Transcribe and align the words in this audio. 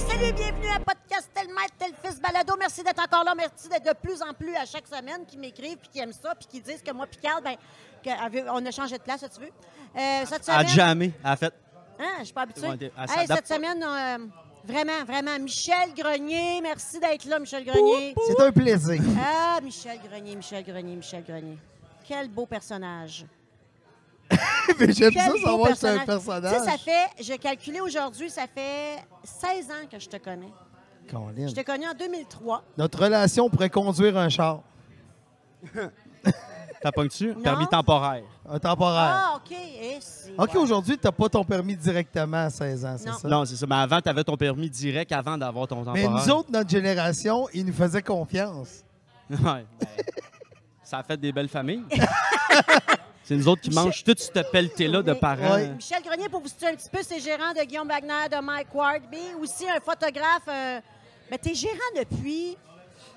salut, 0.00 0.32
bienvenue 0.32 0.68
à 0.68 0.78
Podcast 0.80 1.30
Tel 1.34 1.46
Maître, 1.48 1.74
Tel 1.78 1.92
Fils 2.02 2.20
Balado. 2.20 2.54
Merci 2.58 2.82
d'être 2.82 3.00
encore 3.02 3.24
là. 3.24 3.34
Merci 3.36 3.68
d'être 3.68 3.84
de 3.86 3.92
plus 3.94 4.20
en 4.22 4.32
plus 4.34 4.54
à 4.56 4.64
chaque 4.64 4.86
semaine 4.86 5.24
qui 5.26 5.38
m'écrivent 5.38 5.78
puis 5.78 5.88
qui 5.88 5.98
aiment 6.00 6.12
ça 6.12 6.34
puis 6.34 6.46
qui 6.48 6.60
disent 6.60 6.82
que 6.82 6.90
moi 6.92 7.06
puis 7.06 7.18
Carl, 7.20 7.42
ben, 7.42 7.56
que- 8.04 8.10
avec- 8.24 8.44
on 8.50 8.64
a 8.64 8.70
changé 8.70 8.98
de 8.98 9.02
place, 9.02 9.22
as-tu 9.22 9.40
vu? 9.40 9.46
Euh, 9.96 10.24
cette 10.26 10.48
À 10.48 10.64
jamais. 10.64 11.12
A 11.24 11.36
fait. 11.36 11.52
Hein, 11.98 12.16
je 12.20 12.24
suis 12.24 12.34
pas 12.34 12.42
habituée. 12.42 12.68
Ouais, 12.68 12.92
Hey, 13.08 13.26
cette 13.26 13.48
semaine, 13.48 13.82
euh, 13.82 14.18
vraiment, 14.64 15.04
vraiment, 15.06 15.38
Michel 15.38 15.94
Grenier. 15.96 16.60
Merci 16.60 17.00
d'être 17.00 17.24
là, 17.24 17.38
Michel 17.38 17.64
Grenier. 17.64 18.14
C'est 18.26 18.40
un 18.42 18.52
plaisir. 18.52 19.00
Ah, 19.18 19.58
Michel 19.62 19.98
Grenier, 20.06 20.36
Michel 20.36 20.64
Grenier, 20.64 20.96
Michel 20.96 21.24
Grenier. 21.24 21.58
Quel 22.06 22.28
beau 22.28 22.44
personnage. 22.46 23.24
Mais 24.80 24.92
j'aime 24.92 25.12
ça 25.12 25.30
savoir 25.44 25.70
que 25.70 25.76
c'est 25.76 25.88
un 25.88 25.98
Tu 26.00 26.06
personnage. 26.06 26.52
sais, 26.58 26.64
ça 26.64 26.78
fait, 26.78 27.22
j'ai 27.22 27.38
calculé 27.38 27.80
aujourd'hui, 27.80 28.28
ça 28.30 28.46
fait 28.52 28.96
16 29.24 29.70
ans 29.70 29.86
que 29.90 29.98
je 29.98 30.08
te 30.08 30.16
connais. 30.16 30.52
Colin. 31.10 31.46
Je 31.48 31.54
t'ai 31.54 31.62
connu 31.64 31.86
en 31.86 31.94
2003. 31.94 32.64
Notre 32.76 33.02
relation 33.04 33.48
pourrait 33.48 33.70
conduire 33.70 34.16
un 34.18 34.28
char. 34.28 34.60
T'as 36.82 36.92
pas 36.92 37.04
dessus? 37.04 37.32
Non. 37.34 37.42
Permis 37.42 37.66
temporaire. 37.68 38.22
Un 38.48 38.58
temporaire. 38.58 39.14
Ah, 39.14 39.36
OK. 39.36 39.50
Eh, 39.56 39.98
OK, 40.36 40.54
ouais. 40.54 40.60
aujourd'hui, 40.60 40.98
tu 40.98 41.04
n'as 41.06 41.12
pas 41.12 41.28
ton 41.28 41.42
permis 41.44 41.74
directement 41.76 42.44
à 42.46 42.50
16 42.50 42.84
ans, 42.84 42.96
c'est 42.98 43.08
Non. 43.08 43.18
ça? 43.18 43.28
Non, 43.28 43.44
c'est 43.44 43.56
ça. 43.56 43.66
Mais 43.66 43.76
avant, 43.76 44.00
t'avais 44.00 44.22
ton 44.24 44.36
permis 44.36 44.68
direct 44.68 45.10
avant 45.12 45.38
d'avoir 45.38 45.66
ton 45.66 45.78
Mais 45.92 46.02
temporaire. 46.02 46.10
nous 46.26 46.30
autres, 46.32 46.50
notre 46.52 46.68
génération, 46.70 47.48
ils 47.54 47.64
nous 47.64 47.72
faisaient 47.72 48.02
confiance. 48.02 48.82
Ouais, 49.30 49.38
ben, 49.80 49.88
ça 50.84 50.98
a 50.98 51.02
fait 51.02 51.16
des 51.16 51.32
belles 51.32 51.48
familles. 51.48 51.82
C'est 53.26 53.34
nous 53.36 53.48
autres 53.48 53.60
qui 53.62 53.70
mangent 53.70 54.04
toute 54.04 54.20
cette 54.20 54.50
pelletée-là 54.50 55.02
de 55.02 55.12
Oui. 55.12 55.18
parents. 55.20 55.54
Ouais. 55.54 55.68
Michel 55.74 56.02
Grenier, 56.02 56.28
pour 56.28 56.40
vous 56.40 56.48
situer 56.48 56.68
un 56.68 56.74
petit 56.76 56.88
peu, 56.90 57.00
c'est 57.02 57.20
gérant 57.20 57.52
de 57.52 57.62
Guillaume 57.64 57.88
Wagner, 57.88 58.28
de 58.30 58.40
Mike 58.42 58.74
Ward, 58.74 59.02
mais 59.10 59.34
aussi 59.40 59.68
un 59.68 59.80
photographe. 59.80 60.42
Euh, 60.48 60.80
ben, 61.30 61.38
t'es 61.38 61.54
gérant 61.54 61.74
depuis? 61.98 62.56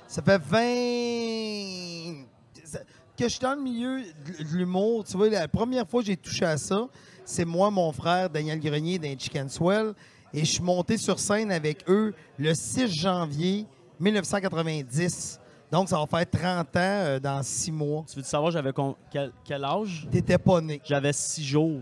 Ça 0.07 0.21
fait 0.23 0.39
20... 0.39 2.25
ça- 2.65 2.79
Que 3.17 3.25
je 3.25 3.29
suis 3.29 3.39
dans 3.39 3.53
le 3.55 3.61
milieu 3.61 4.01
de 4.01 4.43
de 4.43 4.57
l'humour, 4.57 5.03
tu 5.03 5.15
vois, 5.17 5.29
la 5.29 5.47
première 5.47 5.87
fois 5.87 6.01
que 6.01 6.07
j'ai 6.07 6.17
touché 6.17 6.45
à 6.45 6.57
ça, 6.57 6.87
c'est 7.25 7.45
moi, 7.45 7.69
mon 7.69 7.91
frère, 7.91 8.29
Daniel 8.29 8.59
Grenier, 8.59 8.97
d'un 8.97 9.15
Chicken 9.17 9.47
Swell, 9.49 9.93
et 10.33 10.39
je 10.39 10.45
suis 10.53 10.63
monté 10.63 10.97
sur 10.97 11.19
scène 11.19 11.51
avec 11.51 11.87
eux 11.89 12.13
le 12.39 12.53
6 12.55 12.87
janvier 12.87 13.65
1990. 13.99 15.39
Donc, 15.71 15.87
ça 15.89 15.97
va 15.99 16.05
faire 16.07 16.29
30 16.29 16.67
ans 16.75 16.79
euh, 16.79 17.19
dans 17.19 17.43
6 17.43 17.71
mois. 17.71 18.03
Tu 18.09 18.15
veux 18.17 18.23
savoir 18.23 18.51
j'avais 18.51 18.73
con- 18.73 18.95
quel, 19.11 19.31
quel 19.43 19.63
âge? 19.63 20.07
T'étais 20.11 20.37
pas 20.37 20.59
né. 20.61 20.81
J'avais 20.83 21.13
six 21.13 21.43
jours. 21.43 21.81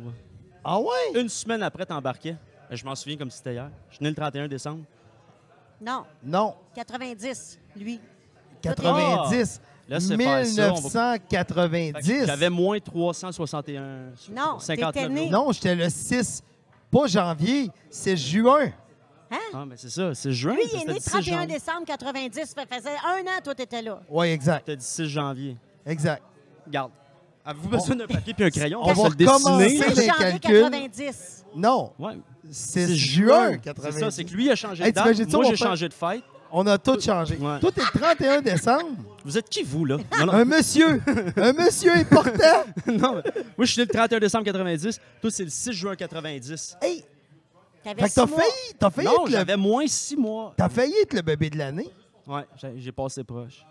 Ah 0.64 0.78
ouais? 0.80 1.20
Une 1.22 1.30
semaine 1.30 1.64
après, 1.64 1.86
t'embarquais. 1.86 2.36
Je 2.70 2.84
m'en 2.84 2.96
souviens 2.96 3.18
comme 3.18 3.32
si 3.32 3.38
c'était 3.38 3.54
hier. 3.54 3.70
Je 3.90 3.96
suis 3.96 4.04
né 4.04 4.10
le 4.10 4.16
31 4.16 4.48
décembre. 4.50 4.84
Non, 5.80 6.04
Non, 6.24 6.56
90, 6.76 7.60
lui. 7.78 8.02
90. 8.62 9.62
Là, 9.88 10.00
c'est 10.02 10.18
faire 10.18 10.46
ça, 10.46 10.74
on 10.74 10.82
va- 10.82 11.14
Fait 11.14 11.20
que 11.20 11.36
1990. 11.36 12.26
J'avais 12.26 12.50
moins 12.50 12.80
361. 12.80 13.82
Non, 14.36 14.60
59 14.60 14.94
t'étais 14.94 15.08
né. 15.10 15.22
jours. 15.22 15.32
Non, 15.32 15.52
j'étais 15.54 15.76
le 15.76 15.90
6, 15.90 16.44
pas 16.92 17.08
janvier, 17.08 17.70
c'est 17.90 18.18
juin. 18.18 18.72
Hein? 19.30 19.38
Ah, 19.54 19.66
mais 19.68 19.76
c'est 19.78 19.90
ça, 19.90 20.14
c'est 20.16 20.32
juin. 20.32 20.54
Lui, 20.54 20.62
il 20.74 20.82
est 20.82 20.94
né 20.94 21.00
6 21.00 21.10
31 21.10 21.22
janvier. 21.42 21.48
décembre 21.56 21.86
90. 21.86 22.54
Ça 22.56 22.66
faisait 22.70 22.90
un 22.90 23.22
an, 23.28 23.42
toi, 23.44 23.54
t'étais 23.56 23.82
là. 23.82 24.00
Oui, 24.10 24.28
exact. 24.28 24.66
T'as 24.68 24.76
dit 24.76 24.86
6 24.86 25.06
janvier. 25.08 25.58
Exact. 25.86 26.22
Regarde. 26.66 26.92
Avez-vous 27.46 27.70
besoin 27.70 27.96
d'un 27.96 28.08
papier 28.08 28.34
puis 28.34 28.44
un 28.46 28.50
crayon? 28.50 28.80
on 28.84 28.88
va 28.88 28.94
se 28.94 29.00
le 29.18 29.26
recommencer. 29.30 29.64
dessiner? 29.66 29.88
les 29.88 29.96
6 29.96 30.08
janvier 30.08 30.40
calculs. 30.40 30.62
90. 30.72 31.46
Non, 31.56 31.92
Ouais. 31.98 32.18
c'est 32.52 32.88
C'est 32.88 32.96
juin 32.96 33.52
C'est 33.54 33.58
90. 33.62 34.00
ça, 34.00 34.12
c'est 34.12 34.24
que 34.26 34.34
lui 34.34 34.50
a 34.52 34.56
changé 34.56 34.84
Hey, 34.84 34.92
de 34.92 34.96
date. 34.96 35.06
Moi, 35.32 35.40
on 35.40 35.44
j'ai 35.44 35.50
fait- 35.52 35.56
changé 35.56 35.88
de 35.90 35.94
fête. 35.94 36.24
On 36.52 36.66
a 36.66 36.78
tout 36.78 36.98
changé. 37.02 37.36
Ouais. 37.38 37.60
Toi, 37.60 37.72
t'es 37.74 37.82
le 37.82 38.00
31 38.00 38.42
décembre. 38.42 38.88
Vous 39.26 39.38
êtes 39.38 39.50
qui, 39.50 39.64
vous, 39.64 39.84
là? 39.84 39.98
Non, 40.20 40.26
non. 40.28 40.34
Un 40.34 40.46
monsieur, 40.46 41.02
un 41.36 41.52
monsieur 41.54 41.92
important. 41.94 42.64
non, 42.88 43.16
mais 43.16 43.32
moi, 43.58 43.66
je 43.66 43.72
suis 43.74 43.82
né 43.82 43.86
le 43.86 43.94
31 43.94 44.20
décembre 44.20 44.46
90. 44.46 45.00
Toi, 45.22 45.30
c'est 45.32 45.44
le 45.44 45.50
6 45.50 45.74
juin 45.74 45.96
90. 45.98 46.78
Hey, 46.82 47.04
T'avais 47.88 48.02
fait 48.02 48.08
que 48.08 48.10
six 48.10 48.16
t'as 48.16 48.26
mois. 48.26 48.38
failli, 48.40 48.74
t'as 48.80 48.90
failli, 48.90 49.08
Non, 49.08 49.14
être 49.14 49.26
le, 49.26 49.32
j'avais 49.32 49.58
moins 49.58 49.88
6 49.88 50.16
mois. 50.18 50.54
t'as 50.58 50.70
failli 50.70 50.94
être 51.02 51.14
le 51.14 51.22
bébé 51.22 51.50
de 51.50 51.58
l'année. 51.58 51.90
Ouais, 52.28 52.46
j'ai 52.62 52.74
j'ai 52.80 52.92
passé 52.92 53.24
proche. 53.24 53.66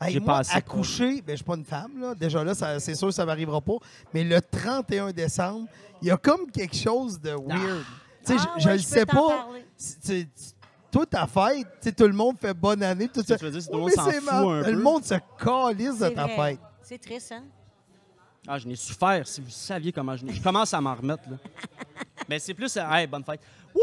Hey, 0.00 0.12
J'ai 0.12 0.20
moi, 0.20 0.36
passé 0.38 0.54
accoucher, 0.56 1.22
ben, 1.22 1.32
je 1.32 1.36
suis 1.36 1.44
pas 1.44 1.54
une 1.56 1.64
femme, 1.64 1.98
là. 2.00 2.14
déjà 2.14 2.44
là, 2.44 2.54
ça- 2.54 2.78
c'est 2.80 2.94
sûr 2.94 3.08
que 3.08 3.14
ça 3.14 3.24
m'arrivera 3.24 3.60
pas, 3.62 3.76
mais 4.12 4.24
le 4.24 4.40
31 4.42 5.10
décembre, 5.10 5.66
il 6.02 6.08
y 6.08 6.10
a 6.10 6.16
comme 6.18 6.50
quelque 6.50 6.76
chose 6.76 7.18
de 7.18 7.30
weird. 7.30 7.84
Tu 8.24 8.32
sais, 8.32 8.38
Ah, 8.38 8.54
je, 8.58 8.62
je 8.62 8.66
ouais, 8.68 8.72
le 8.74 8.78
je 8.78 8.84
peux 8.84 8.90
sais 8.94 9.06
t'en 9.06 9.28
pas. 9.28 9.36
parler. 9.36 9.64
Toi, 10.90 11.06
ta 11.06 11.26
fête, 11.26 11.66
tu 11.80 11.88
sais, 11.88 11.92
tout 11.92 12.06
le 12.06 12.12
monde 12.12 12.36
fait 12.38 12.54
bonne 12.54 12.82
année. 12.82 13.08
Tout 13.08 13.20
Ce 13.20 13.26
que 13.26 13.32
ça. 13.32 13.38
tu 13.38 13.44
veux 13.46 13.50
dire, 13.50 13.60
c'est 13.62 13.68
que 13.68 13.72
tout 13.72 13.78
le 13.78 13.84
Oui, 13.84 13.92
monde 13.96 14.04
s'en 14.04 14.06
mais 14.06 14.12
c'est 14.12 14.20
fout 14.20 14.32
marrant. 14.32 14.50
un 14.52 14.62
Le 14.62 14.76
peu. 14.76 14.82
monde 14.82 15.04
se 15.04 15.14
calisse 15.42 15.98
de 15.98 16.04
C'est 16.08 16.14
ta 16.14 16.26
vrai. 16.26 16.36
fête. 16.36 16.60
C'est 16.82 16.98
triste, 16.98 17.32
hein? 17.32 17.44
Ah, 18.48 18.58
je 18.58 18.66
n'ai 18.68 18.76
souffert, 18.76 19.26
si 19.26 19.40
vous 19.40 19.50
saviez 19.50 19.92
comment 19.92 20.16
je 20.16 20.24
n'ai. 20.24 20.32
Je 20.32 20.42
commence 20.42 20.72
à 20.72 20.80
m'en 20.80 20.94
remettre, 20.94 21.22
là. 21.30 21.36
Mais 22.28 22.38
c'est 22.38 22.54
plus, 22.54 22.76
euh, 22.76 22.82
hey, 22.90 23.06
bonne 23.06 23.24
fête. 23.24 23.40
Wouh! 23.74 23.80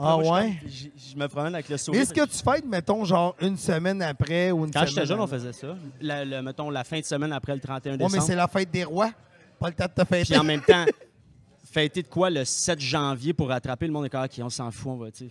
Ah 0.00 0.16
moi, 0.18 0.40
ouais? 0.40 0.54
Je, 0.66 0.88
je 1.12 1.16
me 1.16 1.26
promène 1.28 1.54
avec 1.54 1.68
le 1.68 1.74
Mais 1.74 1.78
sourire. 1.78 2.00
est-ce 2.02 2.12
que 2.14 2.24
tu 2.26 2.36
fêtes, 2.38 2.64
mettons, 2.66 3.04
genre 3.04 3.34
une 3.40 3.56
semaine 3.56 4.02
après 4.02 4.50
ou 4.50 4.64
une 4.64 4.70
Quand 4.70 4.80
semaine 4.80 4.88
j'étais 4.94 5.06
jeune, 5.06 5.20
on 5.20 5.26
faisait 5.26 5.52
ça. 5.52 5.76
La- 6.00 6.24
le- 6.24 6.42
mettons, 6.42 6.70
la 6.70 6.84
fin 6.84 7.00
de 7.00 7.04
semaine 7.04 7.32
après 7.32 7.54
le 7.54 7.60
31 7.60 7.92
Ouais, 7.92 7.98
mais 7.98 8.04
décembre. 8.04 8.22
c'est 8.24 8.34
la 8.36 8.48
fête 8.48 8.70
des 8.70 8.84
rois. 8.84 9.10
Pas 9.58 9.68
le 9.68 9.74
temps 9.74 9.86
de 9.86 10.02
te 10.02 10.06
fêter. 10.06 10.24
Puis 10.32 10.38
en 10.38 10.44
même 10.44 10.60
temps, 10.62 10.84
fêter 11.64 12.02
de 12.02 12.08
quoi 12.08 12.30
le 12.30 12.44
7 12.44 12.80
janvier 12.80 13.32
pour 13.32 13.48
rattraper 13.48 13.86
le 13.86 13.92
monde 13.92 14.06
est 14.06 14.10
comme, 14.10 14.24
OK, 14.24 14.32
on 14.42 14.50
s'en 14.50 14.70
fout, 14.70 14.92
on 14.92 14.96
va, 14.96 15.10
tu 15.10 15.24
sais. 15.26 15.30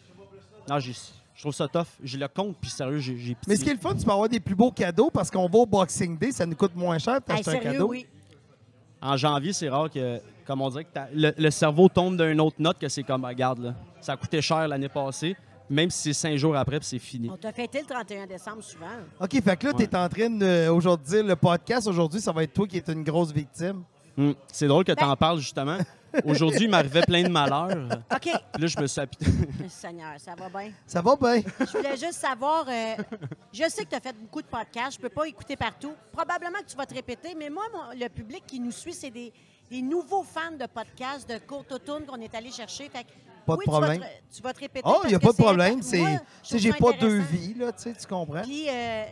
Non, 0.69 0.79
j'ai- 0.79 0.93
je 1.35 1.41
trouve 1.41 1.53
ça 1.53 1.67
tough. 1.67 1.85
J'ai 2.03 2.17
le 2.17 2.27
compte, 2.27 2.57
puis 2.59 2.69
sérieux, 2.69 2.97
j'ai 2.97 3.15
j'ai 3.17 3.37
Mais 3.47 3.55
ce 3.55 3.63
qui 3.63 3.69
est 3.69 3.73
pitié. 3.73 3.73
le 3.73 3.79
fun, 3.79 3.95
tu 3.97 4.03
peux 4.05 4.11
avoir 4.11 4.27
des 4.27 4.39
plus 4.39 4.55
beaux 4.55 4.71
cadeaux 4.71 5.09
parce 5.11 5.29
qu'on 5.29 5.47
va 5.47 5.59
au 5.59 5.65
Boxing 5.65 6.17
Day, 6.17 6.31
ça 6.31 6.45
nous 6.45 6.55
coûte 6.55 6.75
moins 6.75 6.97
cher 6.97 7.15
Hey, 7.15 7.21
d'acheter 7.27 7.49
un 7.49 7.53
sérieux, 7.53 7.71
cadeau. 7.73 7.87
oui. 7.89 8.07
En 9.01 9.15
janvier, 9.17 9.53
c'est 9.53 9.69
rare 9.69 9.89
que, 9.89 10.19
comme 10.45 10.61
on 10.61 10.69
dirait, 10.69 10.83
que 10.85 10.89
le, 11.13 11.31
le 11.37 11.51
cerveau 11.51 11.87
tombe 11.89 12.17
d'une 12.21 12.41
autre 12.41 12.55
note 12.59 12.79
que 12.79 12.89
c'est 12.89 13.03
comme, 13.03 13.23
Ah, 13.25 13.29
regarde, 13.29 13.59
là, 13.59 13.73
ça 14.01 14.13
a 14.13 14.17
coûté 14.17 14.41
cher 14.41 14.67
l'année 14.67 14.89
passée, 14.89 15.35
même 15.69 15.89
si 15.89 16.01
c'est 16.01 16.13
cinq 16.13 16.35
jours 16.37 16.55
après, 16.55 16.79
puis 16.79 16.87
c'est 16.87 16.99
fini. 16.99 17.29
On 17.31 17.37
t'a 17.37 17.51
fêté 17.51 17.79
le 17.81 17.85
31 17.85 18.25
décembre 18.25 18.63
souvent. 18.63 18.85
OK, 19.19 19.41
fait 19.43 19.57
que 19.57 19.67
là, 19.67 19.73
tu 19.73 19.83
es 19.83 19.95
en 19.95 20.09
train 20.09 20.29
de 20.29 20.69
aujourd'hui 20.69 21.07
dire 21.17 21.23
le 21.25 21.35
podcast 21.35 21.87
aujourd'hui, 21.87 22.21
ça 22.21 22.31
va 22.31 22.43
être 22.43 22.53
toi 22.53 22.65
qui 22.67 22.77
es 22.77 22.83
une 22.87 23.03
grosse 23.03 23.31
victime. 23.31 23.83
Hum, 24.17 24.33
C'est 24.47 24.67
drôle 24.67 24.83
que 24.83 24.93
tu 24.93 25.03
Ben- 25.03 25.11
en 25.11 25.15
parles, 25.15 25.39
justement. 25.39 25.77
Aujourd'hui, 26.25 26.63
il 26.65 26.69
m'arrivait 26.69 27.01
plein 27.01 27.23
de 27.23 27.29
malheurs. 27.29 27.87
OK. 28.11 28.21
Puis 28.21 28.61
là, 28.61 28.67
je 28.67 28.79
me 28.79 28.87
suis 28.87 29.01
appuyé. 29.01 29.31
Seigneur, 29.69 30.13
ça 30.17 30.33
va 30.35 30.49
bien? 30.49 30.71
Ça 30.85 31.01
va 31.01 31.15
bien? 31.15 31.41
Je 31.59 31.77
voulais 31.77 31.97
juste 31.97 32.13
savoir, 32.13 32.65
euh, 32.67 32.95
je 33.53 33.63
sais 33.69 33.83
que 33.85 33.89
tu 33.89 33.95
as 33.95 33.99
fait 34.01 34.13
beaucoup 34.15 34.41
de 34.41 34.47
podcasts, 34.47 34.93
je 34.97 34.99
peux 35.01 35.09
pas 35.09 35.25
écouter 35.27 35.55
partout. 35.55 35.93
Probablement 36.11 36.59
que 36.59 36.69
tu 36.69 36.75
vas 36.77 36.85
te 36.85 36.93
répéter, 36.93 37.35
mais 37.37 37.49
moi, 37.49 37.63
mon- 37.73 37.97
le 37.99 38.07
public 38.09 38.43
qui 38.47 38.59
nous 38.59 38.71
suit, 38.71 38.93
c'est 38.93 39.11
des, 39.11 39.31
des 39.69 39.81
nouveaux 39.81 40.23
fans 40.23 40.55
de 40.59 40.65
podcasts, 40.65 41.29
de 41.29 41.37
courte 41.39 41.71
automne 41.71 42.05
qu'on 42.05 42.19
est 42.21 42.33
allé 42.35 42.51
chercher. 42.51 42.89
Fait 42.89 43.03
que, 43.03 43.09
Pas 43.47 43.53
de 43.53 43.59
oui, 43.59 43.65
tu 43.65 43.71
vas 43.71 43.77
problème. 43.79 44.01
te- 44.01 44.35
Tu 44.35 44.41
vas 44.43 44.53
te, 44.53 44.59
répéter. 44.59 44.87
Oh, 44.87 44.99
il 45.05 45.09
n'y 45.09 45.15
a 45.15 45.19
pas 45.19 45.31
de 45.31 45.37
problème. 45.37 45.81
C'est, 45.81 46.03
j'ai 46.57 46.73
pas 46.73 46.91
deux 46.93 47.17
vies, 47.19 47.53
là, 47.55 47.71
tu 47.71 47.83
sais, 47.83 47.93
tu 47.99 48.05
comprends? 48.05 48.41
Puis 48.43 48.67
euh, 48.69 49.03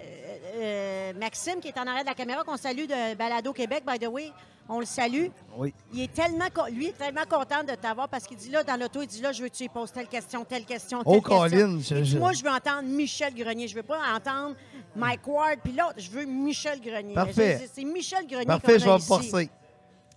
euh, 0.58 1.14
Maxime, 1.20 1.60
qui 1.62 1.70
est 1.70 1.78
en 1.78 1.88
arrière 1.88 2.04
de 2.04 2.10
la 2.10 2.14
caméra, 2.16 2.44
qu'on 2.44 2.58
salue 2.58 2.86
de 2.86 3.16
Balado 3.16 3.54
Québec, 3.54 3.84
by 3.88 3.98
the 3.98 4.08
way, 4.10 4.32
on 4.68 4.80
le 4.80 4.86
salue. 4.86 5.28
Oui. 5.58 5.74
Il 5.94 6.02
est 6.02 6.14
tellement, 6.14 6.46
lui, 6.72 6.88
est 6.88 6.98
tellement 6.98 7.24
content 7.30 7.64
de 7.64 7.74
t'avoir 7.76 8.10
parce 8.10 8.26
qu'il 8.26 8.38
dit 8.38 8.50
là, 8.50 8.64
dans 8.64 8.80
l'auto, 8.80 9.02
il 9.02 9.08
dit 9.08 9.22
là, 9.22 9.32
je 9.32 9.42
veux 9.44 9.50
que 9.50 9.56
tu 9.56 9.64
lui 9.64 9.70
poses 9.70 9.92
telle 9.92 10.08
question, 10.08 10.44
telle 10.44 10.66
question, 10.66 11.04
telle 11.04 11.14
Oh, 11.16 11.22
question? 11.22 11.40
Colin, 11.40 11.80
je- 11.82 11.96
dit, 11.96 12.18
Moi, 12.18 12.34
je 12.34 12.44
veux 12.44 12.50
entendre 12.52 12.84
Michel 12.84 13.34
Grenier. 13.34 13.68
Je 13.68 13.76
veux 13.76 13.84
pas 13.84 14.00
entendre 14.16 14.56
Mike 14.96 15.28
Ward, 15.28 15.60
puis 15.64 15.74
l'autre, 15.74 15.96
je 15.98 16.10
veux 16.10 16.26
Michel 16.26 16.82
Grenier. 16.82 17.14
Parfait. 17.14 17.70
C'est 17.74 17.84
Michel 17.84 18.26
Grenier 18.28 18.46
Parfait, 18.46 18.80
je 18.80 18.86
vais 18.86 18.94
me 18.94 19.00
forcer. 19.00 19.50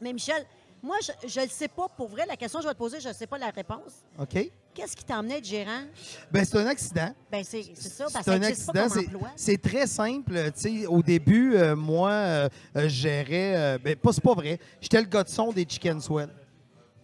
Mais 0.01 0.13
Michel, 0.13 0.45
moi, 0.83 0.97
je 1.27 1.41
ne 1.41 1.45
le 1.45 1.51
sais 1.51 1.69
pas 1.69 1.89
pour 1.89 2.09
vrai. 2.09 2.25
La 2.27 2.37
question 2.37 2.59
que 2.59 2.63
je 2.65 2.69
vais 2.69 2.75
te 2.75 2.79
poser, 2.79 3.01
je 3.01 3.09
ne 3.09 3.13
sais 3.13 3.27
pas 3.27 3.39
la 3.39 3.51
réponse. 3.51 4.05
OK? 4.19 4.51
Qu'est-ce 4.75 4.95
qui 4.95 5.05
t'a 5.05 5.19
emmené 5.19 5.39
être 5.39 5.45
gérant? 5.45 5.83
Ben 6.31 6.45
c'est 6.45 6.57
un 6.57 6.67
accident. 6.67 7.13
Ben 7.33 7.43
c'est 7.43 7.75
ça, 7.75 8.05
parce 8.05 8.25
que 8.25 8.31
C'est 8.31 8.31
un 8.31 8.43
accident. 8.43 8.87
C'est, 9.35 9.61
très 9.61 9.87
simple. 9.89 10.35
au 10.89 11.03
début, 11.03 11.57
euh, 11.57 11.75
moi, 11.75 12.11
euh, 12.11 12.49
je 12.77 12.89
gérais. 12.89 13.57
euh, 13.57 13.79
ben, 13.83 13.97
pas, 13.97 14.13
c'est 14.13 14.23
pas 14.23 14.35
vrai. 14.35 14.61
J'étais 14.81 15.01
le 15.01 15.09
gars 15.09 15.25
de 15.25 15.29
son 15.29 15.53
des 15.53 15.67
Chicken 15.69 16.01
Swell. 16.01 16.31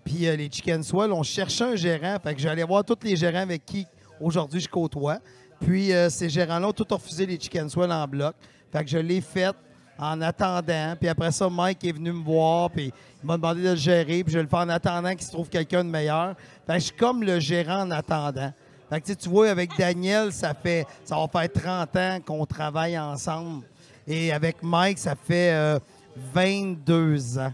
Puis 0.04 0.28
euh, 0.28 0.36
les 0.36 0.48
Chicken 0.50 0.82
Swell, 0.84 1.12
on 1.12 1.22
cherchait 1.24 1.64
un 1.64 1.74
gérant. 1.76 2.16
Fait 2.22 2.34
que 2.34 2.40
j'allais 2.40 2.62
voir 2.62 2.84
tous 2.84 2.98
les 3.02 3.16
gérants 3.16 3.38
avec 3.40 3.64
qui 3.64 3.86
aujourd'hui 4.20 4.60
je 4.60 4.68
côtoie. 4.68 5.18
Puis 5.60 5.90
ces 6.10 6.28
gérants-là 6.28 6.68
ont 6.68 6.72
tout 6.72 6.86
refusé 6.90 7.26
les 7.26 7.40
Chicken 7.40 7.68
Swell 7.70 7.90
en 7.90 8.06
bloc. 8.06 8.34
Fait 8.70 8.84
que 8.84 8.90
je 8.90 8.98
l'ai 8.98 9.20
fait 9.20 9.54
en 9.98 10.20
attendant. 10.20 10.94
Puis 10.98 11.08
après 11.08 11.32
ça, 11.32 11.48
Mike 11.48 11.84
est 11.84 11.92
venu 11.92 12.12
me 12.12 12.24
voir. 12.24 12.70
Puis 12.70 12.92
il 13.22 13.26
m'a 13.26 13.36
demandé 13.36 13.62
de 13.62 13.70
le 13.70 13.76
gérer. 13.76 14.24
Puis 14.24 14.32
je 14.32 14.38
vais 14.38 14.42
le 14.44 14.48
faire 14.48 14.60
en 14.60 14.68
attendant 14.68 15.10
qu'il 15.10 15.22
se 15.22 15.32
trouve 15.32 15.48
quelqu'un 15.48 15.84
de 15.84 15.90
meilleur. 15.90 16.34
Fait 16.66 16.74
que 16.74 16.78
je 16.78 16.84
suis 16.84 16.96
comme 16.96 17.22
le 17.22 17.40
gérant 17.40 17.82
en 17.82 17.90
attendant. 17.90 18.52
Fait 18.90 19.00
que 19.00 19.06
tu 19.06 19.12
sais, 19.12 19.16
tu 19.16 19.28
vois, 19.28 19.50
avec 19.50 19.76
Daniel, 19.78 20.32
ça 20.32 20.54
fait 20.54 20.86
ça 21.04 21.16
va 21.16 21.28
faire 21.28 21.50
30 21.52 21.96
ans 21.96 22.18
qu'on 22.24 22.44
travaille 22.46 22.98
ensemble. 22.98 23.64
Et 24.06 24.32
avec 24.32 24.62
Mike, 24.62 24.98
ça 24.98 25.14
fait 25.14 25.52
euh, 25.52 25.78
22 26.16 27.38
ans. 27.38 27.52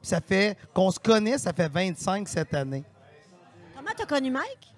Puis 0.00 0.08
ça 0.08 0.20
fait 0.20 0.56
qu'on 0.74 0.90
se 0.90 0.98
connaît, 0.98 1.38
ça 1.38 1.52
fait 1.52 1.68
25 1.68 2.28
cette 2.28 2.52
année. 2.54 2.84
Comment 3.74 3.90
t'as 3.96 4.04
connu 4.04 4.30
Mike? 4.30 4.72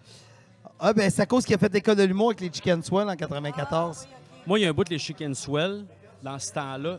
Ah, 0.78 0.92
ben, 0.92 1.08
c'est 1.10 1.22
à 1.22 1.26
cause 1.26 1.44
qu'il 1.44 1.54
a 1.54 1.58
fait 1.58 1.72
l'école 1.72 1.96
de 1.96 2.02
l'humour 2.02 2.28
avec 2.28 2.40
les 2.40 2.52
Chicken 2.52 2.82
Swell 2.82 3.08
en 3.08 3.16
94. 3.16 4.06
Moi, 4.46 4.58
il 4.58 4.62
y 4.62 4.66
a 4.66 4.70
un 4.70 4.72
bout 4.72 4.84
de 4.84 4.90
les 4.90 4.98
Chicken 4.98 5.34
Swell, 5.34 5.84
dans 6.24 6.38
ce 6.38 6.52
temps-là, 6.52 6.98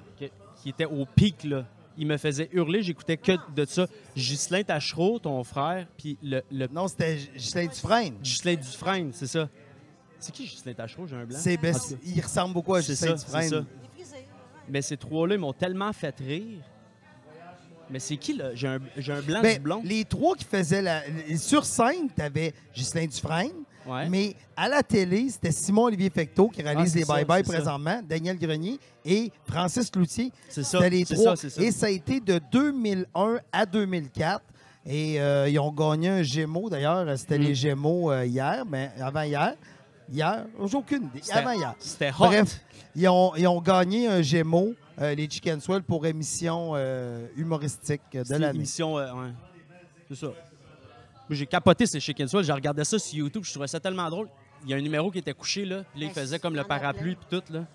qui 0.62 0.70
était 0.70 0.86
au 0.86 1.06
pic, 1.06 1.44
là. 1.44 1.66
Il 1.98 2.08
me 2.08 2.18
faisait 2.18 2.50
hurler, 2.52 2.84
j'écoutais 2.84 3.16
que 3.18 3.32
de 3.56 3.64
ça. 3.66 3.88
Ghislain 4.16 4.64
Tachereau, 4.64 5.18
ton 5.18 5.44
frère, 5.46 5.88
puis 5.98 6.18
le, 6.22 6.42
le 6.52 6.68
Non, 6.68 6.88
c'était 6.90 7.18
Ghislain 7.36 7.66
Dufresne. 7.68 8.16
Ghislain 8.22 8.56
Dufresne, 8.56 9.12
c'est 9.14 9.28
ça. 9.28 9.48
C'est 10.20 10.34
qui 10.34 10.44
Ghislain 10.44 10.74
Tachereau? 10.74 11.08
J'ai 11.08 11.16
un 11.16 11.26
blanc? 11.26 11.38
C'est, 11.40 11.56
ben, 11.58 11.74
il 12.06 12.22
ressemble 12.22 12.54
beaucoup 12.54 12.76
à 12.76 12.82
Ghislain 12.82 13.14
Dufresne. 13.14 13.50
ça. 13.50 13.66
Mais 14.68 14.82
ces 14.82 14.98
trois-là, 14.98 15.36
ils 15.36 15.40
m'ont 15.40 15.54
tellement 15.54 15.94
fait 15.94 16.16
rire. 16.20 16.60
Mais 17.90 18.00
c'est 18.00 18.18
qui, 18.18 18.34
là? 18.34 18.54
J'ai 18.56 18.68
un, 18.68 18.80
j'ai 18.98 19.14
un 19.14 19.22
blanc 19.22 19.42
Ben, 19.42 19.54
du 19.56 19.60
blond. 19.62 19.82
les 19.86 20.04
trois 20.06 20.36
qui 20.36 20.44
faisaient 20.44 20.82
la. 20.82 21.02
Sur 21.38 21.64
scène, 21.66 22.10
tu 22.14 22.22
avais 22.22 22.54
Ghislain 22.76 23.06
Dufresne, 23.06 23.64
Ouais. 23.88 24.10
mais 24.10 24.36
à 24.58 24.68
la 24.68 24.82
télé, 24.84 25.30
c'était 25.30 25.52
Simon-Olivier 25.52 26.10
Fecteau 26.10 26.48
qui 26.50 26.62
réalise 26.62 26.92
Ah, 26.96 27.00
les 27.00 27.06
ça, 27.06 27.14
Bye-Bye 27.14 27.46
ça. 27.46 27.52
présentement, 27.54 28.02
Daniel 28.08 28.38
Grenier 28.40 28.80
et 29.04 29.32
Francis 29.48 29.90
Cloutier. 29.92 30.32
C'est 30.50 30.64
ça, 30.64 30.88
les 30.90 31.06
c'est 31.06 31.16
trois. 31.16 31.36
ça, 31.36 31.50
ça. 31.50 31.62
Et 31.62 31.72
ça 31.72 31.86
a 31.86 31.90
été 31.90 32.20
de 32.20 32.40
2001 32.52 33.38
à 33.52 33.66
2004. 33.66 34.42
Et 34.88 35.20
euh, 35.20 35.50
ils 35.50 35.58
ont 35.60 35.72
gagné 35.72 36.10
un 36.10 36.22
Gémeaux, 36.24 36.70
d'ailleurs. 36.70 37.06
C'était 37.18 37.38
Mm. 37.40 37.42
les 37.42 37.56
Gémeaux 37.56 38.12
euh, 38.12 38.26
hier, 38.26 38.64
mais 38.70 38.92
avant-hier. 39.02 39.56
Hier, 40.12 40.46
j'ai 40.66 40.78
aucune 40.78 41.04
idée. 41.06 41.22
Avant-hier. 41.32 41.74
C'était 41.80 42.10
hot. 42.12 42.26
Bref, 42.28 42.60
ils 42.96 43.08
ont, 43.10 43.34
ils 43.36 43.48
ont 43.48 43.60
gagné 43.62 44.08
un 44.08 44.22
Gémeaux, 44.22 44.74
euh, 45.02 45.16
les 45.16 45.28
Chicken 45.30 45.60
Swell, 45.60 45.82
pour 45.82 46.06
émission 46.06 46.76
humoristique 47.36 48.02
de 48.14 48.24
l'année. 48.30 48.54
l'émission, 48.54 48.98
euh, 49.00 49.12
ouais. 49.14 49.30
C'est 50.10 50.16
ça. 50.18 50.28
J'ai 51.30 51.46
capoté 51.46 51.86
ces 51.86 52.00
Chicken 52.00 52.28
Swell. 52.28 52.44
Je 52.44 52.52
regardais 52.52 52.84
ça 52.84 53.00
sur 53.00 53.18
YouTube. 53.18 53.44
Je 53.44 53.52
trouvais 53.52 53.68
ça 53.68 53.80
tellement 53.80 54.10
drôle. 54.10 54.28
Il 54.64 54.70
y 54.70 54.74
a 54.74 54.78
un 54.78 54.82
numéro 54.82 55.10
qui 55.12 55.20
était 55.20 55.34
couché, 55.34 55.66
là. 55.66 55.84
Puis 55.92 56.02
là, 56.02 56.08
il 56.08 56.14
faisait 56.14 56.40
comme 56.40 56.56
le 56.56 56.64
parapluie, 56.64 57.16
puis 57.16 57.26
tout, 57.30 57.54
là. 57.54 57.66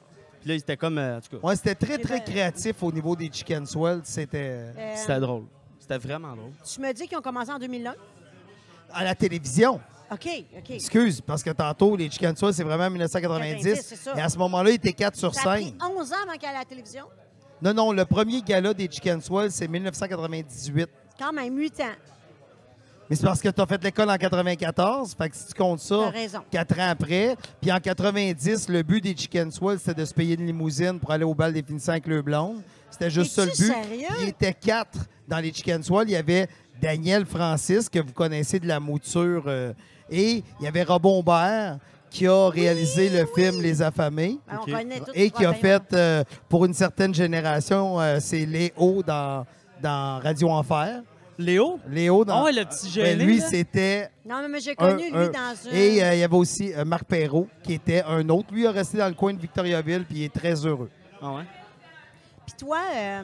Puis 0.41 0.49
là, 0.49 0.55
il 0.55 0.59
était 0.59 0.77
comme. 0.77 0.99
euh, 0.99 1.19
en 1.19 1.21
tout 1.21 1.37
cas, 1.39 1.47
Ouais, 1.47 1.57
c'était 1.57 1.75
très, 1.75 1.99
très 1.99 2.23
créatif 2.25 2.83
au 2.83 2.91
niveau 2.91 3.15
des 3.15 3.31
Chicken 3.31 3.67
Swell. 3.67 4.01
C'était 4.05 4.39
euh, 4.77 4.93
c'était 4.97 5.21
drôle. 5.21 5.45
C'était 5.79 5.99
vraiment 5.99 6.35
drôle. 6.35 6.53
Tu 6.65 6.81
me 6.81 6.93
dis 6.93 7.07
qu'ils 7.07 7.19
ont 7.19 7.23
commencé 7.23 7.51
en 7.51 7.59
2001? 7.59 7.95
à 8.93 9.05
la 9.05 9.15
télévision. 9.15 9.81
OK, 10.11 10.29
OK. 10.59 10.71
Excuse, 10.71 11.21
parce 11.21 11.43
que 11.45 11.51
tantôt, 11.51 11.95
les 11.95 12.11
Chicken 12.11 12.35
Swell, 12.35 12.53
c'est 12.53 12.65
vraiment 12.65 12.91
1990. 12.91 13.63
90, 13.63 13.83
c'est 13.85 13.97
ça. 13.97 14.15
Et 14.17 14.21
à 14.21 14.29
ce 14.29 14.37
moment-là, 14.39 14.71
il 14.71 14.75
était 14.75 14.93
4 14.93 15.15
sur 15.17 15.33
Ça 15.33 15.53
a 15.53 15.55
pris 15.55 15.75
5. 15.79 15.89
11 15.97 16.13
ans 16.13 16.17
avant 16.27 16.37
qu'elle 16.37 16.51
ait 16.51 16.59
la 16.59 16.65
télévision? 16.65 17.05
Non, 17.63 17.73
non, 17.73 17.93
le 17.93 18.05
premier 18.05 18.43
gala 18.43 18.75
des 18.75 18.89
Chicken 18.91 19.21
Swell, 19.21 19.53
c'est 19.53 19.69
1998. 19.69 20.89
Quand 21.19 21.33
même, 21.33 21.57
8 21.57 21.81
ans. 21.81 21.85
Mais 23.11 23.17
c'est 23.17 23.27
parce 23.27 23.41
que 23.41 23.49
tu 23.49 23.61
as 23.61 23.67
fait 23.67 23.83
l'école 23.83 24.09
en 24.09 24.17
94. 24.17 25.15
Fait 25.19 25.29
que 25.29 25.37
si 25.37 25.47
tu 25.49 25.55
comptes 25.55 25.81
ça, 25.81 26.13
quatre 26.49 26.79
ans 26.79 26.91
après. 26.91 27.37
Puis 27.61 27.73
en 27.73 27.81
90, 27.81 28.69
le 28.69 28.83
but 28.85 29.03
des 29.03 29.17
Chicken 29.17 29.51
Swell, 29.51 29.79
c'était 29.81 30.01
de 30.01 30.05
se 30.05 30.15
payer 30.15 30.37
une 30.39 30.47
limousine 30.47 31.01
pour 31.01 31.11
aller 31.11 31.25
au 31.25 31.35
bal 31.35 31.53
des 31.53 31.63
finissants 31.63 31.93
avec 31.93 32.07
le 32.07 32.23
blonde. 32.23 32.63
C'était 32.89 33.11
juste 33.11 33.33
ça 33.33 33.45
le 33.45 33.51
but. 33.51 33.73
Il 34.23 34.29
était 34.29 34.55
quatre 34.55 34.99
dans 35.27 35.39
les 35.39 35.53
Chicken 35.53 35.83
Swell. 35.83 36.09
Il 36.09 36.13
y 36.13 36.17
avait 36.17 36.49
Daniel 36.81 37.27
Francis, 37.27 37.89
que 37.89 37.99
vous 37.99 38.13
connaissez 38.13 38.61
de 38.61 38.69
la 38.69 38.79
mouture. 38.79 39.45
euh, 39.49 39.73
et 40.09 40.45
il 40.61 40.65
y 40.65 40.67
avait 40.69 40.83
Robin 40.83 41.11
Aubert, 41.11 41.79
qui 42.11 42.27
a 42.27 42.49
réalisé 42.49 43.09
le 43.09 43.27
film 43.27 43.61
Les 43.61 43.83
Affamés. 43.83 44.39
Ben, 44.49 44.57
OK. 44.57 44.65
On 44.69 44.73
connaît 44.73 45.01
tout 45.01 45.13
Et 45.15 45.31
qui 45.31 45.45
a 45.45 45.53
fait, 45.53 45.83
euh, 45.93 46.25
pour 46.49 46.65
une 46.65 46.75
certaine 46.75 47.15
génération, 47.15 48.01
euh, 48.01 48.19
c'est 48.21 48.47
Léo 48.47 49.03
dans, 49.05 49.47
dans 49.83 50.21
Radio 50.21 50.51
Enfer. 50.51 51.03
Léo? 51.41 51.81
Léo 51.89 52.25
dans. 52.25 52.41
Ah 52.41 52.45
ouais, 52.45 52.53
le 52.53 52.65
petit 52.65 52.87
Ben, 52.87 52.91
gêné. 52.93 53.25
lui, 53.25 53.39
là. 53.39 53.47
c'était 53.49 54.11
Non, 54.25 54.47
mais 54.49 54.61
j'ai 54.61 54.73
un- 54.73 54.75
connu, 54.75 55.11
lui, 55.11 55.17
un- 55.17 55.29
dans 55.29 55.39
un... 55.69 55.73
Et 55.73 56.03
euh, 56.03 56.15
il 56.15 56.21
y 56.21 56.23
avait 56.25 56.37
aussi 56.37 56.73
euh, 56.75 56.85
Marc 56.85 57.05
Perrault, 57.05 57.49
qui 57.63 57.75
était 57.75 58.03
un 58.03 58.29
autre. 58.29 58.53
Lui, 58.53 58.63
il 58.63 58.67
a 58.67 58.71
resté 58.73 58.99
dans 58.99 59.09
le 59.09 59.15
coin 59.15 59.33
de 59.35 59.39
Victoriaville, 59.41 60.05
puis 60.05 60.19
il 60.19 60.25
est 60.25 60.33
très 60.35 60.55
heureux. 60.67 60.91
Ah 61.23 61.33
ouais? 61.33 61.43
Puis 62.47 62.55
toi, 62.59 62.79
euh, 62.95 63.23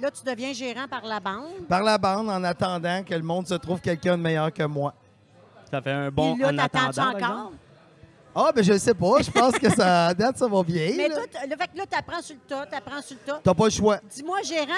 là, 0.00 0.10
tu 0.10 0.24
deviens 0.30 0.52
gérant 0.52 0.88
par 0.88 1.04
la 1.04 1.20
bande? 1.20 1.66
Par 1.68 1.82
la 1.82 1.98
bande, 1.98 2.28
en 2.30 2.42
attendant 2.44 3.02
que 3.02 3.14
le 3.14 3.22
monde 3.22 3.46
se 3.46 3.54
trouve 3.54 3.80
quelqu'un 3.80 4.16
de 4.16 4.22
meilleur 4.22 4.52
que 4.52 4.62
moi. 4.64 4.94
Ça 5.70 5.80
fait 5.80 5.90
un 5.92 6.10
bon 6.10 6.34
Puis 6.34 6.42
là, 6.42 6.48
en 6.48 6.58
attendant. 6.58 6.90
par 6.92 7.08
encore? 7.08 7.18
exemple? 7.18 7.56
Ah, 8.34 8.50
ben 8.54 8.64
je 8.64 8.78
sais 8.78 8.94
pas. 8.94 9.20
Je 9.20 9.30
pense 9.30 9.52
que 9.58 9.68
ça 9.70 10.06
à 10.06 10.14
date, 10.14 10.38
ça 10.38 10.48
va 10.48 10.62
bien. 10.62 10.90
Mais 10.96 11.08
là. 11.08 11.16
toi, 11.16 11.24
t- 11.26 11.46
le 11.46 11.54
fait 11.56 11.68
que 11.70 11.76
là, 11.76 11.84
t'apprends 11.86 12.22
sur 12.22 12.34
le 12.34 12.40
tas, 12.48 12.64
t'apprends 12.66 13.02
sur 13.02 13.16
le 13.16 13.26
tas. 13.32 13.40
T'as 13.44 13.52
pas 13.54 13.64
le 13.64 13.70
choix. 13.70 13.98
Dis-moi, 14.10 14.40
gérant, 14.42 14.72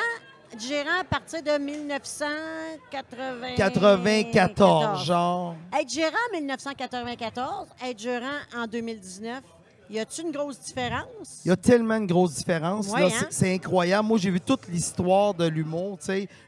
gérant 0.58 1.00
à 1.00 1.04
partir 1.04 1.42
de 1.42 1.58
1994. 1.58 3.56
94, 3.56 5.04
genre. 5.04 5.54
Être 5.78 5.88
gérant 5.90 6.16
en 6.32 6.36
1994, 6.36 7.68
être 7.84 7.98
gérant 7.98 8.38
en 8.56 8.66
2019, 8.66 9.42
y 9.90 9.98
a-tu 9.98 10.22
une 10.22 10.30
grosse 10.30 10.58
différence? 10.60 11.40
Il 11.44 11.48
y 11.48 11.50
a 11.52 11.56
tellement 11.56 12.00
de 12.00 12.06
grosses 12.06 12.34
différences. 12.34 12.88
Ouais, 12.88 13.04
hein? 13.04 13.26
c'est- 13.30 13.54
incroyable. 13.54 14.08
Moi, 14.08 14.18
j'ai 14.18 14.30
vu 14.30 14.40
toute 14.40 14.66
l'histoire 14.68 15.34
de 15.34 15.46
l'humour. 15.46 15.98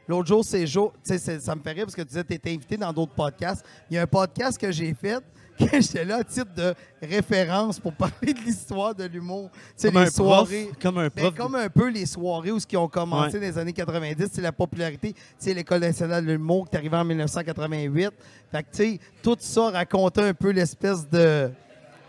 L'autre 0.07 0.27
jour, 0.27 0.43
c'est 0.43 0.65
jour. 0.65 0.93
Ça 1.03 1.55
me 1.55 1.61
fait 1.61 1.71
rire 1.71 1.85
parce 1.85 1.95
que 1.95 2.01
tu 2.01 2.07
disais 2.07 2.23
que 2.23 2.27
tu 2.29 2.33
étais 2.33 2.53
invité 2.53 2.77
dans 2.77 2.91
d'autres 2.91 3.13
podcasts. 3.13 3.63
Il 3.89 3.95
y 3.95 3.97
a 3.99 4.01
un 4.03 4.07
podcast 4.07 4.57
que 4.57 4.71
j'ai 4.71 4.93
fait 4.93 5.23
que 5.71 5.81
j'étais 5.81 6.05
là 6.05 6.17
à 6.17 6.23
titre 6.23 6.53
de 6.55 6.73
référence 7.01 7.79
pour 7.79 7.93
parler 7.93 8.33
de 8.33 8.39
l'histoire 8.45 8.93
de 8.93 9.05
l'humour. 9.05 9.49
Comme 9.81 9.91
les 9.93 9.99
un 9.99 10.05
soirées. 10.09 10.65
prof. 10.65 10.77
Comme 10.81 10.97
un 10.99 11.07
Ben, 11.09 11.21
prof. 11.31 11.35
comme 11.35 11.55
un 11.55 11.69
peu 11.69 11.89
les 11.89 12.05
soirées 12.05 12.51
où 12.51 12.59
ce 12.59 12.67
qui 12.67 12.77
ont 12.77 12.87
commencé 12.87 13.33
Ouais. 13.37 13.39
dans 13.39 13.53
les 13.53 13.57
années 13.57 13.73
90, 13.73 14.27
c'est 14.31 14.41
la 14.41 14.51
popularité. 14.51 15.13
Sais, 15.37 15.53
l'École 15.53 15.81
nationale 15.81 16.25
de 16.25 16.31
l'humour 16.31 16.69
qui 16.69 16.75
est 16.75 16.79
arrivée 16.79 16.97
en 16.97 17.05
1988. 17.05 18.11
Fait 18.51 18.63
que, 18.63 18.67
tu 18.71 18.77
sais, 18.93 18.99
tout 19.21 19.37
ça 19.39 19.69
racontait 19.71 20.21
un 20.21 20.33
peu 20.33 20.49
l'espèce 20.51 21.07
de... 21.09 21.49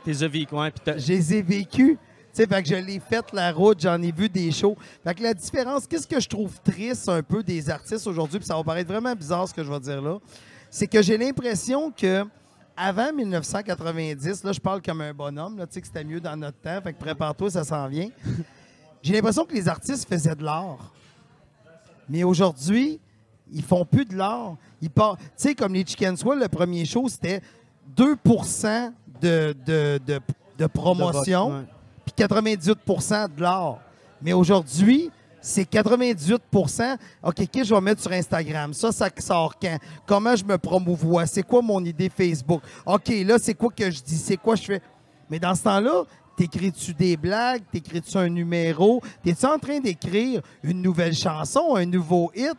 Tes. 0.04 0.12
Puis 0.28 0.46
t'as- 0.84 0.96
Je 0.98 1.08
les 1.08 1.34
ai 1.34 1.42
vécus. 1.42 1.96
Tu 2.32 2.44
sais, 2.44 2.46
fait 2.46 2.62
que 2.62 2.68
je 2.68 2.74
l'ai 2.76 3.00
fait 3.00 3.24
la 3.32 3.50
route, 3.52 3.80
j'en 3.80 4.00
ai 4.00 4.12
vu 4.12 4.28
des 4.28 4.50
shows. 4.52 4.76
Fait 5.04 5.14
que 5.14 5.22
la 5.22 5.34
différence, 5.34 5.86
qu'est-ce 5.86 6.06
que 6.06 6.20
je 6.20 6.28
trouve 6.28 6.52
triste 6.62 7.08
un 7.08 7.22
peu 7.22 7.42
des 7.42 7.68
artistes 7.68 8.06
aujourd'hui, 8.06 8.38
puis 8.38 8.46
ça 8.46 8.54
va 8.56 8.62
paraître 8.62 8.88
vraiment 8.90 9.14
bizarre 9.14 9.48
ce 9.48 9.52
que 9.54 9.62
je 9.64 9.70
vais 9.70 9.80
dire 9.80 10.00
là, 10.00 10.18
c'est 10.70 10.86
que 10.86 11.02
j'ai 11.02 11.18
l'impression 11.18 11.90
que 11.90 12.24
avant 12.78 13.12
1990, 13.12 14.44
là 14.44 14.52
je 14.52 14.60
parle 14.60 14.80
comme 14.82 15.00
un 15.00 15.12
bonhomme, 15.12 15.58
là, 15.58 15.66
tu 15.66 15.75
sais 15.75 15.80
que 15.80 15.86
c'était 15.86 16.04
mieux 16.04 16.20
dans 16.20 16.36
notre 16.36 16.58
temps, 16.58 16.80
fait 16.82 16.92
que 16.92 16.98
prépare-toi, 16.98 17.50
ça 17.50 17.64
s'en 17.64 17.86
vient. 17.88 18.08
J'ai 19.02 19.14
l'impression 19.14 19.44
que 19.44 19.54
les 19.54 19.69
artistes 19.69 20.08
faisaient 20.08 20.34
de 20.34 20.44
l'art. 20.44 20.92
Mais 22.08 22.25
aujourd'hui, 22.25 22.98
ils 23.52 23.62
font 23.62 23.84
plus 23.84 24.04
de 24.04 24.16
l'art. 24.16 24.56
Ils 24.80 24.90
par- 24.90 25.16
Tu 25.16 25.25
sais, 25.36 25.54
comme 25.54 25.75
les 25.75 25.84
Chicken 25.86 26.16
Swell, 26.16 26.38
le 26.38 26.49
premier 26.49 26.85
show, 26.85 27.08
c'était 27.08 27.40
2 27.97 28.16
de, 29.20 29.54
de, 29.66 30.00
de, 30.06 30.20
de 30.58 30.66
promotion, 30.66 31.64
puis 32.04 32.25
98% 32.25 33.35
de 33.35 33.40
l'art. 33.42 33.78
Mais 34.23 34.32
aujourd'hui, 34.32 35.11
c'est 35.49 35.71
98% 35.71 36.97
OK, 37.23 37.35
qu'est-ce 37.35 37.47
que 37.47 37.64
je 37.64 37.75
vais 37.75 37.81
mettre 37.81 38.02
sur 38.02 38.12
Instagram? 38.12 38.75
Ça, 38.75 38.93
ça 38.93 39.09
sort 39.19 39.59
quand? 39.59 39.78
Comment 40.05 40.37
je 40.37 40.45
me 40.45 40.59
promouvois? 40.59 41.25
C'est 41.25 41.43
quoi 41.43 41.62
mon 41.62 41.83
idée 41.83 42.11
Facebook? 42.11 42.61
OK, 42.85 43.09
là, 43.25 43.38
c'est 43.40 43.55
quoi 43.55 43.71
que 43.71 43.90
je 43.90 44.02
dis? 44.02 44.19
C'est 44.19 44.37
quoi 44.37 44.57
je 44.57 44.64
fais? 44.64 44.83
Mais 45.31 45.38
dans 45.38 45.55
ce 45.55 45.62
temps-là, 45.62 46.05
t'écris-tu 46.37 46.93
des 46.93 47.17
blagues? 47.17 47.62
T'écris-tu 47.73 48.19
un 48.19 48.28
numéro? 48.28 49.00
T'es-tu 49.25 49.47
en 49.47 49.59
train 49.59 49.81
d'écrire 49.81 50.43
une 50.62 50.83
nouvelle 50.83 51.14
chanson, 51.14 51.76
un 51.76 51.87
nouveau 51.87 52.31
hit? 52.35 52.57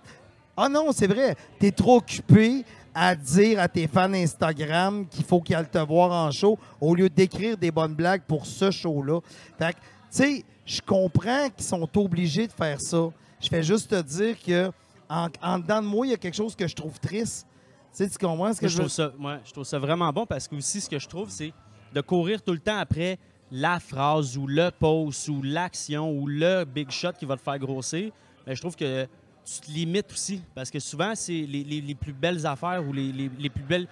Ah 0.58 0.68
non, 0.68 0.92
c'est 0.92 1.08
vrai. 1.08 1.36
T'es 1.60 1.72
trop 1.72 1.98
occupé 1.98 2.66
à 2.96 3.16
dire 3.16 3.60
à 3.60 3.68
tes 3.68 3.88
fans 3.88 4.12
Instagram 4.14 5.06
qu'il 5.08 5.24
faut 5.24 5.42
qu'ils 5.42 5.64
te 5.72 5.78
voir 5.78 6.12
en 6.12 6.32
show 6.32 6.58
au 6.82 6.96
lieu 6.96 7.08
d'écrire 7.08 7.56
des 7.56 7.70
bonnes 7.70 7.94
blagues 7.94 8.24
pour 8.28 8.48
ce 8.48 8.72
show-là. 8.72 9.20
Fait 9.60 9.74
que, 9.74 9.78
tu 9.78 9.84
sais, 10.10 10.46
je 10.70 10.82
comprends 10.82 11.50
qu'ils 11.50 11.66
sont 11.66 11.90
obligés 11.98 12.46
de 12.48 12.52
faire 12.52 12.80
ça. 12.80 13.10
Je 13.42 13.48
fais 13.48 13.64
juste 13.64 13.90
te 13.90 14.02
dire 14.02 14.36
que 14.40 14.72
en, 15.10 15.28
en 15.42 15.58
dedans 15.60 15.82
de 15.82 15.88
moi, 15.88 16.06
il 16.06 16.12
y 16.12 16.14
a 16.14 16.18
quelque 16.18 16.36
chose 16.36 16.56
que 16.56 16.68
je 16.68 16.76
trouve 16.76 17.00
triste. 17.00 17.48
Tu 17.92 18.04
sais, 18.04 18.10
tu 18.10 18.18
comprends 18.20 18.54
ce 18.54 18.62
que 18.62 18.68
je 18.68 18.74
je, 18.74 18.78
veux 18.78 18.84
trouve 18.88 18.94
ça, 18.94 19.12
ouais, 19.20 19.40
je 19.44 19.52
trouve 19.52 19.64
ça 19.64 19.80
vraiment 19.80 20.12
bon 20.14 20.26
parce 20.28 20.48
que 20.48 20.56
aussi, 20.56 20.80
ce 20.80 20.88
que 20.90 21.00
je 21.00 21.08
trouve, 21.08 21.30
c'est 21.32 21.52
de 21.94 22.02
courir 22.02 22.42
tout 22.44 22.52
le 22.52 22.60
temps 22.60 22.78
après 22.78 23.18
la 23.52 23.80
phrase 23.80 24.38
ou 24.38 24.46
le 24.46 24.70
post 24.70 25.28
ou 25.28 25.42
l'action 25.42 26.12
ou 26.12 26.28
le 26.28 26.66
big 26.66 26.92
shot 26.92 27.14
qui 27.18 27.26
va 27.26 27.36
te 27.36 27.42
faire 27.42 27.58
grossir. 27.58 28.12
Mais 28.46 28.56
je 28.56 28.62
trouve 28.62 28.76
que 28.76 29.08
tu 29.44 29.60
te 29.62 29.72
limites 29.72 30.12
aussi 30.12 30.44
parce 30.54 30.70
que 30.70 30.78
souvent, 30.80 31.14
c'est 31.16 31.32
les, 31.34 31.64
les- 31.64 31.82
les 31.82 31.96
plus 31.96 32.14
belles 32.14 32.46
affaires 32.46 32.88
ou 32.88 32.94
les, 32.94 33.12
les- 33.12 33.32
les 33.40 33.50
plus 33.50 33.64
belles 33.64 33.88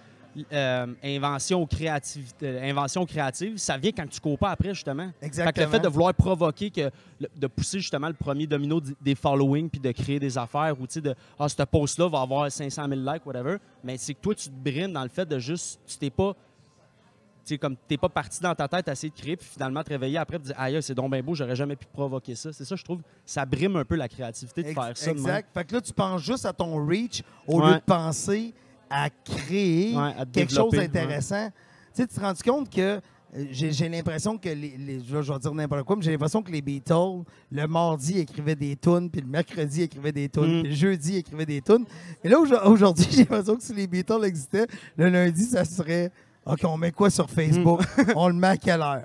euh, 0.53 1.65
créativité, 1.69 2.47
euh, 2.47 2.69
inventions 2.69 3.05
créatives, 3.05 3.57
ça 3.57 3.77
vient 3.77 3.91
quand 3.91 4.07
tu 4.09 4.19
cours 4.19 4.37
pas 4.37 4.51
après, 4.51 4.73
justement. 4.73 5.07
Fait 5.19 5.19
que 5.21 5.25
Exactement. 5.25 5.65
le 5.65 5.71
fait 5.71 5.79
de 5.79 5.87
vouloir 5.87 6.13
provoquer, 6.13 6.69
que, 6.69 6.89
de 7.35 7.47
pousser 7.47 7.79
justement 7.79 8.07
le 8.07 8.13
premier 8.13 8.47
domino 8.47 8.81
des 9.01 9.15
followings 9.15 9.69
puis 9.69 9.79
de 9.79 9.91
créer 9.91 10.19
des 10.19 10.37
affaires 10.37 10.79
ou 10.79 10.87
tu 10.87 10.93
sais, 10.93 11.01
de 11.01 11.15
Ah, 11.39 11.47
ce 11.49 11.61
post-là 11.63 12.07
va 12.07 12.21
avoir 12.21 12.51
500 12.51 12.87
000 12.87 13.01
likes, 13.01 13.25
whatever. 13.25 13.57
Mais 13.83 13.97
c'est 13.97 14.13
que 14.13 14.21
toi, 14.21 14.35
tu 14.35 14.49
te 14.49 14.55
brines 14.55 14.93
dans 14.93 15.03
le 15.03 15.09
fait 15.09 15.25
de 15.25 15.39
juste. 15.39 15.79
Tu 15.87 15.97
t'es 15.97 16.09
pas. 16.09 16.33
Tu 17.45 17.53
sais, 17.53 17.57
comme 17.57 17.77
t'es 17.87 17.95
pas 17.97 18.09
parti 18.09 18.41
dans 18.41 18.53
ta 18.53 18.67
tête 18.67 18.89
à 18.89 18.91
essayer 18.91 19.09
de 19.09 19.15
créer, 19.17 19.37
puis 19.37 19.47
finalement 19.49 19.81
te 19.81 19.89
réveiller 19.89 20.17
après 20.17 20.37
te 20.37 20.43
dire 20.43 20.55
Aïe, 20.59 20.83
c'est 20.83 20.93
donc 20.93 21.09
bien 21.11 21.23
beau, 21.23 21.33
j'aurais 21.33 21.55
jamais 21.55 21.77
pu 21.77 21.85
provoquer 21.93 22.35
ça. 22.35 22.51
C'est 22.51 22.65
ça, 22.65 22.75
je 22.75 22.83
trouve, 22.83 22.99
ça 23.25 23.45
brime 23.45 23.77
un 23.77 23.85
peu 23.85 23.95
la 23.95 24.09
créativité 24.09 24.63
de 24.63 24.67
Ex- 24.67 24.75
faire 24.81 24.97
ça. 24.97 25.11
Exact. 25.11 25.49
Fait 25.53 25.63
que 25.63 25.73
là, 25.75 25.79
tu 25.81 25.93
penses 25.93 26.21
juste 26.21 26.45
à 26.45 26.51
ton 26.51 26.85
reach 26.85 27.23
au 27.47 27.61
Ouais. 27.61 27.67
lieu 27.69 27.73
de 27.75 27.79
penser 27.79 28.53
à 28.89 29.09
créer 29.09 29.95
Ouais, 29.95 30.13
à 30.17 30.25
te 30.25 30.31
quelque 30.31 30.53
chose 30.53 30.71
d'intéressant. 30.71 31.47
Tu 31.47 31.53
tu 31.95 32.01
sais, 32.03 32.07
tu 32.07 32.15
te 32.15 32.19
rends 32.19 32.33
compte 32.45 32.69
que 32.69 32.99
euh, 33.35 33.45
j'ai 33.51 33.89
l'impression 33.89 34.37
que 34.37 34.47
les, 34.49 34.77
les- 34.77 34.99
là, 34.99 35.21
je 35.21 35.33
vais 35.33 35.39
dire 35.39 35.53
n'importe 35.53 35.83
quoi, 35.83 35.95
mais 35.97 36.01
j'ai 36.01 36.11
l'impression 36.11 36.41
que 36.41 36.51
les 36.51 36.61
Beatles, 36.61 37.23
le 37.51 37.67
mardi, 37.67 38.19
écrivaient 38.19 38.55
des 38.55 38.75
tunes, 38.77 39.09
puis 39.09 39.19
le 39.21 39.27
mercredi, 39.27 39.81
écrivaient 39.81 40.11
des 40.13 40.29
tunes, 40.29 40.59
Mm. 40.59 40.61
puis 40.61 40.69
le 40.69 40.75
jeudi, 40.75 41.15
écrivaient 41.17 41.45
des 41.45 41.61
tunes. 41.61 41.85
Et 42.23 42.29
là, 42.29 42.39
aujourd- 42.39 42.65
aujourd'hui, 42.67 43.05
j'ai 43.11 43.17
l'impression 43.19 43.55
que 43.57 43.63
si 43.63 43.73
les 43.73 43.87
Beatles 43.87 44.23
existaient, 44.23 44.67
le 44.95 45.09
lundi, 45.09 45.43
ça 45.43 45.65
serait 45.65 46.11
OK, 46.45 46.59
on 46.63 46.77
met 46.77 46.91
quoi 46.93 47.09
sur 47.09 47.29
Facebook? 47.29 47.81
on 48.15 48.29
le 48.29 48.33
met 48.35 48.47
à 48.47 48.57
quelle 48.57 48.81
heure? 48.81 49.03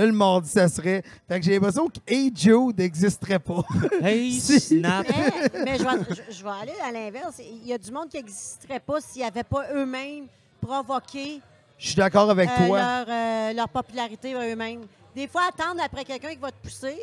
Là, 0.00 0.06
le 0.06 0.12
mardi, 0.12 0.48
ça 0.48 0.66
serait. 0.68 1.02
Fait 1.28 1.38
que 1.40 1.44
j'ai 1.44 1.52
l'impression 1.54 1.88
que 1.88 1.98
Hey 2.06 2.32
Joe 2.34 2.72
n'existerait 2.74 3.38
pas. 3.38 3.62
Hey, 4.02 4.32
Si. 4.40 4.58
snap! 4.58 5.06
Mais, 5.08 5.64
mais 5.64 5.78
je, 5.78 5.84
vais, 5.84 6.04
je- 6.28 6.32
je 6.38 6.42
vais 6.42 6.50
aller 6.62 6.72
à 6.82 6.90
l'inverse. 6.90 7.38
Il 7.40 7.66
y 7.66 7.72
a 7.74 7.78
du 7.78 7.90
monde 7.92 8.08
qui 8.08 8.16
n'existerait 8.16 8.80
pas 8.80 9.00
s'ils 9.00 9.22
n'avaient 9.22 9.42
pas 9.44 9.66
eux-mêmes 9.74 10.26
provoqué 10.60 11.40
Je 11.76 11.86
suis 11.88 11.96
d'accord 11.96 12.30
avec 12.30 12.48
euh, 12.48 12.66
toi. 12.66 12.78
leur, 12.78 13.06
euh, 13.08 13.52
leur 13.52 13.68
popularité 13.68 14.32
eux-mêmes. 14.34 14.86
Des 15.14 15.26
fois, 15.28 15.42
attendre 15.48 15.82
après 15.84 16.04
quelqu'un 16.04 16.30
qui 16.30 16.36
va 16.36 16.50
te 16.50 16.62
pousser, 16.62 16.96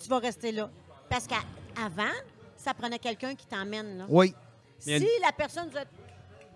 tu 0.00 0.08
vas 0.08 0.18
rester 0.18 0.52
là. 0.52 0.68
Parce 1.08 1.26
qu'avant, 1.26 2.12
ça 2.56 2.72
prenait 2.74 2.98
quelqu'un 2.98 3.34
qui 3.34 3.46
t'emmène. 3.46 3.98
là. 3.98 4.04
Oui. 4.08 4.32
Si 4.78 4.98
la 5.22 5.32
personne 5.36 5.68
disait 5.68 5.86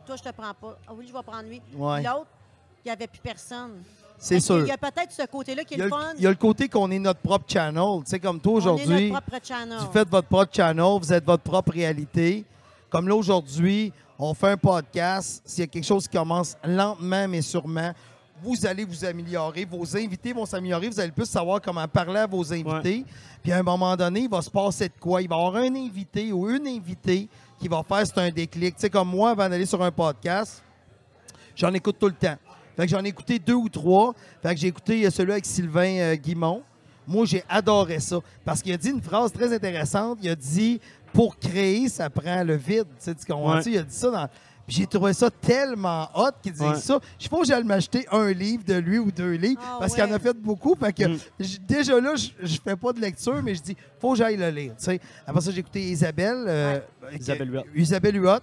Toi, 0.06 0.16
je 0.16 0.22
te 0.22 0.32
prends 0.34 0.54
pas. 0.54 0.78
Ah 0.86 0.92
oui, 0.94 1.06
je 1.08 1.12
vais 1.12 1.22
prendre 1.22 1.48
lui. 1.48 1.60
Ouais. 1.74 2.02
L'autre, 2.02 2.26
il 2.84 2.88
n'y 2.88 2.92
avait 2.92 3.06
plus 3.06 3.20
personne. 3.20 3.82
C'est 4.20 4.38
sûr. 4.38 4.60
Il 4.60 4.66
y 4.66 4.70
a 4.70 4.76
peut-être 4.76 5.10
ce 5.10 5.26
côté-là 5.26 5.64
qui 5.64 5.74
est 5.74 5.78
le 5.78 5.84
le, 5.84 5.90
fun? 5.90 6.12
il 6.16 6.22
y 6.22 6.26
a 6.26 6.30
le 6.30 6.36
côté 6.36 6.68
qu'on 6.68 6.90
est 6.90 6.98
notre 6.98 7.20
propre 7.20 7.46
channel. 7.48 8.04
Tu 8.04 8.10
sais, 8.10 8.20
comme 8.20 8.38
toi 8.38 8.52
aujourd'hui, 8.52 9.10
notre 9.10 9.26
propre 9.26 9.42
channel. 9.42 9.78
vous 9.80 9.92
faites 9.92 10.08
votre 10.10 10.28
propre 10.28 10.54
channel, 10.54 10.98
vous 11.00 11.12
êtes 11.12 11.24
votre 11.24 11.42
propre 11.42 11.72
réalité. 11.72 12.44
Comme 12.90 13.08
là 13.08 13.14
aujourd'hui, 13.14 13.92
on 14.18 14.34
fait 14.34 14.50
un 14.50 14.56
podcast. 14.58 15.40
S'il 15.46 15.60
y 15.60 15.64
a 15.64 15.66
quelque 15.66 15.86
chose 15.86 16.06
qui 16.06 16.16
commence 16.16 16.54
lentement 16.62 17.26
mais 17.26 17.40
sûrement, 17.40 17.92
vous 18.42 18.66
allez 18.66 18.84
vous 18.84 19.04
améliorer. 19.06 19.64
Vos 19.64 19.96
invités 19.96 20.34
vont 20.34 20.44
s'améliorer. 20.44 20.88
Vous 20.88 21.00
allez 21.00 21.12
plus 21.12 21.26
savoir 21.26 21.60
comment 21.60 21.88
parler 21.88 22.20
à 22.20 22.26
vos 22.26 22.52
invités. 22.52 23.06
Puis 23.42 23.52
à 23.52 23.58
un 23.58 23.62
moment 23.62 23.96
donné, 23.96 24.20
il 24.20 24.28
va 24.28 24.42
se 24.42 24.50
passer 24.50 24.88
de 24.88 24.94
quoi? 25.00 25.22
Il 25.22 25.28
va 25.28 25.36
y 25.36 25.38
avoir 25.38 25.56
un 25.56 25.74
invité 25.74 26.30
ou 26.30 26.50
une 26.50 26.66
invitée 26.66 27.26
qui 27.58 27.68
va 27.68 27.82
faire 27.82 28.06
c'est 28.06 28.18
un 28.18 28.30
déclic. 28.30 28.74
Tu 28.74 28.82
sais, 28.82 28.90
comme 28.90 29.08
moi, 29.08 29.30
avant 29.30 29.48
d'aller 29.48 29.66
sur 29.66 29.82
un 29.82 29.90
podcast, 29.90 30.62
j'en 31.54 31.72
écoute 31.72 31.96
tout 31.98 32.06
le 32.08 32.12
temps. 32.12 32.36
Fait 32.76 32.84
que 32.86 32.88
j'en 32.90 33.04
ai 33.04 33.08
écouté 33.08 33.38
deux 33.38 33.54
ou 33.54 33.68
trois. 33.68 34.14
Fait 34.42 34.54
que 34.54 34.60
j'ai 34.60 34.68
écouté 34.68 35.06
euh, 35.06 35.10
celui 35.10 35.32
avec 35.32 35.44
Sylvain 35.46 35.96
euh, 35.98 36.14
Guimont. 36.16 36.62
Moi, 37.06 37.24
j'ai 37.26 37.42
adoré 37.48 37.98
ça. 38.00 38.18
Parce 38.44 38.62
qu'il 38.62 38.72
a 38.72 38.76
dit 38.76 38.90
une 38.90 39.02
phrase 39.02 39.32
très 39.32 39.52
intéressante. 39.52 40.18
Il 40.22 40.28
a 40.30 40.36
dit 40.36 40.80
Pour 41.12 41.36
créer, 41.38 41.88
ça 41.88 42.08
prend 42.08 42.44
le 42.44 42.54
vide. 42.56 42.84
Tu 42.98 43.04
sais, 43.04 43.14
tu 43.14 43.26
comprends-tu? 43.26 43.68
Ouais. 43.70 43.74
Il 43.74 43.78
a 43.78 43.82
dit 43.82 43.94
ça 43.94 44.10
dans. 44.10 44.28
Puis 44.66 44.76
j'ai 44.76 44.86
trouvé 44.86 45.12
ça 45.12 45.28
tellement 45.32 46.08
hot 46.14 46.28
qu'il 46.40 46.52
disait 46.52 46.68
Ouais. 46.68 46.76
ça. 46.76 47.00
Je 47.18 47.26
pense 47.26 47.40
que 47.40 47.46
j'allais 47.48 47.64
m'acheter 47.64 48.06
un 48.12 48.30
livre 48.32 48.62
de 48.64 48.74
lui 48.74 48.98
ou 49.00 49.10
deux 49.10 49.32
livres 49.32 49.60
Ah 49.64 49.78
parce 49.80 49.94
qu'il 49.94 50.04
en 50.04 50.12
a 50.12 50.18
fait 50.20 50.34
beaucoup. 50.36 50.76
Fait 50.78 50.92
que 50.92 51.08
Mm. 51.08 51.18
déjà 51.66 52.00
là, 52.00 52.14
je 52.14 52.28
je 52.46 52.58
fais 52.62 52.76
pas 52.76 52.92
de 52.92 53.00
lecture, 53.00 53.42
mais 53.42 53.56
je 53.56 53.62
dis 53.62 53.76
faut 54.00 54.12
que 54.12 54.18
j'aille 54.18 54.36
le 54.36 54.48
lire. 54.50 54.72
tu 54.78 54.84
sais. 54.84 55.00
Après 55.26 55.40
ça, 55.40 55.50
j'ai 55.50 55.58
écouté 55.58 55.80
Isabelle. 55.82 56.44
euh, 56.46 56.78
Isabelle 57.18 57.52
Huot. 57.52 57.62
Isabelle 57.74 58.16
Huot. 58.22 58.38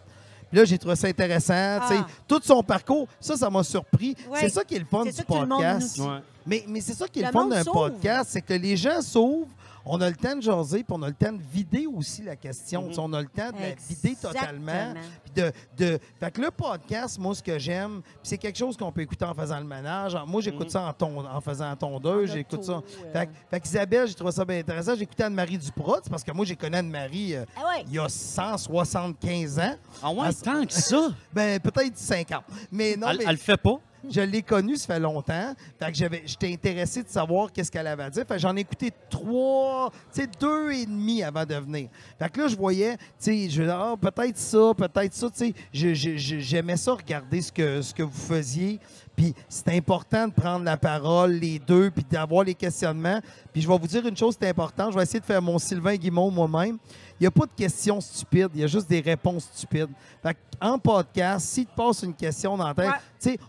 Puis 0.49 0.57
là, 0.59 0.65
j'ai 0.65 0.77
trouvé 0.77 0.95
ça 0.95 1.07
intéressant. 1.07 1.79
tu 1.81 1.95
sais. 1.95 1.99
Ah. 1.99 2.07
Tout 2.27 2.39
son 2.43 2.63
parcours, 2.63 3.07
ça, 3.19 3.35
ça 3.35 3.49
m'a 3.49 3.63
surpris. 3.63 4.15
Ouais. 4.29 4.39
C'est 4.41 4.49
ça 4.49 4.63
qui 4.63 4.75
est 4.75 4.79
le 4.79 4.85
fun 4.85 5.03
du 5.03 5.11
podcast. 5.23 5.99
Mais, 6.45 6.63
mais 6.67 6.79
c'est 6.79 6.93
ça 6.93 7.07
qui 7.07 7.19
est 7.19 7.23
le, 7.23 7.27
Le 7.27 7.33
fun 7.33 7.47
d'un 7.47 7.63
podcast, 7.65 8.29
c'est 8.31 8.41
que 8.41 8.53
les 8.53 8.77
gens 8.77 9.01
s'ouvrent. 9.01 9.47
On 9.89 10.01
a 10.01 10.09
le 10.09 10.15
temps 10.15 10.35
de 10.35 10.41
jaser, 10.41 10.83
puis 10.83 10.93
on 10.97 11.01
a 11.03 11.07
le 11.07 11.13
temps 11.13 11.31
de 11.31 11.41
vider 11.51 11.87
aussi 11.87 12.23
la 12.23 12.35
question. 12.35 12.83
Mhm. 12.87 12.93
Sais, 12.93 12.99
On 12.99 13.13
a 13.13 13.21
le 13.21 13.27
temps 13.27 13.51
de 13.51 13.59
la 13.61 13.75
vider 13.87 14.15
totalement. 14.21 14.93
Puis 15.23 15.33
de, 15.43 15.51
de... 15.77 15.99
Fait 16.19 16.31
que 16.31 16.41
le 16.41 16.51
podcast, 16.51 17.17
moi, 17.19 17.33
ce 17.35 17.41
que 17.43 17.57
j'aime, 17.57 18.01
c'est 18.23 18.37
quelque 18.37 18.57
chose 18.57 18.75
qu'on 18.75 18.91
peut 18.91 19.01
écouter 19.01 19.25
en 19.25 19.33
faisant 19.33 19.59
le 19.59 19.65
ménage. 19.65 20.17
Moi, 20.27 20.41
j'écoute 20.41 20.65
Mhm. 20.65 20.69
ça 20.69 20.81
en, 20.83 20.93
ton- 20.93 21.25
en 21.25 21.41
faisant 21.41 21.75
tondeuse, 21.75 22.31
j'écoute 22.33 22.63
ça. 22.63 22.73
euh. 22.73 22.81
Fait, 23.13 23.27
que- 23.27 23.31
fait 23.49 23.59
qu'Isabelle, 23.61 24.07
j'ai 24.07 24.13
trouvé 24.15 24.31
ça 24.31 24.43
bien 24.45 24.59
intéressant. 24.59 24.95
J'ai 24.95 25.03
écouté 25.03 25.23
Anne-Marie 25.23 25.57
Duprot, 25.57 26.01
parce 26.09 26.23
que 26.23 26.31
moi, 26.31 26.45
j'ai 26.45 26.55
connu 26.55 26.75
Anne-Marie 26.75 27.35
euh, 27.35 27.45
Ah 27.55 27.61
ouais. 27.69 27.83
il 27.87 27.93
y 27.93 27.99
a 27.99 28.09
175 28.09 29.59
ans. 29.59 29.75
Ah 30.03 30.11
ouais, 30.11 30.33
tant 30.43 30.65
que 30.65 30.73
ça! 30.73 31.09
Ben, 31.33 31.59
peut-être 31.59 31.97
50. 31.97 32.43
Mais 32.71 32.95
non, 32.95 33.07
elle, 33.09 33.17
mais 33.19 33.23
elle 33.25 33.31
le 33.31 33.37
fait 33.37 33.57
pas? 33.57 33.75
Je 34.09 34.21
l'ai 34.21 34.41
connue, 34.41 34.75
ça 34.77 34.87
fait 34.93 34.99
longtemps. 34.99 35.53
Fait 35.79 35.91
que 35.91 35.97
j'avais, 35.97 36.23
j'étais 36.25 36.51
intéressé 36.51 37.03
de 37.03 37.09
savoir 37.09 37.51
qu'est-ce 37.51 37.71
qu'elle 37.71 37.87
avait 37.87 38.03
à 38.03 38.09
dire. 38.09 38.25
Fait 38.27 38.35
que 38.35 38.39
j'en 38.41 38.55
ai 38.55 38.61
écouté 38.61 38.91
trois, 39.09 39.91
tu 40.13 40.21
sais, 40.21 40.27
deux 40.39 40.71
et 40.71 40.85
demi 40.85 41.23
avant 41.23 41.45
de 41.45 41.55
venir. 41.55 41.89
Fait 42.19 42.29
que 42.29 42.41
là, 42.41 42.47
je 42.47 42.55
voyais, 42.55 42.97
tu 42.97 43.03
sais, 43.19 43.49
je 43.49 43.63
ah, 43.63 43.95
peut-être 43.99 44.37
ça, 44.37 44.71
peut-être 44.77 45.13
ça, 45.13 45.29
tu 45.29 45.37
sais. 45.37 45.53
Je- 45.73 45.93
je- 45.93 46.17
je- 46.17 46.39
J'aimais 46.39 46.77
ça, 46.77 46.93
regarder 46.93 47.41
ce 47.41 47.51
que, 47.51 47.81
ce 47.81 47.93
que 47.93 48.03
vous 48.03 48.11
faisiez. 48.17 48.79
Puis 49.15 49.33
c'est 49.49 49.75
important 49.75 50.27
de 50.27 50.33
prendre 50.33 50.63
la 50.63 50.77
parole, 50.77 51.31
les 51.33 51.57
deux, 51.59 51.89
puis 51.89 52.05
d'avoir 52.09 52.43
les 52.43 52.53
questionnements. 52.53 53.19
Puis 53.51 53.61
je 53.63 53.67
vais 53.67 53.77
vous 53.77 53.87
dire 53.87 54.05
une 54.05 54.15
chose, 54.15 54.35
c'est 54.39 54.47
important. 54.47 54.91
Je 54.91 54.97
vais 54.97 55.03
essayer 55.03 55.19
de 55.19 55.25
faire 55.25 55.41
mon 55.41 55.57
Sylvain 55.57 55.95
Guimond 55.95 56.29
moi-même. 56.29 56.77
Il 57.19 57.23
n'y 57.23 57.27
a 57.27 57.31
pas 57.31 57.47
de 57.47 57.51
questions 57.57 57.99
stupides, 57.99 58.49
il 58.53 58.61
y 58.61 58.63
a 58.63 58.67
juste 58.67 58.87
des 58.87 58.99
réponses 58.99 59.49
stupides. 59.55 59.89
Fait 60.21 60.37
en 60.61 60.77
podcast, 60.77 61.47
si 61.49 61.65
tu 61.65 61.71
passes 61.75 62.03
une 62.03 62.13
question 62.13 62.55
dans 62.57 62.67
la 62.67 62.73
tête, 62.75 62.85
Ouais. 62.87 62.93
tu 63.19 63.29
sais, 63.31 63.39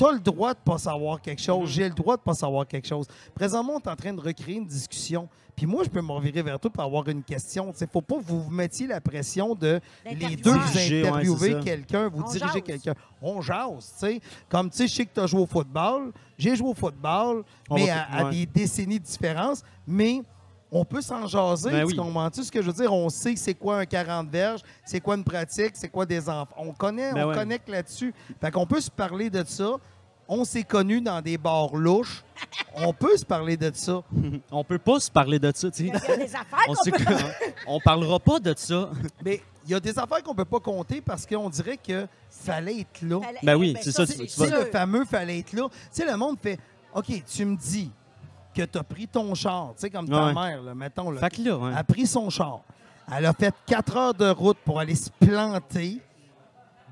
tu 0.00 0.06
as 0.06 0.12
le 0.12 0.20
droit 0.20 0.54
de 0.54 0.58
pas 0.64 0.78
savoir 0.78 1.20
quelque 1.20 1.42
chose. 1.42 1.60
Mhm. 1.60 1.66
J'ai 1.66 1.88
le 1.88 1.94
droit 1.94 2.16
de 2.16 2.22
pas 2.22 2.32
savoir 2.32 2.66
quelque 2.66 2.88
chose. 2.88 3.06
Présentement, 3.34 3.74
on 3.74 3.80
est 3.80 3.88
en 3.88 3.96
train 3.96 4.14
de 4.14 4.20
recréer 4.20 4.56
une 4.56 4.66
discussion. 4.66 5.28
Puis 5.54 5.66
moi, 5.66 5.84
je 5.84 5.90
peux 5.90 6.00
me 6.00 6.12
revirer 6.12 6.40
vers 6.40 6.58
toi 6.58 6.70
pour 6.70 6.82
avoir 6.82 7.06
une 7.08 7.22
question. 7.22 7.66
Il 7.78 7.82
ne 7.84 7.86
faut 7.90 8.00
pas 8.00 8.16
que 8.16 8.22
vous 8.22 8.44
vous 8.44 8.50
mettiez 8.50 8.86
la 8.86 8.98
pression 9.02 9.54
de 9.54 9.78
les 10.06 10.36
deux 10.36 10.52
vous 10.52 10.72
Diriger, 10.72 11.02
ouais, 11.02 11.08
interviewer 11.08 11.60
quelqu'un, 11.62 12.08
vous 12.08 12.22
On 12.22 12.32
jase. 12.32 12.62
quelqu'un. 12.64 12.94
On 13.20 13.42
jase, 13.42 13.92
tu 13.92 14.06
sais. 14.06 14.20
Comme 14.48 14.70
tu 14.70 14.78
sais, 14.78 14.88
je 14.88 14.94
sais 14.94 15.04
que 15.04 15.12
tu 15.12 15.20
as 15.20 15.26
joué 15.26 15.40
au 15.42 15.46
football. 15.46 16.12
J'ai 16.38 16.56
joué 16.56 16.70
au 16.70 16.74
football, 16.74 17.44
On 17.68 17.74
mais 17.74 17.90
à, 17.90 18.04
à 18.04 18.24
ouais. 18.24 18.30
des 18.30 18.46
décennies 18.46 18.98
de 18.98 19.04
différence. 19.04 19.62
Mais 19.86 20.22
on 20.72 20.84
peut 20.84 21.00
s'en 21.02 21.26
jaser. 21.26 21.70
Ben 21.70 21.80
tu 21.80 21.86
oui. 21.86 21.96
comprends-tu 21.96 22.44
ce 22.44 22.52
que 22.52 22.62
je 22.62 22.66
veux 22.68 22.72
dire? 22.72 22.92
On 22.92 23.08
sait 23.08 23.34
c'est 23.36 23.54
quoi 23.54 23.78
un 23.78 23.86
40 23.86 24.28
verges, 24.28 24.60
c'est 24.84 25.00
quoi 25.00 25.16
une 25.16 25.24
pratique, 25.24 25.72
c'est 25.74 25.88
quoi 25.88 26.06
des 26.06 26.28
enfants. 26.28 26.54
On 26.58 26.72
connaît, 26.72 27.12
Ben 27.12 27.24
on 27.24 27.28
ouais. 27.30 27.34
connecte 27.34 27.68
là-dessus. 27.68 28.14
Fait 28.40 28.50
qu'on 28.50 28.66
peut 28.66 28.80
se 28.80 28.90
parler 28.90 29.30
de 29.30 29.42
ça. 29.46 29.72
On 30.32 30.44
s'est 30.44 30.62
connus 30.62 31.00
dans 31.00 31.20
des 31.20 31.36
bars 31.36 31.74
louches. 31.74 32.22
on 32.76 32.92
peut 32.92 33.16
se 33.16 33.24
parler 33.24 33.56
de 33.56 33.72
ça. 33.74 34.00
On 34.52 34.62
peut 34.62 34.78
pas 34.78 35.00
se 35.00 35.10
parler 35.10 35.40
de 35.40 35.50
ça, 35.52 35.68
tu 35.72 35.82
Il 35.82 35.88
y 35.94 35.98
sais. 35.98 36.12
a 36.12 36.16
des 36.16 36.36
affaires 36.36 36.66
On, 36.68 36.74
peut 36.88 37.14
on 37.66 37.80
parlera 37.80 38.20
pas 38.20 38.38
de 38.38 38.54
ça. 38.56 38.90
Mais 39.24 39.42
il 39.64 39.72
y 39.72 39.74
a 39.74 39.80
des 39.80 39.98
affaires 39.98 40.22
qu'on 40.22 40.34
peut 40.36 40.44
pas 40.44 40.60
compter 40.60 41.00
parce 41.00 41.26
qu'on 41.26 41.50
dirait 41.50 41.76
que 41.78 42.06
fallait 42.28 42.80
être 42.82 43.02
là. 43.02 43.18
Ben 43.42 43.56
oui, 43.56 43.72
ben 43.74 43.80
c'est 43.82 43.90
ça, 43.90 44.06
C'est 44.06 44.50
le 44.50 44.66
fameux 44.66 45.04
fallait 45.04 45.40
être 45.40 45.52
là. 45.52 45.68
Tu 45.68 45.76
sais, 45.90 46.08
le 46.08 46.16
monde 46.16 46.36
fait 46.40 46.60
OK, 46.94 47.06
tu 47.26 47.44
me 47.44 47.56
dis 47.56 47.90
que 48.54 48.62
tu 48.62 48.78
as 48.78 48.82
pris 48.82 49.06
ton 49.08 49.34
char, 49.34 49.68
tu 49.74 49.80
sais, 49.82 49.90
comme 49.90 50.08
ta 50.08 50.26
Ouais. 50.26 50.34
mère, 50.34 50.62
là, 50.62 50.74
mettons. 50.74 51.10
Là, 51.10 51.20
Fait 51.20 51.30
que 51.30 51.42
là, 51.42 51.56
ouais. 51.56 51.72
A 51.74 51.84
pris 51.84 52.06
son 52.06 52.28
char. 52.30 52.60
Elle 53.16 53.26
a 53.26 53.32
fait 53.32 53.54
quatre 53.66 53.96
heures 53.96 54.14
de 54.14 54.28
route 54.30 54.58
pour 54.64 54.78
aller 54.80 54.94
se 54.94 55.10
planter 55.10 56.00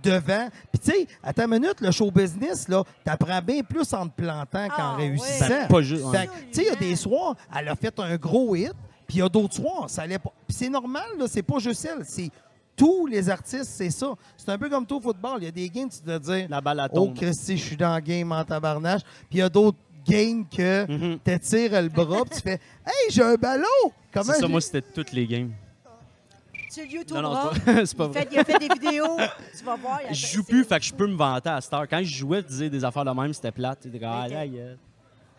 devant. 0.03 0.49
Puis, 0.73 0.79
tu 0.81 0.91
sais, 0.93 1.07
à 1.23 1.33
ta 1.33 1.47
minute, 1.47 1.81
le 1.81 1.91
show 1.91 2.11
business, 2.11 2.69
là, 2.69 2.83
t'apprends 3.05 3.41
bien 3.43 3.63
plus 3.63 3.93
en 3.93 4.07
te 4.09 4.15
plantant 4.23 4.69
qu'en 4.69 4.93
Ah, 4.93 4.97
réussissant. 4.97 5.49
Ben, 5.49 5.69
pas 5.69 5.83
juste. 5.83 6.11
Fait 6.11 6.27
tu 6.27 6.33
sais, 6.53 6.63
il 6.63 6.69
y 6.69 6.71
a 6.71 6.77
des 6.77 6.97
soirs, 6.97 7.35
elle 7.57 7.69
a 7.69 7.75
fait 7.77 7.99
un 8.01 8.17
gros 8.17 8.55
hit, 8.55 8.73
puis 9.07 9.17
il 9.17 9.21
y 9.21 9.23
a 9.23 9.29
d'autres 9.29 9.55
soirs, 9.55 9.89
ça 9.89 10.03
allait 10.03 10.19
pas. 10.19 10.33
Puis 10.47 10.57
c'est 10.57 10.69
normal, 10.69 11.05
là, 11.19 11.27
c'est 11.29 11.43
pas 11.43 11.59
juste 11.59 11.85
elle, 11.85 12.05
c'est 12.05 12.31
tous 12.77 13.07
les 13.07 13.29
artistes, 13.29 13.65
c'est 13.65 13.91
ça. 13.91 14.15
C'est 14.37 14.51
un 14.51 14.59
peu 14.59 14.69
comme 14.71 14.87
tout 14.87 14.97
au 14.99 15.01
football. 15.01 15.39
Il 15.41 15.45
y 15.47 15.49
a 15.49 15.51
des 15.51 15.69
games, 15.69 15.89
tu 15.89 15.99
dois 16.07 16.21
dire 16.21 16.47
La 16.49 16.61
balle 16.61 16.79
à 16.79 16.89
Oh, 16.93 16.95
tombe. 16.95 17.15
Christy, 17.17 17.57
je 17.57 17.65
suis 17.65 17.77
dans 17.77 17.95
le 17.97 18.01
game 18.01 18.31
en 18.31 18.45
tabarnache. 18.45 19.03
Puis 19.03 19.27
il 19.33 19.39
y 19.39 19.43
a 19.43 19.49
d'autres 19.49 19.79
games 20.09 20.45
que 20.49 21.17
tu 21.17 21.41
tires 21.41 21.83
le 21.83 21.89
bras, 21.89 22.23
puis 22.25 22.37
tu 22.37 22.41
fais 22.43 22.61
Hey, 22.87 23.11
j'ai 23.11 23.23
un 23.23 23.35
ballon! 23.35 23.65
Comment 24.13 24.25
C'est 24.33 24.41
ça, 24.41 24.47
je- 24.47 24.51
moi, 24.51 24.61
c'était 24.61 24.83
toutes 24.83 25.13
les 25.13 25.27
games. 25.27 25.53
Tu 26.73 26.81
le 26.85 26.87
YouTube 26.93 27.17
Non, 27.17 27.23
non, 27.23 27.51
c'est 27.85 27.97
pas, 27.97 28.07
vrai. 28.09 28.21
fait, 28.23 28.29
il 28.33 28.39
a 28.39 28.45
fait 28.45 28.59
des 28.59 28.69
vidéos. 28.69 29.17
tu 29.59 29.65
vas 29.65 29.77
voir. 29.77 30.01
Je 30.11 30.27
joue 30.27 30.45
plus, 30.45 30.65
fait 30.65 30.79
que 30.79 30.85
je 30.85 30.93
peux 30.93 31.07
me 31.07 31.17
vanter 31.17 31.49
à 31.49 31.61
Star. 31.61 31.89
Quand 31.89 32.01
je 32.03 32.15
jouais, 32.15 32.43
tu 32.43 32.49
disais 32.49 32.69
des 32.71 32.85
affaires 32.85 33.05
de 33.07 33.11
même, 33.11 33.33
c'était 33.33 33.51
plate. 33.53 33.87
Ah, 34.03 34.29
là, 34.29 34.45
yeah. 34.45 34.75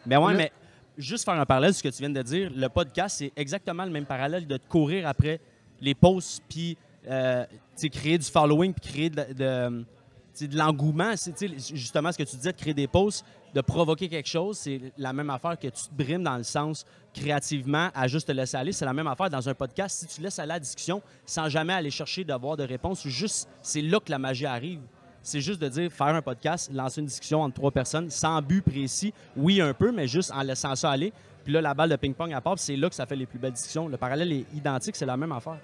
Mais 0.08 0.18
ouais, 0.18 0.34
mais 0.34 0.52
juste 0.98 1.24
faire 1.26 1.36
un 1.40 1.46
parallèle 1.46 1.74
sur 1.74 1.80
ce 1.80 1.84
que 1.90 1.94
tu 1.96 2.00
viens 2.02 2.10
de 2.10 2.22
dire, 2.24 2.52
le 2.54 2.68
podcast, 2.68 3.18
c'est 3.20 3.32
exactement 3.36 3.86
le 3.86 3.92
même 3.92 4.06
parallèle 4.06 4.48
de 4.48 4.58
te 4.58 4.68
courir 4.68 5.08
après 5.08 5.40
les 5.82 5.94
posts, 5.94 6.42
puis 6.50 6.76
euh, 7.08 7.46
créer 7.94 8.18
du 8.18 8.26
following, 8.26 8.74
puis 8.74 8.92
créer 8.92 9.10
de, 9.12 9.34
de, 9.34 10.48
de 10.48 10.58
l'engouement. 10.58 11.14
C'est, 11.16 11.36
Justement, 11.76 12.12
ce 12.12 12.18
que 12.18 12.24
tu 12.24 12.36
disais, 12.38 12.52
de 12.52 12.58
créer 12.58 12.74
des 12.74 12.88
posts, 12.88 13.24
de 13.54 13.62
provoquer 13.62 14.10
quelque 14.10 14.30
chose, 14.30 14.58
c'est 14.58 14.80
la 14.98 15.14
même 15.14 15.30
affaire 15.30 15.58
que 15.58 15.68
tu 15.68 15.84
te 15.84 15.94
brimes 15.94 16.24
dans 16.24 16.38
le 16.38 16.44
sens 16.44 16.86
créativement 17.14 17.90
à 17.94 18.08
juste 18.08 18.28
te 18.28 18.32
laisser 18.32 18.58
aller. 18.58 18.72
C'est 18.72 18.86
la 18.86 18.94
même 18.94 19.08
affaire 19.08 19.30
dans 19.30 19.50
un 19.50 19.54
podcast. 19.54 20.00
Si 20.00 20.08
tu 20.08 20.22
laisses 20.22 20.40
aller 20.40 20.50
la 20.50 20.60
discussion 20.60 21.02
sans 21.26 21.50
jamais 21.50 21.74
aller 21.74 21.92
chercher 21.92 22.24
d'avoir 22.24 22.58
de 22.58 22.64
réponse, 22.64 23.08
juste 23.08 23.50
c'est 23.62 23.82
là 23.82 24.00
que 24.00 24.12
la 24.12 24.20
magie 24.20 24.46
arrive. 24.46 24.82
C'est 25.22 25.42
juste 25.42 25.62
de 25.62 25.68
dire, 25.68 25.92
faire 25.92 26.08
un 26.08 26.22
podcast, 26.22 26.72
lancer 26.74 27.02
une 27.02 27.08
discussion 27.08 27.42
entre 27.42 27.56
trois 27.56 27.72
personnes 27.72 28.10
sans 28.10 28.42
but 28.42 28.62
précis. 28.62 29.14
Oui, 29.36 29.60
un 29.60 29.74
peu, 29.74 29.92
mais 29.92 30.08
juste 30.08 30.32
en 30.32 30.42
laissant 30.42 30.76
ça 30.76 30.92
aller. 30.92 31.12
Puis 31.44 31.54
là, 31.54 31.62
la 31.62 31.74
balle 31.74 31.90
de 31.90 31.96
ping-pong 31.96 32.32
à 32.34 32.42
part, 32.42 32.58
c'est 32.58 32.76
là 32.76 32.90
que 32.90 32.96
ça 32.96 33.06
fait 33.06 33.16
les 33.16 33.26
plus 33.26 33.40
belles 33.40 33.54
discussions. 33.54 33.88
Le 33.88 33.98
parallèle 33.98 34.32
est 34.32 34.46
identique, 34.56 34.96
c'est 34.96 35.06
la 35.06 35.18
même 35.18 35.32
affaire. 35.32 35.58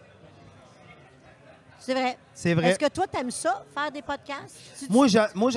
C'est 1.85 1.93
vrai. 1.93 2.17
C'est 2.33 2.53
vrai. 2.55 2.69
Est-ce 2.71 2.79
que 2.79 2.89
toi, 2.89 3.05
t'aimes 3.05 3.29
ça, 3.29 3.63
faire 3.75 3.91
des 3.91 4.01
podcasts? 4.01 4.55
Tu- 4.79 4.85
Moi, 4.89 5.05
moi 5.35 5.51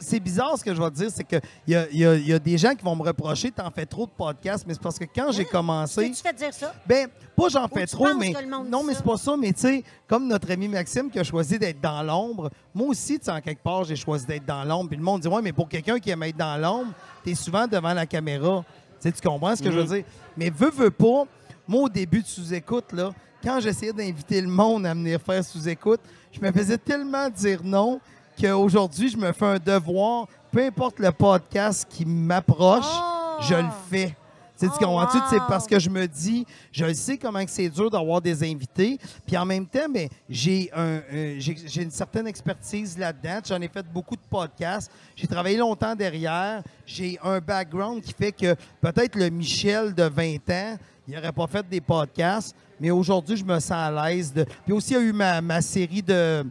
c'est 0.00 0.20
bizarre 0.20 0.56
ce 0.58 0.64
que 0.64 0.74
je 0.74 0.80
vais 0.80 0.90
te 0.90 0.94
dire, 0.96 1.10
c'est 1.12 1.22
qu'il 1.24 1.40
y 1.68 1.74
a, 1.74 1.86
y, 1.92 2.04
a, 2.06 2.14
il 2.14 2.26
y 2.26 2.32
a 2.32 2.38
des 2.38 2.56
gens 2.56 2.74
qui 2.74 2.82
vont 2.82 2.96
me 2.96 3.02
reprocher 3.02 3.50
t'en 3.50 3.70
fais 3.70 3.84
trop 3.84 4.06
de 4.06 4.10
podcasts, 4.10 4.64
mais 4.66 4.72
c'est 4.72 4.82
parce 4.82 4.98
que 4.98 5.04
quand 5.04 5.32
j'ai 5.32 5.44
commencé. 5.44 6.10
tu 6.10 6.14
fais 6.22 6.32
dire 6.32 6.54
ça? 6.54 6.74
Ben, 6.86 7.08
pas 7.36 7.48
j'en 7.50 7.68
fais 7.68 7.86
trop, 7.86 8.14
mais. 8.14 8.32
Non, 8.66 8.82
mais 8.82 8.94
c'est 8.94 9.04
pas 9.04 9.18
ça, 9.18 9.36
mais 9.36 9.52
tu 9.52 9.60
sais, 9.60 9.84
comme 10.08 10.26
notre 10.26 10.50
ami 10.50 10.66
Maxime 10.66 11.10
qui 11.10 11.18
a 11.18 11.24
choisi 11.24 11.58
d'être 11.58 11.80
dans 11.80 12.02
l'ombre, 12.02 12.50
moi 12.74 12.88
aussi, 12.88 13.18
tu 13.18 13.26
sais, 13.26 13.30
en 13.30 13.40
quelque 13.42 13.62
part, 13.62 13.84
j'ai 13.84 13.96
choisi 13.96 14.24
d'être 14.24 14.46
dans 14.46 14.64
l'ombre. 14.64 14.88
Puis 14.88 14.96
le 14.96 15.04
monde 15.04 15.20
dit, 15.20 15.28
ouais, 15.28 15.42
mais 15.42 15.52
pour 15.52 15.68
quelqu'un 15.68 15.98
qui 15.98 16.08
aime 16.10 16.22
être 16.22 16.36
dans 16.38 16.56
l'ombre, 16.56 16.92
t'es 17.22 17.34
souvent 17.34 17.66
devant 17.66 17.92
la 17.92 18.06
caméra. 18.06 18.64
Tu 19.00 19.10
sais, 19.10 19.12
tu 19.12 19.20
comprends 19.28 19.54
ce 19.54 19.62
que 19.62 19.70
je 19.70 19.78
veux 19.78 19.84
dire? 19.96 20.04
Mais 20.38 20.48
veux, 20.48 20.70
veux 20.70 20.90
pas, 20.90 21.24
moi, 21.68 21.82
au 21.82 21.88
début 21.90 22.22
de 22.22 22.26
sous-écoute, 22.26 22.92
là, 22.94 23.12
quand 23.42 23.60
j'essayais 23.60 23.92
d'inviter 23.92 24.40
le 24.40 24.48
monde 24.48 24.86
à 24.86 24.94
venir 24.94 25.20
faire 25.20 25.44
sous-écoute, 25.44 26.00
je 26.32 26.40
me 26.40 26.50
faisais 26.52 26.78
tellement 26.78 27.28
dire 27.30 27.60
non 27.64 28.00
qu'aujourd'hui, 28.40 29.08
je 29.08 29.16
me 29.16 29.32
fais 29.32 29.46
un 29.46 29.58
devoir, 29.58 30.26
peu 30.52 30.64
importe 30.64 30.98
le 30.98 31.10
podcast 31.12 31.86
qui 31.88 32.04
m'approche, 32.04 32.84
Oh! 32.86 33.38
je 33.42 33.54
le 33.54 33.68
fais. 33.90 34.16
Tu 34.58 34.64
sais, 34.66 34.72
tu 34.72 34.84
Oh, 34.84 34.86
comprends-tu? 34.86 35.18
C'est 35.28 35.36
wow! 35.38 35.44
parce 35.48 35.66
que 35.66 35.78
je 35.78 35.90
me 35.90 36.06
dis, 36.06 36.46
je 36.72 36.90
sais 36.94 37.18
comment 37.18 37.42
c'est 37.46 37.68
dur 37.68 37.90
d'avoir 37.90 38.22
des 38.22 38.42
invités. 38.42 38.98
Puis 39.26 39.36
en 39.36 39.44
même 39.44 39.66
temps, 39.66 39.86
ben, 39.92 40.08
j'ai 40.30 40.70
un, 40.74 40.96
un- 40.96 41.38
j'ai 41.38 41.56
j'ai 41.66 41.82
une 41.82 41.90
certaine 41.90 42.26
expertise 42.26 42.96
là-dedans. 42.96 43.40
J'en 43.46 43.60
ai 43.60 43.68
fait 43.68 43.84
beaucoup 43.92 44.16
de 44.16 44.22
podcasts. 44.30 44.90
J'ai 45.14 45.26
travaillé 45.26 45.58
longtemps 45.58 45.94
derrière. 45.94 46.62
J'ai 46.86 47.18
un 47.22 47.38
background 47.38 48.00
qui 48.02 48.14
fait 48.14 48.32
que 48.32 48.54
peut-être 48.80 49.14
le 49.16 49.28
Michel 49.28 49.94
de 49.94 50.04
20 50.04 50.36
ans, 50.50 50.76
il 51.08 51.14
n'aurait 51.14 51.32
pas 51.32 51.46
fait 51.46 51.68
des 51.68 51.80
podcasts. 51.80 52.54
Mais 52.80 52.90
aujourd'hui, 52.90 53.36
je 53.36 53.44
me 53.44 53.58
sens 53.58 53.72
à 53.72 53.90
l'aise. 54.08 54.32
De... 54.32 54.44
Puis 54.64 54.72
aussi, 54.72 54.92
il 54.92 54.96
y 54.96 55.00
a 55.00 55.02
eu 55.02 55.12
ma, 55.12 55.40
ma 55.40 55.60
série 55.62 56.02
de, 56.02 56.44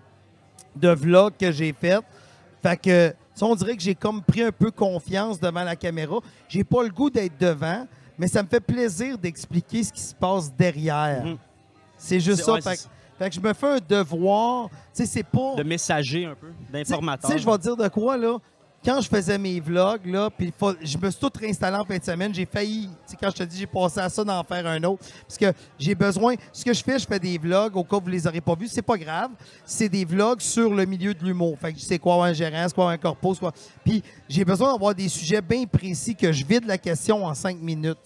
de 0.75 0.89
vlogs 0.89 1.33
que 1.37 1.51
j'ai 1.51 1.73
faites. 1.73 2.03
Fait 2.63 2.77
que, 2.77 3.13
ça, 3.33 3.45
on 3.45 3.55
dirait 3.55 3.75
que 3.75 3.81
j'ai 3.83 3.93
comme 3.95 4.21
pris 4.23 4.41
un 4.43 4.51
peu 4.51 4.71
confiance 4.71 5.39
devant 5.39 5.63
la 5.63 5.75
caméra. 5.75 6.17
J'ai 6.47 6.63
pas 6.63 6.83
le 6.83 6.89
goût 6.89 7.09
d'être 7.09 7.37
devant, 7.39 7.85
mais 8.17 8.27
ça 8.27 8.41
me 8.41 8.47
fait 8.47 8.59
plaisir 8.59 9.17
d'expliquer 9.17 9.83
ce 9.83 9.91
qui 9.93 10.01
se 10.01 10.15
passe 10.15 10.51
derrière. 10.53 11.23
Mhm. 11.25 11.37
C'est 11.97 12.19
juste 12.19 12.43
ça. 12.43 12.53
ouais, 12.53 12.61
fait, 12.61 12.75
que- 12.77 12.81
fait 13.19 13.29
que 13.29 13.35
je 13.35 13.39
me 13.39 13.53
fais 13.53 13.67
un 13.67 13.79
devoir. 13.87 14.69
Tu 14.69 14.75
sais, 14.93 15.05
c'est 15.05 15.23
pas. 15.23 15.55
De 15.55 15.63
messager 15.63 16.25
un 16.25 16.35
peu, 16.35 16.47
Tu 16.65 16.71
d'informateur. 16.71 17.29
sais, 17.29 17.37
je 17.37 17.45
vais 17.45 17.57
te 17.57 17.61
dire 17.63 17.77
de 17.77 17.87
quoi, 17.87 18.17
là. 18.17 18.37
Quand 18.85 19.01
je 19.01 19.09
faisais 19.09 19.39
mes 19.39 19.59
vlogs, 19.59 20.05
là, 20.05 20.29
puis 20.29 20.53
je 20.83 20.97
me 20.99 21.09
suis 21.09 21.19
tout 21.19 21.31
réinstallé 21.39 21.75
en 21.75 21.83
fin 21.83 21.97
de 21.97 22.03
semaine, 22.03 22.31
j'ai 22.31 22.45
failli, 22.45 22.87
quand 23.19 23.31
je 23.31 23.37
te 23.37 23.43
dis, 23.43 23.57
j'ai 23.57 23.65
passé 23.65 23.99
à 23.99 24.09
ça 24.09 24.23
d'en 24.23 24.43
faire 24.43 24.67
un 24.67 24.83
autre. 24.83 25.03
Parce 25.27 25.39
que 25.39 25.51
j'ai 25.79 25.95
besoin, 25.95 26.35
ce 26.53 26.63
que 26.63 26.71
je 26.71 26.83
fais, 26.83 26.99
je 26.99 27.07
fais 27.07 27.17
des 27.17 27.39
vlogs, 27.39 27.75
au 27.75 27.83
cas 27.83 27.97
où 27.97 28.01
vous 28.01 28.09
les 28.09 28.27
aurez 28.27 28.41
pas 28.41 28.53
vus, 28.53 28.67
c'est 28.67 28.83
pas 28.83 28.95
grave. 28.95 29.31
C'est 29.65 29.89
des 29.89 30.05
vlogs 30.05 30.39
sur 30.39 30.71
le 30.71 30.85
milieu 30.85 31.15
de 31.15 31.25
l'humour. 31.25 31.57
Fait 31.59 31.73
que 31.73 31.79
c'est 31.79 31.97
quoi 31.97 32.27
un 32.27 32.33
gérant, 32.33 32.63
c'est 32.67 32.75
quoi 32.75 32.91
un 32.91 32.97
corpo, 32.99 33.33
quoi. 33.33 33.51
Puis 33.83 34.03
j'ai 34.29 34.45
besoin 34.45 34.71
d'avoir 34.71 34.93
des 34.93 35.09
sujets 35.09 35.41
bien 35.41 35.65
précis 35.65 36.15
que 36.15 36.31
je 36.31 36.45
vide 36.45 36.65
la 36.67 36.77
question 36.77 37.25
en 37.25 37.33
cinq 37.33 37.59
minutes. 37.59 37.97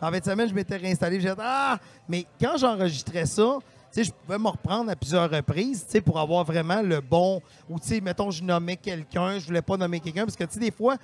En 0.00 0.10
fin 0.10 0.18
de 0.18 0.24
semaine, 0.24 0.48
je 0.48 0.54
m'étais 0.54 0.76
réinstallé, 0.76 1.20
j'ai 1.20 1.28
dit, 1.28 1.34
ah! 1.38 1.78
Mais 2.08 2.24
quand 2.40 2.56
j'enregistrais 2.56 3.26
ça, 3.26 3.58
je 4.02 4.10
pouvais 4.10 4.38
me 4.38 4.48
reprendre 4.48 4.90
à 4.90 4.96
plusieurs 4.96 5.30
reprises, 5.30 5.84
tu 5.84 5.92
sais, 5.92 6.00
pour 6.00 6.18
avoir 6.18 6.44
vraiment 6.44 6.82
le 6.82 7.00
bon. 7.00 7.40
Ou, 7.68 7.78
tu 7.78 7.88
sais, 7.88 8.00
mettons, 8.00 8.30
je 8.30 8.42
nommais 8.42 8.76
quelqu'un, 8.76 9.38
je 9.38 9.46
voulais 9.46 9.62
pas 9.62 9.76
nommer 9.76 10.00
quelqu'un, 10.00 10.24
parce 10.24 10.36
que, 10.36 10.44
tu 10.44 10.54
sais, 10.54 10.60
des 10.60 10.72
fois, 10.72 10.96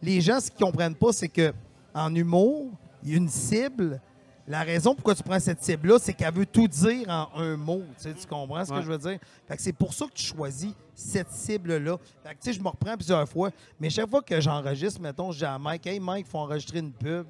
les 0.00 0.20
gens, 0.20 0.38
ce 0.38 0.50
qu'ils 0.50 0.64
comprennent 0.64 0.94
pas, 0.94 1.12
c'est 1.12 1.28
que 1.28 1.52
en 1.94 2.14
humour, 2.14 2.70
il 3.02 3.10
y 3.10 3.14
a 3.14 3.16
une 3.16 3.28
cible. 3.28 4.00
La 4.48 4.62
raison 4.62 4.94
pourquoi 4.94 5.14
tu 5.16 5.24
prends 5.24 5.40
cette 5.40 5.64
cible-là, 5.64 5.98
c'est 6.00 6.12
qu'elle 6.12 6.32
veut 6.32 6.46
tout 6.46 6.68
dire 6.68 7.08
en 7.08 7.28
un 7.40 7.56
mot. 7.56 7.82
Tu, 8.00 8.14
comprends 8.28 8.64
ce 8.64 8.70
que 8.70 8.80
je 8.80 8.86
veux 8.86 8.98
dire? 8.98 9.18
Fait 9.48 9.56
que 9.56 9.62
c'est 9.62 9.72
pour 9.72 9.92
ça 9.92 10.06
que 10.06 10.12
tu 10.12 10.24
choisis 10.24 10.72
cette 10.94 11.30
cible-là. 11.32 11.96
Fait 12.22 12.34
que, 12.34 12.34
tu 12.34 12.38
sais, 12.42 12.52
je 12.52 12.60
me 12.62 12.68
reprends 12.68 12.94
plusieurs 12.94 13.28
fois, 13.28 13.50
mais 13.80 13.90
chaque 13.90 14.08
fois 14.08 14.22
que 14.22 14.40
j'enregistre, 14.40 15.00
mettons, 15.00 15.32
je 15.32 15.38
dis 15.38 15.44
à 15.44 15.58
Mike, 15.58 15.86
Hey, 15.86 15.98
Mike, 15.98 16.26
il 16.28 16.30
faut 16.30 16.38
enregistrer 16.38 16.78
une 16.78 16.92
pub. 16.92 17.26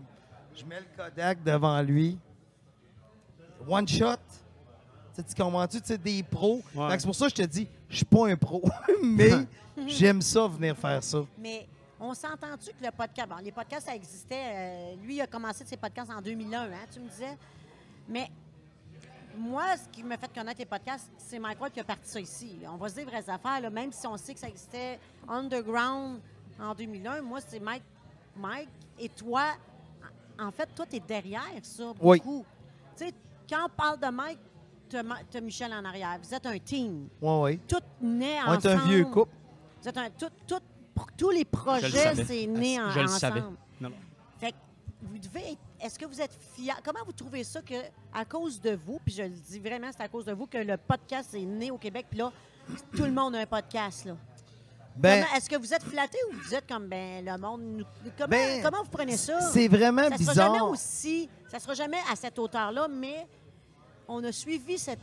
Je 0.55 0.65
mets 0.65 0.81
le 0.81 0.87
Kodak 0.95 1.43
devant 1.43 1.81
lui. 1.81 2.19
One 3.67 3.89
shot. 3.89 4.19
Tu 5.23 5.35
comprends-tu? 5.43 5.81
Tu 5.81 5.87
sais, 5.87 5.99
des 5.99 6.23
pros? 6.23 6.63
Ouais. 6.75 6.89
Fait 6.91 6.97
que 6.97 7.03
C'est 7.03 7.07
pour 7.09 7.15
ça 7.15 7.27
que 7.27 7.37
je 7.37 7.43
te 7.43 7.47
dis, 7.49 7.69
je 7.89 7.97
suis 7.97 8.05
pas 8.05 8.29
un 8.29 8.37
pro, 8.37 8.63
mais 9.03 9.31
j'aime 9.87 10.21
ça 10.23 10.47
venir 10.47 10.77
faire 10.77 11.03
ça. 11.03 11.19
Mais 11.39 11.67
on 11.99 12.13
s'entend-tu 12.15 12.71
que 12.73 12.85
le 12.85 12.91
podcast, 12.91 13.29
bon, 13.29 13.37
les 13.43 13.53
podcasts, 13.53 13.87
ça 13.87 13.95
existait. 13.95 14.45
euh, 14.55 14.95
lui, 15.05 15.17
il 15.17 15.21
a 15.21 15.27
commencé 15.27 15.65
ses 15.65 15.77
podcasts 15.77 16.11
en 16.11 16.21
2001, 16.21 16.63
hein, 16.65 16.69
tu 16.93 17.01
me 17.01 17.09
disais? 17.09 17.37
Mais 18.09 18.31
moi, 19.37 19.77
ce 19.77 19.89
qui 19.89 20.03
m'a 20.03 20.17
fait 20.17 20.33
connaître 20.33 20.59
les 20.59 20.65
podcasts, 20.67 21.11
c'est 21.19 21.39
Mike 21.39 21.61
Ward 21.61 21.73
qui 21.73 21.81
a 21.81 21.85
parti 21.85 22.09
ça 22.09 22.21
ici. 22.21 22.59
On 22.71 22.77
va 22.77 22.89
se 22.89 22.95
dire 22.95 23.07
vraies 23.07 23.29
affaires, 23.29 23.61
là, 23.61 23.71
même 23.71 23.93
si 23.93 24.07
on 24.07 24.17
sait 24.17 24.33
que 24.35 24.41
ça 24.41 24.49
existait 24.49 24.99
underground 25.29 26.21
en 26.61 26.75
2001. 26.75 27.21
Moi, 27.23 27.41
c'est 27.47 27.61
Mike, 27.61 27.83
Mike 28.37 28.69
et 28.99 29.09
toi. 29.11 29.53
En 30.39 30.51
fait, 30.51 30.69
toi, 30.75 30.85
tu 30.89 30.97
es 30.97 31.01
derrière 31.01 31.43
ça 31.63 31.93
Oui. 32.01 32.19
beaucoup. 32.19 32.45
Tu 32.97 33.07
sais, 33.07 33.15
quand 33.49 33.67
on 33.67 33.69
parle 33.71 33.99
de 34.01 34.07
Mike, 34.09 34.39
tu 34.89 34.97
as, 34.97 35.41
Michel 35.41 35.73
en 35.73 35.85
arrière. 35.85 36.19
Vous 36.23 36.35
êtes 36.35 36.47
un 36.47 36.59
team. 36.59 37.09
Oui, 37.21 37.33
oui. 37.43 37.61
Tout 37.69 37.81
naît 38.01 38.39
On 38.47 38.55
est 38.55 38.57
ensemble. 38.57 38.75
un 38.83 38.87
vieux 38.87 39.05
couple. 39.07 39.33
Vous 39.83 39.89
êtes 39.89 39.97
un, 39.99 40.11
tout, 40.11 40.31
tout- 40.47 40.61
pour 40.95 41.07
tous 41.13 41.31
les 41.31 41.41
Je 41.41 41.45
le 41.45 41.51
projets, 41.51 42.25
c'est 42.25 42.47
né 42.47 42.81
en, 42.81 42.91
Je 42.91 42.99
le 43.01 43.05
ensemble. 43.05 43.19
savais. 43.21 43.41
Non, 43.41 43.91
non. 43.91 43.93
Fait 44.39 44.53
que 44.53 44.57
vous 45.03 45.19
devez 45.19 45.53
être- 45.53 45.59
Est-ce 45.81 45.99
que 45.99 46.07
vous 46.07 46.21
êtes 46.21 46.33
fiers? 46.55 46.73
Comment 46.83 47.01
vous 47.05 47.13
trouvez 47.13 47.45
ça 47.45 47.61
que, 47.61 47.75
à 48.15 48.25
cause 48.25 48.61
de 48.61 48.79
vous, 48.87 48.99
puis 49.05 49.13
je 49.15 49.23
le 49.25 49.29
dis 49.29 49.59
vraiment, 49.61 49.89
c'est 49.95 50.03
à 50.03 50.09
cause 50.09 50.25
de 50.25 50.33
vous 50.33 50.47
que 50.47 50.57
le 50.59 50.77
podcast 50.79 51.35
est 51.35 51.45
né 51.45 51.71
au 51.71 51.77
Québec, 51.77 52.07
puis 52.09 52.19
là, 52.19 52.33
tout 52.97 53.05
le 53.05 53.13
monde 53.13 53.37
a 53.37 53.41
un 53.41 53.47
podcast, 53.47 54.07
là. 54.07 54.17
Ben, 54.97 55.27
Est-ce 55.37 55.51
que 55.51 55.57
vous 55.57 55.75
êtes 55.75 55.83
flatté 55.83 56.17
ou 56.31 56.37
vous 56.43 56.55
êtes 56.55 56.67
comme, 56.67 56.87
ben, 56.89 57.23
le 57.23 57.37
monde. 57.37 57.61
nous- 57.61 57.85
Comment, 58.17 58.29
Ben, 58.31 58.63
comment 58.63 58.83
vous 58.83 58.89
prenez 58.91 59.19
ça? 59.19 59.39
c'est 59.53 59.69
vraiment 59.69 60.09
ça 60.09 60.17
sera 60.17 60.33
jamais 60.33 60.53
bizarre. 60.55 60.71
aussi. 60.71 61.29
Ça 61.49 61.59
sera 61.59 61.75
jamais 61.75 61.99
à 62.11 62.17
cette 62.17 62.39
hauteur-là, 62.39 62.89
mais 62.89 63.27
on 64.09 64.23
a 64.25 64.33
suivi 64.33 64.79
cette. 64.79 64.99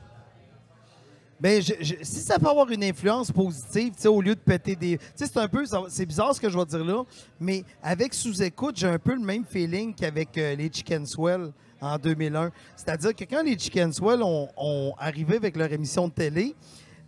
Ben, 1.39 1.62
je- 1.62 1.74
je- 1.82 1.96
si 2.04 2.20
ça 2.22 2.39
peut 2.39 2.48
avoir 2.48 2.70
une 2.70 2.84
influence 2.84 3.30
positive, 3.32 3.94
tu 3.96 4.02
sais, 4.04 4.08
au 4.08 4.22
lieu 4.22 4.34
de 4.36 4.39
péter 4.39 4.76
des. 4.76 4.98
Tu 4.98 5.04
sais, 5.16 5.26
c'est 5.26 5.38
un 5.39 5.48
peu. 5.48 5.66
C'est 5.89 6.06
bizarre 6.06 6.34
ce 6.34 6.39
que 6.39 6.50
je 6.50 6.58
vais 6.58 6.66
dire 6.66 6.86
là, 6.86 7.04
mais 7.39 7.63
avec 7.82 8.13
sous-écoute, 8.13 8.78
j'ai 8.78 8.88
un 8.88 9.00
peu 9.00 9.13
le 9.13 9.20
même 9.22 9.44
feeling 9.44 9.94
qu'avec 9.94 10.38
euh, 10.38 10.56
les 10.56 10.72
Chicken 10.72 11.06
Swell 11.06 11.52
en 11.82 11.98
2001. 11.98 12.50
C'est-à-dire 12.78 13.13
que 13.13 13.26
quand 13.26 13.44
les 13.44 13.58
Chicken 13.60 13.92
Swell 13.92 14.24
ont, 14.24 14.48
ont 14.56 14.94
arrivé 14.98 15.36
avec 15.36 15.58
leur 15.58 15.72
émission 15.74 16.08
de 16.08 16.13
télé, 16.13 16.56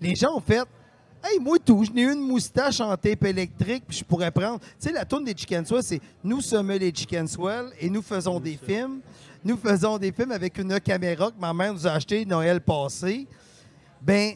les 0.01 0.15
gens 0.15 0.35
ont 0.35 0.41
fait. 0.41 0.67
Hey, 1.23 1.39
moi 1.39 1.57
tout, 1.63 1.83
je 1.85 1.91
n'ai 1.91 2.03
une 2.03 2.19
moustache 2.27 2.81
en 2.81 2.95
tape 2.97 3.23
électrique, 3.23 3.83
puis 3.87 3.97
je 3.99 4.03
pourrais 4.03 4.29
prendre. 4.31 4.59
Tu 4.59 4.67
sais, 4.79 4.91
la 4.91 5.05
tourne 5.05 5.23
des 5.23 5.35
Chicken 5.35 5.65
Swell, 5.65 5.81
c'est 5.81 6.01
Nous 6.23 6.41
sommes 6.41 6.71
les 6.71 6.93
Chicken 6.93 7.27
Swell 7.27 7.67
et 7.79 7.89
nous 7.89 8.01
faisons 8.01 8.39
des 8.39 8.57
films. 8.57 8.99
Nous 9.45 9.57
faisons 9.57 9.99
des 9.99 10.11
films 10.11 10.31
avec 10.31 10.57
une 10.57 10.79
caméra 10.79 11.29
que 11.29 11.39
ma 11.39 11.53
mère 11.53 11.71
nous 11.71 11.85
a 11.85 11.91
acheté 11.91 12.25
Noël 12.25 12.59
passé. 12.59 13.27
Ben, 14.01 14.33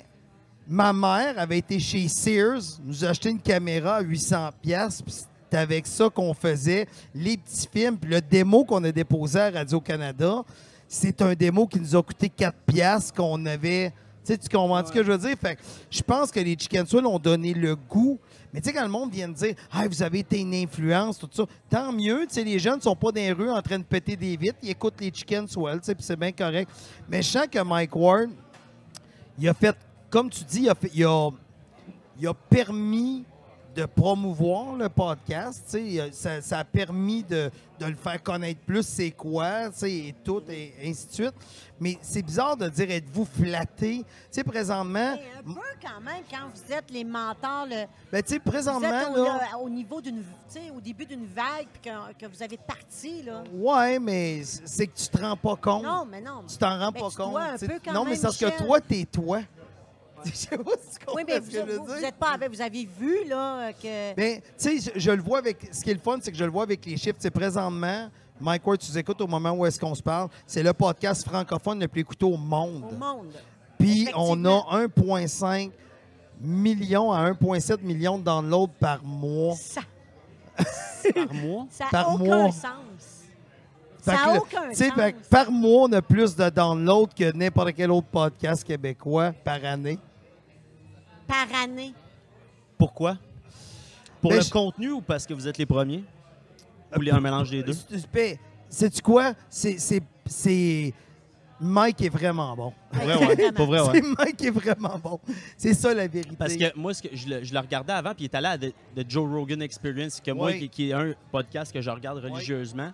ma 0.68 0.94
mère 0.94 1.34
avait 1.40 1.58
été 1.58 1.80
chez 1.80 2.08
Sears, 2.08 2.62
nous 2.86 3.04
a 3.04 3.08
acheté 3.08 3.32
une 3.32 3.40
caméra 3.40 3.96
à 3.96 4.02
800 4.02 4.52
pièces, 4.62 5.02
c'est 5.08 5.58
avec 5.58 5.88
ça 5.88 6.10
qu'on 6.12 6.32
faisait 6.36 6.88
les 7.16 7.38
petits 7.38 7.68
films, 7.74 7.98
puis 7.98 8.12
le 8.12 8.22
démo 8.22 8.64
qu'on 8.64 8.84
a 8.84 8.92
déposé 8.92 9.40
à 9.40 9.50
Radio 9.50 9.82
Canada, 9.82 10.44
c'est 10.88 11.20
un 11.24 11.34
démo 11.34 11.66
qui 11.66 11.80
nous 11.80 11.96
a 11.96 12.04
coûté 12.04 12.30
4 12.30 12.56
pièces 12.68 13.12
qu'on 13.12 13.44
avait 13.48 13.92
tu 14.24 14.34
sais, 14.34 14.38
tu 14.38 14.50
comprends 14.50 14.86
ce 14.86 14.92
que 14.92 15.02
je 15.02 15.12
veux 15.12 15.18
dire? 15.18 15.36
Fait 15.42 15.56
que 15.56 15.62
je 15.90 16.04
pense 16.04 16.30
que 16.30 16.40
les 16.40 16.52
Chicken 16.52 16.86
Swell 16.86 17.08
ont 17.08 17.18
donné 17.18 17.54
le 17.56 17.76
goût. 17.76 18.20
Mais 18.54 18.62
tu 18.62 18.70
sais, 18.70 18.74
quand 18.76 18.84
le 18.84 18.90
monde 18.90 19.12
vient 19.12 19.28
de 19.28 19.34
dire 19.34 19.54
Ah, 19.72 19.88
vous 19.88 20.02
avez 20.02 20.20
été 20.20 20.40
une 20.40 20.54
influence, 20.56 21.20
tout 21.20 21.30
ça, 21.32 21.44
tant 21.70 21.92
mieux. 21.92 22.26
Tu 22.28 22.34
sais, 22.36 22.44
les 22.44 22.58
jeunes 22.58 22.78
ne 22.78 22.82
sont 22.82 22.96
pas 22.96 23.12
dans 23.12 23.22
les 23.22 23.32
rues 23.32 23.52
en 23.52 23.62
train 23.62 23.78
de 23.78 23.84
péter 23.84 24.16
des 24.16 24.36
vitres. 24.36 24.58
Ils 24.64 24.72
écoutent 24.72 25.00
les 25.00 25.12
Chicken 25.14 25.48
Swell, 25.48 25.80
tu 25.80 25.86
sais, 25.86 25.96
puis 25.96 26.04
c'est 26.04 26.16
bien 26.20 26.32
correct. 26.32 26.70
Mais 27.08 27.22
je 27.22 27.30
sens 27.30 27.48
que 27.52 27.60
Mike 27.64 27.96
Ward, 27.96 28.30
il 29.38 29.48
a 29.48 29.54
fait, 29.54 29.76
comme 30.10 30.30
tu 30.30 30.44
dis, 30.44 30.62
il 30.64 30.70
a, 30.70 30.76
fait- 30.76 30.92
il 30.94 31.06
a- 31.06 31.30
il 32.20 32.28
a 32.28 32.34
permis 32.34 33.24
de 33.80 33.86
promouvoir 33.86 34.74
le 34.76 34.90
podcast. 34.90 35.74
a- 35.76 36.12
Ça, 36.12 36.42
ça 36.42 36.60
a 36.60 36.64
permis 36.66 37.24
de, 37.24 37.50
de 37.80 37.86
le 37.86 37.96
faire 37.96 38.22
connaître 38.22 38.60
plus, 38.62 38.84
c'est 38.86 39.12
quoi, 39.12 39.70
et 39.84 40.14
tout, 40.24 40.42
et 40.50 40.74
ainsi 40.86 41.08
de 41.08 41.14
suite. 41.14 41.34
Mais 41.80 41.98
c'est 42.02 42.22
bizarre 42.22 42.58
de 42.58 42.68
dire 42.68 42.92
êtes-vous 42.92 43.24
flatté? 43.26 44.00
Tu 44.00 44.06
sais, 44.32 44.44
présentement, 44.44 45.16
Mais 45.16 45.30
un 45.40 45.54
peu 45.54 45.62
quand 45.82 46.02
même, 46.02 46.24
quand 46.30 46.48
vous 46.54 46.74
êtes 46.74 46.92
les 46.92 47.06
mentors, 47.06 47.66
le, 47.70 47.86
ben, 48.12 48.22
tu 48.22 48.34
sais, 48.34 48.42
vous 48.44 48.52
présentement, 48.52 48.90
êtes 49.00 49.18
au, 49.18 49.24
là, 49.24 49.40
au 49.62 49.70
niveau 49.70 50.02
d'une. 50.02 50.22
Tu 50.52 50.60
sais, 50.60 50.72
au 50.76 50.82
début 50.82 51.06
d'une 51.06 51.26
vague, 51.26 51.68
puis 51.72 51.90
que, 51.90 52.26
que 52.26 52.30
vous 52.30 52.44
avez 52.44 52.58
parti, 52.58 53.22
là. 53.24 53.44
ouais, 53.54 53.98
mais 54.00 54.42
c'est 54.44 54.88
que 54.88 54.98
tu 54.98 55.08
te 55.08 55.18
rends 55.22 55.38
pas 55.38 55.56
compte. 55.56 55.84
Non, 55.84 56.06
mais 56.10 56.20
non. 56.20 56.44
Tu 56.50 56.58
t'en 56.58 56.78
rends 56.78 56.92
Mais 56.94 57.00
pas 57.00 57.10
tu 57.12 57.16
dois 57.16 57.26
compte. 57.28 57.64
un 57.64 57.68
peu 57.68 57.80
quand 57.86 57.94
non, 57.94 58.04
mais 58.04 58.16
c'est 58.16 58.24
parce 58.24 58.38
que 58.38 58.58
toi, 58.58 58.82
t'es 58.82 59.06
toi. 59.06 59.40
Je 60.26 60.32
sais 60.36 60.58
pas 60.58 60.72
si 60.82 60.98
tu 61.00 61.06
comprends 61.06 61.16
Oui, 61.16 61.24
mais 61.28 61.36
ce 61.36 61.40
que 61.42 61.52
je 61.52 61.60
veux 61.60 61.78
vous, 61.78 61.86
vous, 61.86 61.96
dire. 61.96 62.08
êtes 62.08 62.16
pas 62.16 62.32
avec. 62.32 62.50
Vous 62.52 62.62
avez 62.62 62.86
vu, 63.00 63.26
là, 63.28 63.72
que. 63.74 64.16
Ben, 64.16 64.42
tu 64.42 64.80
sais, 64.80 64.92
je, 64.96 65.00
je 65.00 65.12
le 65.12 65.22
vois 65.22 65.40
avec. 65.40 65.70
Ce 65.72 65.84
qui 65.84 65.90
est 65.92 65.94
le 65.94 66.00
fun, 66.00 66.18
c'est 66.22 66.32
que 66.32 66.38
je 66.38 66.44
le 66.44 66.52
vois 66.52 66.64
avec 66.64 66.86
les 66.86 66.98
chiffres. 66.98 67.18
Tu 67.18 67.24
sais, 67.24 67.32
présentement, 67.32 68.10
Mike 68.40 68.66
Ward, 68.66 68.80
tu 68.80 68.92
nous 68.92 68.98
écoutes 68.98 69.22
au 69.22 69.28
moment 69.28 69.52
où 69.52 69.66
est-ce 69.66 69.80
qu'on 69.80 69.96
se 69.96 70.04
parle. 70.04 70.30
C'est 70.46 70.64
le 70.64 70.74
podcast 70.74 71.26
francophone 71.28 71.80
le 71.80 71.88
plus 71.88 72.02
écouté 72.02 72.26
au 72.26 72.38
monde. 72.38 72.86
au 72.92 72.96
monde. 72.96 73.34
Puis 73.78 74.08
on 74.16 74.44
a 74.46 74.86
1,5 74.88 75.72
million 76.42 77.12
à 77.12 77.32
1,7 77.32 77.82
million 77.82 78.18
de 78.18 78.24
downloads 78.24 78.72
par 78.80 79.04
mois. 79.04 79.56
Ça 79.56 79.82
Par 81.14 81.34
mois? 81.34 81.66
n'a 81.80 81.88
Par 81.90 82.14
aucun 82.16 82.24
mois. 82.26 82.52
sens. 82.52 82.62
Ça 84.02 84.14
n'a 84.14 84.38
aucun 84.38 84.70
tu 84.70 84.76
sais, 84.76 84.88
sens. 84.90 84.96
fait 84.96 85.16
par 85.30 85.52
mois, 85.52 85.84
on 85.84 85.92
a 85.94 86.02
plus 86.02 86.36
de 86.36 86.50
downloads 86.50 87.08
que 87.18 87.32
n'importe 87.34 87.74
quel 87.74 87.92
autre 87.92 88.08
podcast 88.08 88.64
québécois 88.64 89.32
par 89.44 89.64
année. 89.64 89.98
Par 91.30 91.48
année. 91.64 91.94
Pourquoi? 92.78 93.18
Pour 94.22 94.32
Ben, 94.32 94.38
le 94.38 94.44
je- 94.44 94.50
contenu 94.50 94.92
ou 94.92 95.02
parce 95.02 95.26
que 95.26 95.34
vous 95.34 95.48
êtes 95.48 95.58
les 95.58 95.66
premiers? 95.66 96.04
Ou 96.98 97.02
les- 97.02 97.12
un 97.12 97.20
mélange 97.22 97.52
des 97.52 97.64
deux? 97.64 97.74
Sais-tu 98.68 99.02
quoi? 99.02 99.34
C'est- 99.50 99.78
C'est. 99.80 100.02
c'est- 100.26 100.94
Mike 101.62 102.02
est 102.02 102.10
vraiment 102.10 102.56
bon. 102.56 102.74
Pour 102.92 103.04
vrai, 103.04 103.16
ouais. 103.16 103.24
Exactement. 103.34 103.52
Pour 103.54 103.66
vrai, 103.68 103.82
ouais. 103.82 103.90
C'est 103.94 104.02
Mike 104.18 104.44
est 104.46 104.50
vraiment 104.50 104.98
bon. 104.98 105.20
C'est 105.58 105.74
ça 105.74 105.94
la 105.94 106.08
vérité. 106.08 106.36
Parce 106.38 106.56
que 106.56 106.78
moi, 106.78 106.94
ce 106.94 107.02
que 107.04 107.10
je, 107.14 107.28
le, 107.28 107.44
je 107.44 107.54
le 107.54 107.60
regardais 107.60 107.92
avant, 107.94 108.14
puis 108.16 108.24
il 108.24 108.26
est 108.26 108.36
allé 108.36 108.48
à 108.48 108.58
The, 108.58 108.74
The 108.96 109.10
Joe 109.10 109.30
Rogan 109.30 109.62
Experience, 109.62 110.22
que 110.22 110.32
moi, 110.32 110.54
qui 110.54 110.90
est 110.90 110.94
un 110.94 111.14
podcast 111.32 111.74
que 111.74 111.82
je 111.82 111.90
regarde 111.90 112.18
religieusement, 112.20 112.92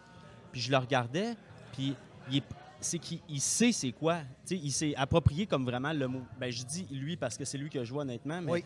puis 0.52 0.62
je 0.62 0.72
le 0.72 0.78
regardais, 0.78 1.36
puis 1.74 1.96
il 2.32 2.38
est- 2.38 2.44
c'est 2.80 3.00
qu'il 3.00 3.20
il 3.30 3.42
sait 3.42 3.72
c'est 3.72 3.92
quoi. 3.92 4.18
Tu 4.46 4.56
sais, 4.56 4.62
il 4.64 4.72
s'est 4.72 4.96
approprié 4.96 5.46
comme 5.46 5.66
vraiment 5.66 5.94
le 5.94 6.08
mot. 6.08 6.22
Ben, 6.40 6.52
je 6.52 6.64
dis 6.64 6.86
lui 6.92 7.16
parce 7.18 7.38
que 7.38 7.46
c'est 7.46 7.58
lui 7.58 7.70
que 7.70 7.84
je 7.84 7.92
vois 7.94 8.04
honnêtement, 8.04 8.42
mais 8.42 8.52
Oui. 8.52 8.64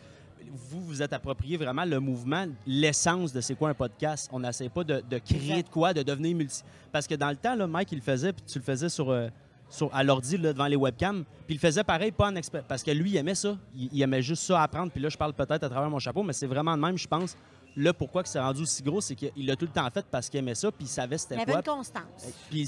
vous, 0.52 0.80
vous 0.82 1.02
êtes 1.02 1.12
approprié 1.12 1.56
vraiment 1.56 1.84
le 1.84 2.00
mouvement, 2.00 2.46
l'essence 2.66 3.32
de 3.32 3.40
c'est 3.40 3.54
quoi 3.54 3.70
un 3.70 3.74
podcast? 3.74 4.28
On 4.32 4.40
n'essaie 4.40 4.68
pas 4.68 4.84
de, 4.84 5.02
de 5.08 5.18
créer 5.18 5.50
Exact. 5.50 5.66
de 5.68 5.72
quoi, 5.72 5.94
de 5.94 6.02
devenir 6.02 6.36
multi. 6.36 6.62
Parce 6.92 7.06
que 7.06 7.14
dans 7.14 7.30
le 7.30 7.36
temps, 7.36 7.54
là, 7.54 7.66
Mike, 7.66 7.92
il 7.92 7.96
le 7.96 8.02
faisait, 8.02 8.32
puis 8.32 8.44
tu 8.46 8.58
le 8.58 8.64
faisais 8.64 8.88
sur. 8.88 9.10
euh, 9.10 9.28
sur- 9.72 9.94
à 9.94 10.02
l'ordi 10.02 10.36
devant 10.36 10.66
les 10.66 10.74
webcams. 10.74 11.22
Puis 11.46 11.54
il 11.54 11.54
le 11.54 11.60
faisait 11.60 11.84
pareil, 11.84 12.10
pas 12.10 12.26
en 12.28 12.34
expert. 12.34 12.64
Parce 12.64 12.82
que 12.82 12.90
lui, 12.90 13.10
il 13.10 13.16
aimait 13.18 13.36
ça. 13.36 13.56
Il, 13.76 13.88
il 13.92 14.02
aimait 14.02 14.20
juste 14.20 14.42
ça 14.42 14.60
apprendre. 14.64 14.90
Puis 14.90 15.00
là, 15.00 15.08
je 15.08 15.16
parle 15.16 15.32
peut-être 15.32 15.62
à 15.62 15.68
travers 15.68 15.88
mon 15.88 16.00
chapeau, 16.00 16.24
mais 16.24 16.32
c'est 16.32 16.48
vraiment 16.48 16.76
de 16.76 16.82
même, 16.82 16.98
je 16.98 17.06
pense. 17.06 17.36
Là, 17.76 17.92
pourquoi 17.94 18.24
que 18.24 18.28
c'est 18.28 18.40
rendu 18.40 18.62
aussi 18.62 18.82
gros, 18.82 19.00
c'est 19.00 19.14
qu'il 19.14 19.46
l'a 19.46 19.54
tout 19.54 19.66
le 19.66 19.70
temps 19.70 19.88
fait 19.90 20.04
parce 20.10 20.28
qu'il 20.28 20.40
aimait 20.40 20.56
ça, 20.56 20.72
puis 20.72 20.86
il 20.86 20.88
savait 20.88 21.14
Il 21.14 21.18
c'était 21.20 21.36
y 21.36 21.40
avait 21.42 21.52
quoi. 21.52 21.60
une 21.60 21.64
constance. 21.78 22.26
Puis 22.50 22.66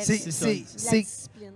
C'est- 0.00 1.06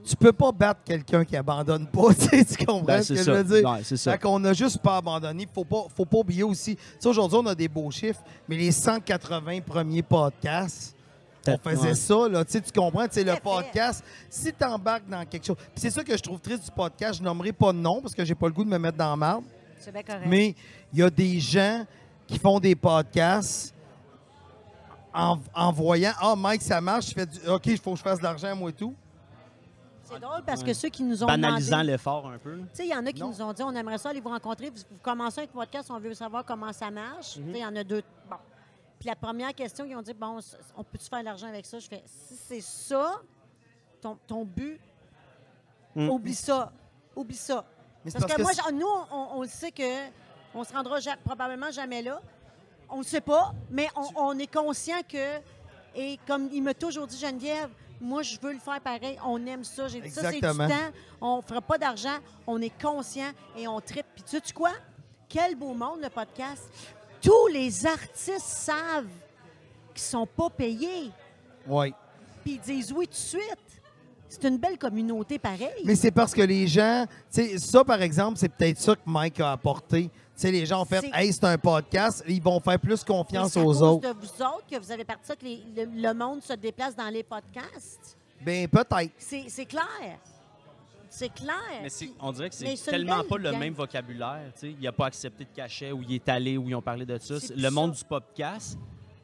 tu 0.04 0.16
peux 0.16 0.32
pas 0.32 0.52
battre 0.52 0.80
quelqu'un 0.84 1.24
qui 1.24 1.36
abandonne 1.36 1.86
pas. 1.86 2.14
tu 2.14 2.64
comprends 2.64 2.82
ben, 2.82 3.02
ce 3.02 3.12
que 3.14 3.22
ça. 3.22 3.24
je 3.24 3.30
veux 3.32 3.60
dire? 3.60 3.78
C'est 3.82 3.96
ça. 3.96 4.12
Fait 4.12 4.18
qu'on 4.18 4.42
a 4.44 4.52
juste 4.52 4.78
pas 4.78 4.96
abandonné. 4.98 5.48
Faut 5.52 5.64
pas, 5.64 5.84
faut 5.94 6.04
pas 6.04 6.18
oublier 6.18 6.42
aussi. 6.42 6.76
Tu 6.76 6.82
sais, 7.00 7.08
aujourd'hui, 7.08 7.38
on 7.42 7.46
a 7.46 7.54
des 7.54 7.68
beaux 7.68 7.90
chiffres, 7.90 8.20
mais 8.48 8.56
les 8.56 8.72
180 8.72 9.60
premiers 9.60 10.02
podcasts, 10.02 10.94
on 11.46 11.58
faisait 11.58 11.88
Ouais. 11.88 11.94
ça, 11.94 12.28
là. 12.28 12.44
Tu 12.44 12.52
sais, 12.52 12.60
tu 12.60 12.70
comprends? 12.72 13.06
Tu 13.08 13.14
sais, 13.14 13.24
le 13.24 13.34
podcast, 13.42 14.04
si 14.28 14.52
tu 14.52 14.64
embarques 14.64 15.08
dans 15.08 15.24
quelque 15.24 15.46
chose. 15.46 15.56
C'est 15.74 15.90
ça 15.90 16.04
que 16.04 16.16
je 16.16 16.22
trouve 16.22 16.38
triste 16.40 16.64
du 16.64 16.70
podcast. 16.70 17.18
Je 17.18 17.24
nommerai 17.24 17.52
pas 17.52 17.72
de 17.72 17.78
nom 17.78 18.00
parce 18.00 18.14
que 18.14 18.24
j'ai 18.24 18.34
pas 18.34 18.46
le 18.46 18.52
goût 18.52 18.64
de 18.64 18.70
me 18.70 18.78
mettre 18.78 18.96
dans 18.98 19.10
la 19.10 19.16
marde. 19.16 19.44
C'est 19.78 19.92
bien 19.92 20.02
correct. 20.02 20.26
Mais 20.26 20.54
il 20.92 20.98
y 20.98 21.02
a 21.02 21.10
des 21.10 21.40
gens 21.40 21.84
qui 22.26 22.38
font 22.38 22.60
des 22.60 22.76
podcasts 22.76 23.74
en, 25.14 25.38
en 25.54 25.72
voyant 25.72 26.12
Ah, 26.20 26.34
Mike, 26.36 26.62
ça 26.62 26.80
marche, 26.80 27.08
je 27.10 27.14
fais 27.14 27.26
du, 27.26 27.38
OK, 27.48 27.66
il 27.66 27.78
faut 27.78 27.92
que 27.92 27.98
je 27.98 28.02
fasse 28.02 28.18
de 28.18 28.24
l'argent, 28.24 28.54
moi 28.56 28.70
et 28.70 28.72
tout. 28.72 28.94
C'est 30.02 30.18
drôle 30.18 30.42
parce 30.44 30.60
Ouais. 30.62 30.66
que 30.68 30.72
ceux 30.74 30.88
qui 30.88 31.04
nous 31.04 31.22
ont 31.22 31.26
Banalisant 31.26 31.70
demandé... 31.76 31.92
l'effort 31.92 32.26
un 32.28 32.38
peu. 32.38 32.56
Tu 32.58 32.64
sais, 32.72 32.86
il 32.86 32.90
y 32.90 32.94
en 32.96 33.06
a 33.06 33.12
qui 33.12 33.20
Non. 33.20 33.28
nous 33.28 33.42
ont 33.42 33.52
dit 33.52 33.62
on 33.62 33.72
aimerait 33.74 33.98
ça 33.98 34.08
aller 34.10 34.20
vous 34.20 34.28
rencontrer. 34.28 34.70
Vous, 34.70 34.76
vous 34.90 34.98
commencez 35.02 35.42
un 35.42 35.46
podcast, 35.46 35.88
on 35.90 36.00
veut 36.00 36.14
savoir 36.14 36.44
comment 36.44 36.72
ça 36.72 36.90
marche. 36.90 37.36
Mhm. 37.36 37.46
Tu 37.46 37.52
sais, 37.52 37.58
il 37.58 37.62
y 37.62 37.66
en 37.66 37.76
a 37.76 37.84
deux. 37.84 38.02
Bon. 38.28 38.36
Puis 38.98 39.08
la 39.08 39.14
première 39.14 39.54
question, 39.54 39.84
ils 39.84 39.94
ont 39.94 40.02
dit 40.02 40.12
bon, 40.14 40.38
on 40.76 40.82
peut-tu 40.82 41.08
faire 41.08 41.20
de 41.20 41.24
l'argent 41.26 41.46
avec 41.46 41.64
ça? 41.64 41.78
Je 41.78 41.86
fais 41.88 42.02
si 42.06 42.34
c'est 42.36 42.60
ça, 42.60 43.20
ton, 44.00 44.16
ton 44.26 44.44
but, 44.44 44.80
Mm. 45.94 46.08
oublie 46.08 46.34
ça. 46.34 46.72
Oublie 47.16 47.34
ça. 47.36 47.64
Mais 48.04 48.10
c'est 48.12 48.18
Parce, 48.20 48.32
que, 48.32 48.36
que 48.38 48.42
moi, 48.42 48.52
nous, 48.72 48.86
on, 49.12 49.38
on 49.38 49.42
le 49.42 49.48
sait 49.48 49.72
que 49.72 50.08
on 50.54 50.62
se 50.64 50.72
rendra 50.72 50.98
ja- 51.00 51.16
probablement 51.24 51.70
jamais 51.72 52.00
là. 52.02 52.20
On 52.90 52.98
ne 52.98 53.04
sait 53.04 53.20
pas, 53.20 53.54
mais 53.70 53.88
on, 53.96 54.08
on 54.16 54.38
est 54.38 54.52
conscient 54.52 55.00
que, 55.08 55.38
et 55.94 56.18
comme 56.26 56.48
il 56.52 56.62
m'a 56.62 56.74
toujours 56.74 57.06
dit 57.06 57.18
Geneviève, 57.18 57.70
moi, 58.00 58.22
je 58.22 58.38
veux 58.40 58.52
le 58.52 58.58
faire 58.58 58.80
pareil. 58.80 59.18
On 59.24 59.44
aime 59.46 59.62
ça. 59.62 59.86
J'ai 59.88 60.00
dit 60.00 60.10
ça, 60.10 60.22
c'est 60.30 60.36
du 60.36 60.40
temps. 60.40 60.56
On 61.20 61.36
ne 61.36 61.42
fera 61.42 61.60
pas 61.60 61.76
d'argent. 61.76 62.16
On 62.46 62.60
est 62.62 62.72
conscient 62.80 63.30
et 63.56 63.68
on 63.68 63.78
tripe. 63.80 64.06
Puis 64.14 64.22
tu 64.22 64.38
sais 64.42 64.52
quoi? 64.54 64.70
Quel 65.28 65.54
beau 65.54 65.74
monde, 65.74 66.00
le 66.02 66.08
podcast. 66.08 66.62
Tous 67.20 67.48
les 67.48 67.86
artistes 67.86 68.40
savent 68.40 69.06
qu'ils 69.92 70.02
sont 70.02 70.26
pas 70.26 70.48
payés. 70.48 71.10
Oui. 71.66 71.92
Puis 72.42 72.54
ils 72.54 72.60
disent 72.60 72.92
oui 72.92 73.06
tout 73.06 73.12
de 73.12 73.16
suite. 73.16 73.69
C'est 74.30 74.44
une 74.48 74.58
belle 74.58 74.78
communauté 74.78 75.38
pareil. 75.38 75.82
Mais 75.84 75.96
c'est 75.96 76.12
parce 76.12 76.32
que 76.32 76.40
les 76.42 76.66
gens, 76.68 77.04
tu 77.32 77.42
sais, 77.42 77.58
ça 77.58 77.84
par 77.84 78.00
exemple, 78.00 78.38
c'est 78.38 78.48
peut-être 78.48 78.78
ça 78.78 78.94
que 78.94 79.00
Mike 79.04 79.40
a 79.40 79.52
apporté. 79.52 80.04
Tu 80.04 80.10
sais, 80.46 80.50
les 80.52 80.64
gens 80.64 80.82
ont 80.82 80.84
fait, 80.86 81.00
C'est- 81.00 81.10
hey, 81.12 81.32
c'est 81.32 81.44
un 81.44 81.58
podcast, 81.58 82.24
ils 82.26 82.40
vont 82.40 82.60
faire 82.60 82.78
plus 82.78 83.02
confiance 83.04 83.56
aux 83.56 83.64
cause 83.64 83.82
autres. 83.82 84.08
de 84.08 84.14
vous 84.18 84.42
autres 84.42 84.64
que 84.70 84.78
vous 84.78 84.90
avez 84.92 85.04
parti 85.04 85.26
ça 85.26 85.34
que 85.36 85.44
les- 85.44 85.62
le, 85.76 85.84
le 86.00 86.14
monde 86.14 86.42
se 86.42 86.52
déplace 86.54 86.94
dans 86.96 87.08
les 87.08 87.22
podcasts? 87.24 88.16
Ben 88.40 88.66
peut-être. 88.68 89.12
C'est 89.18 89.66
clair. 89.66 90.18
C'est 91.12 91.28
clair. 91.34 91.80
Mais 91.82 91.88
on 92.20 92.30
dirait 92.30 92.48
que 92.50 92.54
c'est 92.54 92.76
tellement 92.84 93.24
pas 93.24 93.36
le 93.36 93.50
gang. 93.50 93.58
même 93.58 93.74
vocabulaire. 93.74 94.44
tu 94.54 94.60
sais. 94.60 94.74
Il 94.78 94.84
n'a 94.84 94.92
pas 94.92 95.06
accepté 95.06 95.44
de 95.44 95.50
cachet 95.54 95.90
ou 95.90 96.02
il 96.08 96.14
est 96.14 96.28
allé 96.28 96.56
ou 96.56 96.68
ils 96.68 96.74
ont 96.76 96.80
parlé 96.80 97.04
de 97.04 97.18
ça. 97.18 97.34
Le 97.56 97.68
monde 97.68 97.94
ça. 97.94 97.98
du 98.02 98.04
podcast, 98.08 98.78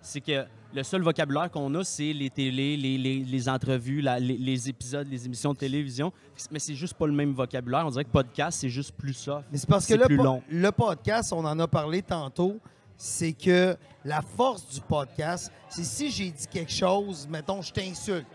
c'est 0.07 0.21
que 0.21 0.45
le 0.75 0.83
seul 0.83 1.03
vocabulaire 1.03 1.51
qu'on 1.51 1.75
a, 1.75 1.85
c'est 1.85 2.13
les 2.13 2.29
télés, 2.31 2.77
les, 2.77 2.99
les- 2.99 3.25
les 3.25 3.49
entrevues, 3.49 4.01
la- 4.01 4.19
les, 4.21 4.37
les 4.37 4.69
épisodes, 4.69 5.07
les 5.09 5.25
émissions 5.27 5.53
de 5.53 5.59
télévision. 5.59 6.13
Mais 6.51 6.59
c'est 6.59 6.75
juste 6.75 6.95
pas 6.95 7.07
le 7.07 7.13
même 7.13 7.33
vocabulaire. 7.33 7.87
On 7.87 7.91
dirait 7.91 8.05
que 8.05 8.11
podcast, 8.11 8.59
c'est 8.61 8.69
juste 8.69 8.93
plus 8.93 9.15
soft. 9.15 9.47
Mais 9.51 9.59
c'est 9.59 9.69
parce 9.69 9.87
que 9.87 9.95
le, 9.95 10.05
plus 10.07 10.17
po- 10.17 10.23
long. 10.25 10.43
le 10.51 10.71
podcast, 10.73 11.33
on 11.33 11.45
en 11.45 11.59
a 11.59 11.67
parlé 11.69 12.03
tantôt, 12.03 12.59
c'est 12.97 13.33
que 13.33 13.77
la 14.05 14.21
force 14.23 14.69
du 14.75 14.81
podcast, 14.81 15.51
c'est 15.69 15.85
si 15.85 16.11
j'ai 16.11 16.31
dit 16.31 16.47
quelque 16.51 16.73
chose, 16.73 17.27
mettons, 17.31 17.63
je 17.63 17.73
t'insulte. 17.73 18.27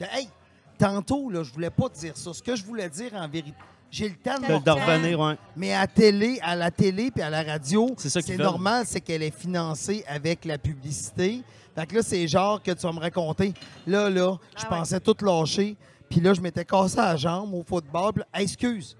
hey, 0.00 0.28
tantôt, 0.78 1.30
là, 1.30 1.42
je 1.42 1.52
voulais 1.52 1.70
pas 1.70 1.88
te 1.88 1.98
dire 1.98 2.16
ça. 2.16 2.32
Ce 2.32 2.42
que 2.42 2.56
je 2.56 2.64
voulais 2.64 2.88
dire 2.88 3.12
en 3.14 3.28
vérité, 3.28 3.56
j'ai 3.92 4.08
le 4.08 4.14
temps 4.16 4.38
de 4.40 4.70
revenir, 4.70 5.20
ouais. 5.20 5.34
Mais 5.54 5.72
à 5.74 5.86
télé, 5.86 6.40
à 6.42 6.56
la 6.56 6.70
télé 6.72 7.10
puis 7.12 7.22
à 7.22 7.30
la 7.30 7.42
radio, 7.42 7.94
C'est 7.98 8.36
normal, 8.38 8.84
c'est 8.86 9.00
qu'elle 9.00 9.22
est 9.22 9.30
financée 9.38 10.02
avec 10.08 10.44
la 10.44 10.58
publicité. 10.58 11.42
Fait 11.76 11.86
que 11.86 11.94
là, 11.96 12.02
c'est 12.02 12.26
genre 12.26 12.60
que 12.62 12.70
tu 12.72 12.82
vas 12.86 12.92
me 12.92 12.98
raconter. 13.00 13.54
Là, 13.86 14.10
là, 14.10 14.36
je 14.56 14.64
Ah 14.66 14.70
ouais. 14.72 14.78
pensais 14.78 14.98
tout 15.00 15.16
lâcher. 15.24 15.76
Puis 16.10 16.20
là, 16.20 16.34
je 16.34 16.40
m'étais 16.40 16.64
cassé 16.64 16.96
la 16.96 17.16
jambe 17.16 17.54
au 17.54 17.62
football. 17.62 18.12
Puis 18.14 18.20
là, 18.22 18.26
Hey, 18.38 18.44
excuse, 18.44 18.96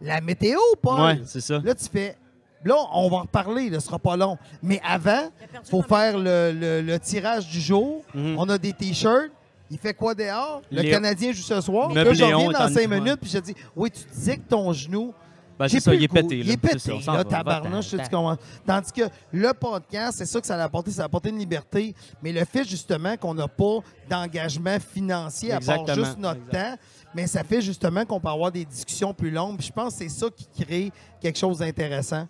la 0.00 0.20
météo, 0.20 0.58
Paul. 0.82 1.00
Ouais, 1.00 1.20
c'est 1.24 1.40
ça. 1.40 1.58
Là, 1.64 1.74
tu 1.74 1.86
fais. 1.88 2.16
Là, 2.64 2.74
on 2.92 3.08
va 3.08 3.16
en 3.16 3.20
reparler, 3.22 3.70
là, 3.70 3.80
ce 3.80 3.86
sera 3.86 3.98
pas 3.98 4.16
long. 4.16 4.38
Mais 4.62 4.80
avant, 4.84 5.30
Il 5.64 5.68
faut 5.68 5.82
faire 5.82 6.16
le- 6.16 6.80
le 6.80 6.98
tirage 7.00 7.48
du 7.48 7.60
jour. 7.60 8.04
Mhm. 8.14 8.36
On 8.38 8.48
a 8.48 8.56
des 8.58 8.72
T-shirts. 8.72 9.30
Il 9.72 9.78
fait 9.78 9.94
quoi 9.94 10.14
dehors? 10.14 10.60
Le 10.70 10.82
Léo- 10.82 10.92
Canadien 10.92 11.32
joue 11.32 11.42
ce 11.42 11.60
soir. 11.62 11.90
Là, 11.92 12.04
je 12.04 12.22
reviens 12.22 12.50
dans 12.50 12.68
cinq 12.68 12.88
minutes, 12.88 13.16
puis 13.20 13.30
je 13.30 13.38
dis 13.38 13.54
Oui, 13.74 13.90
tu 13.90 14.04
disais 14.14 14.36
que 14.36 14.46
ton 14.48 14.72
genou. 14.72 15.14
Ben, 15.58 15.66
J'ai 15.68 15.78
c'est 15.80 15.84
ça, 15.84 15.94
il 15.94 16.02
est 16.02 16.08
pété. 16.08 16.38
Il 16.38 16.46
là. 16.46 16.52
est 16.54 16.56
pété, 16.56 16.98
là, 17.06 17.24
tabarnouche, 17.24 17.88
tu 17.90 17.96
sais, 17.96 18.02
tu 18.02 18.08
comprends? 18.10 18.36
Tandis 18.66 18.90
que 18.90 19.02
le 19.32 19.52
podcast, 19.52 20.18
c'est 20.18 20.26
ça 20.26 20.40
que 20.40 20.46
ça 20.46 20.56
a 20.56 20.64
apporté, 20.64 20.90
ça 20.90 21.02
a 21.02 21.04
apporté 21.06 21.28
une 21.28 21.38
liberté. 21.38 21.94
Mais 22.22 22.32
le 22.32 22.44
fait, 22.44 22.64
justement, 22.64 23.16
qu'on 23.16 23.34
n'a 23.34 23.46
pas 23.48 23.78
d'engagement 24.08 24.78
financier 24.80 25.52
à 25.52 25.60
part 25.60 25.80
Exactement. 25.80 26.04
juste 26.06 26.18
notre 26.18 26.46
temps, 26.48 26.74
mais 27.14 27.26
ça 27.26 27.44
fait 27.44 27.60
justement 27.60 28.04
qu'on 28.04 28.18
peut 28.18 28.28
avoir 28.30 28.50
des 28.50 28.64
discussions 28.64 29.14
plus 29.14 29.30
longues. 29.30 29.56
Puis 29.58 29.68
je 29.68 29.72
pense 29.72 29.92
que 29.94 29.98
c'est 30.00 30.08
ça 30.08 30.26
qui 30.34 30.64
crée 30.64 30.90
quelque 31.20 31.38
chose 31.38 31.58
d'intéressant. 31.58 32.26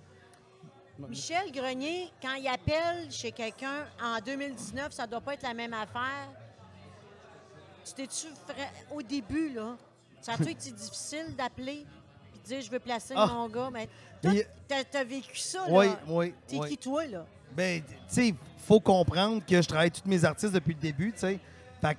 Michel 1.09 1.51
Grenier, 1.53 2.09
quand 2.21 2.35
il 2.39 2.47
appelle 2.49 3.11
chez 3.11 3.33
quelqu'un 3.33 3.87
en 4.03 4.19
2019, 4.25 4.93
ça 4.93 5.07
doit 5.07 5.21
pas 5.21 5.35
être 5.35 5.43
la 5.43 5.55
même 5.55 5.73
affaire. 5.73 6.29
Tu 7.85 7.93
t'es-tu 7.95 8.27
fra- 8.47 8.55
au 8.95 9.03
début, 9.03 9.51
là? 9.55 9.77
Ça 10.21 10.33
a-tu 10.35 10.51
été 10.51 10.71
difficile 10.71 11.35
d'appeler 11.37 11.85
et 12.35 12.39
de 12.39 12.45
dire 12.47 12.61
je 12.61 12.71
veux 12.71 12.79
placer 12.79 13.15
Ah. 13.17 13.27
mon 13.27 13.49
gars? 13.49 13.71
Mais 13.73 13.89
toi, 14.23 14.33
t'as 14.69 15.01
as 15.01 15.05
vécu 15.05 15.37
ça, 15.39 15.65
Oui, 15.69 15.87
là. 15.87 15.99
oui. 16.09 16.35
T'es 16.47 16.59
oui. 16.59 16.69
qui, 16.69 16.79
toi, 16.79 17.05
là? 17.07 17.25
Ben, 17.55 17.83
tu 17.83 17.93
sais, 18.09 18.35
faut 18.67 18.81
comprendre 18.81 19.43
que 19.45 19.61
je 19.61 19.67
travaille 19.69 19.91
tous 19.91 20.09
mes 20.09 20.25
artistes 20.25 20.53
depuis 20.53 20.75
le 20.75 20.81
début, 20.81 21.13
tu 21.13 21.19
sais. 21.19 21.39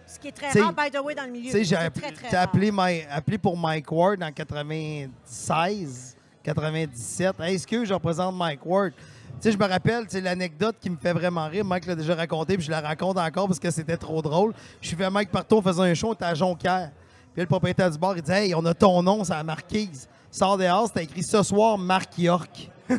Ce 0.08 0.18
qui 0.18 0.30
est 0.30 0.32
très 0.32 0.50
rare, 0.62 0.72
by 0.74 0.90
the 0.90 1.02
way, 1.04 1.14
dans 1.14 1.26
le 1.26 1.32
milieu. 1.32 1.48
tu 1.52 1.58
sais, 1.58 1.64
j'ai 1.66 1.76
appelé, 1.76 2.08
appelé, 2.32 2.72
My- 2.72 3.02
appelé 3.10 3.38
pour 3.38 3.58
Mike 3.58 3.92
Ward 3.92 4.24
en 4.24 4.32
96, 4.32 6.16
97. 6.44 7.40
Hey, 7.40 7.56
est-ce 7.56 7.68
que 7.68 7.84
je 7.84 7.94
représente 7.94 8.34
Mike 8.36 8.66
Ward? 8.66 8.94
Tu 9.42 9.50
sais, 9.50 9.52
je 9.52 9.58
me 9.58 9.68
rappelle, 9.68 10.06
c'est 10.08 10.22
l'anecdote 10.22 10.78
qui 10.80 10.90
me 10.90 10.96
fait 10.96 11.12
vraiment 11.14 11.48
rire. 11.48 11.66
Mike 11.66 11.86
l'a 11.86 11.96
déjà 11.96 12.16
raconté, 12.16 12.56
puis 12.56 12.66
je 12.66 12.72
la 12.72 12.80
raconte 12.82 13.18
encore 13.18 13.48
parce 13.48 13.60
que 13.60 13.72
c'était 13.72 13.98
trop 13.98 14.22
drôle. 14.22 14.54
Je 14.82 14.88
suis 14.88 14.96
fait 14.96 15.10
Mike 15.10 15.32
partout, 15.32 15.56
on 15.58 15.62
faisait 15.62 15.82
un 15.82 15.94
show, 15.94 16.10
on 16.10 16.14
était 16.14 16.26
à 16.26 16.34
Jonquière. 16.34 16.92
Puis 17.34 17.40
là, 17.40 17.44
le 17.44 17.48
propriétaire 17.48 17.92
du 17.92 17.98
bar, 17.98 18.16
il 18.16 18.22
dit 18.22 18.32
Hey, 18.32 18.56
on 18.56 18.64
a 18.66 18.74
ton 18.74 19.02
nom, 19.04 19.24
c'est 19.24 19.34
la 19.34 19.44
marquise. 19.44 20.08
Sors 20.32 20.58
dehors, 20.58 20.88
c'était 20.88 21.04
écrit 21.04 21.24
ce 21.24 21.44
soir, 21.44 21.78
Marc 21.78 22.18
York. 22.18 22.70
je 22.90 22.96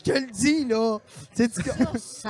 te 0.00 0.10
le 0.10 0.30
dis, 0.30 0.64
là. 0.66 0.98
Tu 1.34 1.48
sais, 1.48 2.28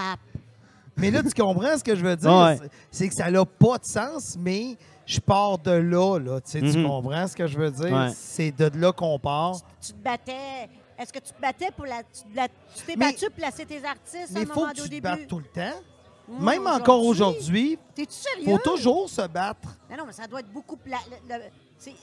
mais 0.97 1.11
là, 1.11 1.23
tu 1.23 1.31
comprends 1.41 1.77
ce 1.79 1.85
que 1.85 1.95
je 1.97 2.05
veux 2.05 2.17
dire? 2.17 2.31
Ouais. 2.33 2.59
C'est- 2.91 3.09
que 3.09 3.15
ça 3.15 3.31
n'a 3.31 3.45
pas 3.45 3.79
de 3.79 3.85
sens, 3.85 4.37
mais 4.39 4.77
je 5.07 5.21
pars 5.21 5.59
de 5.59 5.71
là, 5.73 6.19
là. 6.19 6.41
Tu 6.41 6.51
sais, 6.51 6.61
tu 6.61 6.79
Mhm. 6.79 6.87
comprends 6.87 7.27
ce 7.27 7.37
que 7.37 7.47
je 7.47 7.59
veux 7.59 7.71
dire? 7.71 7.93
Ouais. 7.93 8.11
C'est 8.15 8.53
de 8.53 8.71
là 8.79 8.93
qu'on 8.93 9.19
part. 9.19 9.57
Tu 9.81 9.93
te 9.93 9.99
battais. 10.03 10.69
Est-ce 11.03 11.13
que 11.13 11.19
tu 11.19 11.33
te 11.33 11.41
battais 11.41 11.71
pour 11.73 11.85
la. 11.87 12.03
Tu 12.05 12.23
te 12.31 12.37
la- 12.37 12.49
tu 12.49 12.85
t'es 12.87 12.97
Mais- 12.97 13.07
battu 13.13 13.27
pour 13.27 13.35
placer 13.35 13.67
tes 13.67 13.85
artistes 13.85 14.31
à 14.31 14.33
Mais 14.35 14.41
un 14.41 14.43
il 14.43 14.47
faut 14.49 14.55
moment 14.61 14.67
que 14.73 14.79
au 14.81 14.83
tu 14.85 14.89
te 14.89 14.89
début? 14.89 15.01
battes 15.03 15.27
tout 15.27 15.39
le 15.39 15.45
temps. 15.47 15.81
Mmh, 16.29 16.45
Même 16.45 16.67
encore 16.69 17.05
aujourd'hui, 17.05 17.79
T'es-tu 17.95 18.13
il 18.13 18.41
sérieux? 18.41 18.45
faut 18.45 18.59
toujours 18.59 19.09
se 19.11 19.27
battre. 19.27 19.69
Non, 19.91 19.97
non, 19.99 20.05
mais 20.07 20.13
ça 20.13 20.27
doit 20.29 20.41
être 20.41 20.53
beaucoup. 20.53 20.77
pla- 20.77 20.99
le- 21.29 21.35
le- 21.37 21.43
c'est- 21.79 21.95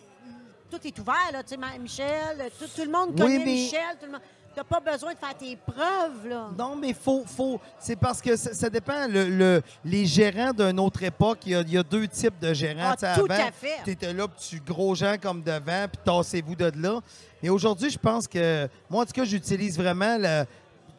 tout 0.70 0.86
est 0.86 1.00
ouvert, 1.00 1.16
là. 1.32 1.42
Tu 1.44 1.56
sais, 1.56 1.80
Michel, 1.80 2.52
tout, 2.60 2.66
tout 2.76 2.84
le 2.84 2.92
monde 2.92 3.12
Oui, 3.12 3.16
connaît 3.16 3.38
mais- 3.40 3.46
Michel. 3.46 3.80
Tout 4.00 4.06
le 4.06 4.12
monde. 4.12 4.22
T'as 4.60 4.80
pas 4.82 4.92
besoin 4.92 5.14
de 5.14 5.18
faire 5.18 5.38
tes 5.38 5.56
preuves, 5.56 6.28
là. 6.28 6.50
Non, 6.58 6.76
mais 6.76 6.92
faut, 6.94 7.24
faut. 7.26 7.62
C'est 7.80 7.96
parce 7.96 8.22
que 8.22 8.36
ça, 8.36 8.54
ça 8.54 8.70
dépend. 8.70 9.08
Le, 9.08 9.30
le- 9.30 9.62
les 9.86 10.06
gérants 10.06 10.52
d'une 10.52 10.82
autre 10.82 11.02
époque, 11.02 11.40
il 11.46 11.54
y, 11.54 11.56
a, 11.56 11.62
il 11.62 11.72
y 11.72 11.78
a 11.78 11.84
deux 11.84 12.06
types 12.10 12.38
de 12.42 12.54
gérants. 12.54 12.94
Ah, 13.02 13.16
tout 13.16 13.24
avant, 13.32 13.48
à 13.48 13.52
fait. 13.54 13.78
Tu 13.86 13.92
étais 13.92 14.12
là, 14.12 14.28
puis 14.28 14.46
tu 14.50 14.60
gros 14.60 14.94
gens 14.96 15.16
comme 15.22 15.42
devant, 15.42 15.86
puis 15.88 16.02
tassez-vous 16.04 16.56
de 16.58 16.72
là. 16.76 17.00
Mais 17.42 17.48
aujourd'hui, 17.48 17.90
je 17.90 17.98
pense 17.98 18.28
que. 18.28 18.68
Moi, 18.90 19.04
en 19.04 19.06
tout 19.06 19.14
cas, 19.14 19.24
j'utilise 19.24 19.78
vraiment 19.78 20.18
le. 20.20 20.44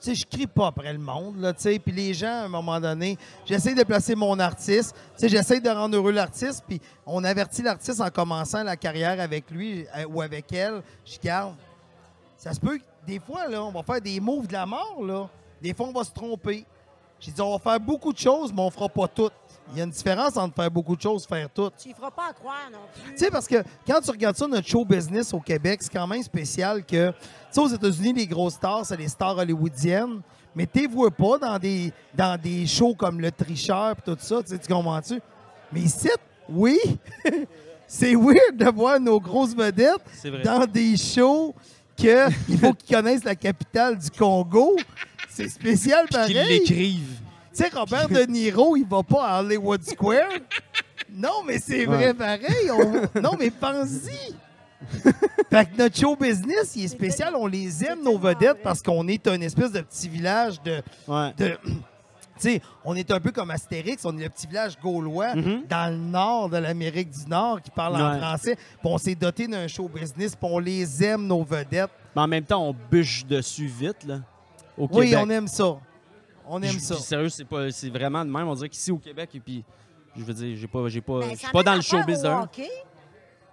Tu 0.01 0.07
sais, 0.09 0.14
je 0.14 0.27
crie 0.27 0.46
pas 0.46 0.68
après 0.68 0.94
le 0.94 0.99
monde, 0.99 1.38
là, 1.38 1.53
tu 1.53 1.61
sais. 1.61 1.79
Puis 1.79 1.92
les 1.92 2.14
gens, 2.14 2.29
à 2.29 2.44
un 2.44 2.49
moment 2.49 2.81
donné, 2.81 3.18
j'essaie 3.44 3.75
de 3.75 3.83
placer 3.85 4.14
mon 4.14 4.38
artiste. 4.38 4.94
Tu 4.94 5.20
sais, 5.20 5.29
j'essaie 5.29 5.61
de 5.61 5.68
rendre 5.68 5.94
heureux 5.99 6.12
l'artiste. 6.12 6.64
Puis 6.66 6.81
on 7.05 7.23
avertit 7.25 7.61
l'artiste 7.61 8.01
en 8.01 8.09
commençant 8.09 8.62
la 8.64 8.79
carrière 8.79 9.20
avec 9.20 9.51
lui 9.51 9.85
euh, 9.99 10.07
ou 10.09 10.23
avec 10.23 10.51
elle. 10.51 10.81
Je 11.05 11.18
garde. 11.23 11.55
Ça 12.38 12.55
se 12.55 12.61
peut 12.61 12.79
que 12.79 12.85
des 13.11 13.18
fois, 13.18 13.49
là, 13.49 13.64
on 13.64 13.73
va 13.73 13.83
faire 13.83 14.01
des 14.01 14.20
moves 14.20 14.46
de 14.46 14.53
la 14.53 14.64
mort, 14.64 15.03
là. 15.03 15.29
Des 15.61 15.75
fois, 15.75 15.88
on 15.88 15.92
va 15.92 16.05
se 16.05 16.12
tromper. 16.12 16.64
J'ai 17.18 17.33
dit, 17.33 17.40
on 17.40 17.51
va 17.51 17.59
faire 17.59 17.81
beaucoup 17.81 18.12
de 18.12 18.18
choses, 18.18 18.53
mais 18.53 18.62
on 18.62 18.70
fera 18.70 18.88
pas 18.88 19.09
toutes. 19.09 19.33
Il 19.73 19.79
y 19.79 19.81
a 19.81 19.85
une 19.85 19.90
différence 19.90 20.37
entre 20.37 20.55
faire 20.55 20.70
beaucoup 20.70 20.94
de 20.94 21.03
choses 21.03 21.25
et 21.25 21.35
faire 21.35 21.51
toutes. 21.51 21.75
Tu 21.77 21.88
y 21.88 21.92
feras 21.92 22.12
pas 22.12 22.29
à 22.31 22.33
croire 22.33 22.70
non 22.73 22.79
plus. 22.94 23.12
Tu 23.12 23.18
sais, 23.18 23.31
parce 23.31 23.49
que 23.49 23.57
quand 23.87 24.01
tu 24.01 24.11
regardes 24.11 24.37
ça, 24.37 24.46
notre 24.46 24.66
show 24.66 24.85
business 24.85 25.35
au 25.35 25.40
Québec, 25.40 25.81
c'est 25.83 25.92
quand 25.92 26.07
même 26.07 26.23
spécial 26.23 26.85
que, 26.85 27.11
tu 27.11 27.16
sais, 27.51 27.61
aux 27.61 27.68
États-Unis, 27.68 28.12
les 28.12 28.27
grosses 28.29 28.55
stars, 28.55 28.87
c'est 28.87 28.96
les 28.96 29.09
stars 29.09 29.37
hollywoodiennes, 29.37 30.20
mais 30.55 30.66
tu 30.66 30.81
les 30.81 30.87
vois 30.87 31.11
pas 31.11 31.38
dans 31.38 31.59
des, 31.59 31.92
dans 32.14 32.40
des 32.40 32.66
shows 32.66 32.94
comme 32.94 33.20
Le 33.20 33.33
Tricheur 33.33 33.90
et 33.90 34.03
tout 34.03 34.16
ça, 34.20 34.40
tu 34.42 34.51
sais, 34.51 34.59
tu 34.59 34.73
comprends-tu? 34.73 35.20
Mais 35.73 35.81
ici, 35.81 36.09
oui, 36.49 36.79
c'est 37.87 38.14
weird 38.14 38.57
de 38.57 38.70
voir 38.70 38.99
nos 39.01 39.20
grosses 39.20 39.55
vedettes 39.55 40.01
dans 40.44 40.64
des 40.64 40.96
shows 40.96 41.55
que 42.00 42.28
il 42.48 42.58
faut 42.58 42.72
qu'ils 42.74 42.96
connaissent 42.96 43.24
la 43.24 43.34
capitale 43.34 43.98
du 43.98 44.10
Congo. 44.10 44.76
C'est 45.28 45.48
spécial 45.48 46.06
Puis 46.10 46.18
qu'ils 46.26 46.34
pareil. 46.36 46.58
l'écrivent. 46.58 47.18
Tu 47.54 47.64
sais, 47.64 47.68
Robert 47.74 48.08
De 48.08 48.22
Niro, 48.26 48.76
il 48.76 48.86
va 48.86 49.02
pas 49.02 49.26
à 49.26 49.40
Hollywood 49.42 49.82
Square. 49.84 50.28
Non, 51.12 51.42
mais 51.46 51.58
c'est 51.58 51.84
vrai 51.84 52.14
pareil. 52.14 52.70
On- 52.72 53.20
Non, 53.20 53.32
mais 53.38 53.50
pense-y. 53.50 54.34
fait 55.50 55.64
que 55.66 55.76
notre 55.78 55.96
show 55.98 56.16
business, 56.16 56.72
il 56.76 56.84
est 56.84 56.88
spécial. 56.88 57.34
On 57.36 57.46
les 57.46 57.84
aime, 57.84 58.02
nos 58.04 58.18
vedettes, 58.18 58.62
parce 58.62 58.82
qu'on 58.82 59.06
est 59.08 59.26
un 59.28 59.40
espèce 59.40 59.72
de 59.72 59.80
petit 59.80 60.08
village 60.08 60.62
de... 60.62 60.80
Ouais. 61.08 61.32
de 61.36 61.56
tu 61.64 61.72
sais, 62.42 62.62
on 62.85 62.94
est 62.94 63.11
un 63.11 63.20
peu 63.20 63.31
comme 63.33 63.50
Astérix, 63.50 64.05
on 64.05 64.16
est 64.18 64.24
le 64.24 64.29
petit 64.31 64.46
village 64.46 64.79
gaulois 64.81 65.35
Mhm. 65.35 65.64
dans 65.68 65.90
le 65.92 65.96
nord 65.98 66.48
de 66.48 66.57
l'Amérique 66.59 67.11
du 67.11 67.26
Nord 67.29 67.61
qui 67.62 67.70
parle 67.70 67.96
en 68.00 68.18
français. 68.18 68.57
Puis 68.57 68.79
on 68.85 68.98
s'est 68.98 69.14
doté 69.14 69.46
d'un 69.46 69.66
show 69.68 69.88
business, 69.88 70.35
puis 70.37 70.48
on 70.50 70.59
les 70.59 71.05
aime, 71.05 71.26
nos 71.26 71.42
vedettes. 71.44 71.90
Mais 72.16 72.22
en 72.22 72.29
même 72.29 72.44
temps, 72.44 72.62
on 72.66 72.74
bûche 72.90 73.24
dessus 73.26 73.66
vite, 73.66 74.05
là. 74.05 74.20
Au 74.79 74.88
Oui, 74.90 75.11
Québec. 75.11 75.18
on 75.22 75.31
aime 75.31 75.48
ça. 75.48 75.76
On 76.48 76.61
aime 76.62 76.70
Puis, 76.70 76.81
ça. 76.81 76.94
puis 76.94 77.05
sérieux, 77.05 77.29
c'est 77.29 77.44
pas, 77.44 77.70
c'est 77.70 77.90
vraiment 77.90 78.24
de 78.24 78.31
même. 78.31 78.48
On 78.48 78.55
dirait 78.55 78.68
qu'ici 78.68 78.90
au 78.90 78.98
Québec, 78.98 79.31
et 79.35 79.40
puis, 79.40 79.62
je 80.16 80.24
veux 80.24 80.35
dire, 80.35 80.57
j'ai 80.57 80.66
pas, 80.66 80.88
j'ai 80.88 81.00
pas, 81.00 81.20
Ben, 81.20 81.31
je 81.33 81.37
suis 81.38 81.48
pas 81.50 81.62
dans 81.62 81.74
le 81.74 82.22
d'un. 82.22 82.42
hockey. 82.42 82.68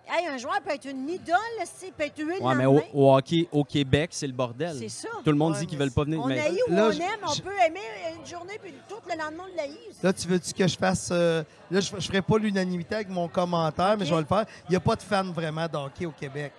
Hey, 0.10 0.26
un 0.28 0.38
joueur 0.38 0.62
peut 0.64 0.72
être 0.72 0.86
une 0.86 1.10
idole, 1.10 1.36
il 1.84 1.92
peut 1.92 2.04
être 2.06 2.18
le 2.20 2.42
Ouais, 2.42 2.56
mais 2.56 2.66
au, 2.66 2.82
au 2.94 3.14
hockey, 3.16 3.48
au 3.52 3.64
Québec, 3.64 4.10
c'est 4.14 4.28
le 4.28 4.34
bordel. 4.34 4.76
C'est 4.80 4.90
ça. 4.90 5.10
Tout 5.24 5.32
le 5.32 5.38
monde 5.38 5.54
Ouais, 5.54 5.60
dit 5.60 5.68
qu'ils 5.68 5.78
veulent 5.78 5.92
pas 5.92 6.04
venir. 6.06 6.22
On 6.24 6.28
mais- 6.28 6.40
haït 6.40 6.60
ou 6.70 6.74
Là, 6.74 6.88
on 6.88 6.92
je- 6.92 7.02
aime, 7.02 7.20
on 7.28 7.34
je- 7.34 7.42
peut 7.42 7.52
aimer 7.68 7.80
une 8.18 8.26
journée, 8.26 8.58
puis 8.62 8.74
tout 8.88 8.96
le 9.06 9.18
lendemain, 9.18 9.44
on 9.52 9.56
l'haït. 9.58 9.78
Là, 10.02 10.14
tu 10.14 10.28
veux-tu 10.28 10.54
que 10.54 10.68
je 10.68 10.78
fasse. 10.78 11.10
euh, 11.12 11.44
là, 11.70 11.80
je 11.82 11.94
ne 11.96 12.00
ferai 12.00 12.22
pas 12.22 12.38
l'unanimité 12.38 12.96
avec 12.96 13.10
mon 13.10 13.28
commentaire, 13.28 13.98
mais 14.00 14.06
je 14.06 14.14
vais 14.14 14.22
le 14.22 14.28
faire. 14.28 14.46
Il 14.68 14.72
n'y 14.72 14.76
a 14.78 14.80
pas 14.80 14.96
de 14.96 15.02
fans 15.02 15.32
vraiment 15.32 15.68
d'hockey 15.68 16.06
au 16.06 16.12
Québec. 16.12 16.54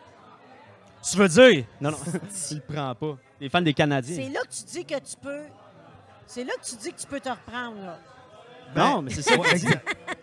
Tu 1.09 1.17
veux 1.17 1.29
dire? 1.29 1.65
Non, 1.81 1.93
non, 1.93 1.99
tu 2.49 2.55
le 2.55 2.61
prends 2.61 2.95
pas. 2.95 3.17
Les 3.41 3.49
fans 3.49 3.61
des 3.63 3.71
C'est 3.71 3.75
Canadiens. 3.75 4.29
là 4.31 4.41
que 4.41 4.53
tu 4.55 4.65
dis 4.65 4.85
que 4.85 4.95
tu 4.99 5.17
peux... 5.23 5.43
C'est 6.27 6.45
là 6.45 6.53
que 6.61 6.69
tu 6.69 6.77
dis 6.77 6.93
que 6.93 7.01
tu 7.01 7.07
peux 7.07 7.21
te 7.21 7.29
reprendre, 7.31 7.81
là. 7.83 7.99
Non, 8.77 9.03
mais 9.03 9.11
c'est 9.11 9.23
ça. 9.23 9.35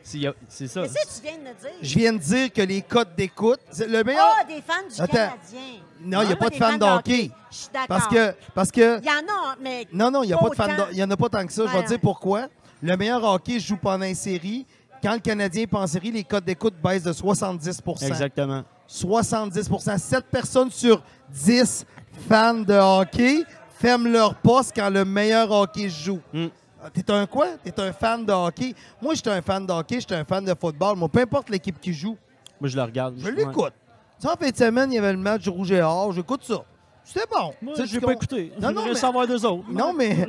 C'est 0.03 0.19
y 0.19 0.67
ça. 0.67 0.81
Qu'est-ce 0.83 0.93
que 0.93 1.15
tu 1.15 1.21
viens 1.23 1.37
de 1.37 1.43
me 1.43 1.53
dire? 1.53 1.69
je 1.81 1.99
viens 1.99 2.13
de 2.13 2.17
dire 2.19 2.53
que 2.53 2.61
les 2.61 2.81
codes 2.83 3.15
d'écoute. 3.17 3.59
c'est 3.71 3.87
Le 3.87 4.03
meilleur. 4.03 4.35
Ah, 4.39 4.43
des 4.43 4.61
fans 4.61 4.87
du 4.87 5.01
Attends. 5.01 5.13
Canadien. 5.13 5.59
non, 6.01 6.21
il 6.21 6.27
n'y 6.27 6.33
a 6.33 6.35
pas 6.35 6.49
de 6.49 6.55
fans 6.55 6.77
d'hockey. 6.77 7.31
Je 7.49 7.55
suis 7.55 7.67
d'accord. 7.73 7.87
Parce 7.87 8.07
que. 8.07 8.35
Parce 8.53 8.71
que 8.71 8.99
Il 8.99 9.05
y 9.05 9.09
en 9.09 9.13
a, 9.13 9.55
mais... 9.59 9.87
non, 9.91 10.11
non, 10.11 10.23
il 10.23 10.27
n'y 10.27 10.33
a 10.33 10.37
Pas 10.37 10.49
pas 10.49 10.67
de 10.67 10.73
fans 10.73 10.85
Il 10.91 10.97
n'y 10.97 11.03
en 11.03 11.09
a 11.09 11.17
pas 11.17 11.29
tant 11.29 11.45
que 11.45 11.51
ça. 11.51 11.63
Je 11.65 11.71
vais 11.71 11.83
te 11.83 11.87
dire 11.87 11.99
pourquoi. 11.99 12.47
Le 12.83 12.95
meilleur 12.95 13.23
hockey 13.23 13.59
joue 13.59 13.77
pendant 13.77 14.05
une 14.05 14.15
série. 14.15 14.67
Quand 15.01 15.13
le 15.13 15.19
Canadien 15.19 15.63
est 15.63 15.67
pas 15.67 15.79
en 15.79 15.87
série, 15.87 16.11
les 16.11 16.23
codes 16.23 16.45
d'écoute 16.45 16.75
baissent 16.83 17.03
de 17.03 17.13
70% 17.13 18.05
Exactement. 18.05 18.63
70% 18.87 19.97
7 19.97 20.25
personnes 20.25 20.71
sur 20.71 21.03
10 21.29 21.85
fans 22.29 22.53
de 22.53 22.73
hockey 22.73 23.43
ferment 23.79 24.09
leur 24.09 24.35
poste 24.35 24.73
quand 24.75 24.89
le 24.89 25.03
meilleur 25.03 25.51
hockey 25.51 25.89
joue. 25.89 26.19
Mm. 26.33 26.47
Ah, 26.83 26.89
T'es 26.91 27.09
un 27.11 27.25
quoi? 27.25 27.47
T'es 27.63 27.79
un 27.79 27.91
fan 27.93 28.25
de 28.25 28.31
hockey? 28.31 28.73
Moi, 29.01 29.13
j'étais 29.15 29.31
un 29.31 29.41
fan 29.41 29.65
de 29.65 29.71
hockey, 29.71 29.99
j'étais 29.99 30.15
un 30.15 30.25
fan 30.25 30.43
de 30.45 30.53
football. 30.59 30.95
Moi, 30.97 31.09
peu 31.09 31.19
importe 31.21 31.49
l'équipe 31.49 31.79
qui 31.79 31.93
joue, 31.93 32.17
Moi, 32.61 32.69
je 32.69 32.75
le 32.75 32.83
regarde. 32.83 33.15
je 33.17 33.27
l'écoute. 33.29 33.73
Tu 34.19 34.27
sais, 34.27 34.33
en 34.33 34.37
fin 34.37 34.49
de 34.49 34.55
semaine, 34.55 34.91
il 34.91 34.95
y 34.95 34.99
avait 34.99 35.11
le 35.13 35.17
match 35.19 35.47
rouge 35.47 35.71
et 35.71 35.81
or, 35.81 36.11
j'écoute 36.13 36.43
ça. 36.43 36.63
C'était 37.03 37.25
bon. 37.31 37.53
Moi, 37.61 37.73
Tu 37.75 37.81
sais, 37.81 37.87
je 37.87 37.93
l'ai 37.95 37.99
pas 38.01 38.13
écouté. 38.13 38.51
Non, 38.59 38.71
non, 38.71 38.85
mais- 38.85 38.95
savoir 38.95 39.27
deux 39.27 39.45
autres. 39.45 39.65
Non, 39.69 39.93
mais- 39.93 40.25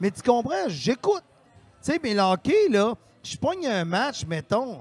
Mais 0.00 0.10
tu 0.10 0.22
comprends, 0.22 0.68
j'écoute. 0.68 1.22
Tu 1.84 1.92
sais, 1.92 2.00
mais 2.02 2.14
le 2.14 2.20
hockey, 2.20 2.68
là, 2.70 2.94
je 3.22 3.36
pogne 3.36 3.66
un 3.66 3.84
match, 3.84 4.24
mettons, 4.26 4.78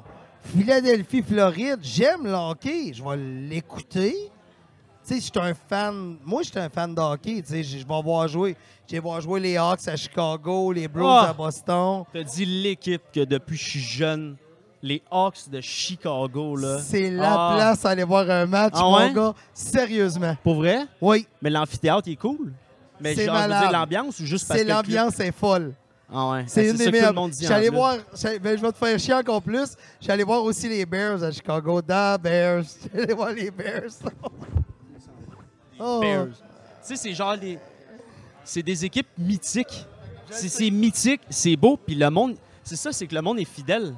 Philadelphie-Floride, 0.56 1.80
j'aime 1.82 2.24
le 2.26 2.34
hockey, 2.34 2.94
je 2.94 3.04
vais 3.04 3.18
l'écouter. 3.18 4.16
Tu 5.06 5.16
sais, 5.16 5.16
je 5.16 5.22
suis 5.22 5.32
un 5.36 5.54
fan. 5.54 6.18
Moi, 6.26 6.44
je 6.44 6.50
suis 6.50 6.60
un 6.60 6.70
fan 6.70 6.94
de 6.96 7.02
hockey. 7.02 7.42
Tu 7.42 7.52
sais, 7.52 7.64
je 7.64 7.78
vais 7.80 8.02
voir 8.02 8.28
jouer. 8.28 8.56
Je 8.88 8.94
vais 8.96 9.00
voir 9.02 9.20
jouer 9.22 9.40
les 9.40 9.58
Hawks 9.58 9.88
à 9.88 9.96
Chicago, 9.96 10.72
les 10.72 10.88
Bros 10.88 11.08
Ah! 11.08 11.30
à 11.30 11.34
Boston. 11.34 12.04
T'as 12.14 12.24
dit 12.24 12.46
l'équipe 12.46 13.02
que 13.14 13.24
depuis 13.26 13.58
que 13.58 13.64
je 13.64 13.70
suis 13.70 13.80
jeune, 13.80 14.36
les 14.82 15.02
Hawks 15.12 15.50
de 15.50 15.62
Chicago, 15.62 16.56
là. 16.56 16.80
C'est 16.80 17.10
la 17.10 17.34
Ah. 17.34 17.54
place 17.56 17.86
à 17.86 17.90
aller 17.92 18.04
voir 18.04 18.30
un 18.30 18.46
match, 18.46 18.74
Ah 18.76 18.82
mon 18.84 18.98
ouais? 18.98 19.14
gars. 19.14 19.34
Sérieusement. 19.54 20.36
Pour 20.44 20.56
vrai? 20.56 20.86
Oui, 21.02 21.28
Mais 21.42 21.50
l'amphithéâtre, 21.50 22.08
il 22.08 22.14
est 22.14 22.18
cool. 22.18 22.54
Mais 23.02 23.16
C'est 23.16 23.26
l'ambiance 23.26 24.20
ou 24.20 24.26
juste 24.26 24.48
parce 24.48 24.60
c'est 24.60 24.66
que. 24.66 24.72
club- 24.72 24.86
l'ambiance 24.86 25.20
est 25.20 25.32
folle. 25.32 25.74
Ah 26.14 26.30
ouais. 26.32 26.44
C'est 26.48 26.62
Ben, 26.64 26.72
une 26.72 26.78
des 26.78 26.92
meilleures. 26.92 27.14
plus. 27.14 27.70
voir. 27.70 27.96
ben, 28.42 28.58
je 28.58 28.62
vais 28.62 28.72
te 28.72 28.78
faire 28.78 29.00
chier 29.00 29.14
encore 29.16 29.42
plus. 29.42 29.72
Je 30.00 30.04
suis 30.04 30.12
allé 30.12 30.24
voir 30.24 30.44
aussi 30.44 30.70
les 30.70 30.86
Bears 30.86 31.24
à 31.24 31.32
Chicago. 31.32 31.82
Da 31.82 32.18
Bears. 32.18 32.64
Je 32.64 32.68
suis 32.90 33.02
allé 33.04 33.14
voir 33.14 33.32
les 33.32 33.50
Bears. 33.52 33.90
Oh. 35.80 36.00
Bears. 36.02 36.28
Tu 36.28 36.34
sais, 36.84 36.96
c'est 36.96 37.14
genre 37.14 37.36
les. 37.36 37.58
C'est 38.44 38.64
des 38.64 38.86
équipes 38.86 39.08
mythiques. 39.18 39.86
C'est 40.30 40.70
mythique, 40.72 41.22
c'est 41.30 41.56
beau, 41.56 41.78
puis 41.78 41.96
le 41.96 42.10
monde. 42.10 42.36
C'est 42.64 42.76
ça, 42.76 42.92
c'est 42.92 43.06
que 43.08 43.14
le 43.16 43.22
monde 43.22 43.40
est 43.40 43.46
fidèle. 43.46 43.94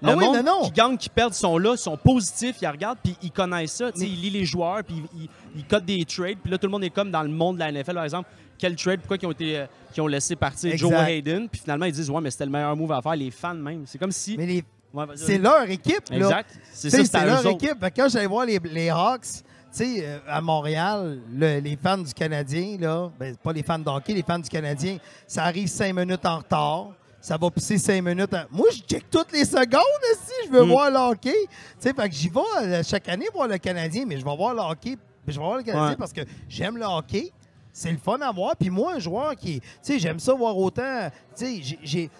Le 0.00 0.08
Ah 0.08 0.16
oui, 0.16 0.24
monde 0.24 0.36
non, 0.38 0.42
non. 0.42 0.62
qui 0.64 0.70
gagne, 0.72 0.96
qui 0.96 1.08
perd, 1.08 1.32
sont 1.34 1.58
là, 1.58 1.76
sont 1.76 1.96
positifs, 1.96 2.56
ils 2.60 2.66
regardent, 2.66 2.98
puis 3.04 3.16
ils 3.22 3.30
connaissent 3.30 3.72
ça. 3.74 3.90
Mais- 3.96 4.06
Ils 4.06 4.20
lisent 4.20 4.32
les 4.32 4.44
joueurs, 4.44 4.82
puis 4.82 4.96
ils, 5.14 5.22
ils, 5.22 5.28
ils 5.56 5.64
codent 5.64 5.84
des 5.84 6.04
trades. 6.04 6.38
Puis 6.42 6.50
là, 6.50 6.58
tout 6.58 6.66
le 6.66 6.70
monde 6.72 6.82
est 6.84 6.90
comme 6.90 7.10
dans 7.10 7.22
le 7.22 7.28
monde 7.28 7.56
de 7.56 7.60
la 7.60 7.70
NFL, 7.70 7.94
par 7.94 8.04
exemple. 8.04 8.28
Quel 8.58 8.74
trade, 8.76 9.00
pourquoi 9.00 9.16
ils 9.20 9.26
ont, 9.26 9.30
été, 9.32 9.58
euh, 9.58 9.66
qu'ils 9.92 10.02
ont 10.02 10.06
laissé 10.08 10.34
partir 10.34 10.76
Joe. 10.76 10.92
Hayden. 10.92 11.48
Puis 11.48 11.60
finalement, 11.60 11.84
ils 11.86 11.92
disent, 11.92 12.08
ouais, 12.10 12.20
mais 12.20 12.30
c'était 12.30 12.46
le 12.46 12.50
meilleur 12.50 12.74
move 12.76 12.92
à 12.92 13.02
faire, 13.02 13.14
les 13.16 13.30
fans 13.30 13.54
même. 13.54 13.84
C'est 13.86 13.98
comme 13.98 14.12
si. 14.12 14.36
Mais 14.36 14.46
les- 14.46 14.64
Ouais, 14.94 15.06
vas-y, 15.06 15.18
c'est 15.18 15.38
leur 15.38 15.62
équipe, 15.70 16.10
là. 16.10 16.16
Exact. 16.16 16.58
C'est 16.72 16.90
ça, 16.90 17.02
c'est 17.04 17.26
leur 17.26 17.38
autres. 17.40 17.50
équipe. 17.64 17.78
Quand 17.96 18.08
j'allais 18.10 18.26
voir 18.26 18.44
les, 18.44 18.58
les 18.58 18.90
Hawks, 18.90 19.42
sais, 19.78 20.04
euh, 20.06 20.18
à 20.28 20.40
Montréal, 20.40 21.20
le- 21.32 21.58
les 21.60 21.76
fans 21.76 21.98
du 21.98 22.12
Canadien, 22.12 22.76
là, 22.80 23.10
ben, 23.18 23.36
pas 23.36 23.52
les 23.52 23.62
fans 23.62 23.78
de 23.78 23.88
hockey, 23.88 24.12
les 24.14 24.22
fans 24.22 24.38
du 24.38 24.48
Canadien, 24.48 24.98
ça 25.26 25.44
arrive 25.44 25.68
cinq 25.68 25.94
minutes 25.94 26.24
en 26.26 26.38
retard. 26.38 26.88
Ça 27.20 27.36
va 27.36 27.50
pousser 27.50 27.78
cinq 27.78 28.02
minutes. 28.02 28.34
en- 28.34 28.44
Moi, 28.50 28.66
je 28.72 28.80
check 28.82 29.08
toutes 29.08 29.30
les 29.32 29.44
secondes 29.44 30.02
aussi. 30.12 30.32
Je 30.46 30.50
veux 30.50 30.64
Mm. 30.64 30.68
voir 30.68 30.90
le 30.90 30.96
hockey. 30.96 31.34
Tu 31.46 31.48
sais, 31.78 31.94
fait 31.94 32.08
que 32.08 32.14
j'y 32.14 32.28
vais 32.28 32.40
euh, 32.62 32.82
chaque 32.82 33.08
année 33.08 33.26
voir 33.32 33.46
le 33.46 33.58
Canadien, 33.58 34.04
mais 34.06 34.18
je 34.18 34.24
vais 34.24 34.36
voir 34.36 34.52
le 34.54 34.60
hockey. 34.60 34.96
Je 35.28 35.32
vais 35.34 35.38
voir 35.38 35.56
le 35.58 35.62
Canadien 35.62 35.90
Ouais. 35.90 35.96
parce 35.96 36.12
que 36.12 36.22
j'aime 36.48 36.76
le 36.78 36.84
hockey. 36.84 37.30
C'est 37.72 37.92
le 37.92 37.96
fun 37.98 38.18
à 38.20 38.32
voir. 38.32 38.54
Puis 38.56 38.68
moi, 38.70 38.94
un 38.94 38.98
joueur 38.98 39.34
qui. 39.36 39.60
Tu 39.60 39.66
sais, 39.82 39.98
j'aime 40.00 40.18
ça 40.18 40.34
voir 40.34 40.58
autant. 40.58 41.08
Tu 41.36 41.62
sais, 41.62 41.78
j'ai- 41.84 42.10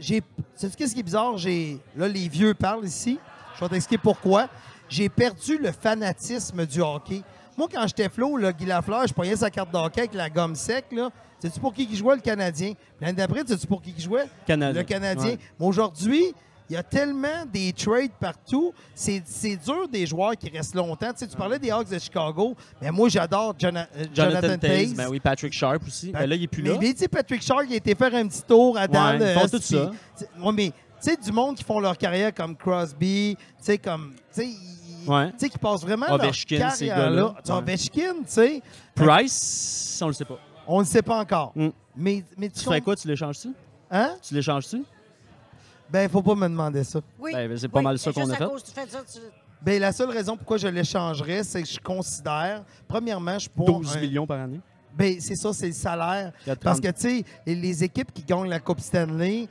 tu 0.00 0.22
Sais-tu 0.54 0.74
qu'est-ce 0.76 0.94
qui 0.94 1.00
est 1.00 1.02
bizarre? 1.04 1.36
J'ai. 1.36 1.78
Là, 1.94 2.08
les 2.08 2.26
vieux 2.28 2.54
parlent 2.54 2.84
ici. 2.86 3.18
Je 3.56 3.60
vais 3.60 3.68
t'expliquer 3.68 4.00
pourquoi. 4.02 4.48
J'ai 4.88 5.08
perdu 5.08 5.58
le 5.58 5.72
fanatisme 5.72 6.64
du 6.66 6.80
hockey. 6.80 7.22
Moi, 7.56 7.68
quand 7.72 7.86
j'étais 7.86 8.08
flot, 8.08 8.36
là, 8.36 8.52
Guy 8.52 8.66
Lafleur, 8.66 9.06
je 9.06 9.14
prenais 9.14 9.36
sa 9.36 9.50
carte 9.50 9.72
de 9.72 9.78
hockey 9.78 10.00
avec 10.00 10.14
la 10.14 10.28
gomme 10.28 10.54
sec. 10.54 10.86
Là. 10.92 11.10
Sais-tu 11.38 11.58
pour 11.60 11.72
qui 11.72 11.86
qui 11.86 11.96
jouait 11.96 12.14
le 12.16 12.20
Canadien? 12.20 12.72
L'année 13.00 13.14
d'après, 13.14 13.42
sais-tu 13.46 13.66
pour 13.66 13.80
qui 13.82 13.92
qui 13.92 14.02
jouait? 14.02 14.26
Canadien. 14.46 14.80
Le 14.80 14.86
Canadien. 14.86 15.30
Ouais. 15.30 15.38
Mais 15.58 15.66
aujourd'hui, 15.66 16.34
il 16.68 16.72
y 16.72 16.76
a 16.76 16.82
tellement 16.82 17.44
des 17.50 17.72
trades 17.72 18.10
partout. 18.20 18.72
C'est 18.94 19.22
c'est 19.24 19.56
dur 19.56 19.88
des 19.88 20.04
joueurs 20.06 20.36
qui 20.36 20.50
restent 20.50 20.74
longtemps. 20.74 21.12
Tu, 21.12 21.20
sais, 21.20 21.26
tu 21.28 21.36
parlais 21.36 21.58
des 21.58 21.70
Hawks 21.70 21.88
de 21.88 21.98
Chicago, 21.98 22.54
mais 22.82 22.90
moi, 22.90 23.08
j'adore 23.08 23.54
Jona- 23.58 23.86
euh, 23.96 24.04
Jonathan, 24.12 24.40
Jonathan, 24.48 24.58
Taze, 24.58 24.94
ben 24.94 25.08
oui, 25.08 25.20
Patrick 25.20 25.52
Sharp 25.52 25.82
aussi. 25.86 26.10
Ben 26.10 26.26
là, 26.26 26.34
il 26.36 26.42
est 26.42 26.48
plus 26.48 26.62
mais, 26.62 26.70
là. 26.70 26.76
mais 26.80 26.92
tu 26.92 26.98
sais, 27.00 27.08
Patrick 27.08 27.40
Shark, 27.42 27.64
il 27.68 27.74
a 27.74 27.76
été 27.76 27.94
faire 27.94 28.14
un 28.14 28.26
petit 28.26 28.42
tour 28.42 28.76
à 28.76 28.86
Dallas. 28.88 29.32
ils 29.34 29.38
font 29.38 29.48
tout 29.48 29.62
ça. 29.62 29.90
tu 30.18 30.24
sais, 30.24 30.28
ouais, 30.42 30.52
mais 30.52 30.70
tu 30.70 30.74
sais, 31.00 31.16
du 31.16 31.30
monde 31.30 31.56
qui 31.56 31.62
font 31.64 31.78
leur 31.78 31.96
carrière 31.96 32.34
comme 32.34 32.56
Crosby, 32.56 33.36
tu 33.38 33.44
sais, 33.64 33.78
comme. 33.78 34.14
Tu 34.34 34.42
sais, 34.42 34.48
Ouais. 35.06 35.30
tu 35.32 35.38
sais, 35.38 35.48
qui 35.48 35.58
passent 35.58 35.82
vraiment 35.82 36.06
Ovechkin, 36.10 36.58
leur 36.58 36.72
ces 36.72 36.86
carrière 36.88 37.10
là. 37.10 37.34
Tu 37.38 37.42
sais, 37.44 37.52
Ouais. 37.52 37.58
Ovechkin, 37.58 38.12
tu 38.14 38.24
sais, 38.26 38.62
Price, 38.94 40.00
on 40.02 40.06
le 40.08 40.12
sait 40.12 40.24
pas. 40.24 40.38
on 40.66 40.80
ne 40.80 40.84
sait 40.84 41.02
pas 41.02 41.18
encore. 41.20 41.52
Mm. 41.54 41.68
Mais, 41.96 42.24
mais 42.36 42.48
tu 42.48 42.60
Tu 42.60 42.68
fais 42.68 42.80
quoi? 42.80 42.96
Tu 42.96 43.06
l'échanges-tu? 43.08 43.48
Hein? 43.90 44.16
Tu 44.22 44.34
l'échanges-tu? 44.34 44.82
Ben, 45.88 46.08
faut 46.08 46.22
pas 46.22 46.34
me 46.34 46.48
demander 46.48 46.82
ça. 46.84 47.00
Oui. 47.18 47.32
Ben, 47.32 47.56
c'est 47.56 47.68
pas 47.68 47.78
Oui, 47.78 47.84
mal 47.84 47.98
ça 47.98 48.12
qu'on 48.12 48.28
a 48.28 48.34
fait. 48.34 48.44
tu 48.74 49.20
Ben, 49.62 49.80
la 49.80 49.92
seule 49.92 50.10
raison 50.10 50.36
pourquoi 50.36 50.56
je 50.58 50.66
l'échangerais, 50.68 51.42
c'est 51.44 51.62
que 51.62 51.68
je 51.68 51.78
considère, 51.78 52.62
premièrement, 52.88 53.38
je 53.38 53.48
pour 53.48 53.66
12 53.66 53.96
un- 53.96 54.00
millions 54.00 54.26
par 54.26 54.40
année. 54.40 54.60
Ben, 54.94 55.16
c'est 55.20 55.36
ça, 55.36 55.52
c'est 55.52 55.66
le 55.68 55.72
salaire. 55.72 56.32
Parce 56.62 56.80
30. 56.80 56.80
que, 56.80 56.88
tu 56.88 57.00
sais, 57.00 57.24
les 57.46 57.84
équipes 57.84 58.12
qui 58.12 58.22
gagnent 58.22 58.48
la 58.48 58.60
Coupe 58.60 58.80
Stanley, 58.80 59.46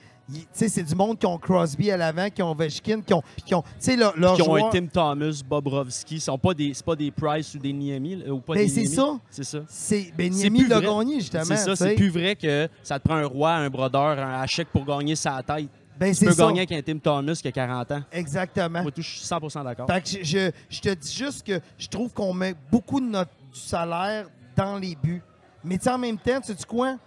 c'est 0.53 0.83
du 0.83 0.95
monde 0.95 1.19
qui 1.19 1.25
ont 1.25 1.37
Crosby 1.37 1.91
à 1.91 1.97
l'avant, 1.97 2.29
qui 2.29 2.41
ont 2.41 2.51
Ovechkin, 2.51 3.01
qui 3.01 3.13
ont. 3.13 3.21
qui 3.45 3.53
ont 3.53 3.61
tu 3.61 3.67
sais, 3.79 3.95
leur, 3.95 4.17
leur 4.17 4.35
qui 4.35 4.41
ont 4.41 4.45
joueur- 4.45 4.67
un 4.67 4.69
Tim 4.71 4.85
Thomas, 4.87 5.41
Bobrovski, 5.47 6.19
sont 6.19 6.37
pas 6.37 6.53
des, 6.53 6.73
c'est 6.73 6.85
pas 6.85 6.95
des 6.95 7.11
Price 7.11 7.53
ou 7.55 7.59
des 7.59 7.71
Niemi, 7.73 8.23
ou 8.29 8.39
pas 8.39 8.53
Ben, 8.55 8.63
des 8.63 8.69
c'est 8.69 8.85
ça. 8.85 9.19
C'est 9.29 9.43
ça. 9.43 9.59
C'est 9.67 10.11
ben 10.17 10.31
Niemi 10.31 10.65
l'a 10.67 10.81
gagné 10.81 11.19
justement. 11.19 11.43
C'est 11.45 11.57
ça, 11.57 11.71
tu 11.71 11.75
c'est 11.77 11.95
plus 11.95 12.09
vrai 12.09 12.35
que 12.35 12.67
ça 12.81 12.99
te 12.99 13.07
prend 13.07 13.17
un 13.17 13.25
roi, 13.27 13.51
un 13.53 13.69
brodeur, 13.69 14.17
un 14.19 14.41
hachec 14.41 14.67
pour 14.69 14.83
gagner 14.85 15.15
sa 15.15 15.41
tête. 15.43 15.69
Ben, 15.97 16.09
Tu 16.09 16.15
c'est 16.15 16.25
peux 16.25 16.33
ça. 16.33 16.47
gagner 16.47 16.59
avec 16.61 16.71
un 16.73 16.81
Tim 16.81 16.97
Thomas 16.97 17.35
qui 17.41 17.47
a 17.47 17.51
40 17.53 17.91
ans. 17.91 18.01
Exactement. 18.11 18.81
Moi, 18.81 18.91
tout, 18.91 19.01
je 19.01 19.09
suis 19.17 19.25
100% 19.25 19.63
d'accord. 19.63 19.87
Je, 20.03 20.17
je, 20.23 20.51
je 20.69 20.81
te 20.81 20.93
dis 20.93 21.13
juste 21.13 21.45
que 21.47 21.59
je 21.77 21.87
trouve 21.87 22.11
qu'on 22.11 22.33
met 22.33 22.53
beaucoup 22.69 22.99
de 22.99 23.05
notre 23.05 23.31
du 23.53 23.59
salaire 23.59 24.27
dans 24.57 24.77
les 24.77 24.95
buts. 25.01 25.21
Mais 25.63 25.77
tu 25.77 25.87
en 25.87 25.97
même 25.97 26.17
temps, 26.17 26.41
tu 26.41 26.53
sais 26.53 26.65
quoi? 26.67 26.97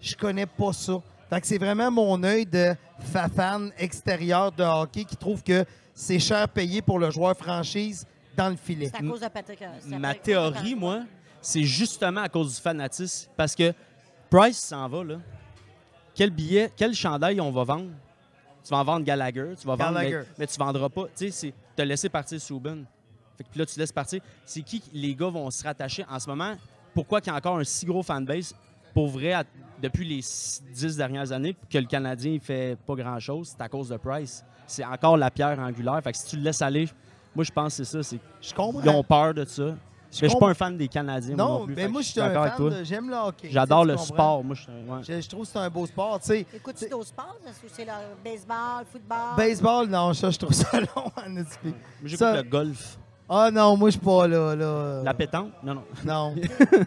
Je 0.00 0.14
connais 0.16 0.46
pas 0.46 0.72
ça. 0.72 0.94
Fait 1.32 1.40
que 1.40 1.46
c'est 1.46 1.56
vraiment 1.56 1.90
mon 1.90 2.22
œil 2.24 2.44
de 2.44 2.74
fa- 3.00 3.26
fan 3.28 3.72
extérieur 3.78 4.52
de 4.52 4.62
hockey 4.62 5.04
qui 5.04 5.16
trouve 5.16 5.42
que 5.42 5.64
c'est 5.94 6.18
cher 6.18 6.46
payé 6.46 6.82
pour 6.82 6.98
le 6.98 7.10
joueur 7.10 7.34
franchise 7.34 8.06
dans 8.36 8.50
le 8.50 8.56
filet. 8.56 8.90
c'est 8.94 9.02
à 9.02 9.08
cause 9.08 9.20
de 9.20 9.28
Patrick. 9.28 9.62
euh, 9.62 9.98
Ma 9.98 10.14
théorie, 10.14 10.74
moi, 10.74 11.04
c'est 11.40 11.62
justement 11.62 12.20
à 12.20 12.28
cause 12.28 12.54
du 12.56 12.60
fanatisme. 12.60 13.30
Parce 13.34 13.54
que 13.54 13.72
Price 14.28 14.58
s'en 14.58 14.86
va, 14.88 15.04
là. 15.04 15.16
Quel 16.14 16.28
billet, 16.28 16.70
quel 16.76 16.92
chandail 16.94 17.40
on 17.40 17.50
va 17.50 17.64
vendre? 17.64 17.88
Tu 18.62 18.68
vas 18.70 18.78
en 18.80 18.84
vendre 18.84 19.04
Gallagher, 19.06 19.54
tu 19.58 19.66
vas 19.66 19.74
vendre, 19.74 19.98
mais, 20.00 20.10
Gallagher. 20.10 20.28
mais 20.38 20.46
tu 20.46 20.58
vendras 20.58 20.88
pas. 20.90 21.04
Tu 21.16 21.26
sais, 21.26 21.30
c'est 21.30 21.54
te 21.74 21.80
laisser 21.80 22.10
partir 22.10 22.38
Subban. 22.40 22.82
Fait 23.38 23.44
que 23.44 23.48
puis 23.48 23.58
là, 23.58 23.64
tu 23.64 23.78
laisses 23.78 23.90
partir. 23.92 24.20
C'est 24.44 24.60
qui 24.60 24.82
les 24.92 25.14
gars 25.14 25.30
vont 25.30 25.50
se 25.50 25.64
rattacher 25.64 26.04
en 26.10 26.18
ce 26.18 26.28
moment? 26.28 26.56
Pourquoi 26.94 27.22
qu'il 27.22 27.32
y 27.32 27.34
a 27.34 27.38
encore 27.38 27.56
un 27.58 27.64
si 27.64 27.86
gros 27.86 28.02
fanbase? 28.02 28.54
Pour 28.92 29.08
vrai, 29.08 29.32
à- 29.32 29.44
depuis 29.82 30.08
les 30.08 30.22
six- 30.22 30.62
dix 30.72 30.96
dernières 30.96 31.32
années, 31.32 31.56
que 31.70 31.78
le 31.78 31.86
Canadien 31.86 32.32
il 32.32 32.40
fait 32.40 32.76
pas 32.86 32.94
grand-chose, 32.94 33.48
c'est 33.56 33.62
à 33.62 33.68
cause 33.68 33.88
de 33.88 33.96
Price. 33.96 34.44
C'est 34.66 34.84
encore 34.84 35.16
la 35.16 35.30
pierre 35.30 35.58
angulaire. 35.58 36.00
Fait 36.02 36.12
que 36.12 36.18
si 36.18 36.26
tu 36.26 36.36
le 36.36 36.42
laisses 36.42 36.62
aller, 36.62 36.88
moi, 37.34 37.44
je 37.44 37.50
pense 37.50 37.76
que 37.76 37.84
c'est 37.84 37.96
ça. 37.96 38.02
C'est 38.02 38.18
Je 38.40 38.54
comprends. 38.54 38.80
ils 38.82 38.88
ont 38.88 39.02
peur 39.02 39.34
de 39.34 39.44
ça. 39.44 39.74
Je 40.14 40.18
Mais 40.20 40.28
je 40.28 40.28
suis 40.28 40.38
pas 40.38 40.48
un 40.50 40.54
fan 40.54 40.76
des 40.76 40.88
Canadiens. 40.88 41.34
moi 41.36 41.44
Non, 41.46 41.64
plus. 41.64 41.74
mais 41.74 41.88
moi, 41.88 42.02
je 42.02 42.08
suis 42.08 42.20
un 42.20 42.28
d'accord 42.28 42.42
avec 42.42 42.54
fan. 42.76 42.84
J'aime 42.84 43.08
le 43.08 43.16
hockey. 43.16 43.48
J'adore 43.50 43.84
le 43.86 43.96
sport. 43.96 44.44
Moi, 44.44 44.54
je 44.54 44.66
ouais. 44.70 45.02
Je, 45.02 45.20
je 45.22 45.28
trouve 45.28 45.40
que 45.46 45.48
c'est 45.48 45.58
un 45.58 45.70
beau 45.70 45.86
sport. 45.86 46.20
Tu 46.20 46.26
sais, 46.26 46.46
Écoutes-tu 46.54 46.88
d'autres 46.90 47.06
sports? 47.08 47.36
Est-ce 47.48 47.60
que 47.60 47.68
c'est 47.72 47.86
le 47.86 47.92
baseball, 48.22 48.84
football? 48.92 49.36
baseball, 49.38 49.88
non, 49.88 50.12
ça, 50.12 50.30
je 50.30 50.38
trouve 50.38 50.52
ça 50.52 50.80
long 50.80 51.10
j'écoute 52.04 52.20
le 52.36 52.42
golf. 52.42 52.98
Ah 53.34 53.50
non, 53.50 53.76
moi, 53.78 53.88
je 53.88 53.92
suis 53.92 54.00
pas 54.04 54.26
là. 54.28 54.54
là. 54.54 55.02
La 55.02 55.14
pétanque? 55.14 55.52
Non, 55.62 55.74
non. 55.74 55.84
Non. 56.04 56.34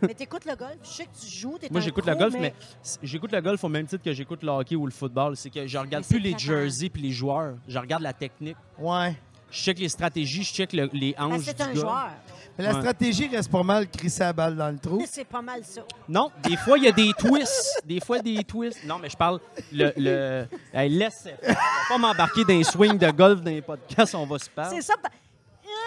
Mais 0.03 0.13
t'écoutes 0.13 0.45
le 0.45 0.55
golf? 0.55 0.75
Je 0.83 0.87
sais 0.89 1.05
que 1.05 1.17
tu 1.19 1.27
joues, 1.27 1.57
t'es 1.59 1.69
Moi, 1.71 1.81
j'écoute 1.81 2.05
le 2.05 2.15
golf, 2.15 2.35
mais 2.39 2.53
j'écoute 3.01 3.31
le 3.31 3.41
golf 3.41 3.63
au 3.63 3.69
même 3.69 3.87
titre 3.87 4.03
que 4.03 4.13
j'écoute 4.13 4.43
le 4.43 4.49
hockey 4.51 4.75
ou 4.75 4.85
le 4.85 4.91
football. 4.91 5.35
C'est 5.35 5.49
que 5.49 5.65
je 5.65 5.77
regarde 5.77 6.05
plus 6.05 6.19
les 6.19 6.37
jerseys 6.37 6.89
puis 6.89 7.01
les 7.01 7.11
joueurs. 7.11 7.55
Je 7.67 7.79
regarde 7.79 8.03
la 8.03 8.13
technique. 8.13 8.57
Ouais. 8.77 9.15
Je 9.49 9.57
check 9.61 9.79
les 9.79 9.89
stratégies, 9.89 10.43
je 10.43 10.53
check 10.53 10.73
le- 10.73 10.89
les 10.93 11.13
Ben, 11.17 11.23
hanches 11.25 11.41
c'est 11.45 11.55
du 11.55 11.63
un 11.63 11.67
gars. 11.73 11.79
joueur. 11.79 12.09
Mais 12.57 12.63
la 12.65 12.73
Ouais. 12.73 12.79
stratégie 12.81 13.27
reste 13.27 13.51
pas 13.51 13.63
mal 13.63 13.87
crisser 13.89 14.23
la 14.23 14.33
balle 14.33 14.55
dans 14.55 14.69
le 14.69 14.77
trou. 14.77 15.01
C'est 15.09 15.25
pas 15.25 15.41
mal 15.41 15.61
ça. 15.63 15.81
Non, 16.09 16.31
des 16.43 16.55
fois, 16.57 16.77
il 16.77 16.83
y 16.85 16.87
a 16.87 16.91
des 16.91 17.11
twists. 17.17 17.81
Des 17.85 17.99
fois, 17.99 18.19
des 18.19 18.43
twists. 18.43 18.85
Non, 18.85 18.97
mais 19.01 19.09
je 19.09 19.17
parle 19.17 19.39
le... 19.73 19.91
le... 19.97 20.45
Hey, 20.73 20.89
laisse. 20.89 21.27
Je 21.43 21.47
vais 21.49 21.55
pas 21.89 21.97
m'embarquer 21.97 22.43
dans 22.43 22.53
les 22.53 22.63
swings 22.63 22.97
de 22.97 23.11
golf 23.11 23.41
dans 23.41 23.51
les 23.51 23.61
podcasts, 23.61 24.15
on 24.15 24.25
va 24.25 24.39
se 24.39 24.49
parler. 24.49 24.75
C'est 24.77 24.81
ça. 24.87 24.93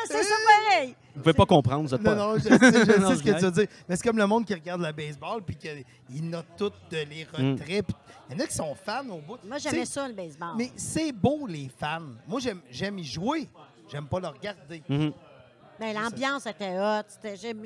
C'est 0.07 0.23
ça 0.23 0.35
pareil. 0.47 0.95
Vous 1.15 1.23
pouvez 1.23 1.33
pas 1.35 1.47
comprendre, 1.47 1.83
vous 1.89 1.95
êtes 1.95 2.01
Non, 2.03 2.11
pas... 2.11 2.17
non, 2.17 2.35
je 2.37 2.43
sais, 2.43 2.51
je 2.51 2.59
ce 3.17 3.23
que 3.23 3.39
tu 3.39 3.45
veux 3.45 3.51
dire. 3.51 3.67
Mais 3.89 3.97
c'est 3.97 4.03
comme 4.07 4.19
le 4.19 4.27
monde 4.27 4.45
qui 4.45 4.55
regarde 4.55 4.81
le 4.81 4.93
baseball 4.93 5.43
puis 5.43 5.57
qu'ils 5.57 6.29
notent 6.31 6.47
tous 6.57 6.73
de 6.91 6.97
les 6.99 7.25
Mm. 7.25 7.53
retraits. 7.55 7.87
Il 8.31 8.37
y 8.37 8.41
en 8.41 8.45
a 8.45 8.47
qui 8.47 8.55
sont 8.55 8.75
fans 8.75 9.09
au 9.09 9.19
bout. 9.21 9.39
Moi, 9.45 9.59
j'aimais 9.59 9.85
ça, 9.85 10.07
le 10.07 10.15
baseball. 10.15 10.51
Mais 10.57 10.71
c'est 10.77 11.13
beau, 11.13 11.47
les 11.47 11.69
fans. 11.79 12.01
Moi, 12.27 12.41
j'aime- 12.41 12.61
j'aime 12.71 12.99
y 12.99 13.05
jouer. 13.05 13.49
J'aime 13.91 14.07
pas 14.07 14.21
le 14.21 14.29
regarder. 14.29 14.83
Mhm. 14.89 15.13
Ben, 15.81 15.95
l'ambiance 15.95 16.47
était 16.47 16.77
hot. 16.79 17.03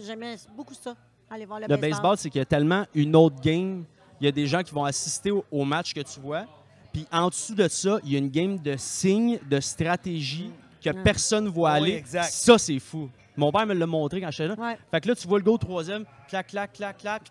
J'aimais 0.04 0.36
beaucoup 0.56 0.74
ça. 0.74 0.94
Aller 1.30 1.44
voir 1.46 1.60
le, 1.60 1.66
Le 1.66 1.76
baseball, 1.76 2.16
c'est 2.18 2.28
qu'il 2.30 2.38
y 2.38 2.42
a 2.42 2.46
tellement 2.46 2.84
une 2.94 3.16
autre 3.16 3.40
game. 3.40 3.84
Il 4.20 4.24
y 4.26 4.28
a 4.28 4.32
des 4.32 4.46
gens 4.46 4.62
qui 4.62 4.72
vont 4.72 4.84
assister 4.84 5.30
au, 5.30 5.44
au 5.50 5.64
match 5.64 5.94
que 5.94 6.00
tu 6.00 6.20
vois. 6.20 6.44
Puis 6.92 7.06
en 7.10 7.28
dessous 7.28 7.54
de 7.54 7.66
ça, 7.68 7.98
il 8.04 8.12
y 8.12 8.16
a 8.16 8.18
une 8.18 8.28
game 8.28 8.58
de 8.58 8.76
signes, 8.76 9.40
de 9.48 9.58
stratégie 9.60 10.50
que 10.82 10.90
Mm. 10.90 11.02
personne 11.02 11.44
ne 11.44 11.50
voit 11.50 11.70
aller. 11.72 11.92
exact. 11.94 12.30
Ça, 12.30 12.58
c'est 12.58 12.78
fou. 12.78 13.08
Mon 13.36 13.50
père 13.50 13.66
me 13.66 13.74
l'a 13.74 13.86
montré 13.86 14.20
quand 14.20 14.30
j'étais 14.30 14.48
là. 14.48 14.54
Ouais. 14.58 14.76
Fait 14.90 15.00
que 15.00 15.08
là, 15.08 15.14
tu 15.14 15.26
vois 15.26 15.38
le 15.38 15.44
gars 15.44 15.52
au 15.52 15.58
troisième, 15.58 16.04
clac, 16.28 16.48
clac, 16.48 16.72
clac, 16.72 16.98
clac. 16.98 17.22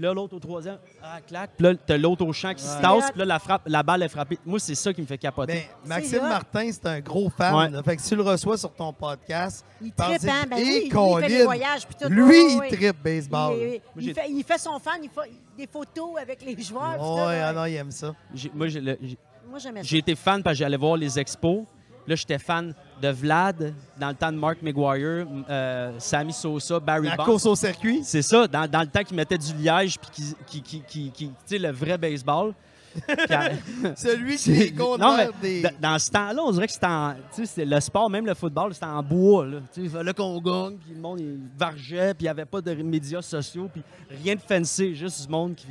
Là, 0.00 0.14
l'autre 0.14 0.36
au 0.36 0.38
troisième, 0.38 0.78
ah, 1.02 1.20
clac. 1.26 1.50
Puis 1.56 1.64
là, 1.66 1.74
t'as 1.74 1.96
l'autre 1.96 2.24
au 2.24 2.32
champ 2.32 2.54
qui 2.54 2.62
se 2.62 2.80
tasse. 2.80 3.10
Puis 3.10 3.18
là, 3.18 3.24
la, 3.24 3.38
frappe, 3.40 3.62
la 3.66 3.82
balle 3.82 4.04
est 4.04 4.08
frappée. 4.08 4.38
Moi, 4.46 4.60
c'est 4.60 4.76
ça 4.76 4.92
qui 4.92 5.00
me 5.00 5.06
fait 5.06 5.18
capoter. 5.18 5.54
Ben, 5.84 5.88
Maxime. 5.88 6.20
Martin, 6.22 6.70
c'est 6.70 6.86
un 6.86 7.00
gros 7.00 7.28
fan. 7.30 7.52
Ouais. 7.56 7.68
là. 7.70 7.82
Fait 7.82 7.96
que 7.96 8.02
si 8.02 8.10
tu 8.10 8.14
le 8.14 8.22
reçois 8.22 8.56
sur 8.56 8.72
ton 8.72 8.92
podcast, 8.92 9.64
Il 9.82 9.90
trippe, 9.90 10.22
hein? 10.28 10.44
Ben 10.48 10.56
lui, 10.56 10.76
il 10.76 10.82
fait 10.82 10.88
Colin, 10.90 11.26
des 11.26 11.42
voyages. 11.42 11.84
Puis 11.84 11.96
tout. 12.00 12.08
lui, 12.12 12.22
Ouais, 12.56 12.68
il 12.70 12.76
trippe 12.76 13.02
baseball. 13.02 13.56
Il, 13.56 13.62
il- 13.62 13.70
Moi, 13.70 13.80
il 13.96 14.14
fait, 14.14 14.30
il 14.30 14.44
fait 14.44 14.58
son 14.58 14.78
fan, 14.78 15.00
il 15.02 15.10
fait 15.10 15.32
des 15.56 15.66
photos 15.66 16.10
avec 16.22 16.42
les 16.44 16.62
joueurs. 16.62 16.96
tout, 16.96 17.26
Ouais, 17.26 17.40
ah 17.40 17.52
non, 17.52 17.64
il 17.64 17.74
aime 17.74 17.90
ça. 17.90 18.14
J'ai- 18.32 18.52
moi, 18.54 18.68
j'ai 18.68 18.80
le- 18.80 18.98
j'ai- 19.02 19.18
Moi, 19.50 19.58
j'aimais 19.58 19.80
ça. 19.82 19.88
j'ai 19.88 19.98
été 19.98 20.14
fan 20.14 20.44
parce 20.44 20.54
que 20.54 20.58
j'allais 20.60 20.76
voir 20.76 20.96
les 20.96 21.18
expos. 21.18 21.64
Là, 22.08 22.14
j'étais 22.16 22.38
fan 22.38 22.72
de 23.02 23.08
Vlad, 23.10 23.72
dans 24.00 24.08
le 24.08 24.14
temps 24.14 24.32
de 24.32 24.36
Mark 24.38 24.58
McGuire, 24.62 25.26
euh, 25.48 25.92
Sammy 25.98 26.32
Sosa, 26.32 26.80
Barry 26.80 27.06
La 27.08 27.16
Bonds. 27.16 27.24
course 27.24 27.46
au 27.46 27.54
circuit. 27.54 28.00
C'est 28.02 28.22
ça, 28.22 28.48
dans, 28.48 28.66
dans 28.68 28.80
le 28.80 28.86
temps 28.86 29.04
qu'ils 29.04 29.16
mettaient 29.16 29.38
du 29.38 29.52
liège 29.54 29.98
puis 29.98 30.10
qui, 30.10 30.34
qui, 30.46 30.62
qui, 30.62 30.80
qui- 30.82 31.10
qui- 31.12 31.28
tu 31.28 31.34
sais, 31.46 31.58
le 31.58 31.70
vrai 31.70 31.98
baseball. 31.98 32.54
À- 33.28 33.50
Celui 33.96 34.36
qui 34.36 34.50
est 34.62 34.76
non, 34.76 35.16
mais 35.16 35.28
des. 35.42 35.62
dans, 35.80 35.98
ce 35.98 36.10
temps-là, 36.10 36.42
on 36.42 36.50
dirait 36.50 36.66
que 36.66 36.72
c'était 36.72 37.64
le 37.64 37.78
sport, 37.80 38.08
même 38.10 38.26
le 38.26 38.34
football, 38.34 38.72
c'était 38.72 38.86
en 38.86 39.02
bois. 39.02 39.46
Là. 39.46 39.58
Il 39.76 39.90
fallait 39.90 40.14
qu'on 40.14 40.40
gagne, 40.40 40.78
puis 40.78 40.94
le 40.94 41.00
monde 41.00 41.20
il 41.20 41.38
vargeait, 41.56 42.14
puis 42.14 42.22
il 42.22 42.24
n'y 42.24 42.28
avait 42.30 42.46
pas 42.46 42.60
de 42.62 42.72
médias 42.82 43.22
sociaux, 43.22 43.68
puis 43.72 43.82
rien 44.22 44.34
de 44.34 44.40
fancy, 44.40 44.94
juste 44.96 45.26
du 45.26 45.28
monde 45.30 45.54
qui. 45.54 45.66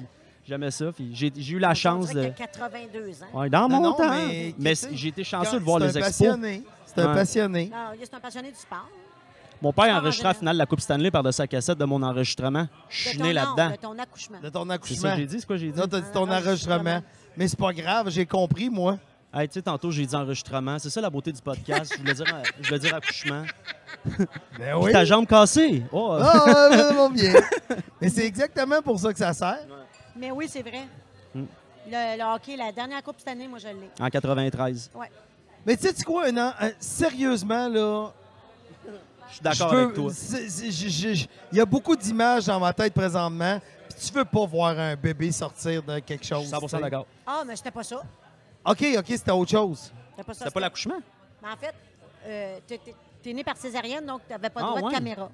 J'aimais 0.47 0.71
ça. 0.71 0.85
J'ai 1.11 1.31
eu 1.49 1.59
la 1.59 1.73
chance 1.73 2.07
de. 2.13 2.21
qu'il 2.21 2.29
a 2.43 2.47
82 2.47 2.99
ans. 3.23 3.39
Ouais, 3.39 3.49
dans 3.49 3.67
Non, 3.67 3.77
mon 3.77 3.81
non, 3.89 3.93
temps. 3.93 4.09
mais- 4.57 4.73
j'ai 4.93 5.09
été 5.09 5.23
chanceux 5.23 5.59
de 5.59 5.63
voir 5.65 5.79
c'est 5.81 5.87
les 5.87 5.97
un 5.97 5.99
expos. 6.07 6.27
passionné. 6.27 6.63
C'est 6.85 6.99
un 7.01 7.07
Ouais. 7.09 7.13
passionné. 7.15 7.71
C'est 8.01 8.13
un 8.13 8.19
passionné 8.19 8.51
du 8.51 8.57
sport. 8.57 8.87
Mon 9.61 9.73
père 9.73 9.85
a 9.85 9.87
Sport 9.87 9.95
en 9.97 10.01
enregistré 10.03 10.27
la 10.27 10.33
finale 10.35 10.55
de 10.55 10.59
la 10.59 10.65
Coupe 10.67 10.81
Stanley 10.81 11.09
par 11.11 11.23
de 11.23 11.31
sa 11.31 11.47
cassette 11.47 11.77
de 11.79 11.85
mon 11.85 12.01
enregistrement. 12.03 12.67
Je 12.89 13.09
suis 13.09 13.19
né 13.21 13.33
là-dedans. 13.33 13.71
De 13.71 13.75
ton 13.75 13.97
accouchement. 13.99 14.39
De 14.41 14.49
ton 14.49 14.67
C'est 14.83 14.93
ça 14.95 15.11
que 15.11 15.17
j'ai 15.17 15.25
dit, 15.25 15.39
c'est 15.39 15.45
quoi 15.47 15.57
j'ai 15.57 15.71
dit? 15.71 15.79
Non, 15.79 15.87
t'as 15.87 15.99
dit 15.99 16.11
ton 16.13 16.29
enregistrement. 16.31 17.01
Mais 17.35 17.47
c'est 17.47 17.59
pas 17.59 17.73
grave, 17.73 18.09
j'ai 18.09 18.25
compris, 18.25 18.69
moi. 18.69 18.97
Hey, 19.33 19.47
tu 19.49 19.55
sais, 19.55 19.61
tantôt, 19.61 19.91
j'ai 19.91 20.05
dit 20.05 20.15
enregistrement. 20.15 20.79
C'est 20.79 20.89
ça 20.89 21.01
la 21.01 21.09
beauté 21.09 21.31
du 21.31 21.41
podcast. 21.41 21.91
je, 21.93 21.99
voulais 21.99 22.13
dire, 22.13 22.25
euh, 22.33 22.43
je 22.61 22.67
voulais 22.69 22.79
dire 22.79 22.95
accouchement. 22.95 23.43
Ben 24.57 24.79
Puis 24.83 24.93
Ta 24.93 25.03
jambe 25.05 25.27
cassée. 25.27 25.83
Oh, 25.91 26.13
ouais, 26.15 26.21
vraiment 26.77 27.09
bien. 27.11 27.33
Mais 28.01 28.09
c'est 28.09 28.25
exactement 28.25 28.81
pour 28.81 28.97
ça 28.99 29.11
que 29.11 29.19
ça 29.19 29.33
sert. 29.33 29.59
Mais 30.17 30.31
oui, 30.31 30.47
c'est 30.49 30.61
vrai. 30.61 30.87
Hmm. 31.33 31.45
Le, 31.89 32.17
le 32.17 32.33
hockey, 32.35 32.55
la 32.57 32.71
dernière 32.71 33.01
Coupe 33.03 33.15
cette 33.19 33.27
année, 33.29 33.47
moi, 33.47 33.59
je 33.59 33.67
l'ai. 33.67 33.89
En 33.99 34.09
93. 34.09 34.91
Mais 35.65 35.75
tu 35.77 35.83
sais, 35.83 35.93
tu 35.93 36.03
quoi, 36.03 36.25
un 36.27 36.37
an, 36.37 36.53
euh, 36.61 36.71
sérieusement, 36.79 37.67
là. 37.67 38.11
Je 39.29 39.33
suis 39.33 39.41
d'accord 39.41 39.69
je 39.71 39.75
avec 39.77 39.93
toi. 39.95 40.11
je- 40.11 40.71
je- 40.71 41.13
je- 41.13 41.25
Il 41.51 41.57
y 41.57 41.61
a 41.61 41.65
beaucoup 41.65 41.95
d'images 41.95 42.45
dans 42.45 42.59
ma 42.59 42.71
tête 42.73 42.93
présentement. 42.93 43.59
Puis 43.89 44.07
tu 44.07 44.13
veux 44.13 44.23
pas 44.25 44.45
voir 44.45 44.77
un 44.79 44.95
bébé 44.95 45.31
sortir 45.33 45.83
de 45.83 45.99
quelque 45.99 46.23
Je 46.23 46.29
chose. 46.29 46.41
suis 46.43 46.49
100 46.49 46.59
tu 46.61 46.67
sais. 46.69 46.79
d'accord. 46.79 47.05
Ah, 47.25 47.43
mais 47.45 47.55
c'était 47.57 47.71
pas 47.71 47.83
ça. 47.83 47.97
OK, 48.65 48.85
OK, 48.97 49.05
c'était 49.07 49.31
autre 49.31 49.51
chose. 49.51 49.91
C'était 50.11 50.23
pas 50.23 50.33
ça. 50.33 50.39
C'était 50.39 50.51
pas 50.53 50.59
l'accouchement? 50.61 50.99
Mais 51.41 51.49
en 51.49 51.57
fait, 51.57 51.75
euh, 52.25 52.59
t'es- 52.65 52.77
t'es- 52.77 52.95
t'es 53.21 53.33
né 53.33 53.43
par 53.43 53.57
césarienne, 53.57 54.05
donc 54.05 54.21
t'avais 54.27 54.49
pas 54.49 54.61
Ah, 54.63 54.67
droit 54.67 54.81
ouais. 54.81 54.89
de 54.91 54.95
caméra. 54.95 55.29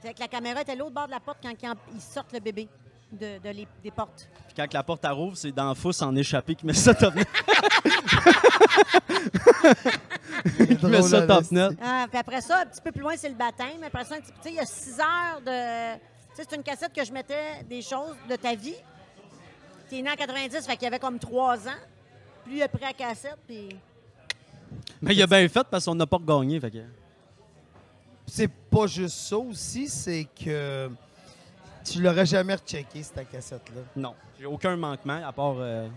Fait 0.00 0.14
que 0.14 0.20
la 0.20 0.28
caméra 0.28 0.62
était 0.62 0.72
à 0.72 0.76
l'autre 0.76 0.92
bord 0.94 1.06
de 1.06 1.10
la 1.12 1.20
porte 1.20 1.38
quand 1.42 1.52
ils 1.94 2.00
sortent 2.00 2.32
le 2.32 2.40
bébé. 2.40 2.66
De, 3.14 3.38
de 3.42 3.48
les- 3.50 3.68
des 3.82 3.90
portes. 3.90 4.28
Puis 4.46 4.54
quand 4.56 4.72
la 4.72 4.82
porte 4.82 5.04
rouvre, 5.06 5.36
c'est 5.36 5.52
dans 5.52 5.68
le 5.68 5.74
fous 5.74 6.02
en 6.02 6.14
échappé 6.16 6.54
qui 6.54 6.66
met 6.66 6.72
ça 6.74 6.94
top 6.94 7.14
net. 7.14 7.28
qui 10.78 10.86
met 10.86 11.02
ça 11.02 11.26
top 11.26 11.50
net. 11.50 11.72
Ah, 11.82 12.06
puis 12.08 12.18
après 12.18 12.40
ça, 12.40 12.60
un 12.62 12.66
petit 12.66 12.80
peu 12.80 12.92
plus 12.92 13.00
loin, 13.02 13.14
c'est 13.16 13.28
le 13.28 13.34
baptême. 13.34 13.82
Après 13.84 14.04
ça, 14.04 14.16
tu 14.42 14.48
il 14.48 14.54
y 14.54 14.58
a 14.60 14.66
six 14.66 14.98
heures 14.98 15.40
de. 15.44 15.94
Tu 15.94 16.42
sais, 16.42 16.46
c'est 16.48 16.56
une 16.56 16.62
cassette 16.62 16.92
que 16.92 17.04
je 17.04 17.12
mettais 17.12 17.62
des 17.68 17.82
choses 17.82 18.16
de 18.28 18.36
ta 18.36 18.54
vie. 18.54 18.74
T'es 19.88 20.02
né 20.02 20.10
en 20.10 20.14
90, 20.16 20.66
fait 20.66 20.72
qu'il 20.74 20.82
y 20.84 20.86
avait 20.86 20.98
comme 20.98 21.18
trois 21.18 21.56
ans. 21.68 21.80
Puis 22.44 22.52
lui, 22.54 22.58
il 22.58 22.62
a 22.62 22.68
pris 22.68 22.82
la 22.82 22.92
cassette, 22.92 23.38
puis. 23.46 23.76
Mais 25.00 25.14
il 25.14 25.22
a 25.22 25.26
bien 25.26 25.48
fait 25.48 25.66
parce 25.70 25.84
qu'on 25.84 25.94
n'a 25.94 26.06
pas 26.06 26.18
gagné. 26.18 26.58
Fait 26.58 26.70
que... 26.70 26.78
C'est 28.26 28.48
pas 28.48 28.86
juste 28.86 29.16
ça 29.16 29.36
aussi, 29.36 29.86
c'est 29.88 30.26
que 30.44 30.90
tu 31.84 32.00
l'aurais 32.02 32.26
jamais 32.26 32.54
rechecké, 32.54 33.02
cette 33.02 33.30
cassette-là? 33.30 33.82
Non, 33.96 34.14
j'ai 34.38 34.46
aucun 34.46 34.76
manquement 34.76 35.20
à 35.26 35.32
part. 35.32 35.54
euh, 35.58 35.88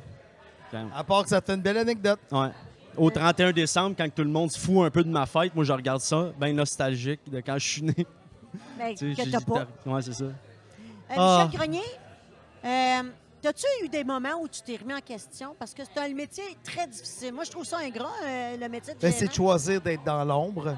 quand- 0.72 0.88
À 0.96 1.04
part 1.04 1.24
que 1.24 1.30
ça 1.30 1.42
fait 1.42 1.54
une 1.56 1.62
belle 1.62 1.78
anecdote. 1.78 2.20
Ouais. 2.32 2.50
Au 2.98 3.10
31 3.12 3.52
décembre, 3.52 3.96
quand 3.98 4.10
tout 4.14 4.24
le 4.24 4.30
monde 4.30 4.52
se 4.52 4.60
fout 4.60 4.86
un 4.86 4.90
peu 4.90 5.04
de 5.04 5.10
ma 5.10 5.26
fête, 5.26 5.54
moi 5.56 5.64
je 5.64 5.72
regarde 5.74 6.02
ça, 6.02 6.32
bien 6.40 6.54
nostalgique 6.54 7.22
de 7.30 7.40
quand 7.42 7.58
je 7.58 7.68
suis 7.68 7.82
né. 7.84 7.94
Ben, 8.78 8.96
Tu 8.96 9.14
sais, 9.14 9.16
que 9.16 9.24
j'ai 9.26 9.32
t'as 9.32 9.38
dit, 9.40 9.46
pas. 9.46 9.68
Ouais, 9.86 10.02
c'est 10.02 10.14
ça. 10.14 10.24
Euh, 10.26 10.32
Ah. 11.16 11.44
Michel 11.46 11.60
Grenier, 11.60 11.82
euh, 12.66 13.04
t'as-tu 13.42 13.66
eu 13.84 13.90
des 13.90 14.04
moments 14.04 14.42
où 14.42 14.48
tu 14.48 14.62
t'es 14.62 14.78
remis 14.78 14.94
en 14.96 15.00
question? 15.02 15.56
Parce 15.60 15.74
que 15.74 15.84
c'est 15.86 16.00
un 16.02 16.14
métier 16.14 16.44
très 16.64 16.88
difficile. 16.88 17.34
Moi, 17.34 17.44
je 17.44 17.52
trouve 17.52 17.66
ça 17.66 17.78
ingrat, 17.78 18.10
euh, 18.26 18.58
le 18.58 18.68
métier 18.68 18.94
de 18.96 19.00
Ben, 19.00 19.12
c'est 19.12 19.28
de 19.28 19.34
choisir 19.34 19.80
d'être 19.80 20.04
dans 20.04 20.24
l'ombre. 20.26 20.76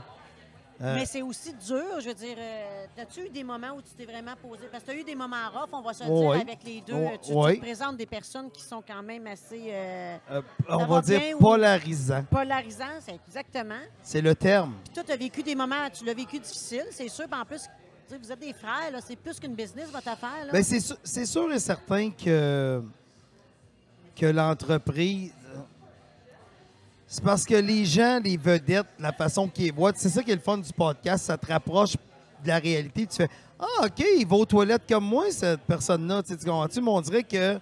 Euh, 0.81 0.95
Mais 0.95 1.05
c'est 1.05 1.21
aussi 1.21 1.53
dur, 1.53 1.99
je 1.99 2.07
veux 2.07 2.13
dire. 2.13 2.35
euh, 2.37 2.85
T'as-tu 2.95 3.25
eu 3.25 3.29
des 3.29 3.43
moments 3.43 3.71
où 3.75 3.81
tu 3.81 3.89
t'es 3.97 4.05
vraiment 4.05 4.33
posé? 4.41 4.67
Parce 4.71 4.81
que 4.83 4.91
t'as 4.91 4.95
eu 4.97 5.03
des 5.03 5.13
moments 5.15 5.49
rough, 5.53 5.69
on 5.73 5.81
va 5.81 5.93
se 5.93 6.03
Oui. 6.05 6.19
dire 6.21 6.41
avec 6.41 6.63
les 6.63 6.79
deux. 6.81 6.93
Oui. 6.93 7.09
Tu, 7.21 7.31
tu 7.31 7.33
Oui. 7.37 7.57
présentes 7.57 7.97
des 7.97 8.05
personnes 8.05 8.49
qui 8.49 8.61
sont 8.61 8.81
quand 8.87 9.03
même 9.03 9.27
assez 9.27 9.61
euh, 9.71 10.17
euh, 10.31 10.41
on 10.69 10.85
va 10.85 11.01
dire 11.01 11.19
bien 11.19 11.37
polarisant. 11.37 12.23
polarisantes, 12.31 13.01
c'est 13.01 13.15
exactement. 13.27 13.81
C'est 14.01 14.21
le 14.21 14.33
terme. 14.35 14.73
Puis 14.85 14.93
toi, 14.93 15.03
tu 15.03 15.11
as 15.11 15.17
vécu 15.17 15.43
des 15.43 15.55
moments, 15.55 15.89
tu 15.91 16.05
l'as 16.05 16.13
vécu 16.13 16.39
difficile, 16.39 16.85
c'est 16.91 17.09
sûr. 17.09 17.25
Puis 17.29 17.39
en 17.41 17.43
plus, 17.45 17.63
tu 18.09 18.17
vous 18.17 18.31
êtes 18.31 18.39
des 18.39 18.53
frères, 18.53 18.91
c'est 19.05 19.17
plus 19.17 19.37
qu'une 19.37 19.55
business, 19.55 19.89
votre 19.91 20.07
affaire. 20.07 20.45
Là. 20.45 20.51
Ben, 20.53 20.63
c'est 20.63 20.79
sûr, 20.79 20.95
sûr 21.25 21.51
et 21.51 21.59
certain 21.59 22.09
que, 22.11 22.81
que 24.15 24.25
l'entreprise. 24.27 25.33
C'est 27.11 27.23
parce 27.23 27.43
que 27.43 27.55
les 27.55 27.85
gens, 27.85 28.19
les 28.23 28.37
vedettes, 28.37 28.85
la 28.99 29.11
façon 29.11 29.47
qu'ils 29.47 29.73
voient, 29.73 29.91
c'est 29.95 30.09
ça 30.09 30.21
qui 30.21 30.29
est 30.29 30.35
le 30.35 30.41
fun 30.41 30.59
du 30.59 30.71
podcast, 30.71 31.25
ça 31.25 31.37
te 31.39 31.47
rapproche 31.51 31.93
de 32.43 32.47
la 32.47 32.59
réalité. 32.59 33.07
Tu 33.07 33.15
fais 33.15 33.29
Ah, 33.59 33.85
OK, 33.85 34.05
il 34.15 34.27
va 34.27 34.35
aux 34.35 34.45
toilettes 34.45 34.83
comme 34.87 35.05
moi, 35.05 35.25
cette 35.31 35.61
personne-là. 35.61 36.21
Tu 36.21 36.37
comprends-tu? 36.37 36.79
Mais 36.81 36.91
on 36.91 37.01
dirait 37.01 37.23
que 37.23 37.59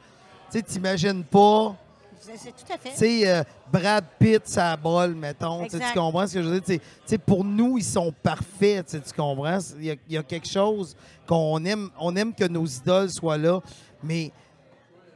tu 0.52 0.62
t'imagines 0.62 1.24
pas. 1.24 1.78
C'est 2.20 2.50
tout 2.52 2.74
à 2.74 2.78
fait. 2.78 2.90
Tu 2.90 2.98
sais, 2.98 3.30
euh, 3.32 3.44
Brad 3.72 4.04
Pitt, 4.20 4.42
ça 4.44 4.76
bol, 4.76 5.16
mettons. 5.16 5.66
Tu 5.66 5.80
comprends 5.96 6.28
ce 6.28 6.34
que 6.34 6.44
je 6.44 6.50
veux 6.50 6.60
dire? 6.60 6.82
Pour 7.26 7.46
nous, 7.46 7.78
ils 7.78 7.86
sont 7.86 8.14
parfaits. 8.22 8.86
Tu 8.86 9.14
comprends? 9.16 9.60
Il 9.80 9.86
y, 9.86 9.92
a, 9.92 9.96
il 10.10 10.14
y 10.14 10.18
a 10.18 10.24
quelque 10.24 10.50
chose 10.50 10.94
qu'on 11.26 11.64
aime. 11.64 11.90
On 12.02 12.14
aime 12.18 12.34
que 12.34 12.44
nos 12.44 12.66
idoles 12.66 13.12
soient 13.12 13.38
là, 13.38 13.62
mais 14.04 14.34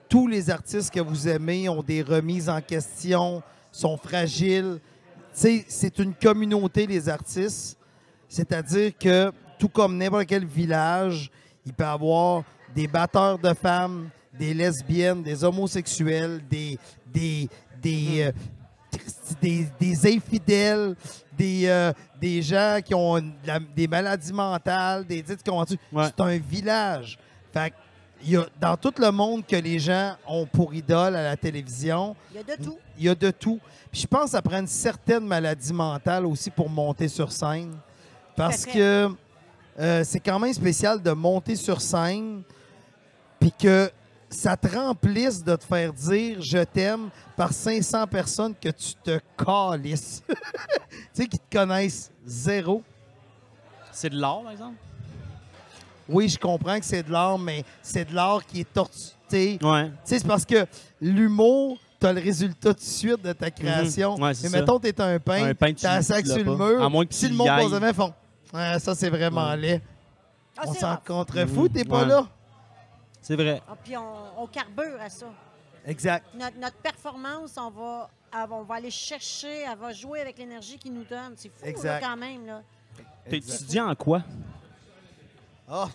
tous 0.08 0.26
les 0.28 0.50
artistes 0.50 0.94
que 0.94 1.02
vous 1.02 1.28
aimez 1.28 1.68
ont 1.68 1.84
des 1.84 2.02
remises 2.02 2.48
en 2.48 2.62
question, 2.62 3.44
sont 3.72 3.98
fragiles. 3.98 4.80
Tu 5.34 5.40
sais, 5.40 5.66
c'est 5.68 6.00
une 6.00 6.14
communauté, 6.14 6.86
les 6.86 7.08
artistes. 7.08 7.78
C'est-à-dire 8.28 8.92
que, 8.98 9.32
tout 9.60 9.70
comme 9.70 9.98
n'importe 9.98 10.26
quel 10.26 10.46
village, 10.46 11.30
il 11.66 11.74
peut 11.74 11.84
y 11.84 11.88
avoir 11.88 12.44
des 12.76 12.88
batteurs 12.88 13.38
de 13.38 13.54
femmes, 13.54 14.10
des 14.38 14.54
lesbiennes, 14.54 15.22
des 15.24 15.44
homosexuels, 15.44 16.42
des, 16.50 16.78
des, 17.14 17.50
des, 17.82 18.24
euh, 18.24 18.32
des, 19.42 19.68
des 19.80 20.16
infidèles, 20.16 20.96
des, 21.38 21.64
euh, 21.68 21.92
des 22.20 22.42
gens 22.42 22.80
qui 22.84 22.94
ont 22.94 23.22
la- 23.46 23.60
des 23.60 23.88
maladies 23.88 24.34
mentales, 24.34 25.06
des, 25.06 25.22
tu 25.22 25.30
sais, 25.34 25.38
tu? 25.38 25.78
Ouais. 25.92 26.06
C'est 26.08 26.22
un 26.22 26.38
village. 26.38 27.18
Fait 27.54 27.74
y 28.24 28.38
a, 28.38 28.46
dans 28.60 28.78
tout 28.78 28.94
le 28.98 29.12
monde 29.12 29.46
que 29.46 29.56
les 29.56 29.80
gens 29.80 30.16
ont 30.28 30.46
pour 30.46 30.74
idole 30.74 31.16
à 31.16 31.24
la 31.24 31.38
télévision, 31.38 32.16
Il 32.32 32.38
y 32.38 32.40
a 32.40 32.56
de 32.56 32.64
tout. 32.64 32.78
il 32.98 33.06
y 33.06 33.10
a 33.10 33.16
de 33.16 33.32
tout. 33.32 33.60
Puis 33.92 34.02
je 34.02 34.08
pense 34.08 34.26
que 34.26 34.30
ça 34.32 34.42
prend 34.42 34.60
une 34.60 34.68
certaine 34.68 35.26
maladie 35.26 35.74
mentale 35.74 36.26
aussi 36.26 36.50
pour 36.50 36.70
monter 36.70 37.08
sur 37.08 37.32
scène. 37.32 37.76
Parce 38.36 38.66
que 38.66 39.10
euh, 39.80 40.04
c'est 40.04 40.20
quand 40.20 40.40
même 40.40 40.54
spécial 40.54 41.02
de 41.02 41.12
monter 41.12 41.56
sur 41.56 41.82
scène, 41.82 42.44
puis 43.40 43.52
que 43.52 43.92
ça 44.30 44.56
te 44.56 44.68
remplisse 44.68 45.44
de 45.44 45.56
te 45.56 45.64
faire 45.64 45.92
dire 45.92 46.42
je 46.42 46.60
t'aime 46.60 47.10
par 47.36 47.52
500 47.52 48.08
personnes 48.08 48.56
que 48.56 48.70
tu 48.70 48.94
te 49.04 49.20
calisses. 49.38 50.24
tu 50.30 50.36
sais, 51.14 51.28
qui 51.28 51.38
te 51.38 51.58
connaissent 51.58 52.12
zéro. 52.26 52.82
C'est 53.92 54.10
de 54.10 54.20
l'art, 54.20 54.42
par 54.44 54.52
exemple? 54.52 54.78
Oui, 56.12 56.30
je 56.30 56.38
comprends 56.38 56.80
que 56.80 56.86
c'est 56.86 57.04
de 57.04 57.12
l'art, 57.12 57.38
mais 57.40 57.64
c'est 57.82 58.06
de 58.10 58.14
l'art 58.16 58.46
qui 58.46 58.62
est 58.62 58.74
torturé. 58.74 59.14
Ouais. 59.32 59.58
Tu 59.60 59.92
sais, 60.04 60.20
c'est 60.20 60.28
parce 60.28 60.46
que 60.46 60.66
l'humour, 61.00 61.78
tu 62.00 62.06
as 62.08 62.14
le 62.14 62.22
résultat 62.22 62.74
tout 62.74 62.80
de 62.80 62.84
suite 62.86 63.22
de 63.24 63.32
ta 63.34 63.50
création. 63.50 64.18
Mhm. 64.18 64.24
Ouais, 64.24 64.34
c'est 64.34 64.44
Mais 64.44 64.50
ça. 64.50 64.60
mettons, 64.60 64.80
tu 64.80 64.88
es 64.88 65.02
un 65.02 65.20
peintre, 65.20 65.46
Un 65.48 65.54
peintre, 65.56 65.80
tu 65.80 65.86
as 65.86 65.94
un 65.94 66.02
sac 66.02 66.26
sur 66.28 66.38
le 66.38 66.44
mur. 66.56 66.84
À 66.84 66.90
moins 66.90 67.06
que 67.06 67.14
si 67.14 67.28
le 67.30 67.36
monde 67.36 67.48
pose 67.60 67.72
la 67.74 67.80
main, 67.80 67.94
font 67.94 68.14
Ah, 68.54 68.78
Ça, 68.80 68.94
c'est 68.96 69.10
vraiment 69.10 69.50
Ouais. 69.50 69.58
laid. 69.58 69.82
Ah, 70.58 70.64
on 70.68 70.74
s'en 70.74 70.98
contrefou, 70.98 71.70
t'es 71.70 71.86
pas 71.86 72.02
Ouais. 72.02 72.08
là. 72.10 72.28
C'est 73.22 73.36
vrai. 73.36 73.62
Ah, 73.70 73.76
puis 73.82 73.96
on, 73.96 74.42
on 74.44 74.48
carbure 74.48 75.00
à 75.00 75.10
ça. 75.10 75.28
Exact. 75.86 76.26
Notre, 76.38 76.58
notre 76.60 76.76
performance, 76.78 77.56
on 77.58 77.70
va, 77.70 78.10
on 78.52 78.64
va 78.64 78.76
aller 78.76 78.92
chercher, 78.92 79.62
elle 79.72 79.78
va 79.80 79.94
jouer 79.94 80.20
avec 80.20 80.38
l'énergie 80.38 80.78
qu'il 80.78 80.94
nous 80.94 81.06
donne. 81.06 81.34
C'est 81.38 81.50
fou, 81.50 81.84
là, 81.84 82.00
quand 82.02 82.18
même. 82.18 82.46
Là. 82.46 82.62
T'es 83.30 83.38
étudiant 83.38 83.90
en 83.90 83.96
quoi? 83.96 84.22
Ah, 85.74 85.88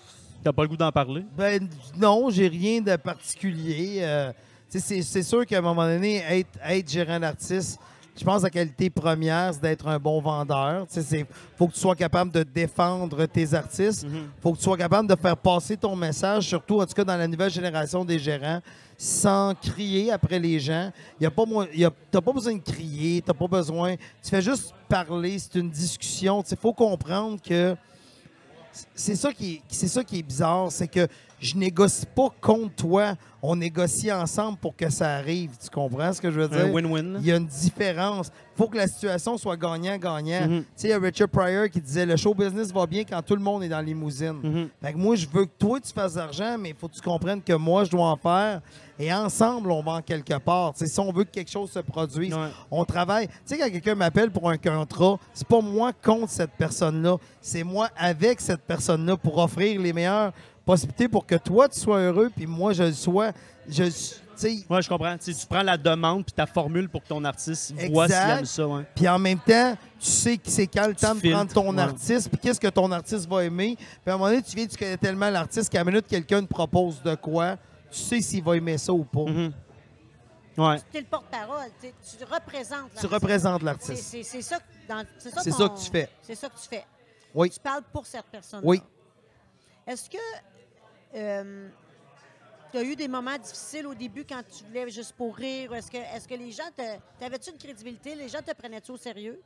T'as 0.42 0.52
pas 0.54 0.62
le 0.62 0.68
goût 0.68 0.76
d'en 0.76 0.90
parler? 0.90 1.22
ben 1.36 1.68
non, 1.98 2.30
j'ai 2.30 2.48
rien 2.48 2.80
de 2.80 2.96
particulier. 2.96 3.98
Euh, 4.00 4.32
c'est 4.70 5.22
sûr 5.22 5.44
qu'à 5.44 5.58
un 5.58 5.60
moment 5.60 5.84
donné, 5.84 6.16
être, 6.16 6.58
être 6.66 6.90
gérant 6.90 7.20
d'artiste, 7.20 7.78
je 8.18 8.24
pense 8.24 8.38
que 8.38 8.44
la 8.44 8.50
qualité 8.50 8.88
première, 8.88 9.52
c'est 9.52 9.60
d'être 9.60 9.86
un 9.86 9.98
bon 9.98 10.18
vendeur. 10.22 10.86
Il 10.96 11.26
faut 11.58 11.66
que 11.66 11.74
tu 11.74 11.80
sois 11.80 11.94
capable 11.94 12.32
de 12.32 12.42
défendre 12.42 13.26
tes 13.26 13.52
artistes. 13.52 14.04
Mhm. 14.04 14.28
faut 14.40 14.52
que 14.52 14.56
tu 14.56 14.64
sois 14.64 14.78
capable 14.78 15.08
de 15.08 15.14
faire 15.14 15.36
passer 15.36 15.76
ton 15.76 15.94
message, 15.94 16.44
surtout 16.48 16.80
en 16.80 16.86
tout 16.86 16.94
cas 16.94 17.04
dans 17.04 17.16
la 17.18 17.28
nouvelle 17.28 17.50
génération 17.50 18.02
des 18.02 18.18
gérants, 18.18 18.62
sans 18.96 19.54
crier 19.54 20.10
après 20.10 20.38
les 20.38 20.58
gens. 20.58 20.90
Tu 21.20 21.24
n'as 21.24 22.20
pas 22.22 22.32
besoin 22.32 22.54
de 22.54 22.62
crier, 22.62 23.20
tu 23.20 23.34
pas 23.34 23.46
besoin. 23.46 23.96
Tu 23.96 24.30
fais 24.30 24.40
juste 24.40 24.72
parler, 24.88 25.38
c'est 25.38 25.58
une 25.58 25.68
discussion. 25.70 26.42
Il 26.50 26.56
faut 26.56 26.72
comprendre 26.72 27.38
que 27.42 27.76
c'est 28.94 29.16
ça 29.16 29.32
qui 29.32 29.54
est, 29.54 29.62
c'est 29.68 29.88
ça 29.88 30.04
qui 30.04 30.18
est 30.18 30.22
bizarre, 30.22 30.70
c'est 30.70 30.88
que 30.88 31.08
je 31.40 31.56
négocie 31.56 32.06
pas 32.06 32.28
contre 32.40 32.74
toi, 32.76 33.14
on 33.42 33.56
négocie 33.56 34.10
ensemble 34.10 34.58
pour 34.58 34.74
que 34.74 34.88
ça 34.90 35.14
arrive. 35.16 35.50
Tu 35.62 35.68
comprends 35.70 36.12
ce 36.12 36.20
que 36.20 36.30
je 36.30 36.40
veux 36.40 36.48
dire? 36.48 36.64
Un 36.66 36.70
win-win. 36.70 37.18
Il 37.20 37.26
y 37.26 37.32
a 37.32 37.36
une 37.36 37.46
différence. 37.46 38.28
Il 38.54 38.56
faut 38.58 38.68
que 38.68 38.76
la 38.78 38.88
situation 38.88 39.36
soit 39.36 39.56
gagnant-gagnant. 39.56 40.48
Mhm. 40.48 40.60
Tu 40.62 40.66
sais, 40.74 40.88
il 40.88 40.90
y 40.90 40.94
a 40.94 40.98
Richard 40.98 41.28
Pryor 41.28 41.68
qui 41.68 41.80
disait 41.80 42.06
le 42.06 42.16
show 42.16 42.34
business 42.34 42.72
va 42.72 42.86
bien 42.86 43.04
quand 43.04 43.20
tout 43.22 43.36
le 43.36 43.42
monde 43.42 43.62
est 43.62 43.68
dans 43.68 43.76
la 43.76 43.82
limousine. 43.82 44.68
Fait 44.82 44.92
que 44.94 44.98
moi, 44.98 45.14
je 45.14 45.26
veux 45.28 45.44
que 45.44 45.52
toi, 45.58 45.78
tu 45.78 45.92
fasses 45.92 46.14
de 46.14 46.18
l'argent, 46.20 46.56
mais 46.58 46.70
il 46.70 46.74
faut 46.74 46.88
que 46.88 46.94
tu 46.94 47.02
comprennes 47.02 47.42
que 47.42 47.52
moi, 47.52 47.84
je 47.84 47.90
dois 47.90 48.06
en 48.06 48.16
faire. 48.16 48.62
Et 48.98 49.12
ensemble, 49.12 49.70
on 49.70 49.82
va 49.82 49.92
en 49.92 50.02
quelque 50.02 50.38
part. 50.38 50.72
Tu 50.72 50.78
sais, 50.86 50.90
si 50.90 50.98
on 50.98 51.12
veut 51.12 51.24
que 51.24 51.30
quelque 51.30 51.50
chose 51.50 51.70
se 51.70 51.80
produise, 51.80 52.32
Ouais. 52.34 52.48
on 52.70 52.82
travaille. 52.86 53.28
Tu 53.28 53.34
sais, 53.44 53.58
quand 53.58 53.70
quelqu'un 53.70 53.94
m'appelle 53.94 54.30
pour 54.30 54.48
un 54.48 54.56
contrat, 54.56 55.18
c'est 55.34 55.46
pas 55.46 55.60
moi 55.60 55.92
contre 55.92 56.30
cette 56.30 56.52
personne-là. 56.52 57.18
C'est 57.42 57.62
moi 57.62 57.90
avec 57.94 58.40
cette 58.40 58.62
personne-là 58.62 59.18
pour 59.18 59.36
offrir 59.36 59.78
les 59.80 59.92
meilleures 59.92 60.32
possibilités 60.66 61.08
pour 61.08 61.24
que 61.24 61.36
toi, 61.36 61.68
tu 61.68 61.80
sois 61.80 61.98
heureux, 62.00 62.30
puis 62.34 62.46
moi, 62.46 62.72
je 62.74 62.82
le 62.82 62.92
sois. 62.92 63.32
Je, 63.68 63.84
tu 64.38 64.64
Ouais, 64.68 64.82
je 64.82 64.88
comprends. 64.88 65.16
Tu 65.16 65.34
tu 65.34 65.46
prends 65.46 65.62
la 65.62 65.78
demande 65.78 66.22
puis 66.26 66.32
ta 66.34 66.44
formule 66.44 66.90
pour 66.90 67.02
que 67.02 67.08
ton 67.08 67.24
artiste 67.24 67.72
voit 67.90 68.06
s'il 68.06 68.16
aime 68.16 68.44
ça. 68.44 68.68
Ouais. 68.68 68.84
Puis 68.94 69.08
en 69.08 69.18
même 69.18 69.38
temps, 69.38 69.74
tu 69.98 70.06
sais 70.06 70.36
que 70.36 70.50
c'est 70.50 70.66
quand 70.66 70.86
le 70.88 70.94
temps 70.94 71.14
de 71.14 71.20
filtres, 71.20 71.36
prendre 71.36 71.52
ton 71.54 71.74
ouais. 71.74 71.82
artiste, 71.82 72.28
puis 72.28 72.38
qu'est-ce 72.38 72.60
que 72.60 72.68
ton 72.68 72.92
artiste 72.92 73.26
va 73.26 73.44
aimer. 73.44 73.76
Puis 73.76 73.88
à 74.06 74.10
un 74.10 74.18
moment 74.18 74.28
donné, 74.28 74.42
tu 74.42 74.54
viens, 74.54 74.66
tu 74.66 74.76
connais 74.76 74.98
tellement 74.98 75.30
l'artiste 75.30 75.70
qu'à 75.72 75.78
la 75.78 75.84
minute, 75.84 76.06
quelqu'un 76.06 76.42
te 76.42 76.48
propose 76.48 77.00
de 77.02 77.14
quoi, 77.14 77.56
tu 77.90 77.98
sais 77.98 78.20
s'il 78.20 78.44
va 78.44 78.56
aimer 78.58 78.76
ça 78.76 78.92
ou 78.92 79.04
pas. 79.04 79.24
Mhm. 79.24 79.52
Ouais. 80.58 80.80
Tu 80.90 80.98
es 80.98 81.00
le 81.00 81.06
porte-parole, 81.06 81.70
tu 81.80 81.88
tu 82.18 82.24
représentes 82.24 82.90
Tu 82.90 82.94
l'artiste. 83.06 83.12
représentes 83.12 83.60
C'est- 83.60 83.64
l'artiste. 83.66 84.02
C'est 84.10 84.22
c'est 84.22 84.42
ça, 84.42 84.58
ça, 84.88 85.04
ton- 85.44 85.50
ça 85.52 85.68
que 85.70 85.78
tu 85.82 85.90
fais. 85.90 86.08
C'est 86.22 86.34
ça 86.34 86.48
que 86.50 86.58
tu 86.60 86.68
fais. 86.68 86.84
Oui. 87.34 87.50
Tu 87.50 87.60
parles 87.60 87.82
pour 87.92 88.04
cette 88.06 88.24
personne. 88.26 88.60
Oui. 88.64 88.82
Est-ce 89.86 90.10
que 90.10 90.16
tu 92.72 92.78
as 92.78 92.82
eu 92.82 92.96
des 92.96 93.08
moments 93.08 93.38
difficiles 93.38 93.86
au 93.86 93.94
début 93.94 94.24
quand 94.28 94.42
tu 94.42 94.64
voulais 94.64 94.90
juste 94.90 95.12
pour 95.16 95.34
rire? 95.36 95.74
Est-ce 95.74 95.90
que, 95.90 95.96
est 95.96 96.26
que 96.28 96.34
les 96.34 96.50
gens 96.52 96.64
te. 96.76 96.82
T'avais-tu 97.18 97.50
une 97.50 97.58
crédibilité? 97.58 98.14
Les 98.14 98.28
gens 98.28 98.40
te 98.44 98.52
prenaient-tu 98.54 98.90
au 98.92 98.96
sérieux? 98.96 99.40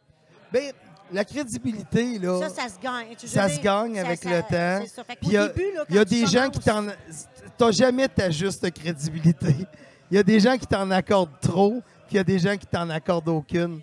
Bien, 0.53 0.73
la 1.13 1.25
crédibilité, 1.25 2.19
là, 2.19 2.41
Ça, 2.41 2.49
ça 2.63 2.69
se 2.69 2.81
gagne. 2.81 3.15
Tu- 3.17 3.29
ça 3.29 3.49
se 3.49 3.61
gagne 3.61 3.95
ça- 3.97 4.01
avec 4.01 4.23
ça- 4.23 4.31
le 4.31 4.43
temps. 4.43 5.05
Fait 5.05 5.17
Puis 5.17 5.29
il 5.29 5.33
y 5.33 5.37
a- 5.37 5.49
début, 5.49 5.73
là, 5.75 5.85
il 5.89 5.95
y 5.95 5.99
a 5.99 6.05
quand 6.05 6.09
tu 6.09 6.15
des 6.21 6.27
gens 6.27 6.51
qui 6.51 6.59
t'en. 6.61 6.87
t'as 7.57 7.71
jamais 7.71 8.09
ta 8.09 8.31
juste 8.31 8.69
crédibilité. 8.73 9.55
Il 10.11 10.17
y 10.17 10.19
a 10.19 10.23
des 10.25 10.41
gens 10.41 10.57
qui 10.59 10.67
t'en 10.67 10.91
accordent 10.91 11.39
trop, 11.41 11.81
puis 12.07 12.13
il 12.13 12.17
y 12.17 12.21
a 12.21 12.25
des 12.25 12.39
gens 12.41 12.57
qui 12.57 12.67
t'en 12.67 12.91
accordent 12.91 13.29
aucune. 13.29 13.81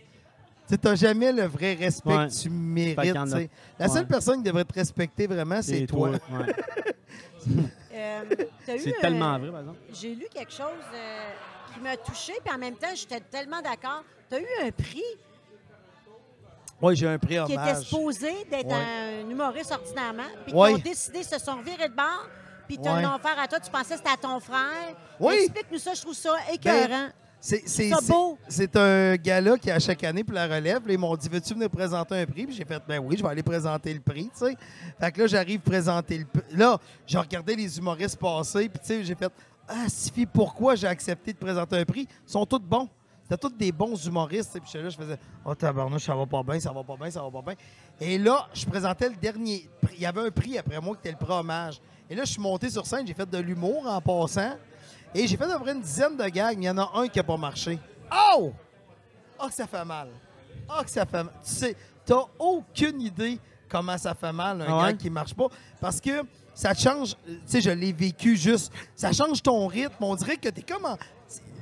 Tu 0.70 0.76
n'as 0.84 0.95
jamais 0.95 1.32
le 1.32 1.43
vrai 1.45 1.74
respect 1.76 2.09
Ouais. 2.09 2.28
que 2.28 2.41
tu 2.41 2.49
mérites. 2.49 2.99
a- 2.99 3.03
tu. 3.39 3.49
La 3.80 3.88
seule 3.88 4.01
Ouais. 4.03 4.07
personne 4.07 4.38
qui 4.38 4.43
devrait 4.43 4.65
te 4.65 4.74
respecter 4.74 5.26
vraiment, 5.28 5.61
c'est 5.61 5.86
toi. 5.88 6.09
ouais. 6.09 6.20
Euh, 7.93 8.24
C'est 8.65 8.88
euh, 8.89 8.91
tellement 9.01 9.39
vrai, 9.39 9.49
par 9.49 9.61
exemple. 9.61 9.80
J'ai 9.91 10.13
lu 10.13 10.26
quelque 10.32 10.51
chose 10.51 10.68
euh, 10.93 11.30
qui 11.74 11.80
m'a 11.80 11.97
touché, 11.97 12.34
puis 12.45 12.53
en 12.53 12.57
même 12.59 12.76
temps, 12.76 12.93
j'étais 12.93 13.22
tellement 13.22 13.59
d'accord. 13.61 14.03
Tu 14.30 14.36
as 14.36 14.39
eu 14.39 14.45
un 14.68 14.72
prix? 14.72 15.03
Oui, 16.82 16.95
j'ai 16.95 17.07
un 17.07 17.18
prix 17.18 17.38
qui 17.47 17.53
était 17.53 17.76
supposé 17.82 18.32
d'être 18.51 18.68
Ouais. 18.68 19.24
un 19.26 19.30
humoriste 19.30 19.72
ordinairement, 19.72 20.24
puis 20.45 20.53
Ouais. 20.53 20.70
qui 20.74 20.76
ont 20.76 20.84
décidé, 20.84 21.24
se 21.24 21.39
sont 21.39 21.59
virés 21.61 21.88
de 21.89 21.95
bord, 21.95 22.28
puis 22.68 22.78
te 22.78 22.88
Ouais. 22.88 23.01
l'ont 23.01 23.15
offert 23.15 23.39
à 23.39 23.47
toi. 23.47 23.59
Tu 23.59 23.72
pensais 23.72 23.91
que 23.95 23.97
c'était 23.97 24.09
à 24.13 24.18
ton 24.18 24.39
frère. 24.39 24.95
Oui. 25.20 25.34
Explique-nous 25.45 25.80
ça, 25.80 25.93
je 25.95 26.01
trouve 26.01 26.13
ça 26.13 26.36
écœurant. 26.53 27.07
C'est- 28.50 28.76
un 28.78 29.16
gars-là 29.16 29.58
qui, 29.58 29.72
à 29.72 29.80
chaque 29.80 30.04
année, 30.04 30.24
pour 30.24 30.34
la 30.36 30.48
relève, 30.48 30.86
là, 30.86 30.93
ils 30.93 30.98
m'ont 31.00 31.16
dit 31.16 31.30
Veux-tu 31.30 31.54
venir 31.54 31.70
présenter 31.70 32.16
un 32.16 32.26
prix? 32.26 32.45
Puis 32.45 32.56
j'ai 32.56 32.66
fait 32.66 32.82
Ben 32.88 33.00
oui, 33.00 33.16
je 33.18 33.24
vais 33.24 33.30
aller 33.30 33.43
présenter 33.43 33.93
le 33.93 34.00
prix. 34.02 34.26
tu 34.38 34.45
sais. 34.45 34.56
Fait 35.00 35.12
que 35.12 35.22
là, 35.22 35.28
j'arrive 35.28 35.60
présenter 35.62 36.18
le 36.18 36.26
prix. 36.26 36.56
Là, 36.58 36.78
j'ai 37.06 37.18
regardé 37.18 37.56
les 37.56 37.78
humoristes 37.78 38.18
passer, 38.20 38.68
puis 38.70 39.04
j'ai 39.04 39.16
fait 39.16 39.32
Ah, 39.68 39.86
Sifi, 39.88 40.26
pourquoi 40.26 40.76
j'ai 40.76 40.88
accepté 40.88 41.34
de 41.34 41.38
présenter 41.38 41.78
un 41.78 41.86
prix? 41.86 42.08
Ils 42.28 42.32
sont 42.32 42.45
tous 42.45 42.60
bons. 42.60 42.88
C'était 43.24 43.38
tous 43.38 43.56
des 43.58 43.72
bons 43.74 43.95
humoristes. 44.06 44.58
Puis 44.62 44.82
là, 44.82 44.89
je 44.89 44.95
faisais 44.98 45.18
Oh, 45.45 45.54
tabarnouche, 45.56 46.04
ça 46.06 46.16
va 46.16 46.26
pas 46.26 46.41
bien, 46.43 46.60
ça 46.60 46.72
va 46.72 46.84
pas 46.84 46.95
bien, 46.95 47.12
ça 47.12 47.22
va 47.22 47.30
pas 47.30 47.41
bien. 47.41 47.56
Et 48.00 48.18
là, 48.18 48.48
je 48.54 48.66
présentais 48.66 49.10
le 49.10 49.16
dernier 49.16 49.70
prix. 49.82 49.95
Il 49.98 50.02
y 50.04 50.06
avait 50.06 50.22
un 50.22 50.32
prix 50.32 50.58
après 50.58 50.80
moi 50.80 50.95
qui 50.95 51.08
était 51.08 51.18
le 51.20 51.26
prix 51.26 51.34
hommage. 51.34 51.82
Et 52.10 52.16
là, 52.16 52.24
je 52.24 52.32
suis 52.32 52.41
monté 52.41 52.70
sur 52.70 52.86
scène, 52.86 53.06
j'ai 53.06 53.14
fait 53.14 53.30
de 53.30 53.38
l'humour 53.38 53.86
en 53.86 54.00
passant. 54.00 54.54
Et 55.16 55.28
j'ai 55.28 55.38
fait 55.38 55.45
à 55.45 55.58
peu 55.58 55.64
près 55.64 55.74
une 55.74 55.82
dizaine 55.82 56.16
de 56.18 56.24
gags, 56.28 56.58
mais 56.58 56.64
il 56.66 56.68
y 56.68 56.70
en 56.70 56.78
a 56.78 56.91
un 56.95 57.08
qui 57.08 57.18
n'a 57.18 57.24
pas 57.24 57.38
marché. 57.38 57.80
Oh! 58.12 58.53
Oh, 59.39 59.47
que 59.47 59.53
ça 59.53 59.68
fait 59.68 59.86
mal. 59.86 60.10
Oh, 60.70 60.84
que 60.84 60.89
ça 60.89 61.05
fait 61.05 61.24
mal. 61.24 61.34
Tu 61.45 61.51
sais, 61.51 61.76
t'as 62.05 62.24
aucune 62.39 63.01
idée 63.01 63.39
comment 63.70 63.97
ça 63.97 64.14
fait 64.14 64.32
mal, 64.34 64.62
un 64.62 64.66
Ah 64.68 64.78
ouais? 64.78 64.84
gag 64.91 64.97
qui 64.97 65.10
marche 65.10 65.34
pas. 65.34 65.47
Parce 65.80 65.99
que 66.01 66.24
ça 66.53 66.74
change. 66.74 67.16
Tu 67.26 67.39
sais, 67.45 67.62
je 67.62 67.70
l'ai 67.70 67.93
vécu 67.93 68.36
juste. 68.36 68.72
Ça 68.95 69.12
change 69.12 69.41
ton 69.41 69.68
rythme. 69.68 69.95
On 70.01 70.16
dirait 70.16 70.38
que 70.38 70.49
t'es 70.49 70.62
comme 70.62 70.86
en. 70.86 70.97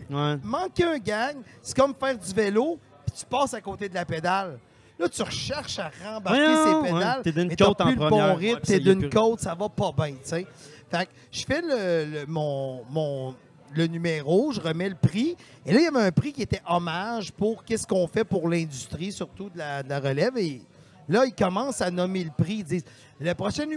Ouais. 0.10 0.38
Manquer 0.44 0.84
un 0.86 0.98
gag, 1.00 1.38
c'est 1.62 1.76
comme 1.76 1.94
faire 1.96 2.18
du 2.18 2.32
vélo, 2.34 2.80
puis 3.08 3.16
tu 3.20 3.26
passes 3.26 3.54
à 3.56 3.62
côté 3.62 3.90
de 3.90 3.96
la 3.96 4.06
pédale. 4.06 4.60
Là, 5.00 5.10
tu 5.10 5.22
recherches 5.24 5.80
à 5.80 5.92
rembarquer 6.04 6.56
ces 6.56 6.92
pédales. 6.94 7.22
T'es 7.24 7.32
d'une 7.32 7.56
côte 7.56 7.82
en 7.82 7.86
plus 7.86 7.96
le 7.96 8.10
bon 8.10 8.36
rythme, 8.36 8.60
t'es 8.62 8.80
d'une 8.80 9.10
côte, 9.10 9.40
ça 9.42 9.56
va 9.56 9.68
pas 9.68 9.92
bien, 9.92 10.14
tu 10.14 10.20
sais. 10.24 10.48
Je 11.32 11.46
fais 11.46 11.62
le, 11.62 12.26
mon, 12.28 13.36
numéro, 13.76 14.52
je 14.52 14.62
remets 14.62 14.90
le 14.90 14.96
prix. 14.96 15.36
Et 15.66 15.74
là, 15.74 15.80
il 15.80 15.84
y 15.84 15.88
avait 15.88 16.08
un 16.08 16.12
prix 16.12 16.32
qui 16.34 16.42
était 16.42 16.62
hommage 16.68 17.32
pour 17.32 17.64
qu'est-ce 17.64 17.86
qu'on 17.86 18.08
fait 18.08 18.24
pour 18.24 18.50
l'industrie, 18.50 19.12
surtout 19.12 19.50
de 19.50 19.58
la, 19.58 20.00
relève. 20.00 20.38
Et 20.38 20.62
là, 21.10 21.26
ils 21.26 21.34
commencent 21.34 21.82
à 21.82 21.92
nommer 21.92 22.24
le 22.24 22.32
prix. 22.32 22.58
Ils 22.60 22.64
disent 22.64 22.86
la 23.20 23.36
prochaine 23.36 23.70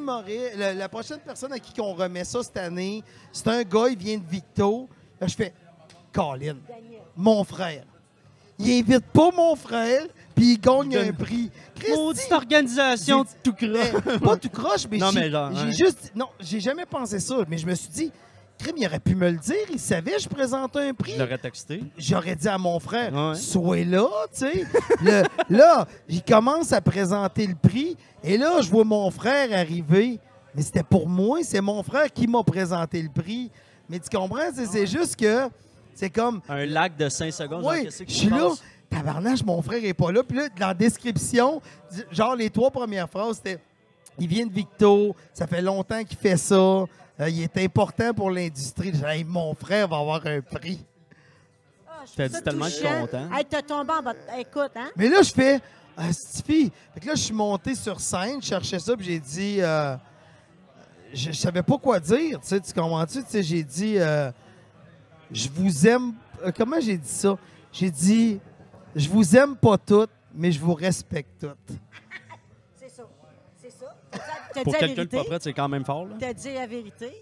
personne 1.25 1.53
à 1.53 1.59
qui 1.59 1.81
on 1.81 1.95
remet 1.95 2.25
ça 2.25 2.43
cette 2.43 2.57
année, 2.57 3.03
c'est 3.33 3.49
un 3.49 3.63
gars, 3.63 3.89
il 3.91 3.99
vient 3.99 4.19
de 4.19 4.29
Victo. 4.29 4.89
Là, 5.21 5.27
je 5.27 5.35
fais 5.35 5.53
Colin, 6.13 6.57
mon 7.17 7.45
frère. 7.45 7.85
Il 8.59 8.71
invite 8.81 9.05
pas 9.13 9.31
mon 9.37 9.55
frère, 9.57 10.03
puis 10.35 10.55
il 10.55 10.61
gagne 10.61 10.97
un 10.97 11.13
prix. 11.13 11.51
Maudite 11.91 12.33
organisation 12.33 13.25
tout 13.43 13.53
croche. 13.53 13.71
mais, 14.05 14.19
pas 14.25 14.37
tout 14.37 14.49
croche, 14.49 14.87
mais 14.91 14.99
Non, 14.99 15.11
j'ai 15.13 15.21
mais 15.21 15.31
j'ai 15.31 15.65
ouais. 15.67 15.73
juste. 15.73 16.13
Non, 16.15 16.27
j'ai 16.41 16.61
jamais 16.61 16.85
pensé 16.87 17.21
ça, 17.21 17.37
mais 17.49 17.57
je 17.59 17.67
me 17.67 17.75
suis 17.75 17.89
dit, 17.89 18.13
Crime, 18.59 18.75
il 18.77 18.87
aurait 18.87 18.99
pu 18.99 19.15
me 19.15 19.31
le 19.31 19.37
dire, 19.37 19.55
il 19.73 19.79
savait 19.79 20.13
que 20.17 20.21
je 20.23 20.29
présentais 20.29 20.89
un 20.89 20.93
prix. 20.93 21.13
Je 21.13 21.21
l'aurais 21.23 21.39
texté. 21.39 21.81
J'aurais 21.97 22.35
dit 22.35 22.49
à 22.49 22.59
mon 22.59 22.81
frère, 22.81 23.13
Ouais. 23.15 23.37
sois 23.37 23.85
là, 23.85 24.09
tu 24.33 24.41
sais. 24.41 24.67
Le- 25.01 25.23
là, 25.57 25.87
il 26.09 26.23
commence 26.25 26.73
à 26.73 26.81
présenter 26.81 27.47
le 27.47 27.55
prix, 27.55 27.97
et 28.25 28.37
là, 28.37 28.61
je 28.61 28.69
vois 28.69 28.83
mon 28.85 29.09
frère 29.13 29.57
arriver. 29.57 30.19
Mais 30.57 30.63
c'était 30.63 30.83
pour 30.83 31.09
moi, 31.09 31.39
c'est 31.45 31.61
mon 31.61 31.85
frère 31.85 32.13
qui 32.13 32.27
m'a 32.27 32.43
présenté 32.43 33.01
le 33.01 33.11
prix. 33.11 33.53
Mais 33.89 34.01
tu 34.01 34.09
comprends, 34.15 34.51
c'est 34.53 34.67
c'est 34.67 34.87
juste 34.89 35.15
que 35.15 35.49
c'est 35.99 36.11
comme, 36.11 36.41
Un 36.49 36.65
lac 36.67 36.97
de 36.97 37.09
5 37.09 37.33
secondes. 37.33 37.65
oui, 37.65 37.89
je 37.91 38.05
qui 38.05 38.15
suis 38.15 38.29
là. 38.29 38.51
Tabarnache, 38.89 39.43
mon 39.45 39.61
frère 39.61 39.85
est 39.85 39.95
pas 39.95 40.13
là. 40.13 40.23
Puis 40.23 40.37
là, 40.39 40.49
dans 40.49 40.69
la 40.69 40.75
description, 40.75 41.61
genre 42.11 42.37
les 42.37 42.49
trois 42.51 42.71
premières 42.71 43.09
phrases, 43.11 43.37
c'était 43.37 43.59
Il 44.19 44.29
vient 44.29 44.47
de 44.47 44.53
Victo, 44.53 45.15
ça 45.35 45.47
fait 45.47 45.61
longtemps 45.61 46.03
qu'il 46.05 46.17
fait 46.17 46.37
ça, 46.37 46.55
euh, 46.55 46.87
il 47.29 47.43
est 47.43 47.59
important 47.59 48.15
pour 48.15 48.31
l'industrie. 48.31 48.93
J'ai 48.93 48.99
dit, 48.99 49.05
Hey, 49.05 49.25
mon 49.25 49.55
frère 49.55 49.89
va 49.89 49.99
avoir 49.99 50.25
un 50.27 50.41
prix. 50.41 50.85
Ah, 51.87 52.05
je 52.07 52.17
T'as 52.17 52.29
dit 52.29 52.43
tellement 52.43 52.67
content. 52.67 53.29
Hey, 53.35 53.45
t'as 53.45 53.63
tombé 53.63 53.93
en 53.93 54.03
bas. 54.03 54.15
Écoute, 54.39 54.71
hein? 54.77 54.89
Mais 54.97 55.09
là, 55.09 55.21
je 55.23 55.33
fais 55.33 55.61
Ah, 55.97 56.13
Stifi. 56.13 56.71
Fait 56.95 57.01
que 57.01 57.07
là, 57.09 57.15
je 57.17 57.23
suis 57.23 57.35
monté 57.35 57.75
sur 57.75 58.01
scène, 58.01 58.41
je 58.41 58.47
cherchais 58.47 58.79
ça, 58.79 58.97
puis 58.97 59.05
j'ai 59.05 59.19
dit 59.19 59.57
euh, 59.61 59.97
je, 61.13 61.33
je 61.33 61.37
savais 61.37 61.63
pas 61.65 61.77
quoi 61.77 61.99
dire. 62.01 62.41
Tu 62.41 62.47
sais, 62.49 62.61
tu 62.61 62.73
comprends-tu? 62.73 63.23
Tu 63.25 63.31
sais, 63.31 63.43
j'ai 63.43 63.65
dit 63.65 63.97
euh, 63.99 64.31
Je 65.33 65.49
vous 65.49 65.87
aime. 65.87 66.15
euh, 66.45 66.51
comment 66.57 66.81
j'ai 66.81 66.97
dit 66.97 67.09
ça? 67.09 67.37
J'ai 67.73 67.91
dit 67.91 68.41
Je 68.97 69.09
vous 69.09 69.37
aime 69.37 69.57
pas 69.57 69.77
toutes, 69.79 70.11
mais 70.35 70.51
je 70.53 70.61
vous 70.61 70.75
respecte 70.75 71.31
toutes. 71.41 71.77
C'est 72.77 72.89
ça. 72.91 73.03
C'est 73.61 73.71
ça. 73.71 73.95
T'as 74.11 74.19
dit- 74.19 74.25
T'as 74.55 74.63
Pour 74.65 74.73
dit 74.73 74.81
la 74.81 74.87
quelqu'un 74.87 75.05
de 75.05 75.09
vérité. 75.11 75.17
pas 75.19 75.25
prêt, 75.25 75.39
c'est 75.41 75.53
quand 75.53 75.69
même 75.69 75.85
fort. 75.85 76.07
Là. 76.07 76.15
T'as 76.19 76.33
dit 76.33 76.53
la 76.55 76.67
vérité. 76.67 77.13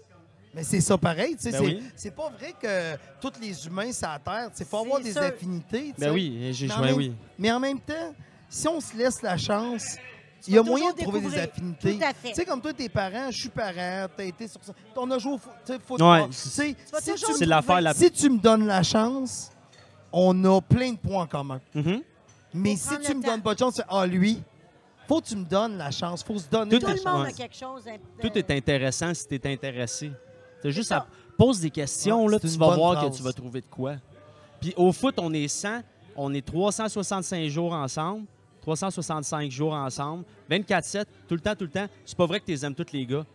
Mais 0.53 0.63
c'est 0.63 0.81
ça 0.81 0.97
pareil, 0.97 1.35
tu 1.35 1.43
sais. 1.43 1.51
Ben 1.51 1.57
c'est, 1.59 1.65
oui. 1.65 1.83
c'est 1.95 2.15
pas 2.15 2.29
vrai 2.29 2.53
que 2.59 2.95
tous 3.21 3.39
les 3.39 3.67
humains 3.67 3.91
sur 3.91 4.07
la 4.07 4.17
Terre, 4.17 4.49
il 4.57 4.65
faut 4.65 4.77
avoir 4.79 4.97
C'est 4.99 5.03
des 5.03 5.11
sûr. 5.11 5.21
affinités. 5.21 5.81
tu 5.95 6.01
sais. 6.01 6.07
Ben 6.07 6.11
oui, 6.13 6.49
j'ai 6.53 6.67
Mais 6.67 6.73
en, 6.73 6.77
joué, 6.77 6.85
même, 6.87 6.95
oui. 6.97 7.15
mais 7.37 7.51
en 7.51 7.59
même 7.59 7.79
temps, 7.79 8.15
si 8.49 8.67
on 8.67 8.79
se 8.79 8.95
laisse 8.97 9.21
la 9.21 9.37
chance, 9.37 9.97
il 10.47 10.53
y 10.53 10.57
a 10.57 10.63
moyen 10.63 10.91
de 10.93 11.01
trouver 11.01 11.21
des 11.21 11.37
affinités. 11.37 11.97
Tout 11.97 12.03
à 12.03 12.13
fait. 12.13 12.29
Tu 12.29 12.33
sais, 12.35 12.45
comme 12.45 12.61
toi, 12.61 12.73
tes 12.73 12.89
parents, 12.89 13.31
je 13.31 13.37
suis 13.39 13.49
parent, 13.49 14.07
t'as 14.15 14.23
été 14.25 14.47
sur 14.47 14.61
ça. 14.63 14.73
On 14.95 15.09
a 15.11 15.17
joué 15.17 15.33
au 15.33 15.37
fo- 15.37 15.49
tu 15.65 15.73
sais, 15.73 15.79
football. 15.79 16.21
Ouais. 16.21 16.27
Tu 16.27 16.33
sais, 16.33 16.75
vas 16.91 16.99
si, 17.01 17.13
tu, 17.15 17.33
C'est 17.33 17.45
l'affaire 17.45 17.81
la 17.81 17.93
si 17.93 18.11
tu 18.11 18.29
me 18.29 18.37
donnes 18.37 18.65
la 18.67 18.83
chance, 18.83 19.51
on 20.11 20.43
a 20.45 20.61
plein 20.61 20.91
de 20.93 20.97
points 20.97 21.23
en 21.23 21.27
commun. 21.27 21.59
Mhm. 21.73 22.01
Mais 22.53 22.75
Faut 22.75 22.95
si 22.95 22.99
tu 23.01 23.15
me 23.15 23.21
temps. 23.21 23.27
donnes 23.31 23.41
pas 23.41 23.53
de 23.53 23.59
chance, 23.59 23.73
c'est 23.77 23.83
ah, 23.89 24.05
lui, 24.05 24.41
faut 25.07 25.21
que 25.21 25.27
tu 25.27 25.35
me 25.35 25.45
donnes 25.45 25.77
la 25.77 25.91
chance. 25.91 26.23
faut 26.23 26.37
se 26.37 26.47
donner 26.49 26.71
Tout 26.71 26.79
Tout 26.79 26.87
la 26.87 26.93
le 26.93 27.03
monde 27.11 27.21
ouais. 27.23 27.29
a 27.29 27.33
quelque 27.33 27.55
chose. 27.55 27.83
Tout 28.21 28.37
est 28.37 28.51
intéressant 28.51 29.13
si 29.13 29.27
t'es 29.27 29.51
intéressé. 29.51 30.11
C'est 30.61 30.71
juste 30.71 30.91
à 30.91 31.05
pose 31.37 31.59
des 31.59 31.69
questions, 31.69 32.25
Ouais, 32.25 32.31
là, 32.31 32.37
c'est 32.41 32.47
tu 32.49 32.57
vas 32.57 32.75
voir 32.75 32.93
phrase. 32.97 33.11
que 33.11 33.17
tu 33.17 33.23
vas 33.23 33.31
trouver 33.33 33.61
de 33.61 33.67
quoi. 33.67 33.95
Puis 34.59 34.73
au 34.75 34.91
foot, 34.91 35.15
on 35.19 35.31
est 35.33 35.47
100, 35.47 35.81
on 36.15 36.33
est 36.33 36.43
365 36.45 37.47
jours 37.47 37.73
ensemble, 37.73 38.25
365 38.75 39.49
jours 39.49 39.73
ensemble, 39.73 40.25
24-7, 40.51 41.05
tout 41.27 41.35
le 41.35 41.39
temps, 41.39 41.55
tout 41.55 41.63
le 41.63 41.69
temps. 41.69 41.87
C'est 42.05 42.17
pas 42.17 42.25
vrai 42.25 42.39
que 42.41 42.45
tu 42.45 42.51
les 42.51 42.65
aimes 42.65 42.75
tous 42.75 42.91
les 42.91 43.05
gars. 43.05 43.25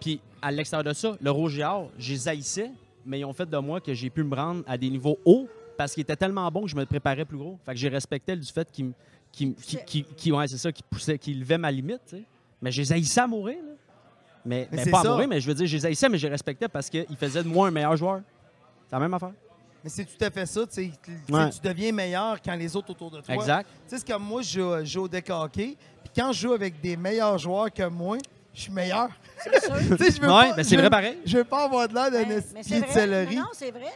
Puis 0.00 0.20
à 0.40 0.50
l'extérieur 0.50 0.84
de 0.84 0.92
ça, 0.94 1.16
le 1.20 1.30
Roger 1.30 1.64
Or, 1.64 1.90
je 1.98 2.12
les 2.14 2.28
haïssais, 2.28 2.70
mais 3.04 3.20
ils 3.20 3.24
ont 3.26 3.32
fait 3.34 3.48
de 3.48 3.58
moi 3.58 3.80
que 3.80 3.92
j'ai 3.92 4.08
pu 4.08 4.22
me 4.24 4.34
rendre 4.34 4.62
à 4.66 4.78
des 4.78 4.88
niveaux 4.88 5.18
hauts 5.26 5.46
parce 5.76 5.92
qu'il 5.92 6.00
était 6.02 6.16
tellement 6.16 6.50
bon 6.50 6.62
que 6.62 6.68
je 6.68 6.76
me 6.76 6.86
préparais 6.86 7.24
plus 7.26 7.36
gros. 7.36 7.58
Fait 7.66 7.72
que 7.72 7.78
j'ai 7.78 7.88
respecté 7.90 8.34
du 8.36 8.46
fait 8.50 8.70
qu'il 8.72 8.86
me- 8.86 8.92
qu'il 9.32 9.48
me- 9.48 9.54
qu'il- 9.54 9.84
qu'il- 9.84 10.04
qu'il- 10.06 10.32
ouais, 10.32 10.48
c'est 10.48 10.56
ça, 10.56 10.70
poussait, 10.90 11.20
levait 11.28 11.58
ma 11.58 11.70
limite. 11.70 12.00
tu 12.06 12.16
sais. 12.16 12.22
Mais 12.62 12.70
je 12.72 12.80
les 12.80 12.92
haïssais 12.92 13.20
à 13.20 13.26
mourir. 13.26 13.56
là. 13.58 13.72
Mais, 14.46 14.68
Mais 14.70 14.76
mais 14.78 14.84
c'est 14.84 14.90
pas 14.90 15.00
à 15.00 15.04
mourir, 15.04 15.28
mais 15.28 15.40
je 15.40 15.46
veux 15.48 15.54
dire, 15.54 15.66
je 15.66 15.76
les 15.76 15.86
haïssais, 15.86 16.08
mais 16.08 16.16
je 16.18 16.26
les 16.26 16.30
respectais 16.32 16.68
parce 16.68 16.88
qu'ils 16.88 17.16
faisaient 17.18 17.42
de 17.42 17.48
moi 17.48 17.68
un 17.68 17.70
meilleur 17.70 17.96
joueur. 17.96 18.20
C'est 18.88 18.96
la 18.96 19.00
même 19.00 19.12
affaire. 19.14 19.32
Mais 19.84 19.90
c'est 19.90 20.04
tout 20.06 20.24
à 20.24 20.30
fait 20.30 20.46
ça. 20.46 20.62
tu. 20.66 20.90
Tu 20.90 21.32
Ouais. 21.32 21.50
Tu 21.50 21.60
deviens 21.62 21.92
meilleur 21.92 22.40
quand 22.42 22.54
les 22.54 22.74
autres 22.74 22.90
autour 22.90 23.10
de 23.10 23.20
toi. 23.20 23.34
Exact. 23.34 23.68
Tu 23.68 23.90
sais, 23.90 23.98
c'est 23.98 24.08
comme 24.12 24.24
moi, 24.24 24.40
je 24.42 24.58
joue, 24.58 24.78
je 24.80 24.84
joue 24.86 25.02
au 25.02 25.08
deck 25.08 25.28
hockey. 25.28 25.76
Puis 26.02 26.12
quand 26.16 26.32
je 26.32 26.40
joue 26.40 26.52
avec 26.54 26.80
des 26.80 26.96
meilleurs 26.96 27.36
joueurs 27.38 27.70
que 27.70 27.86
moi, 27.86 28.16
je 28.54 28.60
suis 28.62 28.72
meilleur. 28.72 29.10
C'est 29.42 29.60
sûr. 29.62 29.74
Tu 29.98 30.04
sais, 30.04 30.10
je 30.12 30.20
veux 30.22 30.28
Ouais, 30.32 30.48
pas- 30.50 30.56
ben 30.56 30.64
c'est 30.64 30.76
vrai 30.76 30.88
pareil. 30.90 31.18
Je 31.26 31.36
veux 31.36 31.44
pas 31.44 31.64
avoir 31.64 31.86
de 31.86 31.94
l'air 31.94 32.10
d'un 32.10 32.24
pied 32.24 32.40
c'est 32.62 32.80
de 32.80 32.86
céleri. 32.86 33.36
Non, 33.36 33.42
non, 33.42 33.48
c'est 33.52 33.70
vrai. 33.70 33.92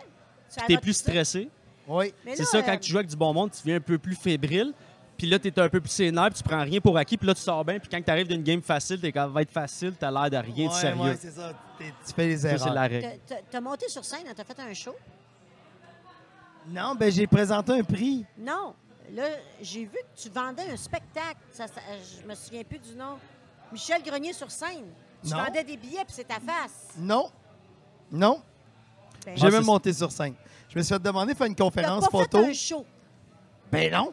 T'es 0.66 0.74
va 0.74 0.80
plus 0.80 0.93
stressé. 0.95 1.49
Oui. 1.86 2.12
C'est 2.34 2.45
ça, 2.45 2.59
euh, 2.59 2.62
quand 2.62 2.76
tu 2.78 2.91
joues 2.91 2.99
avec 2.99 3.09
du 3.09 3.16
bon 3.16 3.32
monde, 3.32 3.51
tu 3.51 3.59
deviens 3.61 3.76
un 3.76 3.80
peu 3.80 3.97
plus 3.99 4.14
fébrile. 4.14 4.74
Puis 5.16 5.26
là, 5.26 5.39
t'es 5.39 5.59
un 5.59 5.68
peu 5.68 5.80
plus 5.80 5.89
sénère, 5.91 6.26
puis 6.30 6.34
tu 6.43 6.43
prends 6.43 6.62
rien 6.62 6.80
pour 6.80 6.97
acquis. 6.99 7.16
Puis 7.16 7.26
là, 7.26 7.34
tu 7.34 7.41
sors 7.41 7.64
bien. 7.64 7.78
Puis 7.78 7.89
quand 7.89 8.01
t'arrives 8.05 8.28
d'une 8.28 8.43
game 8.43 8.61
facile, 8.62 9.01
t'es 9.01 9.11
quand 9.11 9.26
va 9.28 9.43
être 9.43 9.51
facile, 9.51 9.95
t'as 9.99 10.11
l'air 10.11 10.30
de 10.30 10.36
rien 10.36 10.66
de 10.68 10.72
Ouais, 10.72 10.80
sérieux. 10.80 11.01
ouais, 11.03 11.16
c'est 11.18 11.30
ça. 11.32 11.53
T'es- 11.78 11.93
Tu 12.07 12.12
fais 12.14 12.26
les 12.26 12.47
erreurs. 12.47 12.74
t'as- 13.26 13.34
T'as 13.51 13.61
monté 13.61 13.89
sur 13.89 14.05
scène, 14.05 14.20
t'as 14.36 14.45
fait 14.45 14.61
un 14.61 14.74
show? 14.74 14.95
Non, 16.68 16.94
ben 16.94 17.10
j'ai 17.10 17.26
présenté 17.26 17.72
un 17.72 17.82
prix. 17.82 18.24
Non. 18.38 18.74
Là, 19.12 19.24
j'ai 19.62 19.84
vu 19.84 19.90
que 20.14 20.20
tu 20.22 20.28
vendais 20.28 20.70
un 20.70 20.76
spectacle. 20.76 21.38
Ça, 21.52 21.66
ça- 21.66 21.80
je 22.22 22.26
me 22.28 22.34
souviens 22.34 22.62
plus 22.64 22.78
du 22.78 22.94
nom. 22.94 23.18
Michel 23.72 24.02
Grenier 24.02 24.32
sur 24.32 24.50
scène. 24.50 24.84
Tu 25.24 25.30
Non. 25.30 25.38
vendais 25.44 25.64
des 25.64 25.76
billets, 25.76 26.04
puis 26.04 26.14
c'est 26.14 26.28
ta 26.28 26.34
face. 26.40 26.88
Non. 26.98 27.30
Non. 28.10 28.40
Ben, 29.24 29.36
J'ai 29.36 29.46
Ah, 29.46 29.50
même 29.50 29.64
monté 29.64 29.92
sur 29.92 30.12
scène. 30.12 30.34
Je 30.68 30.78
me 30.78 30.82
suis 30.82 30.94
fait 30.94 31.02
demander 31.02 31.32
de 31.32 31.38
faire 31.38 31.46
une 31.46 31.54
T'as 31.54 31.64
conférence 31.64 32.04
pas 32.04 32.10
photo. 32.18 32.38
fait 32.44 32.50
un 32.50 32.52
show. 32.52 32.84
Ben 33.72 33.90
non. 33.92 34.12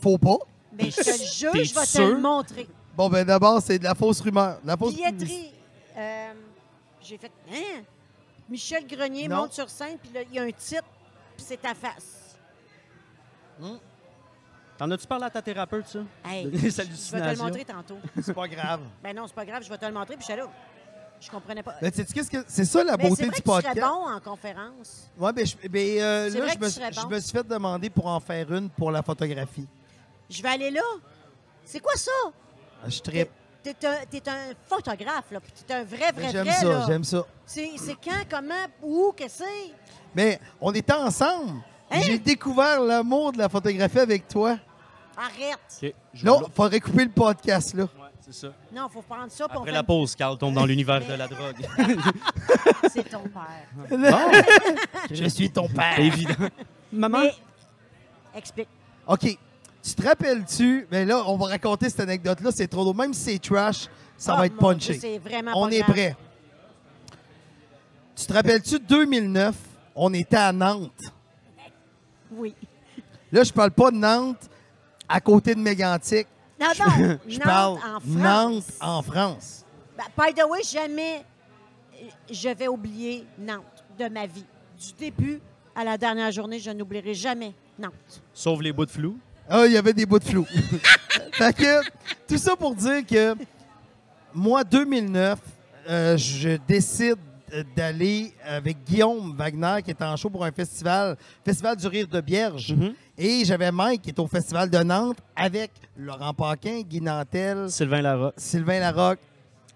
Faut 0.00 0.18
pas. 0.18 0.38
Mais 0.72 0.90
je 0.90 0.96
te 0.96 1.10
le 1.10 1.16
jure, 1.26 1.52
je 1.64 1.74
vais 1.74 1.86
te 1.86 1.98
le 2.14 2.18
montrer. 2.20 2.68
Bon, 2.96 3.08
ben 3.08 3.24
d'abord, 3.24 3.60
c'est 3.60 3.78
de 3.78 3.84
la 3.84 3.94
fausse 3.94 4.20
rumeur. 4.20 4.60
De 4.62 4.66
La 4.68 4.76
fausse... 4.76 4.94
Billetterie. 4.94 5.52
euh, 5.96 6.32
j'ai 7.02 7.18
fait. 7.18 7.30
Hein? 7.52 7.82
Michel 8.48 8.86
Grenier 8.86 9.26
Non. 9.28 9.38
monte 9.42 9.52
sur 9.52 9.68
scène, 9.68 9.98
puis 9.98 10.10
là, 10.12 10.22
il 10.22 10.32
y 10.34 10.38
a 10.38 10.42
un 10.42 10.50
titre, 10.52 10.84
puis 11.36 11.44
c'est 11.46 11.60
ta 11.60 11.74
face. 11.74 12.36
T'en 14.76 14.90
as-tu 14.90 15.06
parlé 15.06 15.24
à 15.26 15.30
ta 15.30 15.40
thérapeute, 15.40 15.86
ça? 15.86 16.00
Hey, 16.24 16.46
Des 16.50 16.58
je 16.58 16.64
vais 16.64 16.70
te 16.72 16.80
le 16.82 16.82
hallucinations. 16.88 17.44
montrer 17.44 17.64
tantôt. 17.64 17.98
C'est 18.20 18.34
pas 18.34 18.48
grave. 18.48 18.80
Ben 19.02 19.14
non, 19.14 19.26
c'est 19.26 19.34
pas 19.34 19.44
grave, 19.44 19.62
je 19.62 19.68
vais 19.68 19.78
te 19.78 19.86
le 19.86 19.92
montrer, 19.92 20.16
puis 20.16 20.24
j'étais 20.26 20.40
là. 20.40 20.48
Je 21.20 21.30
comprenais 21.30 21.62
pas. 21.62 21.76
Mais 21.80 21.90
tu 21.92 22.04
sais, 22.04 22.12
qu'est-ce 22.12 22.30
que 22.30 22.44
c'est 22.48 22.64
ça 22.64 22.82
la 22.84 22.96
beauté 22.96 23.24
vrai 23.24 23.24
du 23.26 23.30
que 23.30 23.36
tu 23.36 23.42
serais 23.50 23.62
podcast? 23.62 23.80
bon 23.80 24.08
en 24.08 24.20
conférence. 24.20 25.08
Ouais, 25.16 25.32
ben, 25.32 25.46
je- 25.46 25.68
ben, 25.68 26.00
euh, 26.00 26.28
C'est 26.30 26.38
là, 26.38 26.44
vrai 26.44 26.52
je 26.54 26.58
que 26.58 26.60
me, 26.60 26.66
tu 26.66 26.72
suis- 26.72 26.80
serais 26.82 26.92
je 26.92 27.00
bon. 27.00 27.08
me 27.08 27.20
suis 27.20 27.30
fait 27.32 27.46
demander 27.46 27.88
pour 27.88 28.06
en 28.08 28.20
faire 28.20 28.52
une 28.52 28.68
pour 28.68 28.90
la 28.90 29.02
photographie. 29.02 29.66
Je 30.28 30.42
vais 30.42 30.48
aller 30.48 30.70
là. 30.70 30.82
C'est 31.64 31.80
quoi 31.80 31.94
ça? 31.96 32.10
Je 32.88 33.00
trippe. 33.00 33.30
T'es 33.62 33.74
un, 33.86 34.04
t'es 34.10 34.28
un 34.28 34.52
photographe, 34.68 35.30
là. 35.30 35.40
puis 35.40 35.52
T'es 35.66 35.72
un 35.72 35.84
vrai, 35.84 36.12
vrai, 36.12 36.12
Mais 36.16 36.30
J'aime 36.32 36.50
ça, 36.50 36.86
j'aime 36.86 37.04
ça. 37.04 37.24
C'est 37.46 37.70
c'est 37.78 37.94
quand, 37.94 38.24
comment, 38.28 38.66
où, 38.82 39.12
que 39.16 39.24
c'est? 39.28 39.44
Mais 40.14 40.40
on 40.60 40.72
était 40.72 40.92
ensemble. 40.92 41.60
Hein? 41.90 42.00
J'ai 42.02 42.18
découvert 42.18 42.80
l'amour 42.80 43.32
de 43.32 43.38
la 43.38 43.48
photographie 43.48 43.98
avec 43.98 44.26
toi. 44.28 44.56
Arrête. 45.16 45.94
Là, 46.22 46.38
vais- 46.38 46.46
faudrait 46.54 46.80
couper 46.80 47.04
le 47.04 47.10
podcast, 47.10 47.74
là. 47.74 47.84
Ouais, 47.84 47.88
c'est 48.20 48.34
ça. 48.34 48.48
Non, 48.72 48.88
faut 48.88 49.02
prendre 49.02 49.30
ça 49.30 49.46
pour 49.48 49.60
Après 49.60 49.72
la 49.72 49.82
pause, 49.84 50.14
Carl 50.16 50.36
tombe 50.38 50.54
dans 50.54 50.66
l'univers 50.66 51.06
de 51.06 51.12
la 51.14 51.28
drogue. 51.28 51.56
C'est 52.92 53.08
ton 53.08 53.22
père. 53.22 53.88
bon, 53.90 54.76
Je 55.10 55.24
suis 55.28 55.50
ton 55.50 55.68
père. 55.68 55.98
évident. 56.00 56.34
Maman? 56.92 57.20
Mais, 57.20 57.34
explique. 58.36 58.68
OK. 59.06 59.38
Tu 59.82 59.94
te 59.94 60.02
rappelles-tu? 60.06 60.86
Mais 60.90 61.04
là, 61.04 61.22
on 61.26 61.36
va 61.36 61.46
raconter 61.46 61.90
cette 61.90 62.00
anecdote-là. 62.00 62.50
C'est 62.52 62.66
trop 62.68 62.82
drôle. 62.84 62.96
Même 62.96 63.12
si 63.14 63.32
c'est 63.34 63.38
trash, 63.38 63.86
ça 64.16 64.32
Oh, 64.34 64.38
va 64.38 64.46
être 64.46 64.56
punché. 64.56 64.92
Dieu, 64.94 65.00
C'est 65.00 65.18
vraiment 65.18 65.52
On 65.54 65.68
pas 65.68 65.74
est 65.74 65.80
grave. 65.80 65.90
prêt. 65.92 66.16
Tu 68.16 68.26
te 68.26 68.32
rappelles-tu, 68.32 68.78
2009, 68.78 69.54
on 69.94 70.12
était 70.12 70.36
à 70.36 70.52
Nantes. 70.52 71.12
Oui. 72.30 72.54
Là, 73.30 73.42
je 73.42 73.52
parle 73.52 73.70
pas 73.70 73.90
de 73.90 73.96
Nantes 73.96 74.50
à 75.08 75.20
côté 75.20 75.54
de 75.54 75.60
Mégantic. 75.60 76.26
Non, 76.60 76.68
non. 76.78 77.18
Je 77.28 77.38
Nantes 77.38 77.44
parle 77.44 77.72
en 77.74 77.78
France. 77.78 78.06
Nantes 78.06 78.64
en 78.80 79.02
France. 79.02 79.64
Ben, 79.96 80.04
by 80.16 80.32
the 80.32 80.44
way, 80.48 80.62
jamais 80.62 81.24
euh, 81.94 82.06
je 82.30 82.48
vais 82.48 82.68
oublier 82.68 83.26
Nantes 83.38 83.84
de 83.98 84.08
ma 84.08 84.26
vie. 84.26 84.44
Du 84.78 84.92
début 84.98 85.40
à 85.74 85.84
la 85.84 85.98
dernière 85.98 86.30
journée, 86.30 86.58
je 86.58 86.70
n'oublierai 86.70 87.14
jamais 87.14 87.52
Nantes. 87.78 88.22
Sauve 88.32 88.62
les 88.62 88.72
bouts 88.72 88.86
de 88.86 88.90
flou. 88.90 89.18
Ah, 89.48 89.66
il 89.66 89.72
y 89.72 89.76
avait 89.76 89.92
des 89.92 90.06
bouts 90.06 90.18
de 90.18 90.24
flou. 90.24 90.44
fait 91.32 91.56
que, 91.56 91.80
tout 92.26 92.38
ça 92.38 92.56
pour 92.56 92.74
dire 92.74 93.04
que 93.06 93.34
moi, 94.32 94.64
2009, 94.64 95.38
euh, 95.88 96.16
je 96.16 96.56
décide 96.66 97.18
d'aller 97.76 98.32
avec 98.44 98.78
Guillaume 98.84 99.34
Wagner, 99.36 99.82
qui 99.84 99.90
est 99.90 100.02
en 100.02 100.16
show 100.16 100.30
pour 100.30 100.44
un 100.44 100.50
festival, 100.52 101.16
Festival 101.44 101.76
du 101.76 101.86
Rire 101.86 102.08
de 102.08 102.20
Bierge. 102.20 102.72
Mhm. 102.74 102.94
Et 103.16 103.44
j'avais 103.44 103.70
Mike, 103.70 104.02
qui 104.02 104.10
est 104.10 104.18
au 104.18 104.26
Festival 104.26 104.68
de 104.68 104.78
Nantes, 104.78 105.18
avec 105.36 105.70
Laurent 105.96 106.34
Paquin, 106.34 106.80
Guy 106.82 107.00
Nantel, 107.00 107.70
Sylvain 107.70 108.02
Larocque, 108.02 108.34
Sylvain 108.36 108.80
Larocque, 108.80 109.20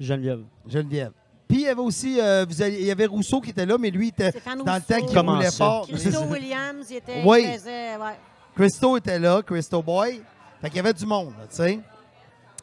Geneviève. 0.00 0.42
Geneviève. 0.68 1.12
Puis 1.46 1.58
il 1.58 1.64
y 1.64 1.68
avait 1.68 1.80
aussi, 1.80 2.20
euh, 2.20 2.44
vous 2.48 2.60
allez- 2.60 2.80
il 2.80 2.86
y 2.86 2.90
avait 2.90 3.06
Rousseau 3.06 3.40
qui 3.40 3.50
était 3.50 3.64
là, 3.64 3.76
mais 3.78 3.90
lui, 3.90 4.06
il 4.06 4.08
était 4.10 4.30
Stéphane 4.30 4.62
dans 4.64 4.74
le 4.74 4.80
temps 4.82 5.06
qu'il 5.06 5.18
roulait 5.18 5.50
fort. 5.50 5.86
Christo 5.88 6.24
Williams, 6.24 6.86
il 6.90 6.96
était. 6.96 7.22
Oui. 7.24 7.44
il 7.46 7.52
faisait- 7.58 7.96
ouais. 7.96 8.18
Christo 8.54 8.96
était 8.96 9.18
là, 9.18 9.40
Christo 9.42 9.82
Boy. 9.82 10.20
Fait 10.60 10.68
qu'il 10.68 10.76
y 10.76 10.80
avait 10.80 10.92
du 10.92 11.06
monde, 11.06 11.32
tu 11.48 11.56
sais. 11.56 11.78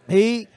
Et 0.09 0.47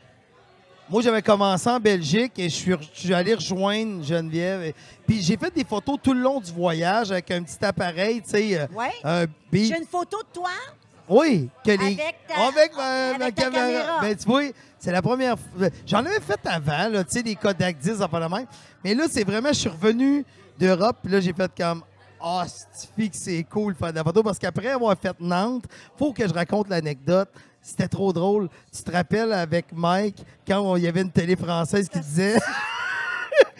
moi, 0.91 1.03
j'avais 1.03 1.23
commencé 1.23 1.69
en 1.69 1.79
Belgique 1.81 2.33
et 2.39 2.49
je 2.49 2.55
suis, 2.55 2.73
je 2.95 3.01
suis 3.01 3.15
allé 3.15 3.35
rejoindre 3.35 4.03
Geneviève. 4.05 4.63
Et- 4.63 4.75
Puis 5.07 5.23
j'ai 5.23 5.37
fait 5.37 5.55
des 5.55 5.65
photos 5.65 5.99
tout 6.03 6.13
le 6.15 6.21
long 6.21 6.41
du 6.41 6.51
voyage 6.53 7.11
avec 7.13 7.31
un 7.31 7.43
petit 7.43 7.63
appareil, 7.65 8.23
tu 8.23 8.31
sais, 8.31 8.69
euh, 9.05 9.27
beat. 9.53 9.73
J'ai 9.73 9.79
une 9.81 9.87
photo 9.87 10.19
de 10.23 10.29
toi? 10.33 10.51
Oui, 11.09 11.49
que 11.65 11.71
les... 11.71 11.77
Avec 11.77 12.17
ta- 12.29 12.47
avec 12.47 12.77
ma, 12.77 12.85
avec 13.09 13.19
ma 13.19 13.33
ta 13.33 13.43
caméra. 13.43 13.63
caméra. 13.67 14.01
Ben, 14.03 14.17
tu 14.17 14.25
vois, 14.27 14.43
c'est 14.79 14.93
la 14.93 15.01
première 15.03 15.39
fois. 15.39 15.69
J'en 15.87 15.99
avais 15.99 16.21
fait 16.21 16.39
avant, 16.45 16.91
tu 17.03 17.05
sais, 17.09 17.23
des 17.23 17.35
Kodak 17.35 17.79
10, 17.79 18.03
enfin 18.03 18.21
la 18.21 18.29
même. 18.29 18.47
Mais 18.85 18.95
là, 18.95 19.05
c'est 19.11 19.25
vraiment, 19.25 19.49
je 19.49 19.55
suis 19.59 19.69
revenu 19.71 20.25
d'Europe, 20.59 20.97
puis 21.03 21.13
là, 21.13 21.21
j'ai 21.21 21.33
fait 21.33 21.51
comme. 21.57 21.83
Ah, 22.21 22.45
c'est 22.73 22.89
que 23.09 23.17
c'est 23.17 23.45
cool 23.45 23.73
de 23.75 23.79
faire 23.79 23.91
de 23.93 23.97
la 23.97 24.05
photo? 24.05 24.23
Parce 24.23 24.39
qu'après 24.39 24.69
avoir 24.69 24.97
fait 25.01 25.15
Nantes, 25.21 25.65
faut 25.97 26.13
que 26.13 26.27
je 26.27 26.35
raconte 26.35 26.69
l'anecdote. 26.69 27.29
C'était 27.69 27.89
trop 27.89 28.15
drôle. 28.15 28.49
Tu 28.75 28.83
te 28.83 28.91
rappelles 28.91 29.31
avec 29.31 29.67
Mike 29.75 30.25
quand 30.47 30.77
il 30.77 30.85
y 30.85 30.89
avait 30.89 31.03
une 31.03 31.11
télé 31.11 31.37
française 31.37 31.87
qui 31.87 32.01
disait. 32.01 32.39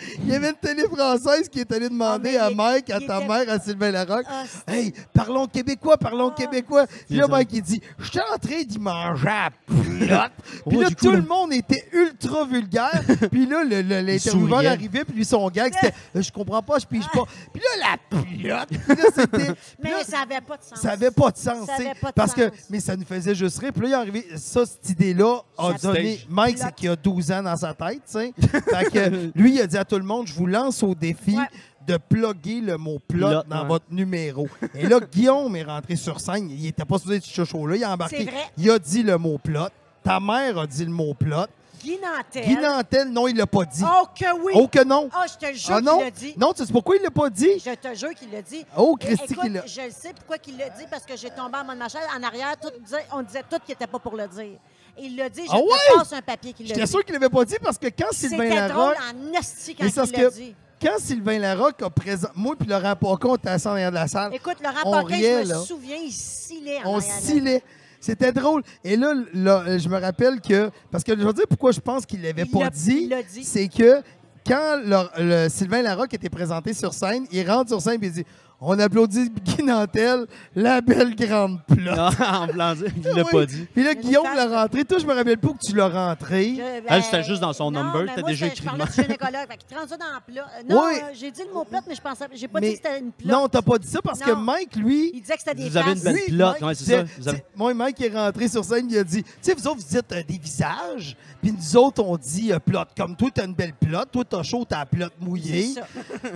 il 0.23 0.29
y 0.29 0.35
avait 0.35 0.51
une 0.51 0.55
télé 0.57 0.85
française 0.85 1.49
qui 1.49 1.61
est 1.61 1.73
allée 1.73 1.89
demander 1.89 2.37
Ah, 2.37 2.47
à 2.47 2.51
Mike, 2.51 2.91
à 2.91 3.01
ta 3.01 3.17
était- 3.19 3.27
mère, 3.29 3.49
à 3.51 3.59
Sylvain 3.59 3.91
Larocque. 3.91 4.27
Ah, 4.29 4.45
Hey, 4.67 4.93
parlons 5.13 5.47
québécois, 5.47 5.97
parlons 5.97 6.31
Ah. 6.33 6.35
québécois. 6.37 6.87
Puis 7.09 7.17
là, 7.19 7.27
Mike, 7.29 7.49
il 7.53 7.63
dit 7.63 7.81
Je 7.99 8.11
suis 8.11 8.21
en 8.21 8.39
train 8.39 8.63
d'y 8.63 8.79
manger 8.79 9.29
à 9.29 9.51
plotte. 9.67 10.33
Puis 10.69 10.77
Oh, 10.79 10.81
là, 10.83 10.89
coup, 10.89 10.95
tout 10.95 11.11
là- 11.11 11.17
le 11.17 11.23
monde 11.23 11.53
était 11.53 11.85
ultra 11.93 12.45
vulgaire. 12.45 13.03
puis 13.31 13.47
là, 13.47 13.65
l'intervieweur 13.65 14.59
arrivait, 14.67 15.05
puis 15.05 15.15
lui, 15.17 15.25
son 15.25 15.49
gag, 15.51 15.73
c'était 15.81 15.95
Je 16.15 16.31
comprends 16.33 16.63
pas, 16.63 16.79
je 16.79 16.87
pige 16.87 17.07
pas. 17.13 17.25
Puis 17.53 17.63
là, 17.81 17.91
la 17.91 18.19
plotte. 18.19 18.69
Puis 18.69 18.97
là, 18.97 19.05
c'était. 19.15 19.53
Mais 19.83 19.91
là, 19.91 20.05
ça 20.05 20.19
n'avait 20.19 20.41
pas 20.41 20.57
de 20.57 20.63
sens. 20.63 20.81
ça 20.81 20.91
avait 20.93 21.11
pas 21.11 21.31
de 21.31 21.37
sens, 21.37 21.67
Ça 21.67 21.75
avait 21.75 21.95
pas 22.01 22.09
de 22.09 22.15
parce 22.15 22.35
que 22.35 22.49
sens. 22.49 22.59
mais 22.71 22.81
ça 22.81 22.97
nous 22.97 23.05
faisait 23.05 23.35
juste 23.35 23.59
rire. 23.59 23.73
Puis 23.73 23.83
là, 23.83 23.89
il 23.89 23.93
est 23.93 23.95
arrivé 23.95 24.27
ça 24.37 24.65
cette 24.67 24.91
idée-là 24.91 25.41
a 25.57 25.73
donné. 25.75 26.21
Mike 26.29 26.59
c'est 26.59 26.75
qu'il 26.75 26.89
a 26.91 26.97
12 26.97 27.31
ans 27.33 27.43
dans 27.43 27.57
sa 27.57 27.75
tête, 27.75 28.03
tu 28.07 28.13
sais. 28.13 28.33
fait 28.39 28.91
que 28.91 29.31
lui 29.35 29.55
il 29.55 29.61
a 29.61 29.67
dit 29.67 29.77
à 29.77 29.85
tout 29.89 29.97
le 29.99 30.05
monde, 30.05 30.27
je 30.27 30.35
vous 30.35 30.47
lance 30.47 30.83
au 30.83 30.95
défi 30.95 31.37
Ouais. 31.37 31.45
de 31.87 31.97
plugger 31.97 32.61
le 32.61 32.77
mot 32.77 32.99
plot 32.99 33.29
Plot, 33.29 33.43
dans 33.49 33.63
ouais. 33.63 33.67
votre 33.69 33.87
numéro. 33.91 34.47
Et 34.75 34.87
là 34.87 35.01
Guillaume 35.13 35.55
est 35.57 35.63
rentré 35.65 35.97
sur 35.97 36.21
scène, 36.21 36.51
il 36.51 36.67
était 36.67 36.85
pas 36.85 36.99
supposé 36.99 37.17
être 37.17 37.25
ce 37.25 37.45
show 37.45 37.67
là, 37.67 37.77
il 37.77 37.85
a 37.85 37.93
embarqué. 37.93 38.25
vrai. 38.25 38.51
Il 38.57 38.71
a 38.71 38.79
dit 38.79 39.03
le 39.03 39.17
mot 39.19 39.39
plot. 39.39 39.69
Ta 40.05 40.21
mère 40.21 40.59
a 40.59 40.67
dit 40.67 40.85
le 40.85 40.91
mot 40.93 41.15
plot. 41.15 41.47
Guy 41.83 41.97
Nantel. 42.03 42.45
Guy 42.45 42.57
Nantel, 42.57 43.09
non, 43.09 43.29
il 43.29 43.37
l'a 43.37 43.47
pas 43.47 43.65
dit. 43.65 43.85
Oh 43.87 44.05
que 44.13 44.25
oui! 44.45 44.53
Oh 44.57 44.67
que 44.67 44.83
non. 44.83 45.09
Oh, 45.17 45.25
je 45.29 45.47
te 45.47 45.53
jure 45.55 45.71
Ah 45.75 45.77
qu'il 45.77 45.85
non? 45.87 46.01
l'a 46.01 46.11
dit. 46.11 46.35
Non, 46.37 46.53
tu 46.53 46.67
sais 46.67 46.73
pourquoi 46.73 46.97
il 46.97 47.03
l'a 47.03 47.11
pas 47.13 47.31
dit? 47.31 47.51
Je 47.65 47.73
te 47.75 47.95
jure 47.95 48.11
qu'il 48.15 48.33
l'a 48.33 48.43
dit. 48.43 48.67
Oh 48.77 48.97
Christy 48.99 49.37
qu'il 49.37 49.53
l'a. 49.53 49.65
Je 49.65 49.83
le 49.83 49.91
sais 49.93 50.13
pourquoi 50.13 50.39
qu'il 50.39 50.57
l'a 50.59 50.71
dit, 50.71 50.85
parce 50.91 51.05
que 51.05 51.17
j'ai 51.17 51.31
tombé 51.31 51.57
en 51.57 51.65
mode 51.65 51.79
machin. 51.79 52.01
En 52.19 52.23
arrière, 52.25 52.57
tout 52.61 52.69
on 53.13 53.23
disait 53.23 53.45
tout 53.49 53.59
qu'il 53.65 53.75
n'était 53.75 53.87
pas 53.87 54.01
pour 54.01 54.17
le 54.17 54.27
dire. 54.27 54.59
Il 55.01 55.17
l'a 55.17 55.29
dit, 55.29 55.43
je 55.45 55.51
Ah 55.51 55.57
te 55.59 55.63
ouais? 55.63 55.99
passe 55.99 56.13
un 56.13 56.23
papier 56.23 56.53
qu'il 56.53 56.67
l'a 56.67 56.75
J'étais 56.75 56.85
dit. 56.87 56.91
sûr 56.91 57.05
qu'il 57.05 57.15
l'avait 57.15 57.29
pas 57.29 57.45
dit 57.45 57.57
parce 57.63 57.79
que 57.79 57.87
quand 57.89 58.13
Sylvain 58.13 58.37
C'était 58.49 58.69
drôle 58.69 58.95
Larocque 58.95 58.97
en 59.35 59.39
esti 59.39 59.75
quand 59.75 59.87
il 59.87 60.13
l'a 60.23 60.31
dit. 60.31 60.55
quand 60.83 60.99
Sylvain 60.99 61.39
Larocque 61.39 61.83
a 61.83 61.91
présent 61.91 62.29
moi 62.35 62.55
puis 62.59 62.69
Laurent 62.69 62.97
Pacon 62.97 63.37
était 63.37 63.49
assis 63.51 63.69
en 63.69 63.73
arrière 63.73 63.91
de 63.91 63.95
la 63.97 64.09
salle, 64.09 64.35
Écoute, 64.35 64.57
Laurent 64.63 64.81
on 64.85 64.93
Paquin, 64.93 65.17
riait, 65.17 65.43
je 65.45 65.49
me 65.49 65.53
là. 65.55 65.61
souviens, 65.61 65.97
il 65.97 66.13
scillait 66.13 66.81
en 66.85 66.95
on 66.97 67.01
scillait. 67.01 67.63
C'était 68.01 68.31
drôle. 68.33 68.63
Et 68.85 68.97
là, 68.97 69.13
là, 69.35 69.77
je 69.77 69.89
me 69.89 69.99
rappelle 70.01 70.41
que. 70.41 70.71
Parce 70.91 71.03
que 71.03 71.19
je 71.19 71.23
veux 71.25 71.33
dire 71.33 71.47
pourquoi 71.49 71.73
je 71.73 71.81
pense 71.81 72.07
qu'il 72.07 72.23
l'avait 72.23 72.43
Il 72.43 72.51
pas 72.51 72.71
dit. 72.71 73.01
il 73.03 73.09
l'a 73.09 73.23
dit. 73.25 73.43
C'est 73.43 73.67
que 73.69 74.01
quand 74.47 74.77
le, 74.85 75.25
le 75.45 75.49
Sylvain 75.49 75.83
Larocque 75.83 76.15
était 76.15 76.31
présenté 76.31 76.73
sur 76.75 76.95
scène, 76.95 77.27
il 77.33 77.51
rentre 77.51 77.71
sur 77.71 77.81
scène 77.83 78.01
et 78.03 78.07
il 78.07 78.13
dit 78.13 78.25
On 78.61 78.77
applaudit 78.81 79.31
Guy 79.45 79.63
Nantel, 79.63 80.27
la 80.57 80.81
belle 80.81 81.15
grande 81.15 81.61
plotte. 81.69 81.97
Non, 81.97 82.11
en 82.27 82.47
blanc, 82.49 82.75
il 82.97 83.03
l'a 83.15 83.23
Oui. 83.23 83.31
pas 83.31 83.47
dit. 83.47 83.67
Puis 83.73 83.85
là, 83.85 83.95
Guillaume 83.95 84.27
l'a 84.35 84.63
rentré. 84.63 84.85
Toi, 84.85 84.99
je 84.99 85.07
me 85.07 85.15
rappelle 85.15 85.39
pas 85.39 85.49
que 85.51 85.65
tu 85.65 85.77
l'as 85.77 85.89
rentré. 85.89 86.55
Je- 86.57 86.63
Ah, 86.89 87.01
c'était 87.01 87.23
juste 87.23 87.41
dans 87.41 87.53
son 87.53 87.71
non, 87.71 87.85
number, 87.85 88.03
mais 88.07 88.13
t'as 88.17 88.23
déjà 88.23 88.47
je- 88.47 88.51
écrit 88.53 88.63
Je 88.65 88.69
parlais 88.69 88.85
du 88.85 88.93
gynécologue. 88.93 89.47
Fait 89.49 89.57
qu'il 89.59 89.77
transait 89.77 89.97
dans 89.97 90.07
le 90.07 90.33
plat. 90.33 90.47
Euh, 90.59 90.63
Non, 90.75 90.83
Oui. 90.87 90.93
euh, 90.97 91.07
j'ai 91.15 91.31
dit 91.31 91.43
le 91.47 91.55
mot 91.55 91.65
plot, 91.65 91.79
mais 91.87 91.95
je 91.95 92.01
pensais, 92.01 92.25
j'ai 92.35 92.49
pas 92.49 92.59
Mais- 92.61 92.71
dit 92.71 92.81
que 92.81 92.83
c'était 92.85 92.99
une 92.99 93.13
plot. 93.13 93.29
Non, 93.31 93.49
t'as 93.49 93.63
pas 93.63 93.79
dit 93.79 93.87
ça 93.87 94.03
parce 94.03 94.19
que. 94.19 94.33
Mike, 94.33 94.75
lui. 94.75 95.13
Il 95.15 95.21
disait 95.21 95.35
que 95.35 95.41
c'était 95.41 95.55
des 95.55 95.69
Vous 95.69 95.77
avez 95.77 95.93
une 95.93 96.01
belle 96.01 96.17
Oui, 96.29 96.67
Ouais, 96.67 96.75
c'est 96.75 96.85
ça. 96.85 97.03
Vous 97.17 97.29
avez- 97.29 97.39
c'est- 97.39 97.45
Moi, 97.57 97.75
Mike 97.75 98.01
est 98.01 98.13
rentré 98.13 98.49
sur 98.49 98.65
scène, 98.65 98.89
il 98.91 98.99
a 98.99 99.05
dit 99.05 99.23
Tu 99.23 99.31
sais, 99.41 99.55
vous 99.55 99.69
autres, 99.69 99.77
vous 99.83 99.87
dites 99.97 100.13
euh, 100.13 100.23
des 100.27 100.39
visages, 100.39 101.17
puis 101.41 101.53
nous 101.53 101.77
autres, 101.77 102.03
on 102.03 102.17
dit 102.17 102.53
euh, 102.53 102.59
plot. 102.59 102.81
Comme 102.97 103.15
toi, 103.15 103.29
t'as 103.33 103.45
une 103.47 103.55
belle 103.55 103.75
plotte, 103.75 104.11
toi, 104.11 104.25
t'as 104.29 104.43
chaud, 104.43 104.65
t'as 104.69 104.81
la 104.81 104.87
plotte 104.87 105.13
mouillée. 105.21 105.75
Ça. 105.75 105.83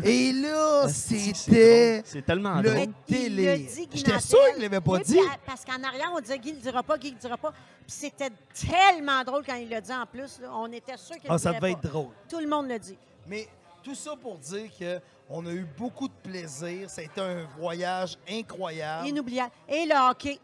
Et 0.05 0.33
là, 0.33 0.87
c'est 0.89 1.19
c'était. 1.35 2.03
C'est 2.13 2.23
tellement 2.25 2.61
le- 2.61 2.71
drôle. 2.71 2.87
J'étais 3.09 4.21
sûr 4.21 4.39
qu'il 4.55 4.63
l'avait 4.63 4.81
pas 4.81 4.93
Oui, 4.93 5.03
dit. 5.05 5.17
puis, 5.17 5.27
à- 5.27 5.39
parce 5.47 5.65
qu'en 5.65 5.83
arrière, 5.83 6.11
on 6.15 6.21
disait 6.21 6.39
Guy 6.39 6.53
le 6.53 6.59
dira 6.59 6.83
pas, 6.83 6.99
Guy 6.99 7.11
le 7.13 7.17
dira 7.19 7.37
pas. 7.37 7.51
Puis 7.51 7.61
c'était 7.97 8.31
tellement 8.55 9.23
drôle 9.25 9.43
quand 9.45 9.55
il 9.57 9.69
l'a 9.69 9.81
dit 9.81 9.93
en 9.93 10.07
plus. 10.07 10.41
là. 10.41 10.49
On 10.53 10.71
était 10.73 10.97
sûr 10.97 11.17
qu'il 11.17 11.29
Ah, 11.29 11.35
le 11.35 11.39
ça 11.39 11.51
dirait 11.51 11.61
devait 11.61 11.73
pas. 11.75 11.79
être 11.81 11.91
drôle. 11.93 12.11
Tout 12.29 12.39
le 12.41 12.47
monde 12.49 12.69
le 12.69 12.79
dit. 12.79 12.97
Mais 13.27 13.49
tout 13.83 13.95
ça 13.95 14.13
pour 14.21 14.39
dire 14.39 14.71
que 14.79 15.01
on 15.31 15.45
a 15.47 15.51
eu 15.51 15.67
beaucoup 15.79 16.09
de 16.09 16.13
plaisir. 16.23 16.91
Ça 16.91 17.01
a 17.01 17.05
été 17.05 17.21
un 17.21 17.45
voyage 17.59 18.19
incroyable. 18.29 19.09
Inoubliable. 19.09 19.53
Et 19.69 19.87
le 19.87 19.95
hockey. 20.11 20.39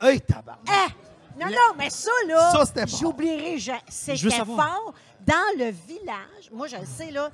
Hey, 0.00 0.20
tabarnak! 0.20 0.64
Ah! 0.68 0.88
Non, 1.38 1.46
Le- 1.46 1.52
non, 1.52 1.74
mais 1.76 1.90
ça, 1.90 2.10
là, 2.28 2.52
Ça, 2.52 2.64
c'était 2.66 2.86
fort. 2.86 2.98
j'oublierai 3.00 3.58
jamais. 3.58 3.80
Veux 3.88 4.16
C'était 4.16 4.30
savoir. 4.30 4.74
fort. 4.76 4.94
Dans 5.26 5.58
le 5.58 5.70
village, 5.70 6.50
moi, 6.52 6.66
je 6.68 6.76
le 6.76 6.84
sais, 6.86 7.10
là, 7.10 7.30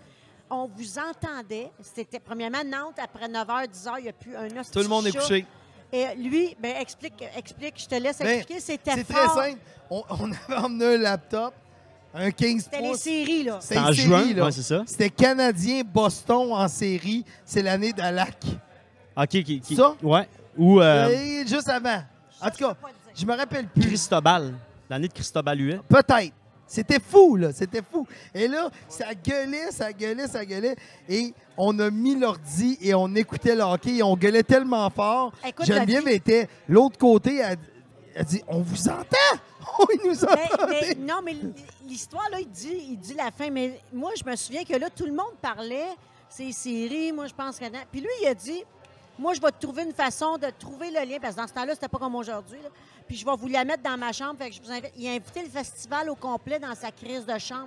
on 0.50 0.66
vous 0.74 0.98
entendait. 0.98 1.70
C'était 1.94 2.20
premièrement 2.20 2.64
Nantes, 2.64 2.98
après 3.02 3.28
9h, 3.28 3.68
10h, 3.68 3.92
il 3.98 4.02
n'y 4.04 4.08
a 4.08 4.12
plus 4.12 4.36
un 4.36 4.46
hostie 4.60 4.72
Tout 4.72 4.80
le 4.80 4.88
monde 4.88 5.06
est 5.06 5.12
couché. 5.16 5.46
Et 5.92 6.06
lui, 6.16 6.56
ben 6.60 6.76
explique, 6.80 7.24
explique, 7.36 7.74
je 7.78 7.86
te 7.86 7.94
laisse 7.96 8.20
Mais 8.20 8.38
expliquer. 8.38 8.60
C'était 8.60 8.94
C'est 8.96 9.04
très 9.04 9.28
simple. 9.28 9.58
On, 9.90 10.02
on 10.10 10.30
avait 10.32 10.56
emmené 10.64 10.94
un 10.94 10.98
laptop, 10.98 11.52
Un 12.14 12.30
15 12.30 12.62
C'était 12.64 12.80
les 12.80 12.94
séries, 12.94 13.42
là. 13.44 13.58
C'était 13.60 13.78
en 13.78 13.92
juin, 13.92 14.32
ouais, 14.32 14.52
c'est 14.52 14.62
ça. 14.62 14.82
C'était 14.86 15.10
Canadien-Boston 15.10 16.52
en 16.52 16.68
série. 16.68 17.24
C'est 17.44 17.62
l'année 17.62 17.92
d'Alac. 17.92 18.36
OK, 19.16 19.28
qui, 19.28 19.60
qui- 19.60 19.76
Ça? 19.76 19.94
Ouais. 20.02 20.28
Ou 20.56 20.80
euh, 20.80 21.08
Et 21.08 21.46
juste 21.46 21.68
avant. 21.68 22.02
En 22.40 22.50
tout 22.50 22.58
cas, 22.58 22.76
je 23.14 23.26
me 23.26 23.36
rappelle 23.36 23.66
plus. 23.68 23.82
Cristobal. 23.88 24.54
L'année 24.88 25.08
de 25.08 25.12
Cristobal 25.12 25.58
Huet. 25.60 25.80
Peut-être. 25.88 26.32
C'était 26.72 27.00
fou, 27.00 27.34
là. 27.34 27.52
C'était 27.52 27.82
fou. 27.82 28.06
Et 28.32 28.46
là, 28.46 28.70
ça 28.88 29.06
gueulait, 29.12 29.72
ça 29.72 29.92
gueulait, 29.92 30.28
ça 30.28 30.44
gueulait. 30.44 30.76
Et 31.08 31.34
on 31.56 31.76
a 31.80 31.90
mis 31.90 32.14
l'ordi 32.14 32.78
et 32.80 32.94
on 32.94 33.12
écoutait 33.16 33.56
le 33.56 33.62
hockey 33.62 33.96
et 33.96 34.02
on 34.04 34.16
gueulait 34.16 34.44
tellement 34.44 34.88
fort. 34.88 35.32
Écoute, 35.44 35.66
Geneviève 35.66 36.04
David. 36.04 36.16
était 36.20 36.48
l'autre 36.68 36.96
côté. 36.96 37.38
Elle, 37.38 37.58
elle 38.14 38.24
dit 38.24 38.40
On 38.46 38.60
vous 38.60 38.88
entend 38.88 39.16
Oh, 39.80 39.86
il 39.92 40.08
nous 40.08 40.24
entend 40.24 40.66
mais- 40.68 40.94
non, 40.94 41.20
mais 41.24 41.34
l'histoire, 41.88 42.28
là, 42.30 42.38
il 42.38 42.48
dit, 42.48 42.78
il 42.90 42.98
dit 42.98 43.14
la 43.14 43.32
fin. 43.32 43.50
Mais 43.50 43.80
moi, 43.92 44.12
je 44.16 44.24
me 44.24 44.36
souviens 44.36 44.62
que 44.62 44.76
là, 44.76 44.88
tout 44.90 45.06
le 45.06 45.12
monde 45.12 45.34
parlait, 45.42 45.88
ces 46.28 46.52
séries, 46.52 47.10
moi, 47.10 47.26
je 47.26 47.34
pense 47.34 47.58
que... 47.58 47.64
Puis 47.90 48.00
lui, 48.00 48.08
il 48.22 48.28
a 48.28 48.34
dit, 48.34 48.62
moi, 49.18 49.34
je 49.34 49.40
vais 49.40 49.50
trouver 49.58 49.82
une 49.82 49.92
façon 49.92 50.38
de 50.38 50.46
trouver 50.56 50.90
le 50.92 51.00
lien, 51.04 51.18
parce 51.20 51.34
que 51.34 51.40
dans 51.40 51.48
ce 51.48 51.52
temps-là, 51.52 51.74
c'était 51.74 51.88
pas 51.88 51.98
comme 51.98 52.14
aujourd'hui. 52.14 52.60
Puis 53.10 53.18
je 53.18 53.26
vais 53.26 53.34
vous 53.36 53.48
la 53.48 53.64
mettre 53.64 53.82
dans 53.82 53.98
ma 53.98 54.12
chambre. 54.12 54.36
Fait 54.38 54.50
que 54.50 54.54
je 54.54 54.62
vous 54.62 54.70
invite. 54.70 54.92
Il 54.96 55.04
a 55.08 55.10
invité 55.10 55.42
le 55.42 55.48
festival 55.48 56.08
au 56.10 56.14
complet 56.14 56.60
dans 56.60 56.76
sa 56.76 56.92
crise 56.92 57.26
de 57.26 57.36
chambre. 57.40 57.66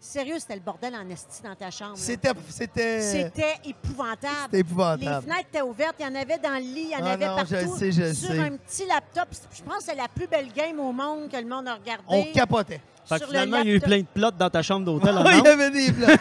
Sérieux, 0.00 0.36
c'était 0.38 0.54
le 0.54 0.60
bordel 0.62 0.94
en 0.94 1.06
esti 1.10 1.42
dans 1.42 1.54
ta 1.54 1.70
chambre. 1.70 1.90
là. 1.92 1.96
C'était. 1.98 2.30
C'était. 2.48 3.00
C'était 3.02 3.54
épouvantable. 3.66 4.32
C'était 4.44 4.56
Les 4.56 4.60
épouvantable. 4.60 5.22
fenêtres 5.26 5.48
étaient 5.52 5.60
ouvertes, 5.60 5.96
il 6.00 6.06
y 6.06 6.08
en 6.08 6.14
avait 6.14 6.38
dans 6.38 6.54
le 6.54 6.60
lit, 6.60 6.84
il 6.84 6.90
y 6.90 6.94
en 6.96 7.00
Ah 7.04 7.10
avait 7.10 7.26
non, 7.26 7.36
partout. 7.36 7.50
je 7.50 7.56
le 7.66 7.76
sais, 7.76 7.92
je 7.92 8.14
sur 8.14 8.28
sais. 8.30 8.38
un 8.38 8.56
petit 8.56 8.86
laptop. 8.86 9.28
Je 9.52 9.62
pense 9.62 9.76
que 9.78 9.84
c'est 9.84 9.94
la 9.94 10.08
plus 10.08 10.26
belle 10.26 10.50
game 10.54 10.80
au 10.80 10.90
monde 10.92 11.28
que 11.30 11.36
le 11.36 11.46
monde 11.46 11.68
a 11.68 11.74
regardé. 11.74 12.04
On 12.08 12.24
capotait. 12.32 12.80
Fait 13.04 13.14
que 13.16 13.24
Sur 13.24 13.26
le 13.26 13.32
finalement, 13.40 13.56
il 13.58 13.66
y 13.66 13.70
a 13.70 13.72
eu 13.72 13.74
laptop. 13.74 13.88
plein 13.90 14.00
de 14.00 14.06
plots 14.06 14.38
dans 14.38 14.48
ta 14.50 14.62
chambre 14.62 14.86
d'hôtel. 14.86 15.14
Ah, 15.18 15.20
en 15.20 15.30
il 15.38 15.44
y 15.44 15.48
avait 15.48 15.70
des 15.70 15.92
blocs. 15.92 16.20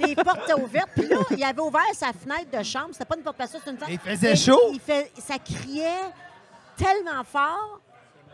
Les 0.04 0.14
portes 0.16 0.40
étaient 0.42 0.60
ouvertes. 0.60 0.90
Puis 0.96 1.06
là, 1.06 1.16
il 1.30 1.44
avait 1.44 1.60
ouvert 1.60 1.82
sa 1.94 2.12
fenêtre 2.12 2.50
de 2.58 2.62
chambre. 2.64 2.88
C'était 2.92 3.04
pas 3.04 3.16
une 3.16 3.22
porte 3.22 3.36
passage, 3.36 3.60
c'était 3.64 3.70
une 3.70 3.78
fenêtre. 3.78 4.02
Il 4.04 4.10
faisait 4.16 4.32
Et 4.32 4.36
chaud. 4.36 4.58
Il 4.72 4.80
fait, 4.80 5.12
ça 5.24 5.38
criait 5.38 6.10
tellement 6.76 7.22
fort. 7.24 7.80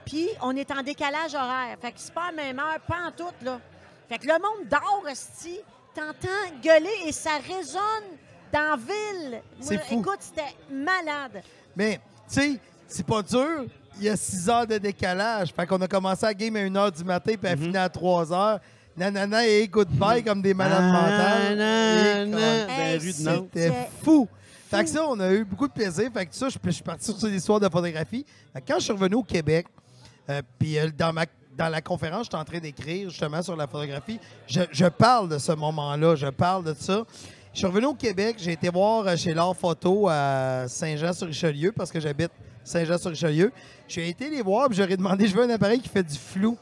Puis 0.05 0.29
on 0.43 0.55
est 0.57 0.71
en 0.71 0.83
décalage 0.83 1.35
horaire. 1.35 1.77
Fait 1.81 1.93
que 1.93 1.99
c'est 1.99 2.13
pas 2.13 2.25
à 2.25 2.31
la 2.31 2.37
même 2.43 2.59
heure, 2.59 2.81
pas 2.87 3.07
en 3.07 3.11
tout, 3.11 3.35
là. 3.43 3.61
Fait 4.09 4.19
que 4.19 4.27
le 4.27 4.35
monde 4.35 4.69
dort, 4.69 5.05
esti. 5.11 5.61
T'entends 5.95 6.59
gueuler 6.61 7.07
et 7.07 7.13
ça 7.13 7.39
résonne 7.39 8.19
dans 8.53 8.71
la 8.71 8.77
ville. 8.77 9.41
C'est 9.61 9.79
fou. 9.79 10.01
Écoute, 10.01 10.19
c'était 10.19 10.57
malade. 10.69 11.43
Mais, 11.77 12.01
tu 12.29 12.35
sais, 12.35 12.61
c'est 12.89 13.07
pas 13.07 13.23
dur. 13.23 13.67
Il 13.99 14.05
y 14.05 14.09
a 14.09 14.17
6 14.17 14.49
heures 14.49 14.67
de 14.67 14.77
décalage. 14.79 15.53
Fait 15.55 15.67
qu'on 15.67 15.81
a 15.81 15.87
commencé 15.87 16.27
à 16.27 16.35
game 16.35 16.57
à 16.57 16.61
1 16.61 16.69
h 16.69 16.97
du 16.97 17.05
matin, 17.05 17.35
puis 17.41 17.51
elle 17.51 17.59
finit 17.59 17.77
à 17.77 17.89
3 17.89 18.33
heures. 18.33 18.61
Nanana 18.97 19.47
et 19.47 19.67
goodbye 19.69 20.23
comme 20.23 20.43
des 20.43 20.55
malades 20.55 20.93
mentales. 20.93 22.29
Nantes. 22.29 23.49
C'était 23.53 23.89
fou. 24.03 24.29
Fait 24.69 24.83
que 24.83 24.91
ça, 24.91 25.07
on 25.09 25.19
a 25.21 25.33
eu 25.33 25.45
beaucoup 25.45 25.69
de 25.69 25.73
plaisir. 25.73 26.11
Fait 26.13 26.27
que 26.27 26.35
ça, 26.35 26.49
je, 26.49 26.59
je 26.65 26.71
suis 26.71 26.83
parti 26.83 27.05
sur 27.05 27.19
ces 27.19 27.33
histoires 27.33 27.61
de 27.61 27.69
photographie. 27.69 28.27
Fait 28.53 28.61
que 28.61 28.67
quand 28.67 28.79
je 28.79 28.85
suis 28.85 28.93
revenu 28.93 29.15
au 29.17 29.23
Québec, 29.23 29.67
euh, 30.31 30.43
puis 30.59 30.79
euh, 30.79 30.91
dans, 30.97 31.13
ma, 31.13 31.27
dans 31.57 31.69
la 31.69 31.81
conférence, 31.81 32.25
j'étais 32.27 32.37
en 32.37 32.45
train 32.45 32.59
d'écrire 32.59 33.11
justement 33.11 33.43
sur 33.43 33.57
la 33.57 33.67
photographie. 33.67 34.19
Je, 34.47 34.63
je 34.71 34.87
parle 34.87 35.29
de 35.29 35.39
ce 35.39 35.53
moment-là. 35.53 36.17
Je 36.17 36.27
parle 36.27 36.65
de 36.65 36.75
ça. 36.75 37.05
Je 37.53 37.59
suis 37.59 37.67
revenu 37.67 37.87
au 37.87 37.95
Québec. 37.95 38.37
J'ai 38.39 38.53
été 38.53 38.69
voir 38.69 39.07
euh, 39.07 39.17
chez 39.17 39.33
L'Art 39.33 39.57
Photo 39.57 40.09
à 40.09 40.65
Saint-Jean-sur-Richelieu 40.67 41.73
parce 41.73 41.93
que 41.93 42.01
j'habite 42.01 42.33
Saint-Jean-sur-Richelieu. 42.65 43.53
J'ai 43.87 44.09
été 44.09 44.29
les 44.29 44.43
voir 44.43 44.69
puis 44.69 44.77
j'aurais 44.77 44.97
demandé, 44.97 45.29
je 45.29 45.37
veux 45.37 45.45
un 45.45 45.51
appareil 45.51 45.81
qui 45.81 45.89
fait 45.89 46.03
du 46.03 46.19
flou. 46.19 46.59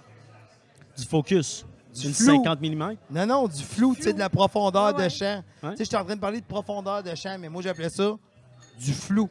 Du 0.96 1.06
focus. 1.06 1.64
Du 1.94 2.08
Une 2.08 2.14
flou. 2.14 2.42
50 2.44 2.60
mm. 2.60 2.96
Non, 3.10 3.26
non, 3.26 3.48
du 3.48 3.62
flou, 3.62 3.94
tu 3.94 4.02
sais, 4.02 4.12
de 4.12 4.18
la 4.18 4.28
profondeur 4.28 4.94
Ouais, 4.94 5.04
de 5.04 5.08
champ. 5.08 5.42
Ouais. 5.62 5.70
Tu 5.70 5.76
sais, 5.76 5.84
j'étais 5.84 5.96
en 5.96 6.04
train 6.04 6.16
de 6.16 6.20
parler 6.20 6.40
de 6.40 6.46
profondeur 6.46 7.02
de 7.02 7.14
champ, 7.14 7.36
mais 7.38 7.48
moi, 7.48 7.62
j'appelais 7.62 7.90
ça 7.90 8.16
du 8.78 8.92
flou. 8.92 9.28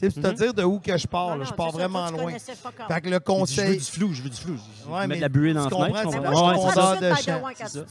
Tu 0.00 0.08
sais, 0.10 0.16
Mhm. 0.18 0.22
c'est-à-dire 0.22 0.54
de 0.54 0.62
où 0.62 0.78
que 0.78 0.96
je 0.96 1.06
pars. 1.08 1.26
Non, 1.26 1.30
là. 1.32 1.36
non, 1.38 1.44
je 1.44 1.52
pars 1.54 1.70
vraiment 1.72 2.10
loin. 2.10 2.32
Fait 2.38 3.00
que 3.00 3.06
le 3.06 3.10
Je 3.10 3.14
veux 3.14 3.20
conseil. 3.20 3.78
du 3.78 3.84
flou, 3.84 4.12
je 4.14 4.22
veux 4.22 4.30
du 4.30 4.36
flou. 4.36 4.56
Je 4.56 4.84
veux 4.88 4.92
Ouais, 4.94 4.98
mettre 5.00 5.08
mais 5.08 5.16
de 5.16 5.20
la 5.22 5.28
buée 5.28 5.52
dans 5.54 5.64
la 5.64 5.70
tu 5.70 5.74
fenêtre. 5.74 5.94
comprends, 5.94 6.10
je 6.12 6.18
Mais 6.18 6.24
comprends. 6.24 6.48
Ouais, 6.50 6.56
je 6.56 6.74
comprends 6.74 6.96
de 7.00 7.14
champ. 7.14 7.88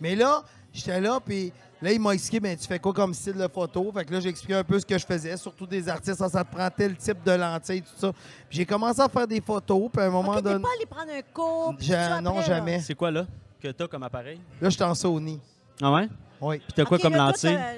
Mais 0.00 0.14
là, 0.14 0.42
j'étais 0.72 1.00
là, 1.00 1.18
puis 1.24 1.52
là, 1.82 1.92
il 1.92 2.00
m'a 2.00 2.12
expliqué, 2.14 2.38
ben, 2.38 2.56
tu 2.56 2.66
fais 2.66 2.78
quoi 2.78 2.92
comme 2.92 3.12
style 3.12 3.34
de 3.34 3.48
photo? 3.48 3.90
Fait 3.92 4.04
que 4.04 4.12
là, 4.14 4.20
j'ai 4.20 4.28
expliqué 4.28 4.54
un 4.54 4.62
peu 4.62 4.78
ce 4.78 4.86
que 4.86 4.96
je 4.96 5.04
faisais, 5.04 5.36
surtout 5.36 5.66
des 5.66 5.88
artistes, 5.88 6.18
ça, 6.18 6.28
ça 6.28 6.44
te 6.44 6.54
prend 6.54 6.68
tel 6.70 6.94
type 6.96 7.24
de 7.24 7.32
lentille, 7.32 7.82
tout 7.82 7.88
ça. 7.96 8.12
Puis 8.48 8.58
j'ai 8.58 8.66
commencé 8.66 9.00
à 9.00 9.08
faire 9.08 9.26
des 9.26 9.40
photos, 9.40 9.88
puis 9.92 10.00
à 10.02 10.06
un 10.06 10.10
moment 10.10 10.30
OK, 10.30 10.36
t'es 10.36 10.42
donné. 10.42 10.62
pas 10.62 10.68
allé 10.76 10.86
prendre 10.86 11.10
un 11.10 11.22
cours. 11.34 11.74
ça 11.80 12.20
non, 12.20 12.30
après, 12.38 12.44
jamais. 12.46 12.80
C'est 12.80 12.94
quoi 12.94 13.10
là 13.10 13.26
que 13.60 13.68
t'as 13.72 13.88
comme 13.88 14.04
appareil? 14.04 14.40
Là, 14.60 14.70
j'étais 14.70 14.84
en 14.84 14.94
Sony. 14.94 15.40
Ah 15.82 15.92
ouais? 15.92 16.08
Oui, 16.40 16.58
Puis 16.58 16.72
t'as 16.76 16.84
quoi 16.84 16.98
comme 17.00 17.16
lentille? 17.16 17.56
t'as- 17.56 17.72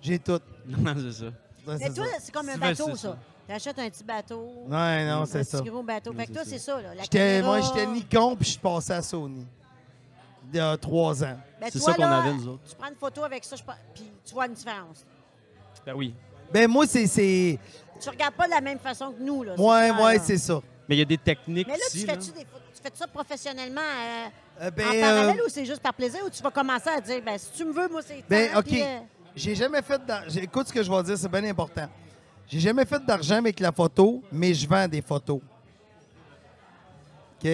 j'ai 0.00 0.18
tout. 0.18 0.40
Non, 0.66 0.94
c'est 0.96 1.12
ça. 1.12 1.26
Ouais, 1.66 1.76
Mais 1.78 1.86
c'est 1.86 1.94
toi, 1.94 2.06
c'est 2.20 2.32
comme 2.32 2.48
un 2.48 2.56
bateau, 2.58 2.96
ça. 2.96 3.16
T'achètes 3.46 3.78
un 3.78 3.88
petit 3.90 4.04
bateau. 4.04 4.48
Ouais, 4.68 5.06
non, 5.06 5.22
un 5.22 5.26
c'est 5.26 5.44
ça. 5.44 5.60
petit 5.60 5.68
gros 5.70 5.82
bateau. 5.82 6.12
Fait 6.12 6.26
que 6.26 6.32
toi, 6.32 6.42
c'est 6.46 6.58
ça, 6.58 6.80
là. 6.80 6.94
La 6.94 7.02
J'étais, 7.02 7.18
caméra. 7.40 7.46
moi, 7.46 7.60
j'étais 7.60 7.86
Nikon, 7.86 8.36
puis 8.36 8.44
je 8.46 8.50
suis 8.52 8.58
passé 8.60 8.92
à 8.92 9.02
Sony. 9.02 9.46
Il 10.52 10.56
y 10.56 10.60
a 10.60 10.76
trois 10.76 11.22
ans. 11.24 11.38
Ben, 11.60 11.68
C'est 11.72 11.78
toi, 11.78 11.90
ça 11.90 11.94
qu'on 11.94 12.02
là, 12.02 12.18
avait, 12.18 12.32
nous 12.34 12.48
autres. 12.48 12.62
Tu 12.68 12.76
prends 12.76 12.88
une 12.88 12.96
photo 12.96 13.24
avec 13.24 13.44
ça, 13.44 13.56
puis 13.94 14.04
tu 14.24 14.34
vois 14.34 14.46
une 14.46 14.54
différence. 14.54 15.04
Ben 15.84 15.94
oui. 15.94 16.14
Ben, 16.52 16.68
moi, 16.70 16.86
c'est. 16.86 17.06
c'est... 17.06 17.58
Tu 18.00 18.08
regardes 18.08 18.34
pas 18.34 18.46
de 18.46 18.50
la 18.50 18.60
même 18.60 18.78
façon 18.78 19.12
que 19.12 19.22
nous, 19.22 19.42
là. 19.42 19.54
c'est 19.56 19.62
Ouais, 19.62 19.90
ouais, 20.04 20.14
là. 20.16 20.22
c'est 20.24 20.38
ça. 20.38 20.60
Mais 20.88 20.96
il 20.96 20.98
y 20.98 21.02
a 21.02 21.06
des 21.06 21.18
techniques 21.18 21.66
Mais 21.68 21.74
là, 21.74 21.84
tu 21.90 21.96
ici. 21.98 22.06
fais-tu 22.06 22.30
des 22.32 22.44
photos- 22.44 22.60
tu 22.74 22.82
fais 22.82 22.90
ça 22.94 23.06
professionnellement 23.06 23.80
euh, 23.80 24.28
Euh, 24.66 24.70
ben, 24.72 24.86
en 24.88 24.92
euh, 24.94 25.00
parallèle 25.00 25.42
ou 25.46 25.48
c'est 25.48 25.64
juste 25.64 25.80
par 25.80 25.94
plaisir 25.94 26.20
ou 26.26 26.30
tu 26.30 26.42
vas 26.42 26.50
commencer 26.50 26.88
à 26.90 27.00
dire, 27.00 27.22
ben 27.24 27.38
si 27.38 27.50
tu 27.52 27.64
me 27.64 27.72
veux, 27.72 27.88
moi, 27.88 28.00
c'est 28.06 28.22
Ben, 28.28 28.56
OK. 28.56 28.72
euh, 28.72 28.98
J'ai 29.34 29.54
jamais 29.54 29.80
fait 29.82 30.04
d'ar- 30.04 30.24
j'ai- 30.28 30.42
Écoute 30.44 30.68
ce 30.68 30.72
que 30.72 30.82
je 30.82 30.90
vais 30.90 31.02
dire, 31.02 31.16
c'est 31.16 31.28
bien 31.30 31.44
important. 31.44 31.88
J'ai 32.48 32.60
jamais 32.60 32.84
fait 32.84 33.02
d'argent 33.04 33.36
avec 33.36 33.58
la 33.60 33.72
photo, 33.72 34.22
mais 34.30 34.52
je 34.52 34.68
vends 34.68 34.86
des 34.86 35.00
photos. 35.00 35.40
OK? 37.42 37.50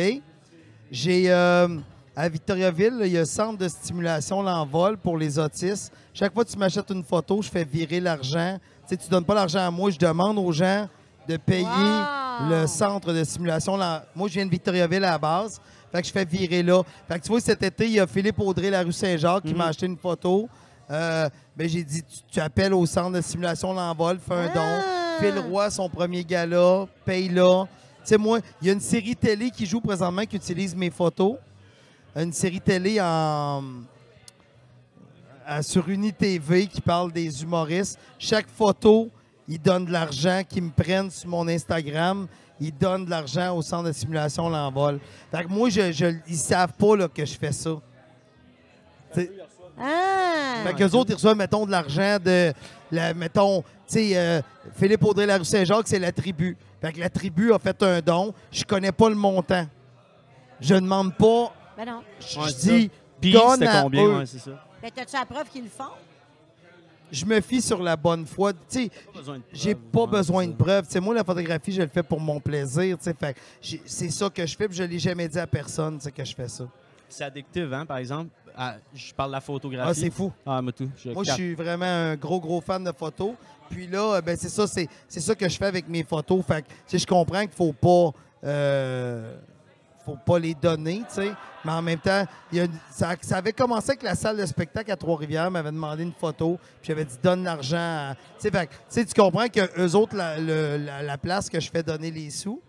J'ai. 0.90 1.30
euh, 1.30 1.68
à 2.16 2.28
Victoriaville, 2.28 2.98
il 3.02 3.12
y 3.12 3.18
a 3.18 3.20
un 3.20 3.24
centre 3.24 3.58
de 3.58 3.68
stimulation 3.68 4.42
l'envol 4.42 4.96
pour 4.98 5.16
les 5.16 5.38
autistes. 5.38 5.92
Chaque 6.12 6.34
fois 6.34 6.44
que 6.44 6.50
tu 6.50 6.58
m'achètes 6.58 6.90
une 6.90 7.04
photo, 7.04 7.40
je 7.42 7.48
fais 7.48 7.62
virer 7.62 8.00
l'argent. 8.00 8.58
Tu 8.88 8.88
sais, 8.88 8.96
tu 8.96 9.08
donnes 9.08 9.24
pas 9.24 9.34
l'argent 9.36 9.60
à 9.60 9.70
moi, 9.70 9.88
je 9.92 9.98
demande 9.98 10.36
aux 10.38 10.50
gens 10.50 10.88
de 11.28 11.36
payer 11.36 11.62
Wow! 11.64 12.48
le 12.50 12.66
centre 12.66 13.12
de 13.12 13.22
stimulation. 13.22 13.76
Moi, 14.16 14.26
je 14.28 14.32
viens 14.34 14.46
de 14.46 14.50
Victoriaville 14.50 15.04
à 15.04 15.12
la 15.12 15.18
base. 15.18 15.60
Fait 15.92 16.00
que 16.02 16.08
je 16.08 16.12
fais 16.12 16.24
virer 16.24 16.60
là. 16.64 16.82
Fait 17.06 17.20
que 17.20 17.24
tu 17.24 17.28
vois, 17.28 17.40
cet 17.40 17.62
été, 17.62 17.84
il 17.86 17.92
y 17.92 18.00
a 18.00 18.06
Philippe 18.08 18.40
Audrey, 18.40 18.68
la 18.70 18.82
rue 18.82 18.92
Saint-Jacques, 18.92 19.44
qui 19.44 19.52
Mhm. 19.52 19.58
m'a 19.58 19.66
acheté 19.66 19.86
une 19.86 19.96
photo. 19.96 20.48
Euh, 20.90 21.28
ben, 21.56 21.68
j'ai 21.68 21.84
dit, 21.84 22.02
tu, 22.02 22.18
tu 22.30 22.40
appelles 22.40 22.72
au 22.72 22.86
centre 22.86 23.12
de 23.16 23.20
simulation 23.20 23.72
l'envol, 23.72 24.18
fais 24.18 24.34
un 24.34 24.46
don. 24.46 24.60
Ah! 24.62 25.16
Phil 25.20 25.38
Roy, 25.38 25.70
son 25.70 25.88
premier 25.88 26.24
gala, 26.24 26.86
paye 27.04 27.28
là. 27.28 27.64
Tu 27.66 28.14
sais, 28.14 28.16
moi, 28.16 28.38
il 28.62 28.68
y 28.68 28.70
a 28.70 28.72
une 28.72 28.80
série 28.80 29.16
télé 29.16 29.50
qui 29.50 29.66
joue 29.66 29.80
présentement 29.80 30.24
qui 30.24 30.36
utilise 30.36 30.74
mes 30.74 30.90
photos. 30.90 31.36
Une 32.16 32.32
série 32.32 32.60
télé 32.60 32.98
en, 33.00 33.62
sur 35.62 35.88
UniTV 35.88 36.66
qui 36.66 36.80
parle 36.80 37.12
des 37.12 37.42
humoristes. 37.42 37.98
Chaque 38.18 38.48
photo, 38.48 39.10
ils 39.46 39.60
donnent 39.60 39.86
de 39.86 39.92
l'argent, 39.92 40.42
qu'ils 40.48 40.62
me 40.62 40.70
prennent 40.70 41.10
sur 41.10 41.28
mon 41.28 41.46
Instagram. 41.48 42.26
Ils 42.60 42.72
donnent 42.76 43.04
de 43.04 43.10
l'argent 43.10 43.56
au 43.56 43.62
centre 43.62 43.84
de 43.88 43.92
simulation 43.92 44.48
l'envol. 44.48 45.00
Fait 45.30 45.44
que 45.44 45.48
moi, 45.48 45.68
je, 45.70 45.92
je- 45.92 46.16
ils 46.28 46.36
savent 46.36 46.72
pas 46.72 46.96
là, 46.96 47.08
que 47.08 47.24
je 47.24 47.34
fais 47.38 47.52
ça. 47.52 47.70
T'sais, 49.12 49.30
Ah! 49.80 50.64
fait 50.64 50.74
qu'eux 50.74 50.90
autres, 50.96 51.10
ils 51.10 51.14
reçoivent, 51.14 51.36
mettons, 51.36 51.64
de 51.66 51.70
l'argent 51.70 52.18
de, 52.22 52.52
la, 52.90 53.14
mettons, 53.14 53.62
tu 53.62 53.66
sais, 53.86 54.16
euh, 54.16 54.40
Philippe 54.74 55.04
Audrey, 55.04 55.26
la 55.26 55.38
rue 55.38 55.44
Saint-Jacques, 55.44 55.86
c'est 55.88 55.98
la 55.98 56.12
tribu. 56.12 56.56
Fait 56.80 56.92
que 56.92 57.00
la 57.00 57.10
tribu 57.10 57.52
a 57.52 57.58
fait 57.58 57.82
un 57.82 58.00
don. 58.00 58.32
Je 58.52 58.64
connais 58.64 58.92
pas 58.92 59.08
le 59.08 59.14
montant. 59.14 59.66
Je 60.60 60.74
demande 60.74 61.14
pas. 61.14 61.52
Ben 61.76 61.84
non. 61.86 62.02
Je 62.20 62.38
Ouais, 62.38 62.46
c'est 62.50 62.70
dis, 62.78 62.90
Puis 63.20 63.32
donne 63.32 63.52
c'était 63.52 63.66
à 63.68 63.82
combien? 63.82 64.04
eux. 64.04 64.16
Ouais, 64.18 64.26
c'est 64.26 64.38
ça. 64.38 64.50
Ben, 64.82 64.90
t'as-tu 64.94 65.16
la 65.16 65.24
preuve 65.26 65.48
qu'ils 65.48 65.64
le 65.64 65.70
font? 65.70 65.84
Je 67.10 67.24
me 67.24 67.40
fie 67.40 67.62
sur 67.62 67.82
la 67.82 67.96
bonne 67.96 68.26
foi. 68.26 68.52
Tu 68.52 68.58
sais, 68.68 68.90
j'ai 69.52 69.74
pas 69.74 70.02
ouais, 70.02 70.06
besoin 70.08 70.46
de 70.46 70.52
preuves. 70.52 70.84
Tu 70.86 70.92
sais, 70.92 71.00
moi, 71.00 71.14
la 71.14 71.24
photographie, 71.24 71.72
je 71.72 71.80
le 71.82 71.88
fais 71.88 72.02
pour 72.02 72.20
mon 72.20 72.38
plaisir. 72.38 72.98
tu 72.98 73.04
sais. 73.04 73.14
Fait 73.18 73.32
que 73.32 73.40
j'ai- 73.62 73.80
c'est 73.86 74.10
ça 74.10 74.28
que 74.28 74.44
je 74.44 74.54
fais, 74.56 74.68
puis 74.68 74.76
je 74.76 74.82
l'ai 74.82 74.98
jamais 74.98 75.26
dit 75.26 75.38
à 75.38 75.46
personne, 75.46 75.96
tu 75.98 76.04
sais, 76.04 76.12
que 76.12 76.22
je 76.24 76.34
fais 76.34 76.48
ça. 76.48 76.64
C'est 77.08 77.24
addictif, 77.24 77.64
hein, 77.72 77.86
par 77.86 77.96
exemple. 77.96 78.28
Ah, 78.60 78.74
je 78.92 79.14
parle 79.14 79.30
de 79.30 79.32
la 79.32 79.38
Ah, 79.38 79.40
photographie. 79.40 80.00
c'est 80.00 80.10
fou. 80.10 80.32
Ah, 80.44 80.60
moi 80.60 80.72
tout. 80.72 80.90
Je 80.96 81.10
Moi, 81.10 81.22
je 81.22 81.30
suis 81.32 81.54
vraiment 81.54 81.84
un 81.86 82.16
gros, 82.16 82.40
gros 82.40 82.60
fan 82.60 82.82
de 82.82 82.90
photos. 82.92 83.34
Puis 83.70 83.86
là, 83.86 84.16
euh, 84.16 84.20
ben, 84.20 84.36
c'est 84.36 84.48
ça, 84.48 84.66
c'est, 84.66 84.88
c'est 85.06 85.20
ça 85.20 85.34
que 85.36 85.48
je 85.48 85.56
fais 85.56 85.66
avec 85.66 85.88
mes 85.88 86.02
photos. 86.02 86.44
Fait 86.44 86.62
que, 86.62 86.98
je 86.98 87.06
comprends 87.06 87.42
qu'il 87.42 87.52
faut 87.52 87.72
pas. 87.72 88.10
euh, 88.44 89.36
faut 90.04 90.16
pas 90.24 90.38
les 90.38 90.54
donner, 90.54 91.00
tu 91.08 91.16
sais. 91.16 91.32
Mais 91.64 91.72
en 91.72 91.82
même 91.82 91.98
temps, 91.98 92.24
il 92.50 92.58
y 92.58 92.60
a 92.62 92.66
ça, 92.90 93.14
ça 93.20 93.36
avait 93.36 93.52
commencé 93.52 93.90
avec 93.90 94.02
la 94.02 94.14
salle 94.14 94.38
de 94.38 94.46
spectacle 94.46 94.90
à 94.90 94.96
Trois-Rivières, 94.96 95.50
m'avait 95.50 95.70
demandé 95.70 96.02
une 96.02 96.14
photo, 96.14 96.58
puis 96.80 96.88
j'avais 96.88 97.04
dit 97.04 97.16
donne 97.22 97.44
l'argent. 97.44 97.76
à- 97.76 98.14
Tu 98.40 98.48
sais, 98.88 99.04
tu 99.04 99.12
comprends 99.14 99.48
que 99.48 99.60
eux 99.78 99.94
autres, 99.94 100.16
la, 100.16 100.38
le- 100.38 100.78
la- 100.78 101.02
la 101.02 101.18
place 101.18 101.50
que 101.50 101.60
je 101.60 101.70
fais 101.70 101.82
donner 101.82 102.10
les 102.10 102.30
sous, 102.30 102.62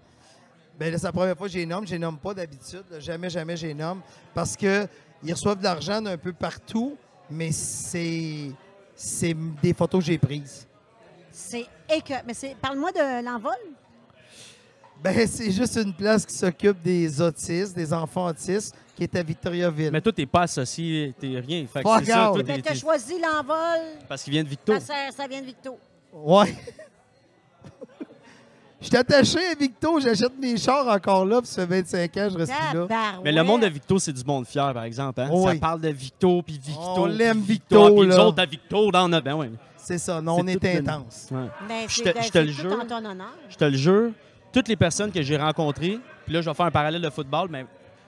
ben 0.78 0.92
là, 0.92 0.98
c'est 0.98 1.06
la 1.06 1.14
première 1.14 1.38
fois 1.38 1.48
que 1.48 1.54
j'ai 1.54 1.66
nomme. 1.66 1.88
Je 1.88 1.94
les 1.94 2.00
nomme 2.00 2.18
pas 2.18 2.34
d'habitude. 2.34 2.84
là. 2.92 3.00
Jamais, 3.00 3.30
jamais 3.30 3.56
j'ai 3.56 3.74
nomme. 3.74 4.02
Parce 4.34 4.58
que 4.58 4.86
ils 5.24 5.34
reçoivent 5.34 5.58
de 5.60 5.64
l'argent 5.64 6.02
d'un 6.02 6.18
peu 6.18 6.34
partout, 6.34 6.96
mais 7.30 7.52
c'est 7.52 8.52
c'est 8.96 9.36
des 9.62 9.74
photos 9.74 10.02
que 10.02 10.06
j'ai 10.12 10.18
prises. 10.18 10.68
C'est. 11.32 11.66
Mais 12.28 12.34
c'est. 12.34 12.56
Parle-moi 12.62 12.92
de 12.92 13.24
l'envol. 13.26 13.54
Ben, 15.02 15.26
c'est 15.28 15.50
juste 15.52 15.78
une 15.78 15.94
place 15.94 16.26
qui 16.26 16.34
s'occupe 16.34 16.82
des 16.82 17.22
autistes, 17.22 17.74
des 17.74 17.94
enfants 17.94 18.28
autistes, 18.28 18.76
qui 18.96 19.04
est 19.04 19.16
à 19.16 19.24
Victoriaville. 19.24 19.92
Mais 19.92 20.02
toi, 20.02 20.12
t'es 20.12 20.26
pas 20.26 20.42
associé, 20.42 21.14
t'es 21.18 21.40
rien. 21.40 21.66
Fait 21.72 21.82
que 21.84 21.90
Fuck 21.90 22.00
c'est 22.06 22.12
ça, 22.12 22.30
out. 22.32 22.34
toi, 22.36 22.44
Mais 22.46 22.56
t'es- 22.56 22.62
tu 22.64 22.68
as 22.70 22.72
t'es- 22.74 22.80
choisi 22.80 23.14
l'envol. 23.22 23.80
parce 24.10 24.22
qu'il 24.24 24.34
vient 24.34 24.44
de 24.44 24.50
Victo. 24.50 24.78
Ça, 24.82 24.94
ça 25.16 25.26
vient 25.28 25.40
de 25.40 25.46
Victo. 25.46 25.80
Ouais. 26.12 26.54
Je 28.82 28.88
suis 28.88 28.96
attaché 28.96 29.40
à 29.40 29.56
Victo, 29.60 30.00
j'achète 30.00 30.32
mes 30.40 30.56
chars 30.56 30.88
encore 30.88 31.26
là, 31.26 31.42
puis 31.42 31.48
ça 31.50 31.68
fait 31.68 31.82
25 31.82 32.18
ans, 32.18 32.30
je 32.32 32.38
reste 32.38 32.54
plus 32.72 32.80
là. 32.80 32.88
Mais 33.24 33.32
le 33.34 33.44
monde 33.44 33.62
de 33.64 33.68
Victo, 33.68 34.00
c'est 34.00 34.14
du 34.14 34.24
monde 34.24 34.46
fier, 34.48 34.74
par 34.74 34.84
exemple. 34.84 35.20
Hein? 35.20 35.28
Oui. 35.32 35.54
Ça 35.54 35.60
parle 35.60 35.82
de 35.82 35.90
Victo, 35.90 36.42
puis 36.42 36.58
Victo. 36.64 36.82
On 36.82 37.04
puis 37.08 37.18
l'aime, 37.18 37.42
Victo, 37.42 37.76
Victo, 37.88 37.96
puis 38.00 38.08
nous 38.08 38.16
là. 38.16 38.26
autres 38.26 38.42
à 38.42 38.46
Victo 38.46 38.90
dans 38.92 39.10
notre... 39.10 39.26
Ben 39.26 39.34
ouais. 39.36 39.52
C'est 39.76 39.98
ça, 39.98 40.22
non, 40.22 40.38
C'est 40.38 40.44
on 40.44 40.48
est 40.48 40.64
une- 40.80 40.88
intense. 40.90 41.28
ouais. 41.32 41.48
Mais 41.68 41.86
Je 41.90 42.02
te- 42.04 42.18
de- 42.18 42.24
je 42.24 42.30
te 42.30 42.38
le 42.38 42.52
jure. 42.52 42.72
tout 42.74 42.82
en 42.82 42.86
ton 43.02 43.06
honneur. 43.10 43.34
Je 43.50 43.56
te 43.58 43.66
le 43.66 43.76
jure, 43.78 44.12
toutes 44.54 44.68
les 44.70 44.76
personnes 44.78 45.12
que 45.12 45.22
j'ai 45.22 45.36
rencontrées, 45.36 46.00
puis 46.26 46.34
là, 46.34 46.42
je 46.42 46.50
vais 46.50 46.54
faire 46.56 46.66
un 46.68 46.72
parallèle 46.72 47.02
de 47.02 47.10
football, 47.10 47.48
mais 47.50 47.66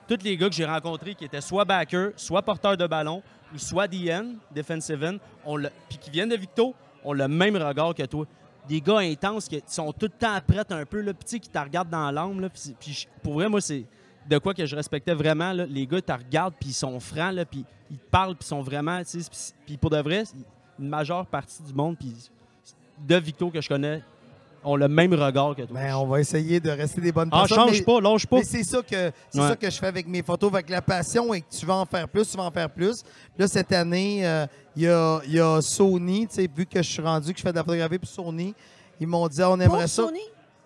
tous 0.07 0.19
les 0.23 0.37
gars 0.37 0.47
que 0.47 0.55
j'ai 0.55 0.65
rencontrés 0.65 1.15
qui 1.15 1.25
étaient 1.25 1.41
soit 1.41 1.65
backers, 1.65 2.11
soit 2.15 2.41
porteurs 2.43 2.77
de 2.77 2.87
ballon, 2.87 3.21
ou 3.53 3.57
soit 3.57 3.87
DN, 3.89 4.35
defensive 4.55 5.03
end, 5.03 5.17
on 5.45 5.57
puis 5.89 5.97
qui 5.99 6.09
viennent 6.11 6.29
de 6.29 6.35
Victo, 6.37 6.73
ont 7.03 7.13
le 7.13 7.27
même 7.27 7.57
regard 7.57 7.93
que 7.93 8.03
toi. 8.03 8.25
Des 8.67 8.79
gars 8.81 8.99
intenses 8.99 9.47
qui 9.47 9.61
sont 9.67 9.91
tout 9.91 10.05
le 10.05 10.09
temps 10.17 10.37
prêts 10.45 10.63
un 10.69 10.85
peu, 10.85 11.01
là, 11.01 11.13
puis 11.13 11.39
qui 11.39 11.49
te 11.49 11.57
regardent 11.59 11.89
dans 11.89 12.11
l'âme. 12.11 12.47
Puis 12.79 13.07
pour 13.23 13.33
vrai, 13.33 13.49
moi, 13.49 13.59
c'est 13.61 13.85
de 14.29 14.37
quoi 14.37 14.53
que 14.53 14.65
je 14.65 14.75
respectais 14.75 15.13
vraiment. 15.13 15.51
là. 15.51 15.65
Les 15.65 15.87
gars, 15.87 16.01
te 16.01 16.11
regardent, 16.11 16.53
puis 16.59 16.69
ils 16.69 16.73
sont 16.73 16.99
francs, 16.99 17.35
puis 17.49 17.65
ils 17.89 17.97
te 17.97 18.09
parlent, 18.09 18.35
puis 18.35 18.45
ils 18.45 18.49
sont 18.49 18.61
vraiment... 18.61 19.01
Puis 19.65 19.77
pour 19.77 19.89
de 19.89 19.97
vrai, 19.99 20.23
une 20.79 20.87
majeure 20.89 21.25
partie 21.25 21.61
du 21.63 21.73
monde, 21.73 21.97
puis 21.97 22.13
de 23.07 23.15
Victo 23.15 23.49
que 23.49 23.59
je 23.61 23.67
connais, 23.67 24.01
ont 24.63 24.75
le 24.75 24.87
même 24.87 25.11
regard 25.15 25.55
que 25.55 25.63
toi. 25.63 25.73
Ben, 25.79 25.95
on 25.95 26.05
va 26.05 26.19
essayer 26.19 26.59
de 26.59 26.69
rester 26.69 27.01
des 27.01 27.11
bonnes 27.11 27.29
Ah, 27.31 27.39
personnes. 27.47 27.57
change 27.69 27.79
mais- 27.79 27.83
pas, 27.83 27.99
lâche 27.99 28.27
pas. 28.27 28.37
Mais 28.37 28.43
c'est 28.43 28.63
ça 28.63 28.77
que 28.83 29.11
c'est 29.31 29.39
Ouais. 29.41 29.47
ça 29.47 29.55
que 29.55 29.67
je 29.67 29.75
fais 29.79 29.87
avec 29.87 30.07
mes 30.07 30.21
photos, 30.21 30.53
avec 30.53 30.69
la 30.69 30.83
passion 30.83 31.33
et 31.33 31.41
que 31.41 31.47
tu 31.49 31.65
vas 31.65 31.77
en 31.77 31.85
faire 31.85 32.07
plus, 32.07 32.29
tu 32.29 32.37
vas 32.37 32.43
en 32.43 32.51
faire 32.51 32.69
plus. 32.69 33.01
Là 33.39 33.47
cette 33.47 33.71
année, 33.71 34.23
euh, 34.23 34.45
il 34.75 34.83
y, 34.83 34.87
a, 34.87 35.21
il 35.25 35.33
y 35.33 35.39
a 35.39 35.61
Sony, 35.61 36.27
tu 36.27 36.35
sais, 36.35 36.49
vu 36.53 36.65
que 36.65 36.81
je 36.81 36.89
suis 36.89 37.01
rendu 37.01 37.31
que 37.33 37.37
je 37.37 37.43
fais 37.43 37.51
de 37.51 37.57
la 37.57 37.63
photographie 37.63 37.99
pour 37.99 38.07
Sony, 38.09 38.55
ils 38.99 39.07
m'ont 39.07 39.27
dit 39.27 39.41
ah, 39.41 39.51
on 39.51 39.59
aimerait 39.59 39.79
Pour 39.81 39.89
ça. 39.89 40.03
Sony, 40.03 40.19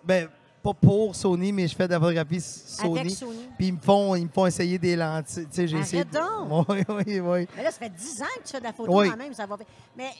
Ben 0.04 0.28
pas 0.62 0.74
pour 0.74 1.14
Sony, 1.14 1.52
mais 1.52 1.68
je 1.68 1.74
fais 1.76 1.86
de 1.86 1.92
la 1.92 2.00
photographie 2.00 2.40
Sony. 2.40 2.98
avec 3.00 3.10
Sony. 3.12 3.48
Puis 3.56 3.66
ils 3.68 3.72
me 3.74 3.80
font 3.80 4.14
ils 4.16 4.24
me 4.24 4.30
font 4.30 4.46
essayer 4.46 4.78
des 4.78 4.96
lentilles, 4.96 5.46
tu 5.46 5.54
sais, 5.56 5.68
j'ai 5.68 5.78
essayé. 5.78 6.04
donc! 6.04 6.66
Oui, 6.68 6.82
oui, 6.88 7.20
oui. 7.20 7.48
Mais 7.56 7.62
là, 7.64 7.70
ça 7.70 7.78
fait 7.78 7.90
10 7.90 8.22
ans 8.22 8.26
que 8.36 8.42
tu 8.44 8.52
fais 8.52 8.58
de 8.60 8.64
la 8.64 8.72
photo 8.72 8.92
Oui. 9.00 9.08
quand 9.10 9.16
même, 9.16 9.34
ça 9.34 9.46
va. 9.46 9.56
Mais 9.96 10.10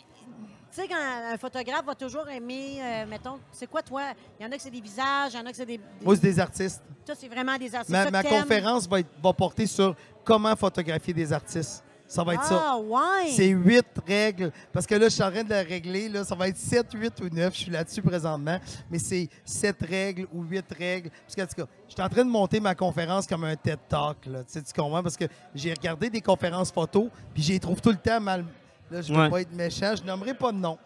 tu 0.73 0.83
sais, 0.83 0.89
quand 0.89 0.97
un 1.33 1.39
photographe 1.39 1.85
va 1.87 1.95
toujours 1.95 2.29
aimer, 2.29 2.79
euh, 2.83 3.07
mettons, 3.07 3.39
c'est 3.53 3.67
quoi 3.69 3.83
toi? 3.83 4.03
Il 4.39 4.45
y 4.45 4.47
en 4.49 4.53
a 4.53 4.57
que 4.57 4.63
c'est 4.63 4.71
des 4.71 4.81
visages, 4.81 5.33
il 5.33 5.39
y 5.39 5.41
en 5.41 5.47
a 5.47 5.51
que 5.51 5.57
c'est 5.57 5.65
des. 5.67 5.79
des- 5.79 5.85
Moi 6.05 6.15
c'est 6.17 6.23
des 6.23 6.39
artistes. 6.41 6.83
Toi, 7.05 7.15
c'est 7.19 7.29
vraiment 7.29 7.57
des 7.57 7.73
artistes. 7.75 8.11
Ma, 8.11 8.23
conférence 8.23 8.89
va, 8.89 8.99
être- 9.01 9.09
va 9.23 9.33
porter 9.33 9.67
sur 9.67 9.95
comment 10.25 10.55
photographier 10.57 11.15
des 11.15 11.33
artistes. 11.33 11.83
Ça 12.09 12.23
va 12.23 12.35
être 12.35 12.45
ça. 12.45 12.63
Ah, 12.65 12.79
ouais! 12.79 13.31
C'est 13.35 13.49
huit 13.49 13.85
règles. 14.07 14.53
Parce 14.73 14.87
que 14.87 14.95
là, 14.95 15.09
je 15.09 15.15
suis 15.15 15.23
en 15.23 15.31
train 15.31 15.43
de 15.43 15.51
la 15.51 15.63
régler. 15.63 16.09
Là, 16.09 16.23
ça 16.25 16.35
va 16.37 16.49
être 16.49 16.57
7, 16.57 16.87
8 16.95 17.21
ou 17.21 17.29
9. 17.35 17.53
Je 17.55 17.59
suis 17.59 17.71
là-dessus 17.71 18.01
présentement. 18.01 18.59
Mais 18.91 18.99
c'est 19.01 19.29
sept 19.45 19.77
règles 19.83 20.27
ou 20.33 20.43
huit 20.45 20.65
règles. 20.79 21.11
Parce 21.11 21.35
que, 21.35 21.43
en 21.43 21.47
tout 21.47 21.67
cas, 21.67 21.73
je 21.89 21.95
suis 21.95 22.03
en 22.03 22.09
train 22.09 22.25
de 22.25 22.31
monter 22.31 22.61
ma 22.61 22.75
conférence 22.77 23.27
comme 23.27 23.43
un 23.45 23.57
TED 23.57 23.79
Talk. 23.89 24.25
Là. 24.27 24.45
Tu, 24.45 24.53
sais, 24.53 24.63
tu 24.63 24.73
comprends? 24.73 25.03
Parce 25.03 25.17
que 25.17 25.25
j'ai 25.55 25.73
regardé 25.75 26.09
des 26.09 26.21
conférences 26.21 26.71
photo, 26.71 27.11
puis 27.35 27.43
j'y 27.43 27.59
trouve 27.59 27.81
tout 27.81 27.91
le 27.91 27.97
temps 27.97 28.21
mal. 28.21 28.45
Là, 28.91 29.03
je 29.03 29.13
ne 29.13 29.17
veux 29.19 29.25
Ouais. 29.25 29.31
pas 29.31 29.41
être 29.41 29.53
méchant. 29.53 29.95
Je 29.97 30.05
nommerai 30.05 30.35
pas 30.35 30.53
de 30.53 30.59
nom. 30.59 30.79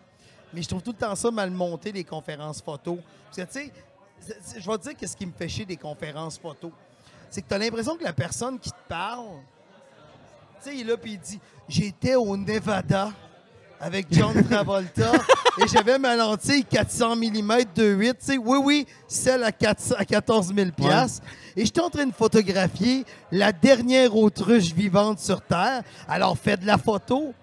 Mais 0.55 0.63
je 0.63 0.69
trouve 0.69 0.83
tout 0.83 0.93
le 0.93 0.97
temps 0.97 1.15
ça 1.15 1.31
mal 1.31 1.51
monté, 1.51 1.93
les 1.93 2.03
conférences 2.05 2.63
photo. 2.63 2.99
Parce 3.27 3.37
que, 3.49 3.53
tu 3.59 3.67
sais, 3.67 4.59
je 4.59 4.71
vais 4.71 4.79
te 4.79 4.83
dire 4.85 4.97
qu'est-ce 4.97 5.17
qui 5.17 5.27
me 5.27 5.33
fait 5.33 5.49
chier 5.49 5.67
des 5.67 5.77
conférences 5.77 6.39
photo. 6.39 6.73
C'est 7.29 7.43
que 7.43 7.49
tu 7.49 7.55
as 7.55 7.59
l'impression 7.59 7.97
que 7.97 8.05
la 8.05 8.13
personne 8.13 8.59
qui 8.59 8.71
te 8.71 8.77
parle, 8.89 9.27
sais, 10.63 10.75
il 10.75 10.81
est 10.81 10.85
là 10.91 10.97
puis 10.97 11.13
il 11.13 11.19
dit 11.19 11.41
J'étais 11.69 12.15
au 12.15 12.37
Nevada 12.37 13.13
avec 13.81 14.07
John 14.11 14.45
Travolta 14.51 15.13
et 15.59 15.67
j'avais 15.67 15.99
ma 15.99 16.15
lentille 16.15 16.65
400 16.65 17.17
mm 17.17 17.53
2.8. 17.75 18.13
Tu 18.13 18.17
sais, 18.19 18.37
oui, 18.37 18.59
oui, 18.63 18.87
celle 19.09 19.43
à, 19.45 19.53
400 19.53 19.95
à 19.99 20.05
14 20.05 20.55
000 20.55 20.71
piastres. 20.73 21.23
Et 21.57 21.65
j'étais 21.65 21.81
en 21.81 21.91
train 21.91 22.07
de 22.07 22.13
photographier 22.13 23.05
la 23.33 23.53
dernière 23.53 24.15
autruche 24.15 24.73
vivante 24.73 25.19
sur 25.19 25.41
Terre. 25.43 25.83
Alors, 26.07 26.37
fais 26.37 26.57
de 26.57 26.67
la 26.67 26.79
photo. 26.79 27.35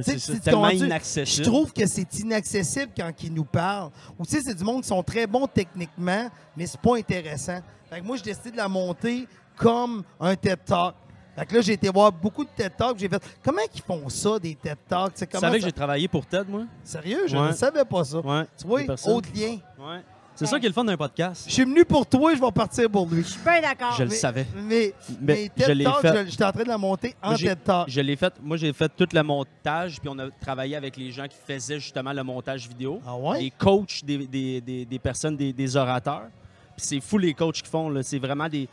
C'est 0.00 0.40
tellement 0.40 0.62
comprends-tu? 0.62 0.78
Je 0.78 0.84
inaccessible. 0.84 1.46
trouve 1.46 1.72
que 1.72 1.86
c'est 1.86 2.18
inaccessible 2.20 2.92
quand 2.96 3.10
ils 3.22 3.32
nous 3.32 3.44
parlent. 3.44 3.90
Ou 4.18 4.24
tu 4.24 4.36
sais, 4.36 4.42
c'est 4.42 4.54
du 4.54 4.64
monde 4.64 4.82
qui 4.82 4.88
sont 4.88 5.02
très 5.02 5.26
bons 5.26 5.46
techniquement, 5.46 6.30
mais 6.56 6.66
c'est 6.66 6.80
pas 6.80 6.96
intéressant. 6.96 7.60
Fait 7.90 8.00
que 8.00 8.04
moi, 8.04 8.16
j'ai 8.16 8.22
décidé 8.22 8.52
de 8.52 8.56
la 8.56 8.68
monter 8.68 9.26
comme 9.56 10.04
un 10.20 10.36
TED 10.36 10.64
Talk. 10.64 10.94
Fait 11.38 11.46
que 11.46 11.54
là, 11.54 11.60
j'ai 11.60 11.72
été 11.74 11.88
voir 11.88 12.10
beaucoup 12.12 12.44
de 12.44 12.50
TED 12.56 12.72
Talks. 12.76 12.98
J'ai 12.98 13.08
fait, 13.08 13.22
comment 13.44 13.60
ils 13.74 13.80
font 13.82 14.08
ça, 14.08 14.38
des 14.38 14.54
TED 14.54 14.76
Talks? 14.88 15.12
C'est 15.14 15.26
Tu 15.30 15.38
savais 15.38 15.58
que 15.58 15.64
j'ai 15.64 15.72
travaillé 15.72 16.08
pour 16.08 16.26
TED, 16.26 16.48
moi? 16.48 16.62
Sérieux? 16.82 17.20
Je 17.26 17.36
Ouais. 17.36 17.48
ne 17.48 17.52
savais 17.52 17.84
pas 17.84 18.04
ça. 18.04 18.18
Ouais. 18.18 18.44
Tu 18.60 18.66
vois, 18.66 18.80
autre 19.06 19.28
lien. 19.34 19.58
Ouais. 19.78 20.00
C'est 20.34 20.46
ça 20.46 20.60
qui 20.60 20.66
est 20.66 20.68
le 20.68 20.72
fun 20.74 20.84
d'un 20.84 20.96
podcast. 20.96 21.44
Je 21.48 21.52
suis 21.52 21.64
venu 21.64 21.84
pour 21.84 22.06
toi, 22.06 22.32
je 22.32 22.40
vais 22.40 22.52
partir 22.52 22.88
pour 22.88 23.08
lui. 23.08 23.22
Je 23.24 23.28
suis 23.30 23.40
bien 23.42 23.60
d'accord. 23.60 23.92
Je 23.98 24.04
le 24.04 24.10
savais. 24.10 24.46
Mais, 24.54 24.94
Mais 25.08 25.16
mais 25.20 25.50
je 25.56 25.64
TED 25.64 25.82
Talk, 25.84 26.28
j'étais 26.28 26.44
en 26.44 26.52
train 26.52 26.62
de 26.62 26.68
la 26.68 26.78
monter 26.78 27.14
en 27.22 27.34
TED 27.34 27.58
Talk. 27.64 27.88
Je 27.88 28.00
l'ai 28.00 28.14
fait. 28.14 28.32
Moi, 28.40 28.56
j'ai 28.56 28.72
fait 28.72 28.88
tout 28.96 29.08
le 29.12 29.22
montage, 29.24 29.98
puis 30.00 30.08
on 30.08 30.18
a 30.20 30.30
travaillé 30.40 30.76
avec 30.76 30.96
les 30.96 31.10
gens 31.10 31.26
qui 31.26 31.36
faisaient 31.44 31.80
justement 31.80 32.12
le 32.12 32.22
montage 32.22 32.68
vidéo. 32.68 33.00
Ah 33.06 33.16
ouais? 33.16 33.40
Les 33.42 33.50
coachs 33.50 34.04
des, 34.04 34.26
des- 34.28 34.60
des- 34.60 34.84
des 34.84 34.98
personnes, 35.00 35.36
des, 35.36 35.52
des 35.52 35.76
orateurs. 35.76 36.28
Puis 36.76 36.86
c'est 36.86 37.00
fou 37.00 37.18
les 37.18 37.34
coachs 37.34 37.60
qui 37.62 37.68
font. 37.68 37.92
C'est 38.02 38.18
vraiment 38.20 38.48
des. 38.48 38.68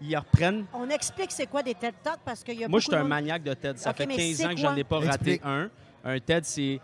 Ils 0.00 0.16
reprennent. 0.16 0.66
On 0.74 0.88
explique 0.90 1.30
c'est 1.32 1.46
quoi 1.46 1.62
des 1.62 1.74
TED 1.74 1.94
Talks 2.02 2.20
parce 2.24 2.42
qu'il 2.44 2.54
y 2.54 2.64
a 2.64 2.68
Moi, 2.68 2.78
beaucoup 2.78 2.80
je 2.80 2.84
suis 2.86 2.94
un 2.94 2.98
de 2.98 3.02
monde- 3.02 3.08
maniaque 3.10 3.42
de 3.42 3.54
TED. 3.54 3.78
Ça 3.78 3.90
Ok, 3.90 3.96
fait 3.98 4.06
mais 4.06 4.16
15 4.16 4.36
c'est 4.36 4.44
ans 4.46 4.48
que 4.50 4.54
quoi? 4.60 4.70
j'en 4.70 4.76
ai 4.76 4.84
pas 4.84 4.96
raté 4.98 5.08
Explique. 5.08 5.40
un. 5.44 5.70
Un 6.04 6.18
TED, 6.20 6.44
c'est 6.44 6.80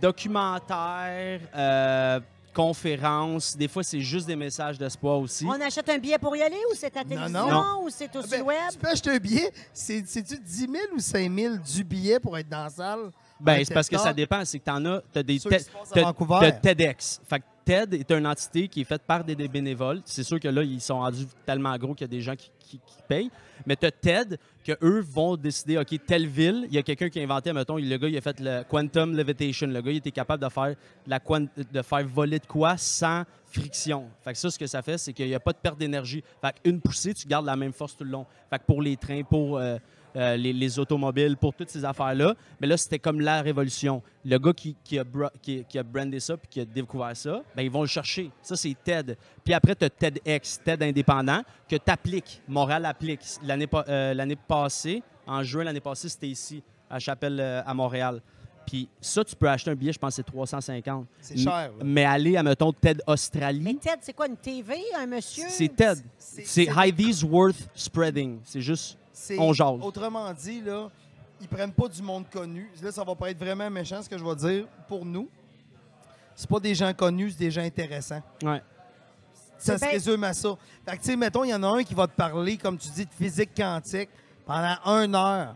documentaire, 0.00 1.40
euh, 1.54 2.20
conférence. 2.54 3.56
Des 3.56 3.66
fois, 3.68 3.82
c'est 3.82 4.00
juste 4.00 4.26
des 4.26 4.36
messages 4.36 4.78
d'espoir 4.78 5.18
aussi. 5.18 5.44
On 5.44 5.60
achète 5.60 5.88
un 5.88 5.98
billet 5.98 6.18
pour 6.18 6.36
y 6.36 6.42
aller 6.42 6.60
ou 6.70 6.74
c'est 6.74 6.96
à 6.96 7.02
télévision 7.02 7.48
non. 7.50 7.82
ou 7.82 7.90
c'est 7.90 8.14
aussi 8.14 8.30
Ben, 8.30 8.42
web? 8.42 8.56
Tu 8.72 8.78
peux 8.78 8.88
acheter 8.88 9.10
un 9.10 9.18
billet. 9.18 9.50
C'est- 9.72 10.04
C'est-tu 10.06 10.38
10 10.38 10.60
000 10.70 10.72
ou 10.94 11.00
5 11.00 11.32
000 11.34 11.56
du 11.56 11.82
billet 11.84 12.20
pour 12.20 12.38
être 12.38 12.48
dans 12.48 12.64
la 12.64 12.70
salle? 12.70 13.10
Ben, 13.40 13.64
c'est 13.64 13.74
parce 13.74 13.88
que 13.88 13.98
ça 13.98 14.12
dépend. 14.12 14.44
C'est 14.44 14.60
que 14.60 14.64
t'en 14.64 14.84
as, 14.84 15.00
t'as 15.12 15.22
des 15.22 15.38
Ceux 15.38 15.50
qui 15.50 15.56
TED- 15.56 15.64
se 15.66 15.70
passent 15.70 15.90
à 15.90 15.94
t'as- 15.94 16.02
Vancouver. 16.02 16.38
t'as 16.40 16.52
TEDx. 16.52 17.20
Fait 17.28 17.40
que 17.40 17.44
TED 17.64 17.94
est 17.94 18.10
une 18.12 18.26
entité 18.26 18.68
qui 18.68 18.82
est 18.82 18.84
faite 18.84 19.02
par 19.02 19.24
des, 19.24 19.34
bénévoles. 19.48 20.00
C'est 20.04 20.22
sûr 20.22 20.38
que 20.38 20.48
là, 20.48 20.62
ils 20.62 20.80
sont 20.80 20.98
rendus 20.98 21.26
tellement 21.46 21.76
gros 21.76 21.94
qu'il 21.94 22.04
y 22.04 22.10
a 22.10 22.16
des 22.16 22.20
gens 22.20 22.34
qui, 22.36 22.80
payent. 23.06 23.30
Mais 23.66 23.76
tu 23.76 23.86
as 23.86 23.92
TED, 23.92 24.38
que 24.64 24.72
eux 24.82 25.00
vont 25.00 25.36
décider, 25.36 25.78
OK, 25.78 25.94
telle 26.06 26.26
ville, 26.26 26.66
il 26.68 26.74
y 26.74 26.78
a 26.78 26.82
quelqu'un 26.82 27.08
qui 27.08 27.20
a 27.20 27.22
inventé, 27.22 27.52
mettons, 27.52 27.76
le 27.76 27.96
gars, 27.96 28.08
il 28.08 28.16
a 28.16 28.20
fait 28.20 28.40
le 28.40 28.64
Quantum 28.68 29.16
Levitation. 29.16 29.68
Le 29.68 29.80
gars, 29.80 29.92
il 29.92 29.98
était 29.98 30.10
capable 30.10 30.42
de 30.42 30.48
faire, 30.48 30.74
la 31.06 31.20
de 31.20 31.82
faire 31.82 32.06
voler 32.08 32.40
de 32.40 32.46
quoi 32.46 32.76
sans 32.76 33.24
friction. 33.44 34.08
Fait 34.22 34.32
que 34.32 34.38
ça, 34.38 34.50
ce 34.50 34.58
que 34.58 34.66
ça 34.66 34.82
fait, 34.82 34.98
c'est 34.98 35.12
qu'il 35.12 35.28
n'y 35.28 35.34
a 35.34 35.40
pas 35.40 35.52
de 35.52 35.58
perte 35.58 35.78
d'énergie. 35.78 36.24
Fait 36.40 36.54
qu'une 36.62 36.80
poussée, 36.80 37.14
tu 37.14 37.28
gardes 37.28 37.46
la 37.46 37.56
même 37.56 37.72
force 37.72 37.96
tout 37.96 38.04
le 38.04 38.10
long. 38.10 38.26
Fait 38.50 38.58
que 38.58 38.64
pour 38.64 38.82
les 38.82 38.96
trains, 38.96 39.22
pour 39.22 39.58
euh, 39.58 39.78
euh, 40.16 40.36
les, 40.36 40.52
les 40.52 40.78
automobiles, 40.78 41.36
pour 41.36 41.54
toutes 41.54 41.70
ces 41.70 41.84
affaires-là. 41.84 42.34
Mais 42.60 42.66
là, 42.66 42.76
c'était 42.76 42.98
comme 42.98 43.20
la 43.20 43.42
révolution. 43.42 44.02
Le 44.24 44.38
gars 44.38 44.52
qui, 44.52 44.76
qui, 44.84 44.98
a, 44.98 45.04
bra- 45.04 45.32
qui, 45.42 45.64
qui 45.64 45.78
a 45.78 45.82
brandé 45.82 46.20
ça 46.20 46.36
puis 46.36 46.48
qui 46.48 46.60
a 46.60 46.64
découvert 46.64 47.16
ça, 47.16 47.42
ben, 47.56 47.62
ils 47.62 47.70
vont 47.70 47.82
le 47.82 47.88
chercher. 47.88 48.30
Ça, 48.42 48.56
c'est 48.56 48.76
TED. 48.84 49.16
Puis 49.44 49.52
après, 49.54 49.74
tu 49.74 49.84
as 49.84 49.90
TEDx, 49.90 50.60
TED 50.64 50.82
indépendant, 50.82 51.42
que 51.68 51.76
tu 51.76 51.90
appliques. 51.90 52.40
Montréal 52.48 52.84
applique. 52.86 53.20
L'année 53.42 53.66
pa- 53.66 53.84
euh, 53.88 54.14
l'année 54.14 54.36
passée, 54.36 55.02
en 55.26 55.42
juin 55.42 55.64
l'année 55.64 55.80
passée, 55.80 56.08
c'était 56.08 56.28
ici, 56.28 56.62
à 56.88 56.98
Chapelle, 56.98 57.38
euh, 57.40 57.62
à 57.66 57.74
Montréal. 57.74 58.20
Puis 58.66 58.88
ça, 58.98 59.22
tu 59.22 59.36
peux 59.36 59.48
acheter 59.50 59.70
un 59.70 59.74
billet, 59.74 59.92
je 59.92 59.98
pense 59.98 60.12
que 60.12 60.16
c'est 60.16 60.22
350. 60.22 61.06
C'est 61.20 61.36
cher. 61.36 61.70
Mais 61.84 62.04
aller 62.06 62.36
à, 62.36 62.42
mettons, 62.42 62.72
TED 62.72 63.02
Mais 63.06 63.12
Australie, 63.12 63.76
TED, 63.76 63.98
c'est 64.00 64.14
quoi, 64.14 64.26
une 64.26 64.36
TV, 64.38 64.76
un 64.96 65.06
monsieur? 65.06 65.44
c'est 65.48 65.68
TED. 65.68 65.98
C'est- 66.16 66.68
Ivy's 66.74 67.22
Worth 67.22 67.68
Spreading. 67.74 68.38
C'est 68.44 68.62
juste... 68.62 68.96
C'est- 69.14 69.38
On 69.38 69.52
jase. 69.54 69.80
Autrement 69.80 70.30
dit, 70.34 70.60
là, 70.60 70.90
ils 71.40 71.48
prennent 71.48 71.72
pas 71.72 71.88
du 71.88 72.02
monde 72.02 72.24
connu. 72.30 72.68
Là, 72.82 72.90
ça 72.92 73.02
va 73.04 73.14
pas 73.14 73.30
être 73.30 73.38
vraiment 73.38 73.70
méchant 73.70 74.02
ce 74.02 74.08
que 74.08 74.18
je 74.18 74.24
vais 74.24 74.34
dire 74.36 74.66
pour 74.88 75.04
nous. 75.06 75.28
C'est 76.36 76.48
pas 76.50 76.58
des 76.60 76.74
gens 76.74 76.92
connus, 76.92 77.30
c'est 77.30 77.38
des 77.38 77.50
gens 77.50 77.62
intéressants. 77.62 78.22
Ouais. 78.42 78.60
Ça 79.56 79.72
C'est 79.72 79.74
se 79.74 79.80
bien- 79.84 79.90
résume 79.92 80.24
à 80.24 80.32
ça. 80.34 80.56
Fait 80.84 80.96
que, 80.96 81.02
tu 81.02 81.10
sais, 81.10 81.16
mettons, 81.16 81.44
il 81.44 81.50
y 81.50 81.54
en 81.54 81.62
a 81.62 81.68
un 81.68 81.84
qui 81.84 81.94
va 81.94 82.06
te 82.08 82.12
parler, 82.16 82.56
comme 82.56 82.76
tu 82.76 82.88
dis, 82.88 83.06
de 83.06 83.10
physique 83.12 83.50
quantique 83.56 84.10
pendant 84.44 84.76
une 84.84 85.14
heure. 85.14 85.54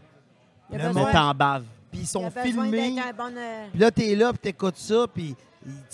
Il 0.70 0.76
a 0.76 0.78
Le 0.78 0.88
besoin- 0.88 1.02
monde- 1.02 1.12
T'en 1.12 1.34
baves. 1.34 1.64
Puis 1.90 2.00
ils 2.00 2.02
Il 2.04 2.06
sont 2.06 2.30
filmés. 2.30 2.94
bon... 3.16 3.32
euh, 3.36 3.66
Puis 3.72 3.80
là, 3.80 3.90
t'es 3.90 4.14
là, 4.14 4.30
puis 4.32 4.38
t'écoutes 4.40 4.76
ça, 4.76 5.06
puis 5.12 5.34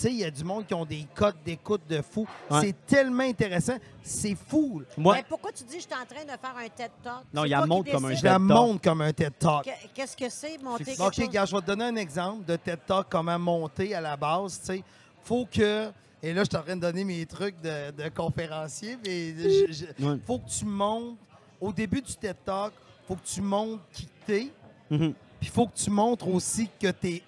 il 0.03 0.13
y 0.17 0.23
a 0.23 0.31
du 0.31 0.43
monde 0.43 0.65
qui 0.65 0.73
ont 0.73 0.85
des 0.85 1.05
codes 1.13 1.35
d'écoute 1.45 1.81
de 1.89 2.01
fou. 2.01 2.27
Ouais. 2.49 2.61
C'est 2.61 2.85
tellement 2.85 3.23
intéressant. 3.23 3.77
C'est 4.03 4.35
fou. 4.35 4.81
Moi, 4.97 5.15
Mais 5.15 5.25
pourquoi 5.27 5.51
tu 5.51 5.63
dis 5.63 5.75
je 5.77 5.81
suis 5.81 5.93
en 5.93 6.05
train 6.05 6.23
de 6.23 6.29
faire 6.39 6.55
un 6.57 6.67
TED 6.69 6.91
Talk? 7.03 7.23
Non, 7.33 7.45
il 7.45 7.49
y 7.49 7.53
a 7.53 7.57
toi 7.57 7.63
qui 7.65 7.69
montre 7.69 7.91
comme 7.91 8.05
un 8.05 8.09
Je 8.15 8.23
la 8.23 8.31
TED 8.37 8.47
Talk. 8.47 8.57
montre 8.57 8.81
comme 8.81 9.01
un 9.01 9.13
TED 9.13 9.33
Talk. 9.39 9.63
Que- 9.65 9.87
Qu'est-ce 9.93 10.17
que 10.17 10.29
c'est, 10.29 10.57
monter 10.61 10.83
quelque 10.85 11.01
OK, 11.01 11.13
chose? 11.15 11.29
gars, 11.29 11.45
je 11.45 11.55
vais 11.55 11.61
te 11.61 11.67
donner 11.67 11.85
un 11.85 11.95
exemple 11.95 12.45
de 12.45 12.55
TED 12.55 12.79
Talk, 12.85 13.07
comment 13.09 13.39
monter 13.39 13.95
à 13.95 14.01
la 14.01 14.15
base. 14.17 14.59
Tu 14.59 14.65
sais, 14.65 14.83
faut 15.23 15.45
que. 15.51 15.89
Et 16.23 16.33
là, 16.33 16.43
je 16.43 16.49
suis 16.49 16.57
en 16.57 16.63
train 16.63 16.75
de 16.75 16.81
donner 16.81 17.03
mes 17.03 17.25
trucs 17.25 17.59
de, 17.61 17.91
de 17.91 18.09
conférencier, 18.09 18.97
mais 19.05 19.33
je- 19.35 19.71
je- 19.73 19.85
Ouais. 20.05 20.17
faut 20.25 20.39
que 20.39 20.49
tu 20.49 20.65
montes. 20.65 21.17
Au 21.61 21.71
début 21.71 22.01
du 22.01 22.13
TED 22.15 22.35
Talk, 22.45 22.73
faut 23.07 23.15
que 23.15 23.25
tu 23.25 23.41
montres 23.41 23.83
qui 23.93 24.07
t'es, 24.25 24.51
Mhm. 24.89 25.13
puis 25.39 25.49
faut 25.49 25.67
que 25.67 25.75
tu 25.75 25.89
montres 25.89 26.27
aussi 26.27 26.69
que 26.79 26.91
t'es. 26.91 27.23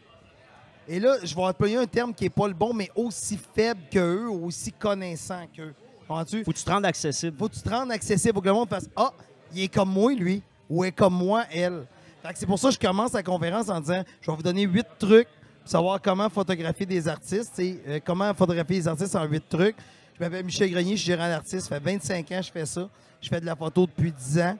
Et 0.88 1.00
là, 1.00 1.18
je 1.24 1.36
vais 1.36 1.42
employer 1.42 1.78
un 1.78 1.86
terme 1.86 2.14
qui 2.14 2.24
n'est 2.24 2.30
pas 2.30 2.48
le 2.48 2.54
bon, 2.54 2.74
mais 2.74 2.90
aussi 2.96 3.38
faible 3.54 3.82
qu'eux, 3.92 4.28
aussi 4.28 4.72
connaissant 4.72 5.46
qu'eux. 5.54 5.74
Comprends-tu? 6.08 6.44
faut 6.46 6.52
que 6.52 6.58
tu 6.58 6.64
te 6.64 6.72
rendes 6.72 6.86
accessible. 6.86 7.38
faut 7.38 7.50
que 7.50 7.56
tu 7.56 7.62
te 7.62 7.70
rendes 7.70 7.92
accessible. 7.92 8.34
Faut 8.34 8.42
que 8.42 8.48
le 8.48 8.54
monde 8.54 8.70
fasse 8.70 8.90
Ah, 8.96 9.12
il 9.54 9.64
est 9.64 9.68
comme 9.68 9.90
moi, 9.90 10.14
lui, 10.14 10.42
ou 10.70 10.86
est 10.86 10.92
comme 10.94 11.14
moi, 11.16 11.44
elle. 11.52 11.86
Fait 12.24 12.32
que 12.34 12.40
c'est 12.40 12.46
pour 12.46 12.58
ça 12.58 12.70
que 12.70 12.76
je 12.76 12.80
commence 12.80 13.12
la 13.12 13.24
conférence 13.24 13.68
en 13.70 13.82
disant 13.82 14.04
Je 14.22 14.32
vais 14.32 14.38
vous 14.38 14.44
donner 14.44 14.64
huit 14.64 14.88
trucs 14.98 15.28
pour 15.62 15.70
savoir 15.70 16.02
comment 16.02 16.30
photographier 16.30 16.86
des 16.86 17.08
artistes. 17.08 17.60
euh, 17.60 18.00
comment 18.06 18.34
photographier 18.34 18.80
des 18.80 18.88
artistes 18.88 19.16
en 19.16 19.26
huit 19.26 19.44
trucs. 19.50 19.76
Je 20.18 20.24
m'appelle 20.24 20.46
Michel 20.46 20.72
Grenier, 20.72 20.96
je 20.96 21.02
suis 21.02 21.08
gérant 21.12 21.28
d'artiste. 21.28 21.68
Ça 21.68 21.80
fait 21.80 21.84
25 21.92 22.32
ans 22.32 22.38
que 22.40 22.46
je 22.46 22.52
fais 22.52 22.66
ça. 22.66 22.90
Je 23.22 23.28
fais 23.28 23.42
de 23.42 23.46
la 23.46 23.56
photo 23.56 23.86
depuis 23.86 24.12
10 24.14 24.40
ans. 24.40 24.58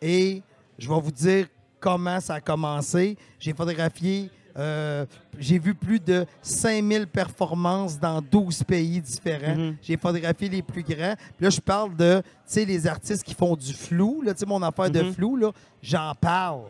Et 0.00 0.42
je 0.78 0.88
vais 0.88 1.00
vous 1.00 1.12
dire 1.12 1.46
comment 1.78 2.20
ça 2.20 2.34
a 2.34 2.40
commencé. 2.40 3.16
J'ai 3.38 3.52
photographié, 3.52 4.30
euh, 4.58 5.06
j'ai 5.38 5.58
vu 5.58 5.74
plus 5.74 6.00
de 6.00 6.26
5000 6.42 7.06
performances 7.06 7.98
dans 7.98 8.20
12 8.20 8.64
pays 8.64 9.00
différents. 9.00 9.54
Mhm. 9.56 9.76
J'ai 9.82 9.96
photographié 9.96 10.48
les 10.48 10.62
plus 10.62 10.82
grands. 10.82 11.14
Puis 11.36 11.44
là, 11.44 11.50
je 11.50 11.60
parle 11.60 11.94
de, 11.94 12.20
tu 12.22 12.24
sais, 12.46 12.64
les 12.64 12.86
artistes 12.86 13.22
qui 13.22 13.34
font 13.34 13.54
du 13.56 13.72
flou. 13.72 14.20
Là, 14.22 14.34
tu 14.34 14.40
sais, 14.40 14.46
mon 14.46 14.62
affaire 14.62 14.90
de 14.90 15.02
Mhm. 15.02 15.12
flou, 15.14 15.36
là, 15.36 15.52
j'en 15.82 16.12
parle. 16.20 16.62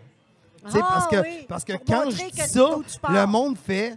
Ah, 0.64 0.70
parce 0.72 1.06
que, 1.06 1.16
oui, 1.22 1.46
parce 1.48 1.64
que 1.64 1.72
pour 1.74 1.84
quand 1.84 2.10
je 2.10 2.16
dis 2.16 2.30
que 2.30 2.46
ça, 2.48 2.70
le 3.10 3.26
monde 3.26 3.56
fait 3.56 3.96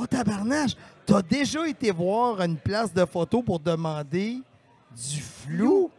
Oh, 0.00 0.06
tabarnache, 0.06 0.76
t'as 1.04 1.22
déjà 1.22 1.66
été 1.66 1.90
voir 1.90 2.40
une 2.40 2.56
place 2.56 2.94
de 2.94 3.04
photo 3.04 3.42
pour 3.42 3.58
demander 3.58 4.38
du 4.96 5.20
flou? 5.20 5.90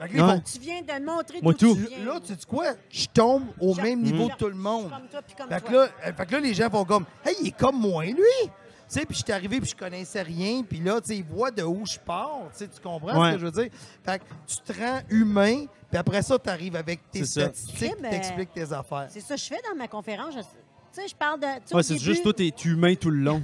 Ouais. 0.00 0.08
vont- 0.18 0.40
Tu 0.40 0.58
viens 0.60 0.80
de 0.82 1.04
montrer 1.04 1.38
Moi, 1.42 1.52
d'où 1.52 1.58
tout. 1.58 1.74
tu 1.76 1.86
viens. 1.88 2.04
Là, 2.04 2.20
tu 2.20 2.32
sais 2.32 2.38
quoi? 2.46 2.66
Je 2.90 3.06
tombe 3.06 3.44
au 3.60 3.74
Je- 3.74 3.80
même 3.82 4.02
niveau 4.02 4.28
que 4.28 4.36
tout 4.36 4.48
le 4.48 4.54
monde. 4.54 4.90
Comme 4.90 5.08
toi, 5.08 5.22
puis 5.22 5.34
comme 5.36 5.48
Fait 5.48 5.60
que, 5.60 5.70
toi. 5.70 5.84
là, 5.86 5.90
euh, 6.06 6.12
fait 6.12 6.26
que 6.26 6.32
là, 6.32 6.40
les 6.40 6.54
gens 6.54 6.70
font 6.70 6.84
comme 6.84 7.04
Hey, 7.24 7.34
il 7.42 7.48
est 7.48 7.56
comme 7.58 7.76
moi, 7.80 8.04
lui! 8.04 8.14
Tu 8.42 8.50
sais, 8.94 9.04
puis 9.04 9.16
je 9.18 9.22
suis 9.22 9.32
arrivé, 9.32 9.60
puis 9.60 9.68
je 9.68 9.76
connaissais 9.76 10.22
rien, 10.22 10.62
puis 10.62 10.78
là, 10.80 10.98
tu 11.00 11.08
sais, 11.08 11.16
ils 11.18 11.24
voient 11.24 11.50
de 11.50 11.62
où 11.62 11.84
je 11.84 11.98
pars. 11.98 12.40
Tu 12.52 12.58
sais, 12.58 12.68
tu 12.68 12.80
comprends 12.80 13.20
Ouais. 13.20 13.30
ce 13.30 13.34
que 13.34 13.40
je 13.40 13.44
veux 13.46 13.62
dire? 13.62 13.70
Fait 14.02 14.18
que 14.18 14.24
tu 14.46 14.56
te 14.56 14.80
rends 14.80 15.00
humain, 15.10 15.66
puis 15.90 15.98
après 15.98 16.22
ça, 16.22 16.38
tu 16.38 16.48
arrives 16.48 16.74
avec 16.76 17.10
tes 17.10 17.18
C'est 17.26 17.40
ça. 17.40 17.40
statistiques, 17.48 17.92
Ok, 17.92 17.98
mais- 18.00 18.10
t'expliques 18.10 18.52
tes 18.54 18.72
affaires. 18.72 19.08
C'est 19.10 19.20
ça 19.20 19.34
que 19.34 19.40
je 19.40 19.46
fais 19.46 19.60
dans 19.68 19.76
ma 19.76 19.88
conférence. 19.88 20.32
Je- 20.34 20.40
Tu 20.40 21.02
sais, 21.02 21.08
je 21.08 21.14
parle 21.14 21.38
de. 21.38 21.44
tu 21.46 21.52
sais, 21.66 21.74
au 21.74 21.76
Ouais, 21.76 21.82
c'est 21.82 21.94
début- 21.94 22.04
juste 22.06 22.22
toi, 22.22 22.32
t'es 22.32 22.48
humain 22.64 22.94
tout 22.94 23.10
le 23.10 23.18
long. 23.20 23.42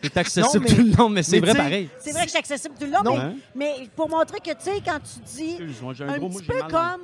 T'es 0.00 0.18
accessible 0.18 0.54
Non, 0.54 0.60
mais- 0.60 0.74
tout 0.76 0.82
le 0.82 0.96
long, 0.96 1.08
mais 1.08 1.22
c'est 1.22 1.40
vrai 1.40 1.54
pareil. 1.54 1.88
C'est 2.00 2.10
vrai 2.12 2.20
que 2.20 2.26
je 2.26 2.30
suis 2.30 2.38
accessible 2.38 2.74
tout 2.78 2.86
le 2.86 2.92
long, 2.92 3.02
mais, 3.04 3.16
Hein? 3.18 3.34
mais 3.54 3.88
pour 3.96 4.08
montrer 4.08 4.38
que, 4.40 4.50
tu 4.50 4.56
sais, 4.60 4.80
quand 4.84 4.98
tu 5.00 5.20
dis. 5.24 5.50
Excuse-moi, 5.52 5.94
j'ai 5.94 6.04
un, 6.04 6.08
Un 6.10 6.18
gros 6.18 6.28
mot, 6.28 6.38
petit 6.38 6.46
peu 6.46 6.60
comme, 6.70 7.00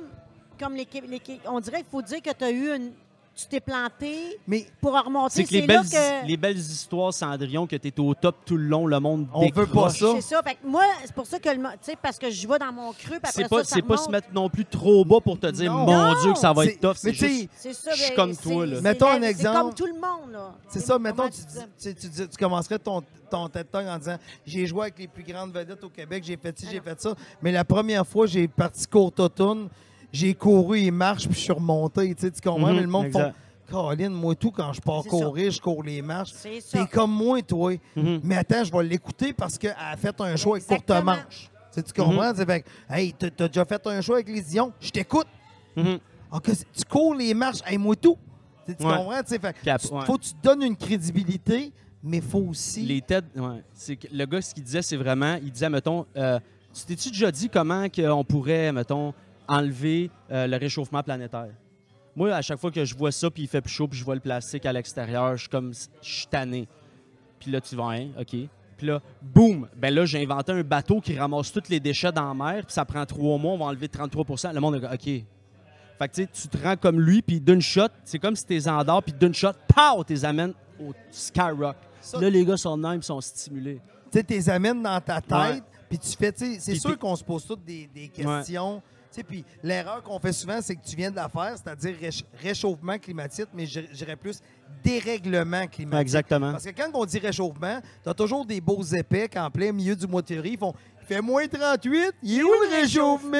comme 0.59 0.75
les, 0.75 0.87
les 1.07 1.21
On 1.47 1.59
dirait 1.59 1.77
qu'il 1.81 1.89
faut 1.91 2.01
dire 2.01 2.21
que 2.21 2.31
tu 2.31 2.43
as 2.43 2.51
eu 2.51 2.75
une. 2.75 2.91
Tu 3.35 3.47
t'es 3.47 3.59
planté 3.59 4.37
Mais 4.47 4.67
pour 4.79 4.93
remonter. 4.93 5.33
C'est 5.37 5.43
que 5.45 5.53
les 5.53 5.65
belles, 5.65 5.81
que. 5.81 6.27
les 6.27 6.37
belles 6.37 6.57
histoires, 6.57 7.11
Cendrillon, 7.11 7.65
que 7.65 7.75
t'es 7.75 7.99
au 7.99 8.13
top 8.13 8.35
tout 8.45 8.57
le 8.57 8.65
long, 8.65 8.85
le 8.85 8.99
monde 8.99 9.27
On 9.33 9.49
veut 9.49 9.65
pas 9.65 9.89
ça. 9.89 10.05
C'est 10.15 10.21
ça. 10.21 10.41
Fait 10.43 10.53
que 10.53 10.67
moi, 10.67 10.83
c'est 11.03 11.13
pour 11.15 11.25
ça 11.25 11.39
que. 11.39 11.49
Tu 11.49 11.59
sais, 11.81 11.95
parce 11.99 12.19
que 12.19 12.29
je 12.29 12.47
vais 12.47 12.59
dans 12.59 12.71
mon 12.71 12.93
creux, 12.93 13.17
C'est 13.31 13.49
pas, 13.49 13.63
ça 13.63 13.75
c'est 13.75 13.81
pas 13.81 13.97
se 13.97 14.09
mettre 14.11 14.27
non 14.33 14.49
plus 14.49 14.65
trop 14.65 15.03
bas 15.03 15.19
pour 15.19 15.39
te 15.39 15.47
dire, 15.47 15.73
Non. 15.73 15.79
mon 15.85 15.91
Non. 16.13 16.21
Dieu, 16.21 16.33
que 16.33 16.37
ça 16.37 16.53
va 16.53 16.65
être 16.65 16.79
tough. 16.79 16.95
mais 17.03 17.11
C'est 17.11 17.11
tu 17.13 17.17
sais, 17.17 17.29
juste... 17.29 17.49
C'est 17.55 17.73
ça. 17.73 17.91
Je 17.95 18.01
suis 18.01 18.09
ben, 18.11 18.15
comme 18.15 18.35
toi, 18.37 18.65
là. 18.67 18.81
Mettons 18.81 19.07
un 19.09 19.21
exemple. 19.23 19.55
C'est 19.57 19.61
comme 19.63 19.73
tout 19.73 19.85
le 19.87 19.93
monde, 19.93 20.31
là. 20.31 20.53
C'est 20.69 20.79
ça, 20.81 20.99
mettons, 20.99 21.27
tu 21.29 21.41
tu, 21.41 21.95
tu, 21.95 21.95
tu, 21.95 22.09
tu- 22.11 22.27
tu 22.29 22.37
commencerais 22.37 22.77
ton, 22.77 23.01
ton 23.31 23.49
TED 23.49 23.65
Talk 23.71 23.87
en 23.87 23.97
disant 23.97 24.17
J'ai 24.45 24.67
joué 24.67 24.81
avec 24.81 24.99
les 24.99 25.07
plus 25.07 25.23
grandes 25.23 25.51
vedettes 25.51 25.83
au 25.83 25.89
Québec, 25.89 26.23
j'ai 26.23 26.37
fait 26.37 26.57
ci, 26.59 26.67
j'ai 26.71 26.81
fait 26.81 27.01
ça. 27.01 27.15
Mais 27.41 27.51
la 27.51 27.65
première 27.65 28.05
fois, 28.05 28.27
j'ai 28.27 28.47
parti 28.47 28.85
courte 28.85 29.19
automne, 29.19 29.69
j'ai 30.13 30.33
couru 30.35 30.79
et 30.79 30.91
marche, 30.91 31.25
puis 31.27 31.35
je 31.35 31.39
suis 31.41 31.51
remonté. 31.51 32.15
Tu 32.15 32.21
sais, 32.21 32.31
tu 32.31 32.39
comprends? 32.39 32.67
Mhm, 32.69 32.75
Mais 32.75 32.81
le 32.81 32.87
monde 32.87 33.05
exact. 33.07 33.25
font 33.25 33.33
Caroline, 33.69 34.09
moi 34.09 34.35
tout, 34.35 34.51
quand 34.51 34.71
je 34.71 34.79
pars 34.81 35.03
courir, 35.03 35.49
je 35.51 35.59
cours 35.59 35.81
les 35.83 36.01
marches. 36.01 36.31
C'est 36.35 36.61
ça. 36.61 36.77
T'es 36.79 36.85
comme 36.85 37.11
moi, 37.11 37.41
toi. 37.41 37.73
Mhm. 37.95 38.21
Mais 38.23 38.35
attends, 38.37 38.63
je 38.63 38.71
vais 38.71 38.83
l'écouter 38.83 39.33
parce 39.33 39.57
qu'elle 39.57 39.75
a 39.77 39.97
fait 39.97 40.19
un 40.21 40.35
show 40.35 40.53
avec 40.53 40.67
courte 40.67 40.89
manche. 41.03 41.49
Tu 41.73 41.79
sais, 41.79 41.83
tu 41.83 41.93
comprends? 41.93 42.29
Mhm. 42.29 42.33
C'est 42.35 42.45
fait 42.45 42.61
que, 42.61 42.67
Hey, 42.89 43.13
t'as 43.13 43.47
déjà 43.47 43.65
fait 43.65 43.87
un 43.87 44.01
show 44.01 44.13
avec 44.13 44.29
les 44.29 44.41
Dion, 44.41 44.71
je 44.79 44.91
t'écoute. 44.91 45.27
Mhm. 45.75 45.97
OK, 46.31 46.43
tu 46.45 46.83
cours 46.87 47.15
les 47.15 47.33
marches, 47.33 47.59
hey, 47.65 47.77
moi 47.77 47.95
tout. 47.95 48.17
Tu 48.65 48.71
sais, 48.71 48.77
tu 48.77 48.85
Ouais. 48.85 48.95
comprends? 48.95 49.21
Tu 49.23 49.27
sais, 49.29 49.39
fait 49.39 49.53
que 49.53 49.63
Cap- 49.65 49.81
tu- 49.81 49.93
ouais. 49.93 50.05
faut 50.05 50.17
que 50.17 50.23
tu 50.23 50.33
te 50.33 50.41
donnes 50.43 50.61
une 50.63 50.75
crédibilité, 50.77 51.71
mais 52.03 52.21
faut 52.21 52.45
aussi. 52.49 52.81
Les 52.81 53.01
TED, 53.01 53.25
ouais. 53.35 53.63
Le 54.11 54.25
gars, 54.25 54.41
ce 54.41 54.53
qu'il 54.53 54.63
disait, 54.63 54.81
c'est 54.81 54.97
vraiment, 54.97 55.37
il 55.41 55.51
disait, 55.51 55.69
mettons, 55.69 56.05
euh, 56.15 56.39
tu 56.73 56.85
t'es-tu 56.85 57.09
déjà 57.09 57.31
dit 57.31 57.49
comment 57.49 57.87
on 57.97 58.23
pourrait, 58.23 58.71
mettons, 58.71 59.13
enlever 59.47 60.09
euh, 60.31 60.47
le 60.47 60.57
réchauffement 60.57 61.03
planétaire? 61.03 61.49
Moi, 62.15 62.33
à 62.33 62.41
chaque 62.41 62.59
fois 62.59 62.71
que 62.71 62.85
je 62.85 62.95
vois 62.95 63.11
ça, 63.11 63.29
puis 63.31 63.43
il 63.43 63.47
fait 63.47 63.61
plus 63.61 63.71
chaud, 63.73 63.87
puis 63.87 63.97
je 63.97 64.03
vois 64.05 64.15
le 64.15 64.21
plastique 64.21 64.65
à 64.65 64.73
l'extérieur, 64.73 65.35
je 65.35 65.41
suis 65.41 65.49
comme, 65.49 65.73
je 65.73 66.09
suis 66.15 66.27
tanné. 66.27 66.67
Puis 67.39 67.49
là, 67.51 67.59
tu 67.59 67.75
vas, 67.75 67.89
hein, 67.91 68.09
OK. 68.19 68.35
Puis 68.77 68.87
là, 68.87 69.01
boum! 69.21 69.67
Ben 69.75 69.93
là, 69.93 70.05
j'ai 70.05 70.21
inventé 70.23 70.51
un 70.51 70.61
bateau 70.63 70.99
qui 71.01 71.17
ramasse 71.17 71.51
tous 71.51 71.69
les 71.69 71.79
déchets 71.79 72.11
dans 72.11 72.27
la 72.27 72.33
mer, 72.33 72.65
puis 72.65 72.73
ça 72.73 72.85
prend 72.85 73.05
trois 73.05 73.37
mois, 73.37 73.53
on 73.53 73.57
va 73.57 73.65
enlever 73.65 73.87
33% 73.87 74.53
Le 74.53 74.59
monde, 74.59 74.83
a- 74.85 74.93
OK. 74.93 75.03
Fait 75.03 76.07
que 76.09 76.21
tu 76.21 76.47
te 76.47 76.57
rends 76.57 76.75
comme 76.75 76.99
lui, 76.99 77.21
puis 77.21 77.39
d'une 77.39 77.61
shot, 77.61 77.87
c'est 78.03 78.19
comme 78.19 78.35
si 78.35 78.45
t'es 78.45 78.67
endors, 78.67 79.01
puis 79.03 79.13
d'une 79.13 79.33
shot, 79.33 79.51
pow, 79.67 80.03
t'es 80.03 80.23
amènes 80.25 80.53
au 80.79 80.91
skyrock. 81.11 81.75
Ça- 82.01 82.19
Là, 82.19 82.29
les 82.29 82.43
gars 82.45 82.57
sont 82.57 82.77
de 82.77 82.81
même, 82.83 82.97
ils 82.99 83.03
sont 83.03 83.21
stimulés. 83.21 83.79
tu 84.11 84.17
sais, 84.19 84.23
t'es 84.23 84.49
amènes 84.49 84.81
dans 84.83 84.99
ta 85.01 85.21
tête, 85.21 85.63
puis 85.89 85.97
tu 85.97 86.09
fais, 86.17 86.31
tu 86.31 86.53
sais, 86.55 86.59
c'est 86.59 86.75
sûr 86.75 86.97
qu'on 86.99 87.15
se 87.15 87.23
pose 87.23 87.45
toutes 87.45 87.63
des, 87.63 87.87
des 87.93 88.09
questions. 88.09 88.81
Sais, 89.15 89.23
puis 89.23 89.43
l'erreur 89.63 90.01
qu'on 90.03 90.19
fait 90.19 90.33
souvent, 90.33 90.59
c'est 90.61 90.75
que 90.75 90.83
tu 90.85 90.95
viens 90.95 91.11
de 91.11 91.15
la 91.15 91.29
faire, 91.29 91.55
c'est-à-dire 91.55 91.95
réch- 92.01 92.23
réchauffement 92.41 92.97
climatique, 92.97 93.47
mais 93.53 93.65
dirais 93.65 94.15
plus 94.15 94.39
dérèglement 94.83 95.67
climatique. 95.67 96.01
Exactement. 96.01 96.51
Parce 96.51 96.65
que 96.65 96.71
quand 96.71 96.89
on 96.93 97.05
dit 97.05 97.19
réchauffement, 97.19 97.79
t'as 98.03 98.13
toujours 98.13 98.45
des 98.45 98.59
beaux 98.61 98.83
épais 98.83 99.27
qu'en 99.29 99.49
plein 99.49 99.71
milieu 99.71 99.95
du 99.95 100.07
mois 100.07 100.21
de 100.21 100.27
février, 100.27 100.53
ils 100.53 100.59
font 100.59 100.73
«Il 101.01 101.05
fait 101.15 101.21
moins 101.21 101.45
38, 101.47 102.13
il 102.23 102.39
est 102.39 102.43
où 102.43 102.47
le 102.47 102.79
réchauffement? 102.81 103.37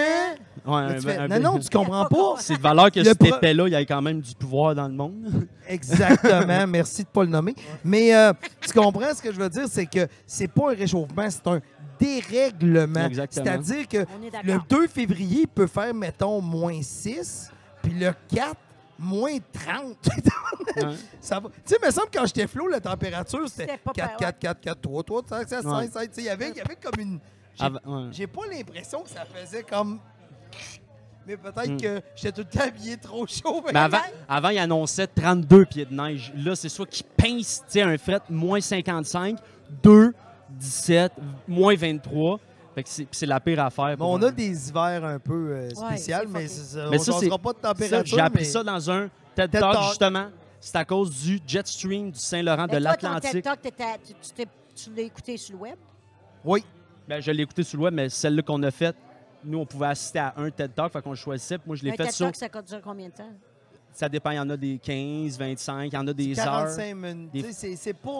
Ouais,» 0.65 0.99
Là, 1.07 1.27
tu 1.27 1.41
Non, 1.41 1.53
non, 1.53 1.59
tu 1.59 1.69
comprends 1.69 2.05
pas. 2.05 2.35
C'est 2.39 2.57
de 2.57 2.61
valeur 2.61 2.91
que 2.91 2.99
Le 2.99 3.05
cet 3.05 3.17
pro- 3.19 3.35
épais-là, 3.37 3.67
il 3.67 3.71
y 3.71 3.75
ait 3.75 3.85
quand 3.85 4.01
même 4.01 4.19
du 4.19 4.35
pouvoir 4.35 4.75
dans 4.75 4.87
le 4.87 4.93
monde. 4.93 5.47
Exactement. 5.67 6.67
Merci 6.67 7.03
de 7.03 7.07
ne 7.07 7.13
pas 7.13 7.23
le 7.23 7.29
nommer. 7.29 7.55
Mais 7.85 8.13
euh, 8.13 8.33
tu 8.61 8.73
comprends 8.73 9.13
ce 9.15 9.21
que 9.21 9.31
je 9.31 9.39
veux 9.39 9.49
dire, 9.49 9.65
c'est 9.69 9.85
que 9.85 10.07
c'est 10.27 10.49
pas 10.49 10.71
un 10.71 10.75
réchauffement, 10.75 11.29
c'est 11.29 11.47
un 11.47 11.61
dérèglement. 11.99 13.07
C'est-à-dire 13.29 13.87
que 13.87 13.97
le 13.97 14.29
d'accord. 14.31 14.65
2 14.69 14.87
février 14.87 15.41
il 15.41 15.47
peut 15.47 15.67
faire, 15.67 15.93
mettons, 15.93 16.41
moins 16.41 16.81
6, 16.81 17.51
puis 17.81 17.93
le 17.93 18.13
4, 18.33 18.55
moins 18.99 19.37
30. 19.51 19.97
Ouais. 20.77 20.83
Ça 21.21 21.39
va. 21.39 21.49
Tu 21.49 21.55
sais, 21.65 21.77
il 21.81 21.85
me 21.85 21.91
semble 21.91 22.09
que 22.09 22.17
quand 22.19 22.25
j'étais 22.25 22.47
flot, 22.47 22.67
la 22.67 22.79
température, 22.79 23.47
c'était 23.49 23.63
C'était 23.63 23.77
pas 23.77 23.91
4, 23.93 24.07
pire, 24.17 24.17
4, 24.17 24.39
4, 24.39 24.61
4, 24.61 24.81
3, 24.81 25.03
3, 25.03 25.21
5, 25.29 25.49
6, 25.49 25.55
5, 25.61 25.65
Ouais. 25.65 25.87
5. 25.87 26.01
Tu 26.01 26.07
sais, 26.13 26.21
il 26.21 26.25
y 26.25 26.29
avait- 26.29 26.53
comme 26.81 26.99
une. 26.99 27.19
J'ai 28.11 28.23
ouais. 28.23 28.27
pas 28.27 28.41
l'impression 28.51 29.01
que 29.03 29.09
ça 29.09 29.25
faisait 29.25 29.63
comme. 29.63 29.99
Mais 31.25 31.37
peut-être 31.37 31.69
Hmm. 31.71 31.77
que 31.77 32.01
j'étais 32.17 32.31
tout 32.43 32.47
le 32.51 32.57
temps 32.59 32.65
habillé 32.67 32.97
trop 32.97 33.25
chaud. 33.25 33.63
Mais 33.73 33.79
avant, 33.79 33.99
avant, 34.27 34.49
il 34.49 34.57
annonçait 34.57 35.07
32 35.07 35.63
pieds 35.65 35.85
de 35.85 35.93
neige. 35.93 36.33
Là, 36.35 36.53
c'est 36.55 36.67
soit 36.67 36.85
qu'il 36.85 37.05
pince 37.05 37.63
tu 37.65 37.73
sais, 37.73 37.81
un 37.81 37.97
fret 37.97 38.19
moins 38.29 38.59
55, 38.59 39.37
2, 39.83 40.13
17, 40.53 41.11
moins 41.47 41.75
23. 41.75 42.39
Fait 42.75 42.83
que 42.83 42.89
c'est 43.11 43.25
la 43.27 43.39
pire 43.39 43.59
affaire. 43.63 43.95
On 43.99 44.17
un- 44.21 44.27
a 44.27 44.31
des 44.31 44.69
hivers 44.69 45.05
un 45.05 45.19
peu 45.19 45.51
euh, 45.51 45.69
spéciaux, 45.69 46.15
mais 46.27 46.39
Mais 46.89 46.97
on 46.97 47.03
ça, 47.03 47.11
ne 47.13 47.19
c'est- 47.19 47.29
pas 47.29 47.53
de 47.53 47.57
température. 47.59 48.05
J'ai 48.05 48.19
appris 48.19 48.39
mais- 48.39 48.45
ça 48.45 48.63
dans 48.63 48.89
un 48.91 49.09
TED, 49.35 49.51
TED 49.51 49.61
Talk, 49.61 49.73
Talk. 49.73 49.83
justement. 49.89 50.27
C'est 50.59 50.75
à 50.77 50.85
cause 50.85 51.11
du 51.23 51.39
jet 51.45 51.67
stream 51.67 52.09
du 52.09 52.19
Saint-Laurent 52.19 52.65
de 52.67 52.77
l'Atlantique. 52.77 53.45
Tu, 54.75 54.89
l'as 54.95 55.03
écouté 55.03 55.37
sur 55.37 55.55
le 55.55 55.61
web? 55.61 55.75
Oui. 56.43 56.63
Ben, 57.07 57.21
je 57.21 57.29
l'ai 57.31 57.43
écouté 57.43 57.61
sur 57.63 57.77
le 57.77 57.83
web, 57.83 57.93
mais 57.93 58.09
celle-là 58.09 58.41
qu'on 58.41 58.63
a 58.63 58.71
faite, 58.71 58.95
nous, 59.43 59.59
on 59.59 59.65
pouvait 59.65 59.87
assister 59.87 60.19
à 60.19 60.33
un 60.37 60.49
TED 60.49 60.73
Talk, 60.73 60.91
fait 60.93 61.01
qu'on 61.01 61.13
choisissait. 61.13 61.59
Moi, 61.65 61.75
je 61.75 61.83
l'ai 61.83 61.91
fait 61.91 61.97
TED 62.05 62.11
sur. 62.11 62.25
Talk, 62.31 62.35
ça 62.37 62.61
dure 62.61 62.81
combien 62.81 63.09
de 63.09 63.13
temps? 63.13 63.29
Ça 63.93 64.09
dépend, 64.09 64.31
il 64.31 64.37
y 64.37 64.39
en 64.39 64.49
a 64.49 64.57
des 64.57 64.79
15, 64.79 65.37
25, 65.37 65.83
il 65.85 65.93
y 65.93 65.97
en 65.97 66.07
a 66.07 66.13
des 66.13 66.39
heures. 66.39 66.45
45 66.45 66.95
minutes. 66.95 67.31
Des- 67.31 67.51
C'est. 67.53 67.71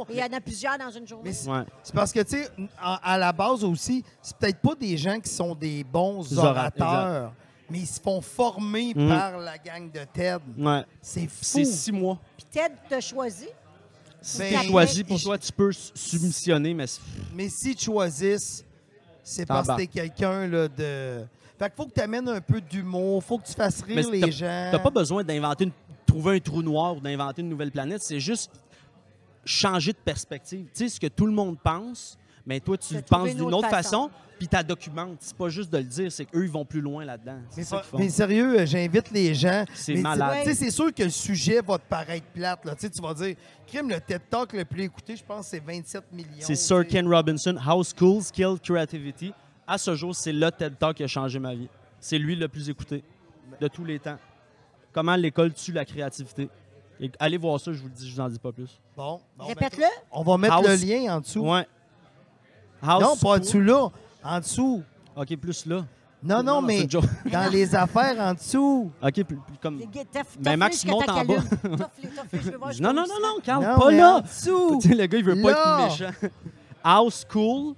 Il 0.09 0.15
y 0.15 0.24
en 0.24 0.32
a 0.38 0.39
plusieurs 0.39 0.78
dans 0.78 0.91
une 0.91 1.07
journée. 1.07 1.34
C'est 1.34 1.49
Ouais. 1.49 1.63
parce 1.93 2.13
que, 2.13 2.19
tu 2.21 2.38
sais, 2.38 2.49
à 2.80 3.17
la 3.17 3.32
base 3.34 3.63
aussi, 3.63 4.03
c'est 4.21 4.38
peut-être 4.38 4.59
pas 4.59 4.76
des 4.76 4.95
gens 4.97 5.19
qui 5.19 5.30
sont 5.32 5.55
des 5.55 5.84
bons 5.84 6.24
Des 6.30 6.38
orateurs, 6.38 7.34
mais 7.69 7.80
ils 7.80 7.88
se 7.88 7.99
font 7.99 8.21
former 8.21 8.93
Mhm. 8.95 9.09
par 9.09 9.38
la 9.39 9.57
gang 9.57 9.91
de 9.91 10.01
TED. 10.13 10.39
Ouais. 10.57 10.84
C'est 11.01 11.28
fou. 11.28 11.38
C'est 11.41 11.65
six 11.65 11.91
mois. 11.91 12.19
Puis 12.38 12.45
Ted 12.51 12.76
t'a 12.88 13.01
choisi? 13.01 13.47
Si 14.21 14.41
tu 14.41 14.67
choisis 14.69 15.03
pour 15.03 15.21
toi, 15.21 15.38
tu 15.38 15.51
peux 15.51 15.71
submissionner, 15.74 16.74
mais 16.74 16.86
Mais 17.34 17.49
si 17.49 17.76
tu 17.76 17.86
choisissent, 17.86 18.63
c'est 19.24 19.45
parce 19.45 19.67
que 19.67 19.76
t'es 19.78 19.88
quelqu'un 19.88 20.47
là, 20.47 20.67
de. 20.67 21.26
Fait 21.64 21.70
qu'il 21.70 21.78
faut 21.78 21.86
que 21.86 21.93
tu 21.93 22.01
amènes 22.01 22.28
un 22.28 22.41
peu 22.41 22.59
d'humour, 22.59 23.24
faut 23.24 23.38
que 23.38 23.45
tu 23.45 23.53
fasses 23.53 23.82
rire 23.82 23.95
Mais 24.11 24.20
les 24.20 24.32
gens. 24.32 24.70
t'as 24.72 24.80
pas 24.80 24.89
besoin 24.89 25.24
d'inventer, 25.24 25.64
une, 25.64 25.72
trouver 26.05 26.36
un 26.36 26.39
trou 26.39 26.61
noir 26.61 26.97
ou 26.97 26.99
d'inventer 26.99 27.41
une 27.41 27.49
nouvelle 27.49 27.72
planète. 27.72 28.01
C'est 28.03 28.20
juste 28.20 28.51
changer 29.45 29.93
de 29.93 29.97
perspective. 29.97 30.66
Tu 30.66 30.70
sais, 30.74 30.89
ce 30.89 30.99
que 30.99 31.07
tout 31.07 31.26
le 31.26 31.32
monde 31.32 31.57
pense, 31.64 32.18
mais 32.45 32.59
toi, 32.59 32.78
tu 32.78 32.95
le 32.95 33.01
penses 33.01 33.30
une 33.30 33.36
d'une 33.38 33.45
autre 33.45 33.59
autre 33.59 33.70
façon. 33.70 34.09
façon, 34.09 34.11
puis 34.38 34.47
tu 34.47 34.64
documentes. 34.66 35.18
C'est 35.22 35.38
pas 35.38 35.47
juste 35.47 35.72
de 35.72 35.78
le 35.78 35.86
dire, 35.86 36.11
c'est 36.11 36.26
qu'eux, 36.26 36.43
ils 36.43 36.51
vont 36.51 36.66
plus 36.66 36.82
loin 36.82 37.05
là-dedans. 37.05 37.38
C'est 37.49 37.61
Mais, 37.93 38.09
ça 38.09 38.16
sérieux, 38.18 38.59
euh, 38.59 38.66
j'invite 38.66 39.09
les 39.11 39.34
gens. 39.34 39.64
C'est 39.74 39.93
Mais 39.93 40.01
malade. 40.01 40.39
tu 40.43 40.49
sais, 40.49 40.55
C'est 40.55 40.72
sûr 40.72 40.93
que 40.93 41.03
le 41.03 41.09
sujet 41.09 41.61
va 41.61 41.78
te 41.78 41.88
paraître 41.88 42.26
plate. 42.34 42.66
Là. 42.66 42.76
Tu 42.76 42.89
vas 43.01 43.14
dire, 43.14 43.36
crime, 43.66 43.89
le 43.89 44.01
TED 44.01 44.22
Talk 44.30 44.51
le 44.51 44.66
plus 44.66 44.84
écouté, 44.84 45.16
je 45.16 45.24
pense, 45.24 45.47
c'est 45.47 45.64
27 45.64 46.11
millions. 46.11 46.28
C'est 46.39 46.55
Sir. 46.55 46.86
Ken 46.86 47.07
Robinson, 47.07 47.55
How 47.66 47.84
Schools 47.84 48.24
Kill 48.34 48.57
Creativity. 48.61 49.34
À 49.68 49.78
ce 49.78 49.95
jour, 49.95 50.14
c'est 50.16 50.34
le 50.34 50.51
TED 50.51 50.78
Talk 50.78 50.97
qui 50.97 51.03
a 51.03 51.07
changé 51.07 51.39
ma 51.39 51.53
vie. 51.55 51.70
C'est 51.99 52.18
lui 52.18 52.36
le 52.36 52.47
plus 52.47 52.70
écouté 52.70 53.03
de 53.61 53.68
tous 53.68 53.86
les 53.86 53.99
temps. 53.99 54.18
Comment 54.91 55.16
l'école 55.16 55.53
tue 55.53 55.72
la 55.72 55.86
créativité. 55.86 56.49
Et 56.99 57.11
allez 57.20 57.38
voir 57.38 57.59
ça, 57.59 57.74
je 57.74 57.80
vous 57.80 57.88
le 57.88 57.93
dis, 57.93 58.07
je 58.09 58.14
vous 58.16 58.22
en 58.22 58.30
dis 58.30 58.39
pas 58.39 58.51
plus. 58.51 58.80
Bon, 58.95 59.20
bon, 59.38 59.45
Répète-le. 59.45 59.82
ben, 59.82 59.89
on 60.11 60.24
va 60.24 60.38
mettre 60.38 60.53
House- 60.55 60.68
le 60.68 60.76
lien 60.76 61.16
en 61.16 61.22
dessous. 61.22 61.39
Ouais. 61.41 61.66
House 62.82 63.01
non, 63.01 63.16
pas 63.18 63.36
en 63.36 63.39
dessous 63.39 63.61
là. 63.61 63.88
En 64.24 64.39
dessous. 64.39 64.84
OK, 65.16 65.36
plus 65.38 65.66
là. 65.66 65.86
Non, 66.26 66.41
non, 66.43 66.61
mais 66.61 66.86
dans 66.86 67.51
les 67.51 67.76
affaires 67.76 68.18
en 68.20 68.34
dessous. 68.34 68.91
OK, 69.01 69.24
plus, 69.24 69.38
comme... 69.61 69.82
T'as- 70.11 70.22
Ben, 70.39 70.55
Max, 70.57 70.86
monte 70.86 71.09
en 71.09 71.26
bas. 71.26 71.34
Non, 72.80 72.93
non, 72.93 73.03
non, 73.07 73.20
non, 73.22 73.36
Carl, 73.43 73.64
Non, 73.66 73.78
pas 73.80 73.89
mais 73.91 73.97
là. 73.97 74.16
en 74.18 74.22
dessous. 74.22 74.78
Tu 74.82 74.89
sais, 74.89 74.95
le 74.95 75.05
gars, 75.05 75.18
il 75.18 75.24
veut 75.26 75.41
pas 75.41 75.51
être 75.51 75.99
méchant. 75.99 76.30
House 76.84 77.26
School. 77.30 77.76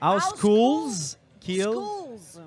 House, 0.00 0.22
House 0.30 0.38
Schools 0.38 1.18
Kill? 1.54 1.62
Schools. 1.72 2.42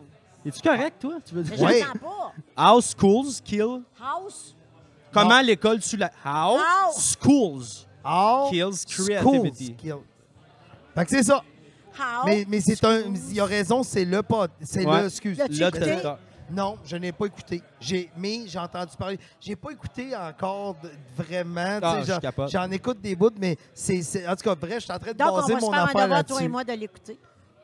Es-tu 0.45 0.61
correct, 0.61 0.93
toi? 0.99 1.13
Tu 1.25 1.35
veux 1.35 1.43
dire? 1.43 1.55
Mais 1.59 1.65
Ouais. 1.65 1.79
j'entends 1.81 1.99
pas. 1.99 2.33
House 2.55 2.95
Schools 2.97 3.41
Kill? 3.43 3.81
House? 4.01 4.55
Comment 5.13 5.41
l'école 5.41 5.79
tue 5.79 5.97
la... 5.97 6.09
How? 6.25 6.57
House. 6.57 7.15
Schools 7.19 7.85
All 8.03 8.49
kills 8.49 8.73
schools 8.87 9.05
creativity. 9.07 9.75
kill. 9.75 9.97
Fait 10.95 11.03
que 11.05 11.09
c'est 11.11 11.23
ça. 11.23 11.43
House. 11.99 12.23
Mais, 12.25 12.45
mais 12.47 12.61
c'est 12.61 12.83
un. 12.83 13.01
Il 13.29 13.39
a 13.39 13.45
raison, 13.45 13.83
c'est 13.83 14.05
le 14.05 14.23
pas. 14.23 14.47
C'est 14.61 14.85
Ouais. 14.85 15.01
le. 15.01 15.07
Excuse. 15.07 15.37
L'as-tu 15.37 15.59
Là, 15.59 15.67
écouté? 15.67 15.97
t'as- 16.01 16.17
Non, 16.49 16.77
je 16.83 16.95
n'ai 16.97 17.11
pas 17.11 17.25
écouté. 17.27 17.61
J'ai, 17.79 18.09
mais 18.17 18.41
j'ai 18.47 18.57
entendu 18.59 18.91
parler. 18.97 19.19
J'ai 19.39 19.55
pas 19.55 19.71
écouté 19.71 20.15
encore 20.15 20.75
de- 20.81 20.89
vraiment. 21.15 21.79
tu 21.79 21.85
Ah, 21.85 21.95
sais, 21.99 22.07
je 22.07 22.13
j'en- 22.13 22.19
capote. 22.19 22.49
J'en 22.49 22.71
écoute 22.71 22.99
des 23.01 23.15
bouts, 23.15 23.29
mais 23.37 23.57
c'est, 23.73 24.01
c'est- 24.01 24.27
en 24.27 24.35
tout 24.35 24.43
cas, 24.43 24.55
bref, 24.55 24.75
je 24.75 24.79
suis 24.79 24.91
en 24.91 24.99
train 24.99 25.11
de 25.13 25.17
Donc, 25.17 25.27
on 25.31 25.35
baser 25.41 25.53
va 25.53 25.59
se 25.59 25.65
mon 25.65 25.71
faire 25.71 25.81
un 25.81 25.85
affaire 25.85 26.01
devoir, 26.03 26.25
toi 26.25 26.35
et 26.37 26.39
là-dessus. 26.39 26.49
moi, 26.49 26.63
de 26.63 26.73
l'écouter. 26.73 27.19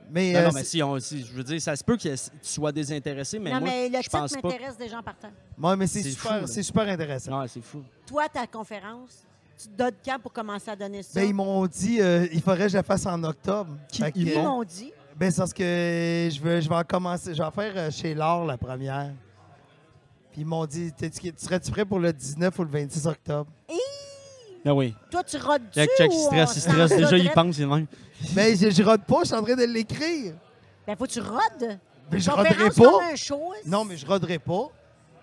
Mais, 0.09 0.31
Non, 0.33 0.39
euh, 0.39 0.43
non, 0.45 0.51
mais 0.53 0.63
si, 0.63 0.81
on, 0.81 0.99
si, 0.99 1.25
je 1.25 1.31
veux 1.33 1.43
dire, 1.43 1.61
ça 1.61 1.75
se 1.75 1.83
peut 1.83 1.97
que 1.97 2.03
tu 2.07 2.17
sois 2.41 2.71
désintéressé, 2.71 3.39
mais 3.39 3.51
non, 3.51 3.59
moi, 3.59 3.69
mais 3.69 3.89
le 3.89 3.95
je 3.97 4.01
titre 4.03 4.17
pense 4.19 4.33
pas. 4.33 4.41
m'intéresse 4.47 4.77
déjà 4.77 4.99
en 4.99 5.03
partant. 5.03 5.29
ouais, 5.61 5.75
mais 5.75 5.87
c'est, 5.87 6.03
super, 6.03 6.47
fou, 6.47 6.61
super 6.63 6.87
intéressant. 6.87 7.31
Non, 7.31 7.45
c'est 7.47 7.61
fou. 7.63 7.83
Toi, 8.05 8.29
ta 8.29 8.47
conférence, 8.47 9.25
tu 9.61 9.67
te 9.67 9.73
donnes 9.77 9.91
quand 10.05 10.19
pour 10.19 10.31
commencer 10.31 10.69
à 10.71 10.75
donner 10.75 11.03
ça? 11.03 11.19
Ben, 11.19 11.27
ils 11.27 11.33
m'ont 11.33 11.65
dit 11.67 11.99
euh, 12.01 12.27
il 12.31 12.41
faudrait 12.41 12.63
que 12.65 12.69
je 12.69 12.77
la 12.77 12.83
fasse 12.83 13.05
en 13.05 13.21
octobre. 13.23 13.75
Qui- 13.91 14.03
ils 14.15 14.33
m'ont 14.41 14.63
dit? 14.63 14.93
Ben, 15.15 15.31
c'est 15.31 15.37
parce 15.41 15.53
que 15.53 15.63
je 16.31 16.39
vais, 16.41 16.61
je 16.61 16.69
vais 16.69 16.75
en 16.75 16.83
commencer. 16.83 17.33
Je 17.33 17.39
vais 17.39 17.43
en 17.47 17.51
faire 17.51 17.73
euh, 17.75 17.91
chez 17.91 18.13
Laure 18.13 18.45
la 18.45 18.57
première. 18.57 19.11
Puis 20.31 20.41
ils 20.41 20.45
m'ont 20.45 20.65
dit 20.67 20.93
serais-tu 21.37 21.71
prêt 21.71 21.85
pour 21.85 21.99
le 21.99 22.13
19 22.13 22.57
ou 22.59 22.63
le 22.63 22.69
26 22.69 23.07
octobre? 23.07 23.49
Ah 24.67 24.73
oui. 24.73 24.93
Toi, 25.09 25.23
tu 25.23 25.37
rodes 25.37 25.61
dessus 25.69 25.79
Check, 25.79 25.89
check, 25.97 26.11
il 26.11 26.17
ou 26.17 26.25
stresse, 26.25 26.55
il 26.55 26.61
stresse. 26.61 26.95
Déjà, 26.95 27.17
il 27.17 27.31
pense, 27.31 27.57
il 27.57 27.63
est 27.63 27.65
même. 27.65 27.87
Mais 28.35 28.55
je, 28.55 28.69
je 28.69 28.83
rode 28.83 29.03
pas, 29.05 29.19
je 29.21 29.25
suis 29.27 29.35
en 29.35 29.43
train 29.43 29.55
de 29.55 29.63
l'écrire. 29.63 30.33
Ben, 30.85 30.95
faut 30.97 31.05
que 31.05 31.11
tu 31.11 31.21
rodes. 31.21 31.79
Mais 32.11 32.19
je 32.19 32.29
Conférence 32.29 32.53
roderai 32.57 32.69
comme 32.83 32.99
pas. 32.99 33.05
un 33.11 33.15
show. 33.15 33.53
Non, 33.65 33.85
mais 33.85 33.97
je 33.97 34.05
roderai 34.05 34.39
pas. 34.39 34.67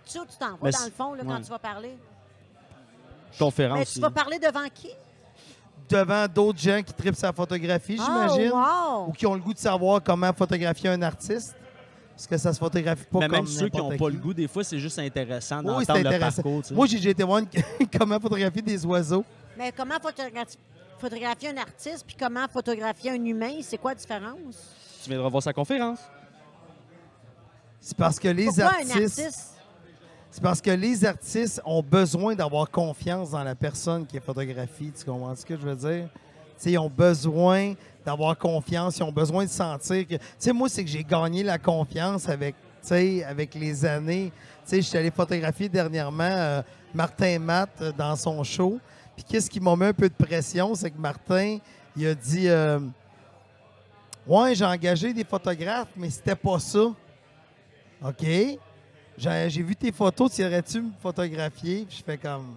Tu 0.04 0.12
sais 0.12 0.18
où 0.20 0.24
tu 0.24 0.36
t'en 0.38 0.50
vas, 0.50 0.58
Mais 0.62 0.70
dans 0.70 0.84
le 0.84 0.90
fond, 0.90 1.14
là, 1.14 1.22
quand 1.26 1.34
ouais. 1.34 1.42
tu 1.42 1.48
vas 1.50 1.58
parler. 1.58 1.96
Conférence. 3.38 3.78
Mais 3.78 3.84
tu 3.86 4.00
vas 4.00 4.10
parler 4.10 4.38
devant 4.38 4.66
qui? 4.72 4.90
Devant 5.88 6.26
d'autres 6.28 6.58
gens 6.58 6.82
qui 6.82 6.92
tripent 6.94 7.16
sa 7.16 7.32
photographie, 7.32 7.98
j'imagine. 7.98 8.50
Oh, 8.54 8.56
Ou 8.56 9.06
wow! 9.08 9.12
qui 9.12 9.26
ont 9.26 9.34
le 9.34 9.40
goût 9.40 9.52
de 9.52 9.58
savoir 9.58 10.02
comment 10.02 10.32
photographier 10.32 10.88
un 10.90 11.02
artiste. 11.02 11.54
Parce 12.14 12.26
que 12.28 12.36
ça 12.38 12.52
se 12.52 12.58
photographie 12.58 13.04
pas 13.10 13.18
mais 13.20 13.26
comme 13.28 13.36
même 13.38 13.46
ceux 13.46 13.68
qui 13.68 13.76
n'ont 13.76 13.96
pas 13.96 14.08
le 14.08 14.16
goût, 14.16 14.32
des 14.32 14.46
fois, 14.46 14.62
c'est 14.62 14.78
juste 14.78 14.98
intéressant 15.00 15.58
Oui, 15.58 15.64
d'entendre 15.84 16.00
le 16.00 16.06
intéressant. 16.06 16.42
parcours. 16.42 16.62
tu 16.62 16.68
sais. 16.68 16.74
Moi, 16.74 16.86
j'ai 16.86 17.10
été 17.10 17.22
voir 17.24 17.40
comment 17.98 18.20
photographier 18.20 18.62
des 18.62 18.86
oiseaux. 18.86 19.24
Mais 19.58 19.72
comment 19.72 19.96
photogra- 19.96 20.56
photographier 20.98 21.48
un 21.50 21.56
artiste 21.56 22.04
puis 22.06 22.16
comment 22.18 22.46
photographier 22.48 23.10
un 23.10 23.24
humain? 23.24 23.54
C'est 23.62 23.78
quoi 23.78 23.92
la 23.92 23.96
différence? 23.96 24.74
Tu 25.02 25.10
viendras 25.10 25.28
voir 25.28 25.42
sa 25.42 25.52
conférence. 25.52 25.98
C'est 27.80 27.96
parce 27.96 28.18
que 28.18 28.28
les 28.28 28.46
Pourquoi 28.46 28.64
un 28.64 28.68
artistes. 28.90 29.18
artiste? 29.20 29.50
C'est 30.30 30.42
parce 30.42 30.60
que 30.60 30.70
les 30.70 31.04
artistes 31.04 31.60
ont 31.64 31.82
besoin 31.82 32.34
d'avoir 32.34 32.70
confiance 32.70 33.30
dans 33.32 33.44
la 33.44 33.54
personne 33.54 34.06
qui 34.06 34.16
est 34.16 34.20
photographiée. 34.24 34.92
Tu 34.96 35.04
comprends 35.04 35.34
ce 35.36 35.44
que 35.44 35.56
je 35.56 35.62
veux 35.62 35.76
dire? 35.76 36.08
Ils 36.64 36.78
ont 36.78 36.90
besoin 36.90 37.74
d'avoir 38.04 38.36
confiance, 38.36 38.98
ils 38.98 39.02
ont 39.02 39.12
besoin 39.12 39.44
de 39.44 39.50
sentir 39.50 40.06
que. 40.06 40.14
Tu 40.14 40.20
sais, 40.38 40.52
moi, 40.52 40.68
c'est 40.68 40.84
que 40.84 40.90
j'ai 40.90 41.04
gagné 41.04 41.42
la 41.42 41.58
confiance 41.58 42.28
avec, 42.28 42.54
avec 43.26 43.54
les 43.54 43.84
années. 43.84 44.32
Je 44.70 44.80
suis 44.80 44.98
allé 44.98 45.10
photographier 45.10 45.68
dernièrement 45.68 46.22
euh, 46.24 46.62
Martin 46.94 47.38
Matt 47.38 47.70
euh, 47.80 47.92
dans 47.92 48.16
son 48.16 48.42
show. 48.44 48.78
Puis 49.14 49.24
qu'est-ce 49.24 49.48
qui 49.48 49.60
m'a 49.60 49.76
mis 49.76 49.86
un 49.86 49.92
peu 49.92 50.08
de 50.08 50.14
pression, 50.14 50.74
c'est 50.74 50.90
que 50.90 50.98
Martin, 50.98 51.58
il 51.96 52.06
a 52.06 52.14
dit 52.14 52.48
euh, 52.48 52.80
Ouais, 54.26 54.54
j'ai 54.54 54.64
engagé 54.64 55.12
des 55.12 55.24
photographes, 55.24 55.90
mais 55.96 56.10
c'était 56.10 56.34
pas 56.34 56.58
ça. 56.58 56.86
OK? 58.02 58.24
J'ai 59.16 59.50
j'ai 59.50 59.62
vu 59.62 59.76
tes 59.76 59.92
photos, 59.92 60.34
tu 60.34 60.42
irais-tu 60.42 60.80
me 60.80 60.90
photographier? 61.00 61.84
Puis 61.88 61.98
je 61.98 62.02
fais 62.02 62.18
comme. 62.18 62.56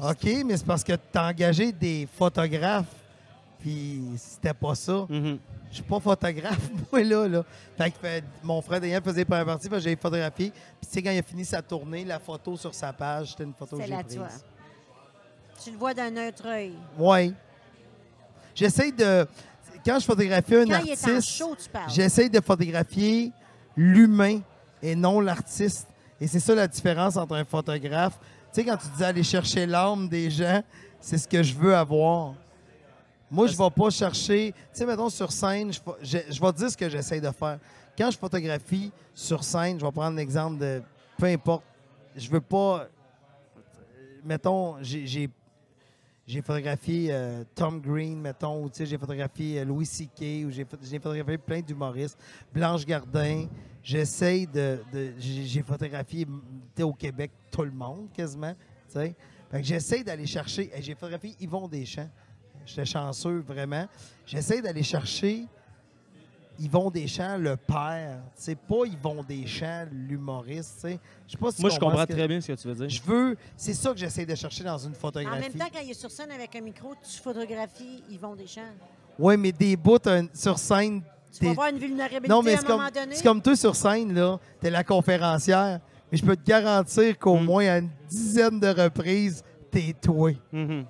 OK, 0.00 0.24
mais 0.46 0.56
c'est 0.56 0.66
parce 0.66 0.84
que 0.84 0.92
tu 0.92 1.18
as 1.18 1.26
engagé 1.26 1.72
des 1.72 2.06
photographes, 2.16 2.86
puis 3.60 4.02
c'était 4.16 4.54
pas 4.54 4.74
ça. 4.74 5.06
Mhm. 5.08 5.38
Je 5.70 5.74
suis 5.74 5.82
pas 5.82 6.00
photographe, 6.00 6.70
moi, 6.92 7.02
là. 7.02 7.28
là. 7.28 7.44
Fait 7.76 7.90
que 7.90 7.98
fait- 7.98 8.24
mon 8.42 8.62
frère 8.62 8.80
Daniel 8.80 9.02
faisait 9.02 9.24
pas 9.24 9.44
partie, 9.44 9.68
parce 9.68 9.82
que 9.82 9.90
j'ai 9.90 9.96
photographié. 9.96 10.50
Puis 10.50 10.86
tu 10.86 10.88
sais, 10.92 11.02
quand 11.02 11.10
il 11.10 11.18
a 11.18 11.22
fini 11.22 11.44
sa 11.44 11.60
tournée, 11.60 12.04
la 12.04 12.18
photo 12.18 12.56
sur 12.56 12.74
sa 12.74 12.92
page, 12.92 13.30
c'était 13.30 13.44
une 13.44 13.52
photo 13.54 13.76
que 13.76 13.82
C'est 13.82 13.88
j'ai 13.88 13.94
la 13.96 14.02
prise. 14.04 14.16
toi. 14.16 14.28
Tu 15.62 15.70
le 15.72 15.76
vois 15.76 15.92
d'un 15.92 16.28
autre 16.28 16.46
œil. 16.46 16.72
Oui. 16.96 17.34
J'essaie 18.54 18.92
de. 18.92 19.26
Quand 19.84 19.98
je 19.98 20.04
photographie 20.04 20.54
un 20.56 20.64
Quand 20.66 20.80
il 20.84 20.90
est 20.90 21.04
en 21.04 21.08
artiste, 21.16 21.28
show, 21.36 21.56
tu 21.60 21.68
parles. 21.68 21.90
j'essaie 21.90 22.28
de 22.28 22.40
photographier 22.40 23.32
l'humain 23.76 24.40
et 24.82 24.94
non 24.94 25.20
l'artiste. 25.20 25.86
Et 26.20 26.26
c'est 26.26 26.40
ça 26.40 26.54
la 26.54 26.66
différence 26.66 27.16
entre 27.16 27.34
un 27.36 27.44
photographe. 27.44 28.18
Sais, 28.52 28.64
quand 28.64 28.76
tu 28.76 28.88
dis 28.96 29.04
aller 29.04 29.22
chercher 29.22 29.66
l'âme 29.66 30.08
des 30.08 30.30
gens, 30.30 30.62
c'est 31.00 31.18
ce 31.18 31.28
que 31.28 31.42
je 31.42 31.54
veux 31.54 31.74
avoir. 31.74 32.34
Moi, 33.30 33.46
je 33.46 33.52
ne 33.52 33.58
vais 33.58 33.70
pas 33.70 33.90
chercher. 33.90 34.52
Tu 34.52 34.58
sais, 34.72 34.86
mettons, 34.86 35.10
sur 35.10 35.30
scène, 35.30 35.70
je, 35.72 35.80
vais 36.14 36.52
te 36.52 36.56
dire 36.56 36.70
ce 36.70 36.76
que 36.76 36.88
j'essaie 36.88 37.20
de 37.20 37.30
faire. 37.30 37.58
Quand 37.96 38.10
je 38.10 38.16
photographie 38.16 38.90
sur 39.14 39.44
scène, 39.44 39.78
je 39.78 39.84
vais 39.84 39.92
prendre 39.92 40.16
l'exemple 40.16 40.58
de. 40.58 40.82
Peu 41.18 41.26
importe. 41.26 41.64
Je 42.16 42.28
veux 42.30 42.40
pas. 42.40 42.86
Mettons, 44.24 44.76
j'ai- 44.82 45.30
photographié 46.42 47.08
euh, 47.10 47.44
Tom 47.54 47.80
Green, 47.80 48.20
mettons, 48.20 48.64
ou 48.64 48.70
j'ai 48.72 48.98
photographié 48.98 49.60
euh, 49.60 49.64
Louis 49.64 49.86
C.K., 49.86 50.46
ou 50.46 50.50
j'ai 50.50 50.98
photographié 50.98 51.38
plein 51.38 51.60
d'humoristes. 51.60 52.18
Blanche 52.52 52.84
Gardin. 52.84 53.46
J'essaye 53.82 54.46
de. 54.46 54.80
de- 54.92 55.12
j'ai 55.18 55.62
photographié 55.62 56.26
au 56.80 56.92
Québec 56.92 57.30
tout 57.50 57.62
le 57.62 57.70
monde, 57.70 58.08
quasiment. 58.12 58.52
tu 58.54 58.92
sais. 58.94 59.14
Fait 59.50 59.60
que 59.60 59.66
j'essaie 59.66 60.04
d'aller 60.04 60.26
chercher. 60.26 60.70
et 60.74 60.82
J'ai 60.82 60.94
photographié 60.94 61.34
Yvon 61.40 61.68
Deschamps. 61.68 62.10
J'étais 62.66 62.84
chanceux, 62.84 63.38
vraiment. 63.38 63.86
J'essaie 64.26 64.60
d'aller 64.60 64.82
chercher 64.82 65.46
Yvon 66.60 66.90
Deschamps, 66.90 67.38
le 67.38 67.56
père. 67.56 68.20
C'est 68.34 68.58
pas 68.58 68.84
Yvon 68.84 69.22
Deschamps, 69.22 69.86
l'humoriste. 69.92 70.74
tu 70.74 70.80
sais. 70.90 71.00
Je 71.26 71.32
sais 71.32 71.38
pas 71.38 71.52
si 71.52 71.60
Moi, 71.62 71.70
je 71.70 71.78
comprends 71.78 72.04
que- 72.04 72.12
très 72.12 72.28
bien 72.28 72.40
ce 72.40 72.48
que 72.52 72.60
tu 72.60 72.68
veux 72.68 72.74
dire. 72.74 72.88
Je 72.90 73.02
veux. 73.02 73.36
C'est 73.56 73.74
ça 73.74 73.92
que 73.92 73.98
j'essaie 73.98 74.26
de 74.26 74.34
chercher 74.34 74.64
dans 74.64 74.76
une 74.76 74.90
En 74.90 74.94
photographie. 74.94 75.40
même 75.40 75.52
temps, 75.52 75.68
quand 75.72 75.80
il 75.82 75.90
est 75.92 75.94
sur 75.94 76.10
scène 76.10 76.30
avec 76.32 76.54
un 76.56 76.60
micro, 76.60 76.94
tu 77.02 77.18
photographies 77.20 78.02
Yvon 78.10 78.34
Deschamps. 78.34 78.74
Oui, 79.18 79.36
mais 79.36 79.52
des 79.52 79.76
bouts 79.76 79.98
un- 80.06 80.26
sur 80.34 80.58
scène. 80.58 81.02
Tu 81.32 81.44
vas 81.44 81.50
t'es- 81.50 81.54
voir 81.54 81.68
une 81.68 81.78
vulnérabilité 81.78 82.28
Non, 82.28 82.42
mais 82.42 82.52
à 82.52 82.54
un 82.54 82.60
c'est 82.60 82.66
comme, 82.66 82.76
moment 82.78 82.90
donné? 82.94 83.14
c'est 83.14 83.22
comme 83.24 83.42
toi 83.42 83.56
sur 83.56 83.76
scène, 83.76 84.14
là. 84.14 84.38
T'es 84.60 84.70
la 84.70 84.82
conférencière. 84.84 85.80
Mais 86.10 86.18
je 86.18 86.24
peux 86.24 86.36
te 86.36 86.44
garantir 86.44 87.18
qu'au 87.18 87.36
Mm. 87.36 87.44
moins 87.44 87.66
à 87.66 87.78
une 87.78 87.90
dizaine 88.08 88.58
de 88.58 88.68
reprises, 88.68 89.44
t'es 89.70 89.94
toi. 90.00 90.32
Mhm. 90.52 90.84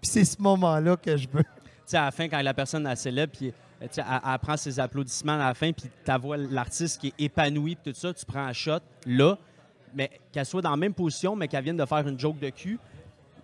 Puis 0.00 0.10
c'est 0.10 0.24
ce 0.24 0.40
moment-là 0.42 0.96
que 0.96 1.16
je 1.16 1.28
veux. 1.32 1.42
Tu 1.42 1.48
sais, 1.86 1.96
à 1.96 2.06
la 2.06 2.10
fin, 2.10 2.28
quand 2.28 2.40
la 2.42 2.54
personne 2.54 2.86
elle 2.86 2.96
célèbre, 2.96 3.32
puis 3.36 3.52
tu 3.80 3.86
sais, 3.92 4.00
elle, 4.00 4.20
elle 4.32 4.38
prend 4.40 4.56
ses 4.56 4.78
applaudissements 4.80 5.34
à 5.40 5.48
la 5.48 5.54
fin, 5.54 5.72
puis 5.72 5.88
tu 6.04 6.12
vois 6.20 6.36
l'artiste 6.36 7.00
qui 7.00 7.08
est 7.08 7.24
épanoui, 7.24 7.76
puis 7.76 7.92
tout 7.92 7.98
ça, 7.98 8.12
tu 8.12 8.24
prends 8.26 8.44
un 8.44 8.52
shot 8.52 8.80
là, 9.06 9.38
mais 9.94 10.10
qu'elle 10.32 10.44
soit 10.44 10.60
dans 10.60 10.70
la 10.70 10.76
même 10.76 10.92
position, 10.92 11.34
mais 11.36 11.46
qu'elle 11.48 11.62
vienne 11.64 11.76
de 11.76 11.84
faire 11.86 12.06
une 12.06 12.18
joke 12.18 12.38
de 12.40 12.50
cul. 12.50 12.78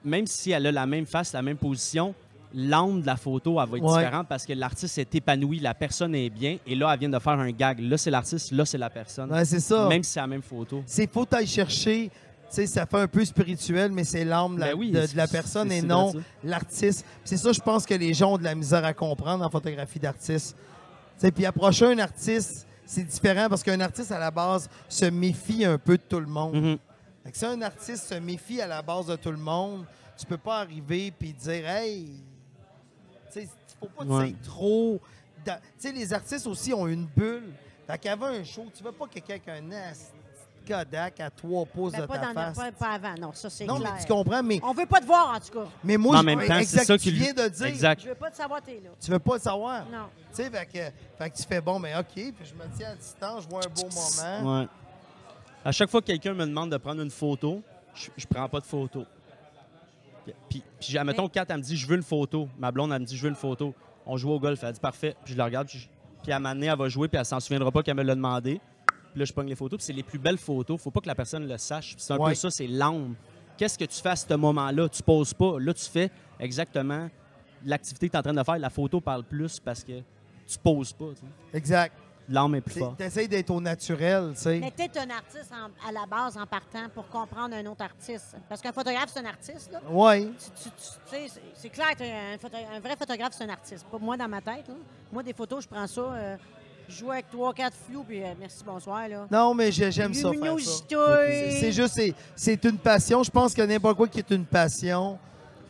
même 0.07 0.27
si 0.27 0.51
elle 0.51 0.67
a 0.67 0.73
la 0.73 0.85
même 0.85 1.07
face, 1.07 1.33
la 1.33 1.41
même 1.41 1.57
position, 1.57 2.15
l'angle 2.55 3.03
de 3.03 3.07
la 3.07 3.17
photo, 3.17 3.61
elle 3.61 3.69
va 3.69 3.77
être 3.79 3.85
Ouais. 3.85 3.99
différente 4.05 4.29
parce 4.29 4.47
que 4.47 4.53
l'artiste 4.53 4.97
est 4.99 5.15
épanoui, 5.15 5.59
la 5.61 5.75
personne 5.75 6.15
est 6.15 6.31
bien, 6.31 6.59
et 6.67 6.75
là, 6.75 6.91
elle 6.93 7.01
vient 7.01 7.09
de 7.09 7.19
faire 7.19 7.33
un 7.39 7.51
gag. 7.51 7.81
Là, 7.81 7.99
c'est 7.99 8.11
l'artiste, 8.11 8.53
là, 8.53 8.65
c'est 8.65 8.79
la 8.79 8.91
personne. 8.91 9.33
Ouais, 9.33 9.45
c'est 9.45 9.61
ça. 9.61 9.89
Même 9.89 10.03
si 10.03 10.13
c'est 10.13 10.21
la 10.21 10.27
même 10.27 10.43
photo. 10.43 10.83
C'est 10.87 11.11
faut 11.13 11.25
t'aller 11.25 11.47
chercher. 11.47 12.11
Tu 12.51 12.57
sais, 12.61 12.67
ça 12.67 12.87
fait 12.87 12.99
un 13.01 13.09
peu 13.09 13.25
spirituel, 13.25 13.91
mais 13.91 14.05
c'est 14.05 14.25
l'âme 14.25 14.55
de, 14.57 14.61
la- 14.61 14.67
Ben 14.69 14.75
oui, 14.79 14.91
de- 14.93 15.07
la 15.17 15.27
personne 15.27 15.73
et 15.73 15.83
non 15.83 16.13
l'artiste. 16.45 17.05
C'est 17.25 17.37
ça, 17.37 17.51
je 17.53 17.61
pense 17.61 17.85
que 17.87 17.95
les 17.95 18.15
gens 18.15 18.35
ont 18.35 18.39
de 18.39 18.45
la 18.45 18.55
misère 18.55 18.85
à 18.85 18.93
comprendre 18.95 19.45
en 19.45 19.51
photographie 19.51 19.99
d'artiste. 19.99 20.57
Puis 21.35 21.47
approcher 21.47 21.87
un 21.87 21.99
artiste, 21.99 22.67
c'est 22.85 23.03
différent 23.05 23.49
parce 23.49 23.63
qu'un 23.63 23.81
artiste, 23.81 24.13
à 24.13 24.19
la 24.19 24.31
base, 24.31 24.69
se 24.89 25.07
méfie 25.07 25.65
un 25.65 25.79
peu 25.79 25.97
de 25.97 26.03
tout 26.09 26.21
le 26.21 26.27
monde. 26.27 26.79
Fait 27.25 27.33
que 27.33 27.39
si 27.39 27.47
un 27.47 27.61
artiste 27.63 28.09
se 28.13 28.15
méfie 28.21 28.61
à 28.61 28.67
la 28.67 28.83
base 28.83 29.07
de 29.07 29.17
tout 29.17 29.31
le 29.31 29.39
monde, 29.39 29.85
tu 30.17 30.27
peux 30.27 30.37
pas 30.37 30.59
arriver 30.61 31.13
puis 31.19 31.33
dire 31.33 31.67
Hey, 31.69 32.09
faut 33.85 33.91
pas 33.97 34.05
que 34.05 34.09
Ouais. 34.11 34.35
c'est 34.43 34.49
trop. 34.51 35.01
Tu 35.45 35.53
sais, 35.79 35.93
les 35.93 36.13
artistes 36.13 36.47
aussi 36.47 36.73
ont 36.73 36.87
une 36.87 37.07
bulle. 37.07 37.53
Fait 37.87 37.99
qu'avant 37.99 38.27
un 38.27 38.45
show, 38.45 38.67
tu 38.75 38.83
veux 38.83 38.93
pas 38.93 39.07
que 39.07 39.19
quelqu'un 39.21 39.57
ait 39.57 39.93
Kodak 40.67 41.21
à 41.21 41.29
trois 41.29 41.67
pouces 41.67 41.93
Ben, 41.93 42.01
de 42.01 42.07
pas, 42.07 42.19
ta 42.19 42.33
dans 42.33 42.41
le- 42.49 42.55
face. 42.55 42.57
pas, 42.57 42.73
pas 42.73 42.89
avant, 42.95 43.15
non, 43.21 43.33
ça 43.35 43.51
c'est 43.51 43.67
non, 43.67 43.77
clair. 43.79 43.93
mais 43.95 44.01
tu 44.01 44.07
comprends, 44.11 44.43
mais, 44.43 44.61
On 44.63 44.73
veut 44.73 44.87
pas 44.87 45.01
te 45.01 45.05
voir, 45.05 45.35
en 45.37 45.39
tout 45.39 45.53
cas. 45.53 45.67
mais 45.85 45.99
moi, 45.99 46.17
En 46.17 46.21
je 46.21 46.25
même 46.25 46.39
temps, 46.39 46.57
exact, 46.57 46.65
c'est 46.81 46.85
ça 46.87 46.97
tu 46.97 47.11
viens 47.11 47.35
de 47.35 47.47
dire. 47.49 47.67
Exact. 47.67 48.01
Je 48.03 48.09
veux 48.09 48.15
pas 48.15 48.31
te 48.31 48.37
savoir, 48.37 48.63
t'es 48.63 48.81
là. 48.83 48.89
Tu 48.99 49.11
veux 49.11 49.19
pas 49.19 49.35
le 49.35 49.41
savoir? 49.41 49.85
Non. 49.91 50.07
Tu 50.31 50.37
sais, 50.43 50.49
fait 50.49 50.65
que, 50.65 50.73
fait 51.23 51.31
que 51.31 51.37
tu 51.37 51.43
fais 51.43 51.61
bon, 51.61 51.79
mais 51.79 51.95
OK, 51.95 52.07
puis 52.15 52.35
je 52.43 52.55
me 52.55 52.65
tiens 52.75 52.93
à 52.93 52.95
distance, 52.95 53.43
je 53.45 53.49
vois 53.51 53.61
un 53.63 53.69
beau 53.69 53.89
moment. 54.43 54.61
Ouais. 54.61 54.69
À 55.63 55.71
chaque 55.73 55.91
fois 55.91 56.01
que 56.01 56.07
quelqu'un 56.07 56.33
me 56.33 56.47
demande 56.47 56.71
de 56.73 56.77
prendre 56.79 57.03
une 57.03 57.11
photo, 57.11 57.61
je, 57.95 58.09
je 58.17 58.27
prends 58.27 58.49
pas 58.49 58.61
de 58.61 58.65
photo. 58.67 59.05
Puis, 60.49 60.63
puis 60.81 60.99
admettons, 60.99 61.29
Kat, 61.29 61.45
elle 61.49 61.57
me 61.59 61.63
dit, 61.63 61.77
je 61.77 61.87
veux 61.87 61.97
une 61.97 62.03
photo. 62.03 62.49
Ma 62.59 62.71
blonde, 62.71 62.93
elle 62.93 63.01
me 63.01 63.07
dit, 63.07 63.17
je 63.17 63.23
veux 63.23 63.29
une 63.29 63.35
photo. 63.35 63.75
On 64.07 64.17
joue 64.17 64.31
au 64.31 64.39
golf. 64.41 64.63
Elle 64.63 64.73
dit, 64.73 64.81
parfait. 64.81 65.15
Puis 65.25 65.33
je 65.35 65.39
la 65.39 65.45
regarde. 65.47 65.69
Puis, 65.69 66.33
à 66.33 66.37
un 66.37 66.39
moment 66.39 66.55
donné, 66.55 66.67
elle 66.67 66.79
va 66.79 66.89
jouer, 66.89 67.09
puis 67.09 67.19
elle 67.19 67.25
s'en 67.25 67.41
souviendra 67.41 67.71
pas 67.71 67.83
qu'elle 67.83 67.97
me 67.97 68.03
l'a 68.03 68.15
demandé. 68.15 68.61
Puis 69.13 69.19
là, 69.21 69.25
je 69.25 69.33
pogne 69.33 69.49
les 69.49 69.55
photos. 69.55 69.79
Puis 69.79 69.85
c'est 69.87 69.93
les 69.93 70.03
plus 70.03 70.19
belles 70.19 70.39
photos. 70.39 70.81
Faut 70.81 70.91
pas 70.91 71.01
que 71.01 71.07
la 71.07 71.15
personne 71.15 71.47
le 71.47 71.57
sache. 71.59 71.95
Puis 71.95 72.03
c'est 72.05 72.13
un 72.13 72.19
Ouais. 72.19 72.31
peu 72.31 72.35
ça, 72.35 72.51
c'est 72.51 72.67
l'âme. 72.67 73.15
Qu'est-ce 73.57 73.79
que 73.79 73.85
tu 73.85 74.01
fais 74.01 74.09
à 74.11 74.17
ce 74.17 74.35
moment-là? 74.35 74.89
Tu 74.89 75.03
poses 75.03 75.33
pas. 75.35 75.59
Là, 75.61 75.73
tu 75.75 75.85
fais 75.85 76.11
exactement 76.41 77.09
l'activité 77.65 78.09
que 78.09 78.13
tu 78.13 78.17
es 78.17 78.19
en 78.19 78.23
train 78.23 78.35
de 78.35 78.43
faire. 78.43 78.59
La 78.59 78.71
photo 78.71 79.01
parle 79.01 79.25
plus 79.25 79.61
parce 79.61 79.85
que 79.85 80.01
tu 80.47 80.59
poses 80.63 80.93
pas. 80.93 81.11
tu 81.11 81.21
sais. 81.21 81.57
Exact. 81.57 81.95
L'âme 82.29 82.55
est 82.55 82.61
plus 82.63 82.79
forte. 82.79 82.97
Tu 82.97 83.05
essaies 83.05 83.29
d'être 83.29 83.51
au 83.51 83.61
naturel, 83.61 84.33
tu 84.35 84.41
sais. 84.43 84.59
Mais 84.59 84.71
t'es 84.71 84.91
un 84.99 85.11
artiste 85.11 85.53
en- 85.53 85.89
à 85.89 85.93
la 85.93 86.07
base 86.07 86.37
en 86.39 86.47
partant 86.47 86.89
pour 86.95 87.07
comprendre 87.09 87.55
un 87.55 87.67
autre 87.67 87.83
artiste. 87.85 88.35
Parce 88.49 88.61
qu'un 88.63 88.73
photographe, 88.73 89.11
c'est 89.13 89.21
un 89.21 89.27
artiste. 89.27 89.71
Là. 89.73 89.81
Ouais. 89.91 90.23
Tu, 90.23 90.63
tu- 90.63 90.71
tu- 90.71 90.71
tu 90.71 91.11
sais, 91.11 91.29
c'est- 91.29 91.41
c'est 91.55 91.69
clair, 91.69 91.89
t'es 91.97 92.11
un, 92.11 92.39
photo- 92.39 92.57
un 92.75 92.81
vrai 92.81 92.97
photographe, 92.97 93.35
c'est 93.37 93.45
un 93.45 93.51
artiste. 93.51 93.85
Pas 93.91 93.99
moi 93.99 94.17
dans 94.17 94.29
ma 94.29 94.41
tête. 94.41 94.67
là. 94.69 94.75
Moi, 95.13 95.23
des 95.23 95.35
photos, 95.35 95.65
je 95.65 95.69
prends 95.69 95.87
ça, 95.87 96.01
euh, 96.01 96.37
je 96.89 96.95
joue 96.97 97.11
avec 97.11 97.31
trois, 97.31 97.53
quatre 97.53 97.77
flous, 97.77 98.05
puis 98.05 98.23
euh, 98.23 98.33
merci, 98.41 98.65
bonsoir. 98.65 99.07
Là. 99.07 99.27
Non, 99.31 99.53
mais 99.55 99.71
j'ai- 99.71 99.93
j'aime 99.93 100.15
ça. 100.15 100.23
faire 100.23 100.31
ça. 100.31 100.35
Luminosité. 100.35 100.97
C'est 100.97 101.51
c'est 101.61 101.73
juste, 101.73 101.95
c'est- 101.95 102.15
c'est 102.35 102.65
une 102.65 102.79
passion. 102.79 103.23
Je 103.23 103.31
pense 103.31 103.53
que 103.53 103.61
n'importe 103.63 103.97
quoi 103.99 104.09
qui 104.09 104.21
est 104.21 104.31
une 104.31 104.47
passion, 104.47 105.19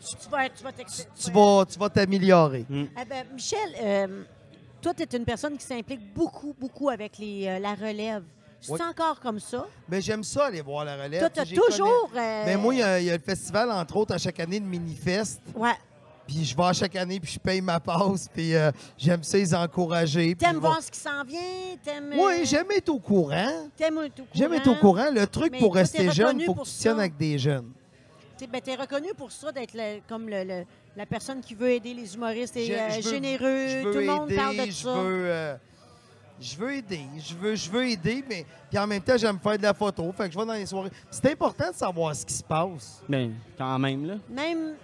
Tu 0.00 0.28
vas, 0.30 0.48
tu 0.50 0.62
vas 0.62 0.70
t'ex- 0.72 1.08
tu 1.18 1.30
vas 1.32 1.64
tu 1.64 1.78
vas 1.78 1.88
t'améliorer. 1.88 2.64
Mm. 2.68 2.84
Eh 3.00 3.04
ben, 3.06 3.26
Michel, 3.32 3.58
euh, 3.82 4.22
toi, 4.84 4.92
tu 4.94 5.02
es 5.02 5.16
une 5.18 5.24
personne 5.24 5.56
qui 5.56 5.64
s'implique 5.64 6.12
beaucoup, 6.14 6.54
beaucoup 6.58 6.90
avec 6.90 7.16
les, 7.18 7.46
euh, 7.48 7.58
la 7.58 7.74
relève. 7.74 8.22
C'est 8.60 8.72
Oui. 8.72 8.80
encore 8.88 9.18
comme 9.20 9.40
ça? 9.40 9.66
Mais 9.88 10.00
j'aime 10.00 10.22
ça 10.24 10.46
aller 10.46 10.60
voir 10.62 10.84
la 10.84 10.96
relève. 11.02 11.20
Toi, 11.20 11.30
tu 11.30 11.40
as 11.40 11.46
toujours. 11.46 12.10
euh, 12.16 12.42
Mais 12.46 12.56
moi, 12.56 12.74
il 12.74 12.78
y, 12.80 12.82
a- 12.82 13.00
il 13.00 13.06
y 13.06 13.10
a 13.10 13.16
le 13.16 13.22
festival, 13.22 13.70
entre 13.70 13.96
autres, 13.96 14.14
à 14.14 14.18
chaque 14.18 14.40
année 14.40 14.58
de 14.60 14.64
Minifest. 14.64 15.40
Ouais. 15.54 15.72
Puis 16.26 16.44
je 16.44 16.56
vais 16.56 16.62
à 16.62 16.72
chaque 16.72 16.96
année, 16.96 17.20
puis 17.20 17.32
je 17.32 17.38
paye 17.38 17.60
ma 17.60 17.78
passe. 17.80 18.28
Puis 18.32 18.54
euh, 18.54 18.70
j'aime 18.96 19.22
ça 19.22 19.36
les 19.36 19.54
encourager. 19.54 20.34
T'aimes 20.34 20.56
voir 20.56 20.82
ce 20.82 20.90
qui 20.90 20.98
s'en 20.98 21.22
vient? 21.24 21.40
T'aimes. 21.84 22.12
euh, 22.12 22.16
Oui, 22.18 22.46
j'aime 22.46 22.70
être 22.74 22.88
au 22.88 22.98
courant. 22.98 23.68
T'aimes 23.76 23.98
être 24.04 24.20
au 24.20 24.26
J'aime 24.34 24.52
être 24.54 24.68
au 24.70 24.74
courant. 24.76 25.10
Le 25.12 25.26
truc 25.26 25.52
Mais 25.52 25.58
pour 25.58 25.72
toi, 25.72 25.80
rester 25.82 26.10
jeune, 26.10 26.40
il 26.40 26.46
faut 26.46 26.52
que 26.52 26.58
pour 26.58 26.66
tu 26.66 26.72
tiennes 26.72 26.98
avec 27.00 27.16
des 27.18 27.38
jeunes. 27.38 27.70
Tu 28.38 28.46
ben, 28.46 28.60
es 28.66 28.74
reconnu 28.74 29.08
pour 29.16 29.30
ça, 29.30 29.52
d'être 29.52 29.76
comme 30.08 30.28
le- 30.28 30.44
le- 30.44 30.64
la 30.96 31.06
personne 31.06 31.40
qui 31.40 31.54
veut 31.54 31.70
aider 31.70 31.92
les 31.94 32.14
humoristes 32.14 32.56
et 32.56 32.66
Je- 32.66 32.72
euh, 32.72 32.90
je 32.90 33.00
veux- 33.02 33.10
généreux. 33.10 33.66
Je 33.68 33.78
veux 33.86 33.92
Tout 33.92 33.98
le 33.98 34.06
monde 34.06 34.30
aider, 34.30 34.36
parle 34.40 34.56
de 34.56 34.64
je 34.66 34.70
ça. 34.72 34.92
veux, 34.94 35.24
euh, 35.26 35.56
je 36.40 36.56
veux 36.56 36.74
aider. 36.74 37.00
Je 37.18 37.34
veux, 37.34 37.54
je 37.54 37.70
veux 37.70 37.88
aider, 37.88 38.24
mais 38.28 38.46
puis 38.70 38.78
en 38.78 38.86
même 38.86 39.02
temps, 39.02 39.16
j'aime 39.16 39.38
faire 39.38 39.56
de 39.58 39.62
la 39.62 39.74
photo. 39.74 40.12
Fait 40.16 40.26
que 40.28 40.34
je 40.34 40.38
vais 40.38 40.46
dans 40.46 40.52
les 40.54 40.66
soirées. 40.66 40.90
C'est 41.10 41.32
important 41.32 41.70
de 41.70 41.74
savoir 41.76 42.14
ce 42.14 42.24
qui 42.24 42.34
se 42.34 42.44
passe. 42.44 43.02
Mais 43.08 43.30
quand 43.58 43.78
même, 43.78 44.06
là. 44.06 44.14
Même. 44.28 44.74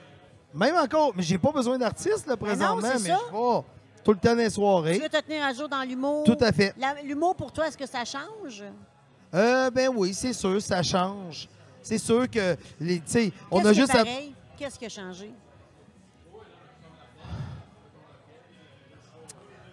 Même 0.53 0.74
encore, 0.77 1.12
mais 1.15 1.23
j'ai 1.23 1.39
pas 1.39 1.53
besoin 1.53 1.78
d'artiste 1.78 2.27
là, 2.27 2.37
présentement, 2.37 2.82
Ben 2.82 2.93
c'est 2.99 3.03
mais 3.05 3.09
ça. 3.11 3.20
je 3.31 3.37
vais 3.37 3.62
tout 4.03 4.11
le 4.12 4.16
temps 4.19 4.31
dans 4.31 4.39
les 4.39 4.45
Tu 4.49 4.51
soirées. 4.55 4.99
veux 4.99 5.09
te 5.09 5.20
tenir 5.20 5.45
à 5.45 5.53
jour 5.53 5.69
dans 5.69 5.82
l'humour? 5.82 6.24
Tout 6.24 6.37
à 6.41 6.51
fait. 6.51 6.74
L'humour, 7.05 7.37
pour 7.37 7.53
toi, 7.53 7.69
est-ce 7.69 7.78
que 7.78 7.87
ça 7.87 8.05
change? 8.05 8.65
Euh, 9.32 9.70
ben 9.70 9.91
oui, 9.95 10.12
c'est 10.12 10.32
sûr, 10.32 10.61
ça 10.61 10.82
change. 10.82 11.49
C'est 11.82 11.99
sûr 11.99 12.28
que 12.28 12.57
les, 12.81 12.97
tu 12.97 13.03
sais, 13.07 13.32
on 13.49 13.65
a 13.65 13.70
est 13.70 13.74
juste 13.74 13.95
à-? 13.95 14.03
Qu'est-ce 14.59 14.77
qui 14.77 14.87
a 14.87 14.89
changé? 14.89 15.31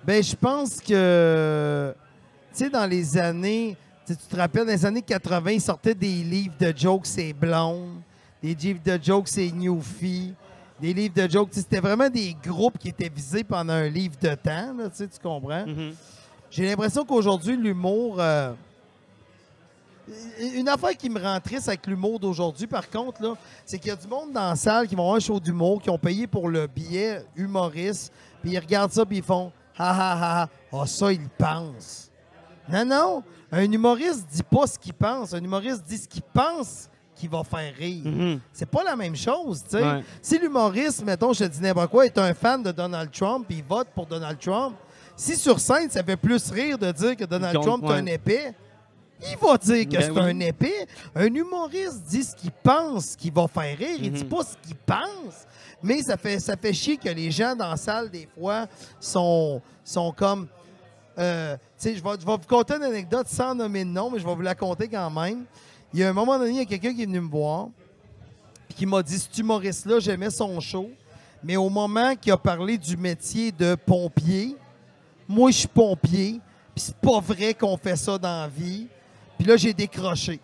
Ben, 0.07 0.23
je 0.23 0.35
pense 0.37 0.79
que, 0.79 1.93
tu 2.53 2.63
sais, 2.63 2.69
dans 2.69 2.85
les 2.85 3.17
années, 3.17 3.75
tu 4.05 4.15
te 4.15 4.35
rappelles, 4.37 4.65
dans 4.65 4.71
les 4.71 4.85
années 4.85 5.01
80, 5.01 5.51
ils 5.51 5.59
sortaient 5.59 5.93
des 5.93 6.23
livres 6.23 6.53
de 6.57 6.73
jokes, 6.73 7.05
c'est 7.07 7.33
blonde, 7.33 7.99
des 8.41 8.55
livres 8.55 8.79
de 8.85 8.97
jokes, 9.03 9.27
c'est 9.27 9.51
Newfie, 9.51 10.33
des 10.79 10.93
livres 10.93 11.13
de 11.13 11.29
jokes, 11.29 11.49
c'était 11.51 11.81
vraiment 11.81 12.09
des 12.09 12.33
groupes 12.41 12.77
qui 12.77 12.87
étaient 12.87 13.11
visés 13.13 13.43
pendant 13.43 13.73
un 13.73 13.89
livre 13.89 14.15
de 14.21 14.33
temps, 14.35 14.73
là, 14.77 14.89
tu 14.89 15.05
comprends? 15.21 15.65
Mhm. 15.67 15.93
J'ai 16.49 16.67
l'impression 16.69 17.03
qu'aujourd'hui, 17.03 17.57
l'humour. 17.57 18.15
euh, 18.21 18.53
Une 20.55 20.69
affaire 20.69 20.95
qui 20.95 21.09
me 21.09 21.21
rend 21.21 21.37
triste 21.41 21.67
avec 21.67 21.85
l'humour 21.85 22.17
d'aujourd'hui, 22.17 22.65
par 22.65 22.89
contre, 22.89 23.21
là, 23.21 23.33
c'est 23.65 23.77
qu'il 23.77 23.89
y 23.89 23.91
a 23.91 23.97
du 23.97 24.07
monde 24.07 24.31
dans 24.31 24.51
la 24.51 24.55
salle 24.55 24.87
qui 24.87 24.95
vont 24.95 25.01
avoir 25.03 25.17
un 25.17 25.19
show 25.19 25.37
d'humour, 25.37 25.81
qui 25.81 25.89
ont 25.89 25.97
payé 25.97 26.27
pour 26.27 26.47
le 26.47 26.65
billet 26.65 27.25
humoriste, 27.35 28.13
puis 28.41 28.51
ils 28.51 28.59
regardent 28.59 28.93
ça, 28.93 29.05
puis 29.05 29.17
ils 29.17 29.23
font 29.23 29.51
Ha 29.77 29.89
ha 29.91 30.11
ha, 30.13 30.41
ha. 30.43 30.49
ah, 30.73 30.85
ça, 30.85 31.11
ils 31.11 31.29
pensent. 31.29 32.11
Non, 32.69 32.85
non. 32.85 33.23
Un 33.51 33.71
humoriste 33.71 34.27
dit 34.31 34.43
pas 34.43 34.67
ce 34.67 34.77
qu'il 34.77 34.93
pense. 34.93 35.33
Un 35.33 35.43
humoriste 35.43 35.83
dit 35.87 35.97
ce 35.97 36.07
qu'il 36.07 36.23
pense 36.23 36.89
qui 37.15 37.27
va 37.27 37.43
faire 37.43 37.73
rire. 37.75 38.03
Mhm. 38.05 38.39
C'est 38.53 38.69
pas 38.69 38.83
la 38.83 38.95
même 38.95 39.15
chose, 39.15 39.63
tu 39.63 39.77
sais. 39.77 39.83
Ouais. 39.83 40.03
Si 40.21 40.37
l'humoriste, 40.37 41.03
mettons, 41.03 41.33
je 41.33 41.45
te 41.45 41.49
dis 41.49 41.61
n'importe 41.61 41.89
quoi, 41.89 42.05
est 42.05 42.17
un 42.17 42.33
fan 42.33 42.61
de 42.61 42.71
Donald 42.71 43.11
Trump 43.11 43.45
il 43.49 43.63
vote 43.63 43.87
pour 43.95 44.05
Donald 44.05 44.37
Trump, 44.39 44.75
si 45.15 45.35
sur 45.35 45.59
scène, 45.59 45.89
ça 45.89 46.03
fait 46.03 46.15
plus 46.17 46.51
rire 46.51 46.77
de 46.77 46.91
dire 46.91 47.15
que 47.15 47.25
Donald 47.25 47.57
Il 47.59 47.65
Trump 47.65 47.83
est 47.85 47.93
un 47.93 48.05
épais, 48.05 48.53
il 49.21 49.37
va 49.37 49.57
dire 49.57 49.85
que 49.85 49.91
Ben 49.93 50.01
c'est 50.01 50.11
oui. 50.11 50.19
un 50.19 50.39
épais. 50.39 50.87
Un 51.15 51.25
humoriste 51.33 52.03
dit 52.09 52.23
ce 52.23 52.35
qu'il 52.35 52.51
pense 52.51 53.15
qui 53.15 53.29
va 53.29 53.47
faire 53.47 53.77
rire. 53.77 53.97
Il 54.01 54.11
dit 54.11 54.23
Mhm. 54.23 54.29
pas 54.29 54.43
ce 54.43 54.55
qu'il 54.67 54.75
pense. 54.75 55.45
Mais 55.81 56.01
ça 56.01 56.17
fait, 56.17 56.39
ça 56.39 56.55
fait 56.57 56.73
chier 56.73 56.97
que 56.97 57.09
les 57.09 57.29
gens 57.31 57.55
dans 57.55 57.69
la 57.69 57.77
salle, 57.77 58.09
des 58.09 58.27
fois, 58.37 58.67
sont, 58.99 59.61
sont 59.83 60.11
comme... 60.11 60.47
euh, 61.17 61.55
tu 61.55 61.61
sais, 61.77 61.95
je 61.95 62.03
vais, 62.03 62.09
je 62.19 62.25
vais 62.25 62.31
vous 62.31 62.47
conter 62.47 62.75
une 62.75 62.83
anecdote 62.83 63.27
sans 63.27 63.53
nommer 63.53 63.83
de 63.85 63.89
nom, 63.89 64.09
mais 64.09 64.19
je 64.19 64.25
vais 64.25 64.33
vous 64.35 64.41
la 64.41 64.55
conter 64.55 64.87
quand 64.87 65.09
même. 65.11 65.45
Il 65.93 65.99
y 65.99 66.03
a 66.03 66.09
un 66.09 66.13
moment 66.13 66.37
donné, 66.37 66.51
il 66.51 66.57
y 66.57 66.61
a 66.61 66.65
quelqu'un 66.65 66.93
qui 66.93 67.03
est 67.03 67.05
venu 67.05 67.21
me 67.21 67.29
voir 67.29 67.67
qui 68.75 68.85
m'a 68.85 69.01
dit, 69.01 69.17
cet 69.17 69.35
humoriste-là, 69.37 69.99
j'aimais 69.99 70.29
son 70.29 70.59
show, 70.59 70.89
mais 71.43 71.55
au 71.57 71.69
moment 71.69 72.15
qu'il 72.15 72.31
a 72.31 72.37
parlé 72.37 72.77
du 72.77 72.95
métier 72.97 73.51
de 73.51 73.73
pompier, 73.73 74.55
moi, 75.27 75.49
je 75.51 75.57
suis 75.59 75.67
pompier, 75.67 76.39
puis 76.75 76.83
c'est 76.85 76.95
pas 76.97 77.19
vrai 77.19 77.53
qu'on 77.55 77.75
fait 77.77 77.95
ça 77.95 78.17
dans 78.19 78.41
la 78.41 78.47
vie. 78.47 78.87
Puis 79.37 79.47
là, 79.47 79.55
j'ai 79.57 79.73
décroché. 79.73 80.39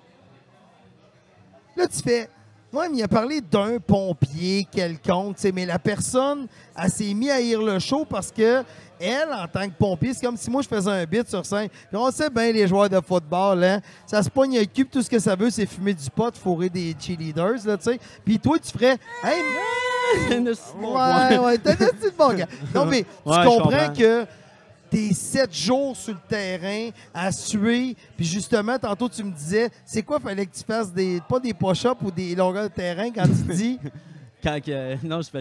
Là, 1.76 1.88
tu 1.88 2.02
fais, 2.02 2.30
ouais, 2.72 2.90
mais 2.90 2.98
il 2.98 3.04
a 3.04 3.08
parlé 3.08 3.42
d'un 3.42 3.80
pompier 3.80 4.68
quelconque, 4.72 5.36
tu 5.38 5.42
sais, 5.44 5.52
mais 5.52 5.66
la 5.66 5.80
personne, 5.80 6.48
elle 6.78 6.90
s'est 6.92 7.14
mise 7.14 7.32
à 7.32 7.36
haïr 7.36 7.62
le 7.62 7.80
show 7.80 8.06
parce 8.06 8.32
que 8.32 8.64
elle, 9.00 9.34
en 9.34 9.48
tant 9.48 9.66
que 9.68 9.74
pompier, 9.74 10.14
c'est 10.14 10.26
comme 10.26 10.38
si 10.38 10.50
moi, 10.50 10.62
je 10.62 10.68
faisais 10.68 10.90
un 10.92 11.04
bit 11.06 11.28
sur 11.28 11.46
scène. 11.46 11.68
Puis 11.70 11.98
on 11.98 12.10
sait 12.12 12.30
bien, 12.30 12.52
les 12.52 12.68
joueurs 12.68 12.90
de 12.90 13.00
football, 13.02 13.64
hein, 13.64 13.82
ça 14.06 14.22
se 14.22 14.30
pogne 14.30 14.58
le 14.60 14.66
puis 14.66 14.86
tout 14.86 15.02
ce 15.02 15.10
que 15.10 15.20
ça 15.20 15.36
veut, 15.36 15.50
c'est 15.50 15.66
fumer 15.66 15.94
du 15.94 16.10
pot, 16.10 16.34
fourrer 16.38 16.70
des 16.70 16.96
cheerleaders, 16.98 17.66
là, 17.66 17.76
tu 17.78 17.84
sais. 17.86 18.00
Puis 18.24 18.40
toi, 18.40 18.58
tu 18.60 18.72
ferais, 18.72 18.98
hey, 19.24 19.42
Ouais, 20.38 21.38
ouais, 21.40 21.58
t'as 21.58 21.76
bon 22.18 22.34
gars. 22.36 22.48
Non, 22.74 22.86
mais 22.86 23.02
tu 23.04 23.30
Ouais, 23.30 23.36
je 23.42 23.48
comprends, 23.48 23.70
comprends. 23.72 23.94
que 23.94 24.26
t'es 24.94 25.14
sept 25.14 25.52
jours 25.54 25.98
sur 25.98 26.14
le 26.14 26.20
terrain 26.30 26.90
à 27.14 27.32
suer, 27.32 27.96
puis 28.16 28.26
justement, 28.26 28.78
tantôt, 28.78 29.10
tu 29.10 29.24
me 29.24 29.32
disais, 29.32 29.70
c'est 29.86 30.04
quoi, 30.04 30.20
fallait 30.20 30.46
que 30.46 30.56
tu 30.56 30.64
fasses 30.64 30.94
des, 30.94 31.20
pas 31.28 31.40
des 31.40 31.54
push-ups 31.54 32.02
ou 32.04 32.12
des 32.12 32.36
longueurs 32.36 32.70
de 32.70 32.74
terrain 32.74 33.10
quand 33.10 33.26
tu 33.26 33.54
dis, 33.56 33.80
Quand 34.44 34.60
que- 34.64 35.04
non, 35.06 35.22
c'est 35.24 35.32
pas- 35.32 35.40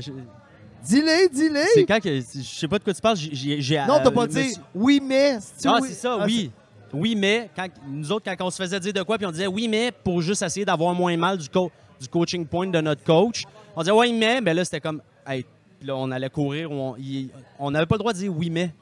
dis-les, 0.85 1.29
dis-les. 1.29 1.67
c'est 1.75 1.85
quand 1.85 2.01
que. 2.01 2.21
Je 2.21 2.41
sais 2.43 2.69
pas 2.69 2.79
de 2.79 2.85
quoi 2.85 2.95
tu 2.95 3.01
parles. 3.01 3.17
j'ai- 3.17 3.79
Non, 3.81 3.99
t'as 4.03 4.07
euh, 4.09 4.11
pas 4.11 4.27
dit, 4.29 4.53
suis- 4.53 4.61
oui, 4.75 5.03
mais. 5.05 5.39
Ah, 5.65 5.79
oui- 5.83 5.89
c'est 5.89 5.95
ça, 5.95 6.19
Ah, 6.21 6.25
oui. 6.25 6.51
Oui, 6.95 7.15
mais 7.17 7.51
quand, 7.57 7.67
nous 7.89 8.13
autres, 8.13 8.31
quand 8.33 8.47
on 8.47 8.51
se 8.51 8.63
faisait 8.63 8.79
dire 8.79 8.93
de 8.93 9.03
quoi, 9.03 9.17
puis 9.19 9.27
on 9.27 9.31
disait 9.33 9.47
oui, 9.47 9.67
mais 9.67 9.91
pour 10.05 10.21
juste 10.23 10.43
essayer 10.43 10.65
d'avoir 10.65 10.95
moins 10.95 11.17
mal 11.17 11.39
du, 11.39 11.49
co- 11.49 11.71
du 12.01 12.07
coaching 12.07 12.47
point 12.47 12.67
de 12.69 12.81
notre 12.81 13.03
coach, 13.03 13.45
on 13.75 13.81
disait 13.81 13.93
ouais, 13.93 14.13
mais, 14.13 14.41
ben 14.41 14.55
là, 14.57 14.65
c'était 14.65 14.81
comme, 14.81 15.01
hey, 15.27 15.45
puis 15.79 15.89
là, 15.89 15.97
on 15.97 16.11
allait 16.11 16.29
courir, 16.31 16.71
on 16.71 17.71
n'avait 17.71 17.87
pas 17.87 17.95
le 17.97 17.99
droit 18.01 18.13
de 18.13 18.19
dire 18.19 18.37
oui, 18.37 18.51
mais. 18.51 18.73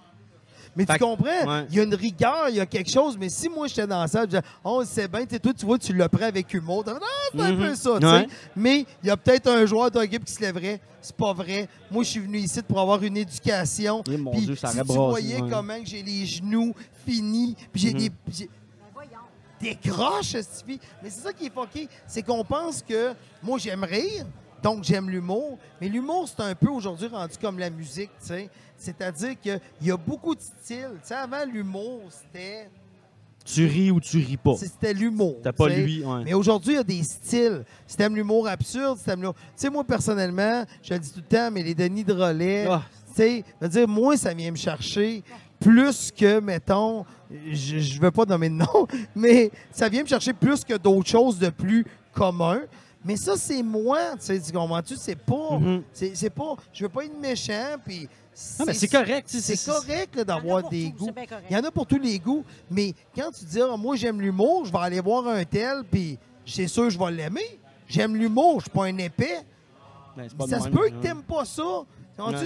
Mais 0.76 0.86
Fait 0.86 0.92
tu 0.94 0.98
que- 1.00 1.04
comprends? 1.04 1.24
ouais. 1.46 1.66
Il 1.70 1.76
y 1.76 1.80
a 1.80 1.82
une 1.82 1.94
rigueur, 1.94 2.48
il 2.48 2.56
y 2.56 2.60
a 2.60 2.66
quelque 2.66 2.90
chose. 2.90 3.16
Mais 3.18 3.28
si 3.28 3.48
moi, 3.48 3.66
j'étais 3.66 3.86
dans 3.86 4.06
salle, 4.06 4.22
je 4.22 4.36
disais, 4.36 4.42
oh, 4.64 4.82
c'est 4.86 5.08
bien, 5.10 5.24
tu 5.26 5.34
sais, 5.34 5.40
toi, 5.40 5.52
tu 5.52 5.66
vois, 5.66 5.78
tu 5.78 5.92
le 5.92 6.08
prends 6.08 6.26
avec 6.26 6.52
humour. 6.54 6.84
T'as 6.84 6.94
fait, 6.94 7.00
Ah, 7.02 7.28
c'est 7.34 7.40
un 7.42 7.52
Mhm. 7.52 7.58
peu 7.58 7.74
ça, 7.74 7.90
tu 8.00 8.06
sais. 8.06 8.12
Ouais. 8.12 8.26
Mais 8.56 8.86
il 9.02 9.06
y 9.08 9.10
a 9.10 9.16
peut-être 9.16 9.48
un 9.48 9.66
joueur 9.66 9.90
de 9.90 10.00
équipe 10.02 10.24
qui 10.24 10.32
se 10.32 10.40
lèverait. 10.40 10.80
C'est 11.02 11.16
pas 11.16 11.32
vrai. 11.32 11.68
Moi, 11.90 12.04
je 12.04 12.08
suis 12.10 12.20
venu 12.20 12.38
ici 12.38 12.62
pour 12.62 12.78
avoir 12.80 13.02
une 13.02 13.16
éducation. 13.16 14.02
Eh, 14.10 14.16
mon 14.16 14.30
Puis 14.32 14.42
Dieu, 14.42 14.54
ça 14.56 14.68
si 14.68 14.76
aurait 14.76 14.86
tu 14.86 14.94
brassé, 14.94 15.10
voyais 15.10 15.40
ouais. 15.42 15.50
comment 15.50 15.80
que 15.80 15.86
j'ai 15.86 16.02
les 16.02 16.26
genoux 16.26 16.74
finis, 17.06 17.56
puis 17.72 17.82
j'ai 17.82 17.92
Mhm. 17.94 17.98
des... 17.98 18.10
j'ai- 18.32 18.50
décroche, 19.60 20.36
Stevie. 20.40 20.80
Mais 21.02 21.10
c'est 21.10 21.20
ça 21.20 21.32
qui 21.32 21.46
est 21.46 21.52
fucké. 21.52 21.88
C'est 22.06 22.22
qu'on 22.22 22.44
pense 22.44 22.82
que 22.82 23.12
moi, 23.42 23.58
j'aime 23.58 23.84
rire, 23.84 24.24
donc 24.62 24.84
j'aime 24.84 25.08
l'humour. 25.10 25.58
Mais 25.80 25.88
l'humour, 25.88 26.28
c'est 26.28 26.42
un 26.42 26.54
peu 26.54 26.68
aujourd'hui 26.68 27.08
rendu 27.08 27.34
comme 27.40 27.58
la 27.58 27.70
musique, 27.70 28.10
tu 28.20 28.26
sais. 28.28 28.50
C'est-à-dire 28.76 29.38
qu'il 29.40 29.60
y 29.82 29.90
a 29.90 29.96
beaucoup 29.96 30.34
de 30.34 30.40
styles. 30.40 30.88
Tu 31.02 31.08
sais, 31.08 31.14
avant, 31.14 31.44
l'humour, 31.50 32.02
c'était... 32.10 32.68
Tu 33.44 33.66
ris 33.66 33.90
ou 33.90 34.00
tu 34.00 34.18
ris 34.18 34.36
pas. 34.36 34.54
C'était 34.56 34.92
l'humour. 34.92 35.36
T'as 35.42 35.52
pas 35.52 35.68
lui, 35.68 36.04
ouais. 36.04 36.24
Mais 36.24 36.34
aujourd'hui, 36.34 36.74
il 36.74 36.76
y 36.76 36.80
a 36.80 36.84
des 36.84 37.02
styles. 37.02 37.64
Si 37.86 37.96
t'aimes 37.96 38.14
l'humour 38.14 38.46
absurde, 38.46 38.98
si 38.98 39.04
t'aimes 39.04 39.20
l'humour... 39.20 39.34
Tu 39.34 39.42
sais, 39.56 39.70
moi, 39.70 39.82
personnellement, 39.82 40.64
je 40.82 40.92
le 40.94 41.00
dis 41.00 41.10
tout 41.10 41.20
le 41.20 41.36
temps, 41.36 41.50
mais 41.50 41.62
les 41.62 41.74
Denis 41.74 42.04
de 42.04 42.12
relais, 42.12 42.66
Ah. 42.68 42.82
tu 43.08 43.14
sais, 43.16 43.44
je 43.60 43.66
veux 43.66 43.70
dire, 43.70 43.88
moi, 43.88 44.16
ça 44.16 44.34
vient 44.34 44.50
me 44.50 44.56
chercher 44.56 45.22
plus 45.58 46.10
que, 46.10 46.38
mettons, 46.40 47.04
je, 47.50 47.78
je 47.78 48.00
veux 48.00 48.10
pas 48.10 48.24
nommer 48.24 48.48
de 48.50 48.54
nom, 48.54 48.86
mais 49.14 49.50
ça 49.70 49.88
vient 49.88 50.02
me 50.02 50.08
chercher 50.08 50.32
plus 50.32 50.62
que 50.64 50.76
d'autres 50.76 51.08
choses 51.08 51.38
de 51.38 51.48
plus 51.48 51.84
commun. 52.12 52.60
Mais 53.04 53.16
ça, 53.16 53.36
c'est 53.36 53.62
moi, 53.62 53.98
tu 54.18 54.26
sais, 54.26 54.40
tu 54.40 54.52
comprends-tu? 54.52 54.94
C'est 54.96 55.14
pas, 55.16 55.58
Mhm. 55.58 55.82
c'est 55.92 56.14
c'est 56.14 56.30
pas, 56.30 56.54
je 56.72 56.84
veux 56.84 56.88
pas 56.90 57.04
être 57.04 57.18
méchant, 57.18 57.76
puis... 57.84 58.08
Non, 58.58 58.66
mais 58.66 58.74
c'est 58.74 58.88
correct. 58.88 59.28
tu 59.28 59.40
sais, 59.40 59.56
C'est 59.56 59.70
correct 59.70 60.18
d'avoir 60.20 60.68
des 60.68 60.92
tout, 60.96 61.06
goûts. 61.06 61.14
Il 61.50 61.56
y 61.56 61.58
en 61.58 61.64
a 61.64 61.70
pour 61.70 61.86
tous 61.86 61.98
les 61.98 62.18
goûts, 62.18 62.44
mais 62.70 62.94
quand 63.14 63.30
tu 63.32 63.44
dis, 63.44 63.60
Ah, 63.60 63.76
moi, 63.76 63.96
j'aime 63.96 64.20
l'humour, 64.20 64.64
je 64.66 64.72
vais 64.72 64.78
aller 64.78 65.00
voir 65.00 65.26
un 65.28 65.44
tel, 65.44 65.82
puis 65.90 66.18
c'est 66.46 66.66
sûr 66.68 66.84
que 66.84 66.90
je 66.90 66.98
vais 66.98 67.10
l'aimer. 67.10 67.58
J'aime 67.88 68.14
l'humour, 68.16 68.56
je 68.60 68.64
suis 68.64 68.70
pas 68.70 68.84
un 68.84 68.96
épais. 68.98 69.40
Ben, 70.16 70.28
pas 70.30 70.46
Ça 70.46 70.60
se 70.60 70.68
peut 70.68 70.88
que 70.88 70.94
ouais. 70.94 71.00
t'aimes 71.00 71.22
pas 71.22 71.44
ça. 71.44 71.62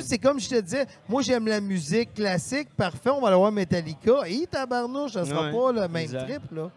C'est 0.02 0.18
comme 0.18 0.38
je 0.38 0.48
te 0.48 0.60
disais, 0.60 0.86
moi, 1.08 1.20
j'aime 1.22 1.46
la 1.48 1.60
musique 1.60 2.14
classique, 2.14 2.68
parfait, 2.76 3.10
on 3.10 3.20
va 3.20 3.28
aller 3.28 3.36
voir 3.36 3.50
Metallica. 3.52 4.22
Et 4.28 4.46
tabarnouche, 4.46 5.12
ça 5.12 5.24
sera 5.24 5.46
Ouais, 5.46 5.52
pas 5.52 5.72
le 5.72 5.88
même 5.88 6.04
exact. 6.04 6.26
trip, 6.28 6.42
là. 6.52 6.70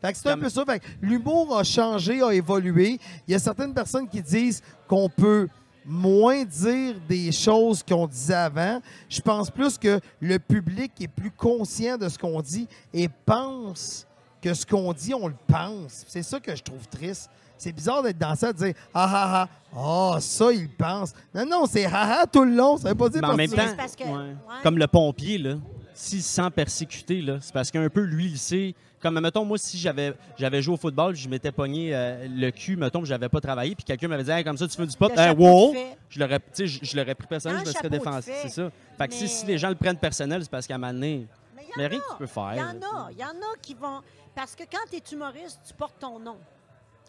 Fait 0.00 0.12
que 0.12 0.18
c'est 0.18 0.30
un 0.30 0.38
peu 0.38 0.48
ça. 0.48 0.64
Fait 0.64 0.80
que 0.80 0.86
l'humour 1.02 1.58
a 1.58 1.64
changé, 1.64 2.22
a 2.22 2.32
évolué. 2.32 2.98
Il 3.28 3.32
y 3.32 3.34
a 3.34 3.38
certaines 3.38 3.74
personnes 3.74 4.08
qui 4.08 4.22
disent 4.22 4.62
qu'on 4.88 5.08
peut 5.08 5.48
moins 5.84 6.44
dire 6.44 6.94
des 7.08 7.32
choses 7.32 7.82
qu'on 7.82 8.06
disait 8.06 8.34
avant. 8.34 8.80
Je 9.08 9.20
pense 9.20 9.50
plus 9.50 9.76
que 9.78 10.00
le 10.20 10.38
public 10.38 10.92
est 11.00 11.08
plus 11.08 11.30
conscient 11.30 11.96
de 11.98 12.08
ce 12.08 12.18
qu'on 12.18 12.40
dit 12.40 12.66
et 12.92 13.08
pense 13.26 14.06
que 14.42 14.54
ce 14.54 14.64
qu'on 14.64 14.92
dit, 14.92 15.12
on 15.14 15.28
le 15.28 15.34
pense. 15.46 16.04
C'est 16.08 16.22
ça 16.22 16.40
que 16.40 16.54
je 16.56 16.62
trouve 16.62 16.86
triste. 16.88 17.28
C'est 17.58 17.72
bizarre 17.72 18.02
d'être 18.02 18.16
dans 18.16 18.34
ça, 18.34 18.54
de 18.54 18.58
dire 18.58 18.74
Ah 18.94 19.10
ah 19.12 19.48
ah, 19.74 19.78
ah, 20.14 20.18
ça, 20.20 20.50
il 20.50 20.66
pense. 20.70 21.12
Non, 21.34 21.44
non, 21.44 21.66
c'est 21.66 21.84
ah 21.84 22.20
ah 22.22 22.26
tout 22.26 22.44
le 22.44 22.54
long. 22.54 22.78
Ça 22.78 22.88
veut 22.88 22.94
pas 22.94 23.10
dire 23.10 23.20
Mais 23.20 23.28
en 23.28 23.36
même 23.36 23.50
temps, 23.50 23.56
que- 23.56 23.68
c'est 23.68 23.76
parce 23.76 23.96
que- 23.96 24.04
ouais. 24.04 24.10
ouais. 24.10 24.34
comme 24.62 24.78
le 24.78 24.86
pompier, 24.86 25.36
là, 25.36 25.56
s'il 25.94 26.22
se 26.22 26.28
sent 26.34 26.50
persécuté, 26.54 27.20
là, 27.22 27.38
c'est 27.40 27.52
parce 27.52 27.70
qu'un 27.70 27.88
peu, 27.88 28.02
lui, 28.02 28.26
il 28.26 28.38
sait. 28.38 28.74
Comme, 29.00 29.18
mettons, 29.18 29.44
moi, 29.46 29.56
si 29.56 29.78
j'avais 29.78 30.12
j'avais 30.36 30.60
joué 30.60 30.74
au 30.74 30.76
football, 30.76 31.14
je 31.16 31.26
m'étais 31.28 31.52
pogné 31.52 31.94
euh, 31.94 32.26
le 32.28 32.50
cul, 32.50 32.76
mettons, 32.76 33.00
que 33.00 33.06
j'avais 33.06 33.30
pas 33.30 33.40
travaillé, 33.40 33.74
puis 33.74 33.82
quelqu'un 33.84 34.08
m'avait 34.08 34.24
dit, 34.24 34.30
Hey, 34.30 34.44
comme 34.44 34.58
ça, 34.58 34.68
tu 34.68 34.76
fais 34.76 34.86
du 34.86 34.96
pot, 34.96 35.10
Hey, 35.10 35.16
chapeau 35.16 35.42
wow! 35.42 35.74
Je 36.10 36.20
l'aurais, 36.20 36.38
tu 36.38 36.44
sais, 36.52 36.66
je, 36.66 36.80
je 36.82 36.96
l'aurais 36.98 37.14
pris 37.14 37.26
personnel, 37.26 37.60
je 37.62 37.68
me 37.68 37.72
serais 37.72 37.88
défendu. 37.88 38.22
fait. 38.22 38.34
C'est 38.42 38.48
ça. 38.50 38.70
Fait 38.98 39.08
que 39.08 39.14
si, 39.14 39.22
Mais- 39.22 39.28
si 39.28 39.46
les 39.46 39.56
gens 39.58 39.70
le 39.70 39.74
prennent 39.74 39.96
personnel, 39.96 40.42
c'est 40.42 40.50
parce 40.50 40.66
qu'à 40.66 40.74
un 40.74 40.78
moment 40.78 40.92
donné, 40.92 41.26
Mais 41.56 41.62
il 41.76 41.82
y 41.82 41.86
rien 41.86 41.98
que 41.98 42.04
tu 42.04 42.12
a. 42.12 42.16
peux 42.16 42.26
faire. 42.26 42.52
Il 42.54 42.58
y 42.58 42.62
en 42.62 42.66
a. 42.82 43.08
Il 43.12 43.18
y 43.18 43.24
en 43.24 43.28
a 43.28 43.56
qui 43.62 43.72
vont. 43.74 44.00
Parce 44.34 44.54
que 44.54 44.64
quand 44.64 44.78
tu 44.90 44.96
es 44.96 45.02
humoriste, 45.14 45.60
tu 45.66 45.72
portes 45.72 45.98
ton 45.98 46.18
nom. 46.18 46.36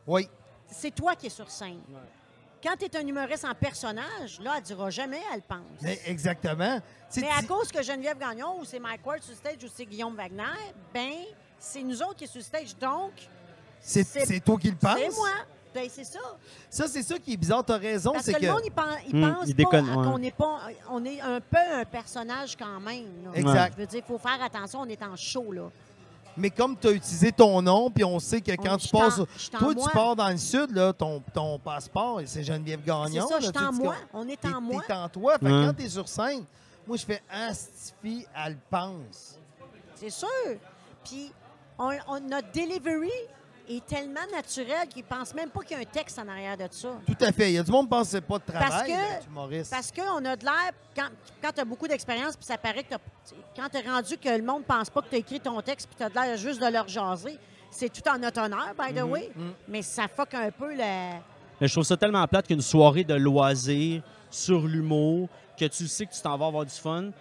Oui. 0.07 0.27
C'est 0.69 0.95
toi 0.95 1.13
qui 1.15 1.27
es 1.27 1.29
sur 1.29 1.49
scène. 1.51 1.79
Ouais. 1.89 1.99
Quand 2.63 2.75
tu 2.77 2.85
es 2.85 2.95
un 2.97 3.05
humoriste 3.07 3.45
en 3.45 3.55
personnage, 3.55 4.39
là, 4.43 4.53
elle 4.57 4.63
dira 4.63 4.89
jamais, 4.89 5.21
elle 5.33 5.41
pense. 5.41 5.59
Mais 5.81 5.99
exactement. 6.05 6.79
Mais 7.17 7.27
à 7.29 7.41
cause 7.43 7.71
que 7.71 7.81
Geneviève 7.81 8.17
Gagnon, 8.19 8.59
ou 8.59 8.65
c'est 8.65 8.79
Mike 8.79 9.05
Ward 9.05 9.21
sur 9.23 9.35
stage, 9.35 9.57
ou 9.63 9.67
c'est 9.73 9.85
Guillaume 9.85 10.15
Wagner, 10.15 10.43
ben, 10.93 11.11
c'est 11.59 11.81
nous 11.81 12.01
autres 12.01 12.15
qui 12.17 12.27
sommes 12.27 12.41
sur 12.41 12.43
stage. 12.43 12.75
Donc, 12.77 13.11
c'est 13.81 14.39
toi 14.43 14.57
qui 14.59 14.69
le 14.69 14.75
penses? 14.77 14.97
c'est 14.99 15.15
moi. 15.15 15.29
Ben, 15.73 15.87
c'est 15.89 16.03
ça. 16.03 16.19
Ça, 16.69 16.87
c'est 16.89 17.01
ça 17.01 17.17
qui 17.17 17.33
est 17.33 17.37
bizarre. 17.37 17.63
T'as 17.63 17.77
raison. 17.77 18.11
Parce 18.11 18.25
C'est 18.25 18.33
que, 18.33 18.39
que. 18.41 18.45
le 18.45 18.51
monde, 18.51 18.61
il, 18.65 19.15
Hmm, 19.15 19.33
pense 19.35 19.47
il 19.47 19.55
pas 19.55 19.57
déconne, 19.63 19.89
à- 19.89 19.95
ouais. 19.97 20.05
qu'on 20.05 20.17
n'est 20.19 20.31
pas... 20.31 20.59
On 20.89 21.05
est 21.05 21.21
un 21.21 21.39
peu 21.39 21.57
un 21.57 21.85
personnage 21.85 22.57
quand 22.57 22.79
même. 22.81 23.05
là. 23.23 23.31
Exact. 23.33 23.73
Je 23.77 23.81
veux 23.81 23.87
dire, 23.87 24.01
il 24.05 24.07
faut 24.07 24.17
faire 24.17 24.41
attention, 24.43 24.81
on 24.81 24.85
est 24.89 25.01
en 25.01 25.15
show, 25.15 25.49
là. 25.53 25.69
Mais 26.37 26.49
comme 26.49 26.77
tu 26.77 26.87
as 26.87 26.91
utilisé 26.91 27.31
ton 27.31 27.61
nom, 27.61 27.89
puis 27.91 28.03
on 28.03 28.19
sait 28.19 28.39
que 28.41 28.51
quand 28.55 28.75
On- 28.75 28.77
tu 28.77 28.87
passes. 28.89 29.15
Toi, 29.51 29.73
moi. 29.73 29.85
tu 29.85 29.89
pars 29.91 30.15
dans 30.15 30.29
le 30.29 30.37
sud, 30.37 30.71
là, 30.71 30.93
ton, 30.93 31.21
ton 31.33 31.59
passeport, 31.59 32.21
c'est 32.25 32.43
Geneviève 32.43 32.79
C'est 32.83 32.87
Gagnon. 32.87 33.27
ça, 33.27 33.33
là, 33.35 33.39
je 33.39 33.43
suis 33.45 33.51
tu 33.53 33.59
en 33.63 33.71
tu 33.71 33.75
moi. 33.81 33.95
On 34.13 34.27
est 34.27 34.45
en 34.45 34.61
moi. 34.61 34.83
t'es 34.87 34.93
en 34.93 35.09
toi. 35.09 35.37
Fait 35.37 35.45
quand 35.49 35.73
t'es 35.77 35.89
sur 35.89 36.07
scène, 36.07 36.45
moi, 36.87 36.97
je 36.97 37.05
fais 37.05 37.21
Astifi, 37.29 38.25
elle 38.45 38.57
pense. 38.69 39.37
C'est 39.95 40.09
sûr. 40.09 40.27
Puis, 41.03 41.31
on, 41.77 41.91
on- 42.07 42.19
notre 42.21 42.51
delivery 42.53 43.11
est 43.69 43.85
tellement 43.85 44.19
naturel 44.33 44.87
qu'ils 44.89 45.03
ne 45.03 45.07
pensent 45.07 45.33
même 45.33 45.49
pas 45.49 45.61
qu'il 45.61 45.77
y 45.77 45.79
a 45.79 45.83
un 45.83 45.85
texte 45.85 46.17
en 46.19 46.27
arrière 46.27 46.57
de 46.57 46.67
ça. 46.71 46.89
Tout 47.05 47.17
à 47.25 47.31
fait. 47.31 47.51
Il 47.51 47.55
y 47.55 47.57
a 47.57 47.63
du 47.63 47.71
monde 47.71 47.85
qui 47.85 47.89
pense 47.89 48.03
que 48.07 48.11
c'est 48.11 48.21
pas 48.21 48.37
de 48.39 48.43
travail, 48.43 48.69
Parce 48.69 48.81
que- 48.83 48.87
d'être 48.87 49.27
humoriste. 49.27 49.71
Parce 49.71 49.91
qu'on 49.91 50.25
a 50.25 50.35
de 50.35 50.43
l'air, 50.45 50.71
quand, 50.95 51.07
quand 51.41 51.51
tu 51.53 51.61
as 51.61 51.65
beaucoup 51.65 51.87
d'expérience, 51.87 52.35
puis 52.35 52.45
ça 52.45 52.57
paraît 52.57 52.83
que 52.83 52.89
t'as- 52.89 52.99
quand 53.55 53.69
tu 53.69 53.77
es 53.77 53.89
rendu 53.89 54.17
que 54.17 54.29
le 54.29 54.43
monde 54.43 54.63
pense 54.65 54.89
pas 54.89 55.01
que 55.01 55.09
tu 55.09 55.15
as 55.15 55.19
écrit 55.19 55.39
ton 55.39 55.59
texte, 55.61 55.87
puis 55.87 55.95
tu 55.97 56.03
as 56.03 56.09
de 56.09 56.15
l'air 56.15 56.37
juste 56.37 56.61
de 56.61 56.67
leur 56.67 56.87
jaser, 56.87 57.37
c'est 57.69 57.91
tout 57.91 58.07
en 58.09 58.17
notre 58.17 58.41
honneur, 58.41 58.73
by 58.77 58.93
the 58.93 59.03
way. 59.03 59.31
mhm. 59.35 59.53
Mais 59.67 59.81
ça 59.81 60.07
fuck 60.07 60.33
un 60.33 60.51
peu 60.51 60.71
le. 60.73 60.77
Mais 61.59 61.67
je 61.67 61.73
trouve 61.73 61.83
ça 61.85 61.95
tellement 61.97 62.25
plate 62.27 62.47
qu'une 62.47 62.61
soirée 62.61 63.03
de 63.03 63.13
loisirs 63.13 64.01
sur 64.29 64.67
l'humour, 64.67 65.29
que 65.57 65.65
tu 65.65 65.87
sais 65.87 66.05
que 66.05 66.13
tu 66.13 66.21
t'en 66.21 66.37
vas 66.37 66.47
avoir 66.47 66.65
du 66.65 66.71
fun, 66.71 67.11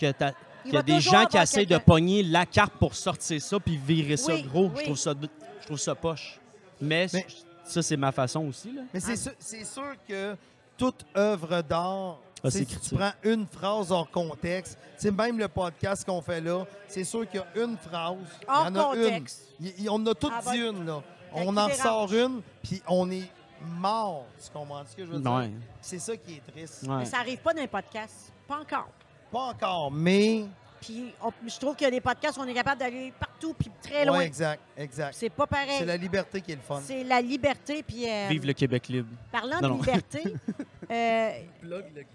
que 0.00 0.10
t'as- 0.12 0.32
Il 0.64 0.70
qu'il 0.70 0.74
y 0.74 0.76
a 0.78 0.82
des 0.82 0.94
toujours 0.96 1.12
gens 1.12 1.24
qui 1.26 1.36
essayent 1.38 1.66
de 1.66 1.78
pogner 1.78 2.22
la 2.22 2.44
carte 2.44 2.74
pour 2.74 2.94
sortir 2.94 3.40
ça 3.40 3.58
puis 3.58 3.76
virer 3.76 4.16
ça 4.16 4.34
Oui, 4.34 4.42
gros. 4.42 4.70
Je 4.76 4.82
trouve 4.84 4.96
ça, 4.98 5.14
je 5.60 5.66
trouve 5.66 5.78
ça 5.78 5.94
poche. 5.94 6.38
Mais, 6.80 7.06
Mais- 7.12 7.26
ça, 7.64 7.82
c'est 7.82 7.96
ma 7.96 8.12
façon 8.12 8.46
aussi. 8.46 8.72
Là. 8.72 8.82
Mais 8.94 9.00
c'est 9.00 9.16
sûr, 9.16 9.32
c'est 9.38 9.64
sûr 9.64 9.94
que 10.08 10.36
toute 10.76 11.04
œuvre 11.16 11.62
d'art, 11.62 12.18
Ah, 12.44 12.50
si 12.50 12.64
tu 12.64 12.94
prends 12.94 13.10
une 13.24 13.46
phrase 13.46 13.90
hors 13.90 14.08
contexte, 14.10 14.78
c'est 14.96 15.10
même 15.10 15.38
le 15.38 15.48
podcast 15.48 16.04
qu'on 16.06 16.22
fait 16.22 16.40
là, 16.40 16.64
c'est 16.86 17.02
sûr 17.04 17.28
qu'il 17.28 17.40
y 17.40 17.42
a 17.60 17.64
une 17.64 17.76
phrase. 17.76 18.16
il 18.42 18.44
y 18.44 18.48
Hors 18.48 18.66
en 18.66 18.74
a 18.76 18.82
contexte. 18.84 19.42
une. 19.60 19.66
Il- 19.66 19.74
il- 19.80 19.90
on 19.90 20.06
a 20.06 20.14
toutes 20.14 20.32
Ah, 20.36 20.40
dit 20.52 20.60
bah, 20.60 20.66
une, 20.68 20.86
là. 20.86 21.02
On 21.32 21.56
en 21.56 21.68
sort 21.70 22.12
une, 22.14 22.40
puis 22.62 22.80
on 22.88 23.10
est 23.10 23.28
mort. 23.60 24.24
Tu 24.42 24.50
comprends 24.52 24.84
ce 24.86 24.94
que 24.96 25.04
je 25.04 25.10
veux 25.10 25.18
dire? 25.20 25.30
Ouais. 25.32 25.50
C'est 25.80 25.98
ça 25.98 26.16
qui 26.16 26.34
est 26.36 26.52
triste. 26.52 26.84
Ouais. 26.88 26.98
Mais 26.98 27.04
ça 27.04 27.18
arrive 27.18 27.38
pas 27.42 27.52
dans 27.52 27.60
les 27.60 27.66
podcasts. 27.66 28.32
Pas 28.46 28.60
encore. 28.60 28.88
Pas 29.32 29.40
encore, 29.50 29.90
mais. 29.90 30.46
Puis 30.80 31.12
on- 31.22 31.32
je 31.46 31.58
trouve 31.58 31.74
qu'il 31.76 31.84
y 31.84 31.88
a 31.88 31.90
des 31.90 32.00
podcasts 32.00 32.38
où 32.38 32.40
on 32.40 32.46
est 32.46 32.54
capable 32.54 32.80
d'aller 32.80 33.12
partout 33.18 33.54
puis 33.54 33.70
très 33.82 34.04
loin. 34.04 34.18
Ouais, 34.18 34.26
exact, 34.26 34.62
exact. 34.76 35.14
C'est 35.18 35.30
pas 35.30 35.46
pareil. 35.46 35.76
C'est 35.78 35.84
la 35.86 35.96
liberté 35.96 36.40
qui 36.40 36.52
est 36.52 36.56
le 36.56 36.60
fun. 36.60 36.80
C'est 36.84 37.04
la 37.04 37.20
liberté. 37.20 37.82
Puis, 37.82 38.08
euh, 38.08 38.28
Vive 38.28 38.46
le 38.46 38.52
Québec 38.52 38.88
libre. 38.88 39.08
parlant 39.32 39.60
Non, 39.60 39.68
de 39.68 39.68
non. 39.68 39.78
liberté, 39.78 40.22
euh, 40.90 41.30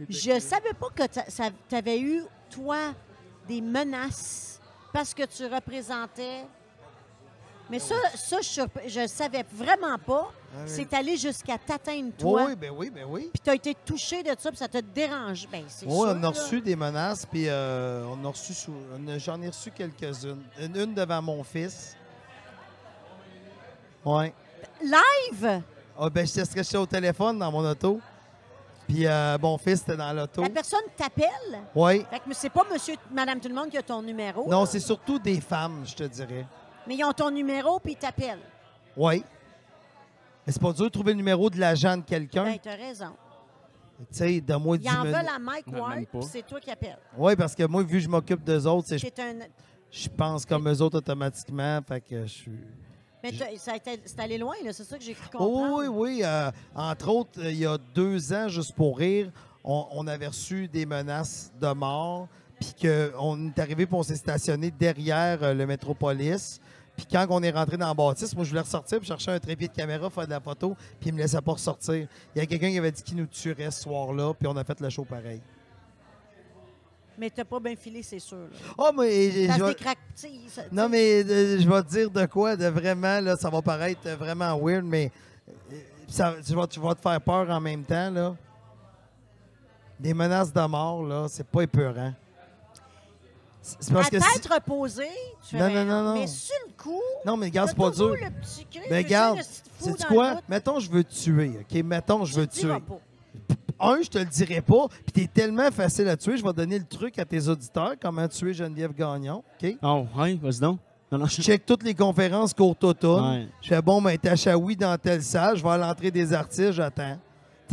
je 0.09 0.39
savais 0.39 0.73
pas 0.73 0.87
que 0.95 1.03
tu 1.69 1.75
avais 1.75 1.99
eu, 1.99 2.23
toi, 2.49 2.93
des 3.47 3.61
menaces 3.61 4.59
parce 4.91 5.13
que 5.13 5.23
tu 5.23 5.45
représentais. 5.45 6.45
Mais 7.69 7.79
ça, 7.79 7.95
ça 8.15 8.37
je 8.41 8.99
ne 8.99 9.07
savais 9.07 9.45
vraiment 9.53 9.97
pas. 9.97 10.31
Ah 10.55 10.59
oui. 10.63 10.63
C'est 10.67 10.93
allé 10.93 11.17
jusqu'à 11.17 11.57
t'atteindre, 11.57 12.07
Oui, 12.09 12.13
toi. 12.19 12.45
oui, 12.47 12.55
ben 12.55 12.71
oui, 12.75 12.89
ben 12.91 13.05
oui. 13.09 13.29
Puis 13.33 13.41
tu 13.43 13.49
as 13.49 13.55
été 13.55 13.73
touché 13.85 14.21
de 14.21 14.29
ça, 14.37 14.49
puis 14.49 14.57
ça 14.57 14.67
te 14.67 14.77
dérange. 14.79 15.47
Ben, 15.51 15.63
c'est 15.67 15.85
Oui, 15.87 15.91
sûr. 15.93 16.01
on 16.01 16.09
a 16.09 16.13
là. 16.21 16.29
reçu 16.29 16.61
des 16.61 16.75
menaces, 16.75 17.25
puis 17.25 17.45
euh, 17.47 18.05
on 18.05 18.23
a 18.25 18.29
reçu, 18.29 18.53
j'en 19.17 19.41
ai 19.41 19.47
reçu 19.47 19.71
quelques-unes. 19.71 20.43
Une, 20.59 20.75
une 20.77 20.93
devant 20.93 21.21
mon 21.21 21.43
fils. 21.43 21.95
Ouais. 24.05 24.33
Live! 24.81 25.61
Ah, 25.97 26.09
ben, 26.09 26.27
j'étais 26.27 26.45
stressé 26.45 26.77
au 26.77 26.85
téléphone 26.85 27.39
dans 27.39 27.51
mon 27.51 27.65
auto. 27.67 27.99
Puis 28.87 29.07
euh, 29.07 29.37
mon 29.41 29.57
fils 29.57 29.81
était 29.81 29.95
dans 29.95 30.11
l'auto. 30.11 30.41
La 30.41 30.49
personne 30.49 30.81
t'appelle? 30.97 31.61
Oui. 31.73 32.05
Fait 32.09 32.19
que 32.19 32.25
c'est 32.33 32.49
pas 32.49 32.65
monsieur, 32.71 32.95
madame 33.11 33.39
tout 33.39 33.47
le 33.47 33.55
monde 33.55 33.69
qui 33.69 33.77
a 33.77 33.81
ton 33.81 34.01
numéro. 34.01 34.47
Non, 34.49 34.65
c'est 34.65 34.81
surtout 34.81 35.17
des 35.17 35.39
femmes, 35.39 35.83
je 35.85 35.95
te 35.95 36.03
dirais. 36.03 36.45
Mais 36.87 36.95
ils 36.95 37.03
ont 37.03 37.13
ton 37.13 37.31
numéro, 37.31 37.79
puis 37.79 37.93
ils 37.93 37.97
t'appellent. 37.97 38.39
Oui. 38.97 39.23
Mais 40.45 40.51
c'est 40.53 40.61
pas 40.61 40.73
dur 40.73 40.85
de 40.85 40.89
trouver 40.89 41.13
le 41.13 41.17
numéro 41.17 41.49
de 41.49 41.57
l'agent 41.59 41.97
de 41.97 42.01
quelqu'un. 42.03 42.43
Ben, 42.43 42.57
t'as 42.61 42.75
raison. 42.75 43.11
tu 43.99 44.05
sais, 44.11 44.41
donne-moi 44.41 44.75
Ils 44.77 44.81
10 44.81 44.89
en 44.89 45.03
veulent 45.03 45.15
à 45.15 45.39
Mike 45.39 45.67
Non, 45.67 45.79
Ward, 45.81 45.95
même 45.95 46.05
pas. 46.05 46.19
puis 46.19 46.27
c'est 46.31 46.45
toi 46.45 46.59
qui 46.59 46.69
appelles. 46.69 46.97
Oui, 47.17 47.35
parce 47.35 47.55
que 47.55 47.63
moi, 47.65 47.81
vu 47.83 47.97
que 47.97 47.99
je 47.99 48.09
m'occupe 48.09 48.43
d'eux 48.43 48.65
autres, 48.67 48.87
c'est- 48.89 48.97
je, 48.97 49.07
un... 49.21 49.39
je 49.89 50.09
pense 50.09 50.45
comme 50.45 50.67
eux 50.69 50.81
autres 50.81 50.97
automatiquement. 50.97 51.79
Fait 51.87 52.01
que 52.01 52.23
je 52.23 52.31
suis. 52.31 52.51
Mais 53.23 53.31
t'as- 53.31 53.57
ça 53.57 53.71
a 53.71 53.75
été- 53.77 54.01
c'est 54.03 54.19
allé 54.19 54.37
loin, 54.37 54.55
là, 54.65 54.73
c'est 54.73 54.83
ça 54.83 54.97
que 54.97 55.03
j'ai 55.03 55.13
cru 55.13 55.27
Oh, 55.35 55.37
comprendre. 55.37 55.75
oui, 55.77 55.87
oui. 55.87 56.21
euh, 56.25 56.51
entre 56.75 57.07
autres, 57.07 57.39
euh, 57.41 57.49
il 57.51 57.59
y 57.59 57.65
a 57.65 57.77
deux 57.95 58.33
ans, 58.33 58.49
juste 58.49 58.73
pour 58.75 58.97
rire, 58.97 59.31
on, 59.63 59.87
on 59.91 60.07
avait 60.07 60.27
reçu 60.27 60.67
des 60.67 60.85
menaces 60.85 61.53
de 61.61 61.71
mort. 61.71 62.27
Puis 62.59 62.73
qu'on 63.15 63.47
est 63.47 63.59
arrivé 63.59 63.85
pour 63.85 63.99
on 63.99 64.03
s'est 64.03 64.15
stationné 64.15 64.71
derrière 64.71 65.41
euh, 65.43 65.53
le 65.53 65.65
Métropolis. 65.65 66.59
Puis 66.95 67.07
quand 67.11 67.25
on 67.29 67.41
est 67.41 67.49
rentré 67.51 67.75
dans 67.75 67.87
la 67.87 67.93
bâtisse, 67.93 68.35
moi, 68.35 68.43
je 68.43 68.49
voulais 68.49 68.61
ressortir 68.61 68.99
puis 68.99 69.07
chercher 69.07 69.31
un 69.31 69.39
trépied 69.39 69.67
de 69.67 69.73
caméra, 69.73 70.09
faire 70.09 70.25
de 70.25 70.31
la 70.31 70.39
photo, 70.39 70.75
puis 70.99 71.09
il 71.09 71.13
me 71.13 71.19
laissait 71.19 71.41
pas 71.41 71.53
ressortir. 71.53 72.07
Il 72.35 72.39
y 72.39 72.41
a 72.41 72.45
quelqu'un 72.45 72.69
qui 72.69 72.77
avait 72.77 72.91
dit 72.91 73.01
qu'il 73.01 73.17
nous 73.17 73.25
tuerait 73.25 73.71
ce 73.71 73.81
soir-là, 73.81 74.33
puis 74.33 74.47
on 74.47 74.55
a 74.55 74.63
fait 74.63 74.79
le 74.79 74.89
show 74.89 75.03
pareil. 75.03 75.41
Mais 77.17 77.29
t'as 77.29 77.45
pas 77.45 77.59
bien 77.59 77.75
filé, 77.75 78.01
c'est 78.03 78.19
sûr. 78.19 78.47
Oh, 78.77 78.89
mais... 78.97 79.31
je 79.47 79.65
décraque, 79.67 79.99
tu 80.15 80.21
sais, 80.21 80.31
ça- 80.49 80.63
Non, 80.71 80.89
mais 80.89 81.23
euh, 81.23 81.59
je 81.59 81.69
vais 81.69 81.83
te 81.83 81.89
dire 81.89 82.09
de 82.09 82.25
quoi, 82.25 82.55
de 82.55 82.65
vraiment, 82.67 83.19
là, 83.19 83.35
ça 83.37 83.49
va 83.49 83.61
paraître 83.61 84.01
euh, 84.07 84.15
vraiment 84.15 84.57
weird, 84.59 84.83
mais 84.83 85.11
euh, 85.71 85.75
ça, 86.07 86.33
tu, 86.45 86.53
vas, 86.53 86.65
tu 86.67 86.79
vas 86.79 86.95
te 86.95 87.01
faire 87.01 87.21
peur 87.21 87.49
en 87.49 87.59
même 87.59 87.83
temps, 87.83 88.09
là. 88.09 88.35
Des 89.99 90.13
menaces 90.13 90.51
de 90.51 90.61
mort, 90.65 91.03
là, 91.03 91.27
c'est 91.29 91.45
pas 91.45 91.61
épeurant. 91.61 92.13
C'est 93.65 93.77
c'est 93.79 93.93
parce 93.93 94.07
à 94.07 94.09
que... 94.11 94.15
tête 94.17 94.43
si- 94.43 94.53
reposée, 94.53 95.07
tu 95.49 95.55
Non, 95.55 95.69
non, 95.69 95.85
non, 95.85 96.03
non. 96.03 96.13
Mais 96.15 96.27
sur 96.27 96.53
le 96.67 96.73
coup, 96.73 97.01
Non, 97.25 97.37
mais 97.37 97.45
regarde, 97.45 97.69
c'est 97.69 97.77
pas 97.77 97.89
dur. 97.91 98.09
le 98.09 98.29
petit 98.41 98.65
cri, 98.65 98.81
Mais 98.91 99.03
tu 99.03 99.09
sais, 99.09 99.15
regarde, 99.15 99.37
le 99.37 99.43
petit 99.43 99.61
fou 99.79 99.85
sais-tu 99.85 100.01
dans 100.03 100.07
quoi? 100.09 100.33
bout, 100.35 100.41
Mettons, 100.49 100.79
je 100.79 100.91
veux 100.91 101.03
te 101.05 101.13
tuer, 101.13 101.51
OK? 101.61 101.83
Mettons, 101.83 102.25
je 102.25 102.35
veux 102.41 102.45
te 102.47 102.55
le 102.57 102.61
diras 102.61 102.79
tuer. 102.79 102.85
pas. 102.87 102.99
Un, 103.79 104.01
je 104.01 104.09
te 104.09 104.17
le 104.17 104.25
dirai 104.25 104.61
pas, 104.61 104.87
puis 104.89 105.11
t'es 105.13 105.27
tellement 105.33 105.71
facile 105.71 106.07
à 106.09 106.17
tuer, 106.17 106.37
je 106.37 106.43
vais 106.43 106.53
donner 106.53 106.77
le 106.77 106.85
truc 106.85 107.17
à 107.19 107.25
tes 107.25 107.47
auditeurs, 107.47 107.93
comment 108.01 108.27
tuer 108.27 108.53
Geneviève 108.53 108.93
Gagnon, 108.93 109.43
OK? 109.63 109.75
Oh, 109.81 110.05
oui, 110.17 110.37
vas-y 110.43 110.59
donc. 110.59 110.79
Non, 111.11 111.19
non, 111.19 111.25
Je 111.27 111.41
check 111.41 111.65
toutes 111.65 111.83
les 111.83 111.93
conférences 111.93 112.53
courte 112.53 112.83
automne. 112.83 113.31
Ouais. 113.39 113.47
Je 113.61 113.67
fais 113.69 113.81
bon, 113.81 114.01
ben, 114.01 114.17
t'as 114.21 114.35
Chaoui 114.35 114.75
dans 114.75 114.97
telle 114.97 115.21
salle, 115.23 115.55
je 115.57 115.63
vais 115.63 115.69
à 115.69 115.77
l'entrée 115.77 116.11
des 116.11 116.33
artistes, 116.33 116.71
j'attends. 116.73 117.17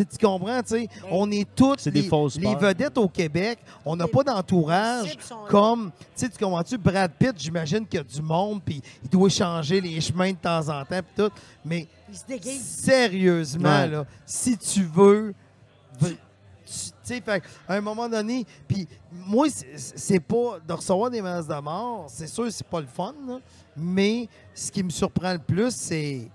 Tu 0.05 0.17
tu 0.19 0.27
comprends, 0.27 0.63
tu 0.63 0.69
sais? 0.69 0.89
On 1.11 1.31
est 1.31 1.47
toutes 1.55 1.81
C'est 1.81 1.91
des 1.91 2.03
les, 2.03 2.55
vedettes 2.55 2.97
au 2.99 3.09
Québec. 3.09 3.59
On 3.85 3.97
n'a 3.97 4.07
pas 4.09 4.23
d'entourage 4.23 5.17
comme, 5.49 5.91
tu 6.17 6.27
sais, 6.27 6.29
tu 6.29 6.39
comprends-tu? 6.39 6.79
Brad 6.79 7.13
Pitt, 7.19 7.35
j'imagine 7.37 7.87
qu'il 7.87 7.99
y 7.99 8.01
a 8.01 8.05
du 8.05 8.23
monde, 8.23 8.61
puis 8.65 8.81
il 9.03 9.09
doit 9.11 9.29
changer 9.29 9.81
les 9.81 10.01
chemins 10.01 10.31
de 10.33 10.37
temps 10.37 10.69
en 10.69 10.85
temps, 10.85 11.01
puis 11.03 11.25
tout. 11.25 11.31
Mais 11.65 11.87
sérieusement, 12.61 13.69
Ouais. 13.83 13.89
là, 13.89 14.05
si 14.27 14.57
tu 14.57 14.83
veux, 14.85 15.35
tu 15.99 16.17
sais, 17.03 17.21
fait 17.21 17.43
à 17.69 17.75
un 17.75 17.81
moment 17.81 18.09
donné, 18.09 18.47
puis 18.69 18.87
moi, 19.13 19.49
c'est- 19.51 19.77
c'est 19.97 20.21
pas 20.21 20.59
de 20.67 20.73
recevoir 20.73 21.11
des 21.11 21.21
menaces 21.21 21.47
de 21.49 21.55
mort, 21.61 22.07
c'est 22.09 22.27
sûr, 22.29 22.47
c'est 22.51 22.67
pas 22.67 22.81
le 22.81 22.87
fun, 22.87 23.15
là, 23.27 23.39
mais 23.77 24.29
ce 24.55 24.71
qui 24.71 24.83
me 24.83 24.91
surprend 24.91 25.33
le 25.33 25.39
plus, 25.41 25.75
c'est 25.75 26.29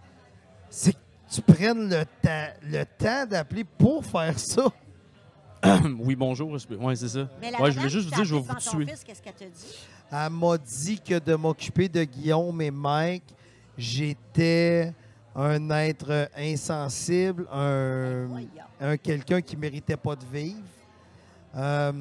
c'est 0.70 0.92
que 0.92 0.98
tu 1.36 1.42
prennes 1.42 1.90
le 1.90 2.06
temps, 2.22 2.48
le 2.64 2.84
temps 2.86 3.26
d'appeler 3.26 3.66
pour 3.66 4.06
faire 4.06 4.40
ça. 4.40 4.68
oui, 6.00 6.16
bonjour. 6.16 6.56
Oui, 6.80 6.98
c'est 6.98 7.10
ça. 7.10 7.28
Mais 7.42 7.52
la 7.52 7.62
Ouais, 7.62 7.72
je 7.72 7.78
voulais 7.78 7.90
juste 7.90 8.08
vous 8.10 8.16
dire, 8.16 8.24
je 8.24 8.36
vais 8.36 8.42
vous 8.42 8.56
tuer. 8.56 8.86
fils, 8.86 9.04
Qu'est-ce 9.04 9.22
qu'elle 9.22 9.34
t'a 9.34 9.46
dit? 9.46 9.76
Elle 10.12 10.30
m'a 10.30 10.58
dit 10.58 11.00
que 11.02 11.20
de 11.20 11.36
m'occuper 11.36 11.90
de 11.90 12.04
Guillaume 12.04 12.62
et 12.62 12.72
Mike, 12.72 13.24
j'étais 13.78 14.94
un 15.36 15.70
être 15.72 16.30
insensible, 16.38 17.48
un, 17.52 18.96
quelqu'un 19.04 19.42
qui 19.42 19.58
méritait 19.58 19.98
pas 19.98 20.16
de 20.16 20.26
vivre. 20.32 20.62
Euh, 21.58 21.92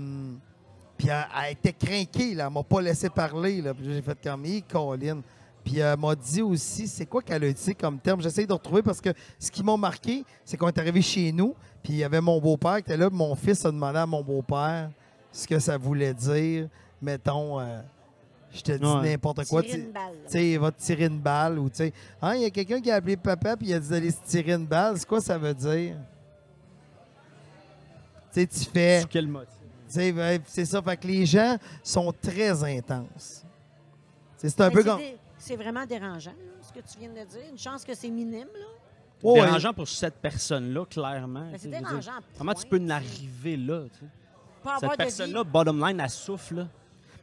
puis 0.97 1.09
elle, 1.09 1.27
elle 1.45 1.53
était 1.53 1.73
craquée, 1.73 2.35
là. 2.35 2.47
Elle 2.47 2.53
m'a 2.53 2.63
pas 2.63 2.81
laissé 2.81 3.11
parler, 3.11 3.61
là. 3.63 3.75
Puis 3.75 3.85
j'ai 3.87 4.03
fait 4.03 4.19
comme, 4.23 4.45
Hi, 4.45 4.63
Colin. 4.63 5.23
Puis 5.65 5.79
elle 5.79 5.99
m'a 5.99 6.15
dit 6.15 6.43
aussi, 6.43 6.87
c'est 6.87 7.07
quoi 7.07 7.23
qu'elle 7.23 7.43
a 7.45 7.53
dit 7.53 7.75
comme 7.75 7.99
terme? 7.99 8.21
J'essaie 8.21 8.47
de 8.47 8.53
retrouver 8.53 8.83
parce 8.83 9.01
que 9.01 9.11
ce 9.39 9.51
qui 9.51 9.63
m'a 9.63 9.77
marqué, 9.77 10.25
c'est 10.45 10.57
qu'on 10.59 10.69
est 10.69 10.79
arrivé 10.79 11.01
chez 11.01 11.33
nous, 11.33 11.55
puis 11.83 11.95
il 11.95 11.97
y 12.01 12.05
avait 12.05 12.21
mon 12.21 12.39
beau-père 12.41 12.75
qui 12.77 12.81
était 12.81 12.97
là, 12.99 13.09
puis 13.09 13.17
mon 13.19 13.35
fils 13.35 13.65
a 13.65 13.71
demandé 13.71 13.99
à 13.99 14.07
mon 14.07 14.23
beau-père 14.23 14.91
ce 15.33 15.47
que 15.47 15.59
ça 15.59 15.79
voulait 15.79 16.13
dire. 16.13 16.69
Mettons, 17.01 17.59
euh, 17.61 17.81
je 18.53 18.61
te 18.61 18.73
dis 18.73 18.85
Ouais. 18.85 19.11
n'importe 19.13 19.47
quoi. 19.47 19.63
Tu- 19.63 19.91
sais, 20.27 20.51
il 20.51 20.59
va 20.59 20.71
te 20.71 20.81
tirer 20.83 21.07
une 21.07 21.19
balle 21.19 21.59
ou 21.59 21.71
tu 21.71 21.77
sais. 21.77 21.93
Ah, 22.21 22.37
il 22.37 22.43
y 22.43 22.45
a 22.45 22.51
quelqu'un 22.51 22.81
qui 22.81 22.91
a 22.91 22.97
appelé 22.97 23.17
papa 23.17 23.57
puis 23.57 23.69
il 23.69 23.75
a 23.75 23.81
dit 23.81 23.89
d'aller 23.89 24.11
se 24.11 24.21
tirer 24.27 24.53
une 24.53 24.67
balle. 24.67 24.99
C'est 24.99 25.09
quoi 25.09 25.21
ça 25.23 25.39
veut 25.39 25.55
dire? 25.55 25.97
Tu 28.33 28.41
sais, 28.41 28.47
tu 28.47 28.65
fais. 28.71 29.01
Sur 29.01 29.09
quel 29.09 29.27
motif? 29.29 29.49
tu 29.89 29.95
sais, 29.95 30.41
c'est 30.47 30.65
ça. 30.65 30.83
Fait 30.83 30.97
que 30.97 31.07
les 31.07 31.25
gens 31.25 31.57
sont 31.83 32.13
très 32.21 32.63
intenses. 32.65 33.45
C'est 34.37 34.61
un 34.61 34.71
peu 34.71 34.83
comme. 34.85 35.01
C'est 35.47 35.57
vraiment 35.57 35.85
dérangeant, 35.85 36.31
là, 36.31 36.53
ce 36.63 36.73
que 36.73 36.81
tu 36.81 36.99
viens 36.99 37.11
de 37.11 37.29
dire. 37.29 37.43
Une 37.51 37.59
chance 37.59 37.85
que 37.85 37.95
c'est 37.95 38.09
minime, 38.09 38.49
là. 38.55 38.67
Ouais. 39.23 39.43
Dérangeant 39.43 39.75
pour 39.75 39.87
cette 39.87 40.15
personne-là, 40.17 40.87
clairement. 40.87 41.49
Ben, 41.51 41.59
c'est 41.59 41.69
dérangeant. 41.69 42.13
Comment 42.39 42.55
tu 42.55 42.67
peux 42.67 42.81
en 42.81 42.89
arriver 42.91 43.57
là? 43.59 43.83
tu 43.93 43.99
sais? 44.01 44.07
Pas 44.63 44.79
Cette 44.81 44.97
personne-là, 44.97 45.45
bottom 45.45 45.87
line, 45.87 46.01
elle 46.01 46.09
souffle. 46.09 46.57
Là. 46.57 46.67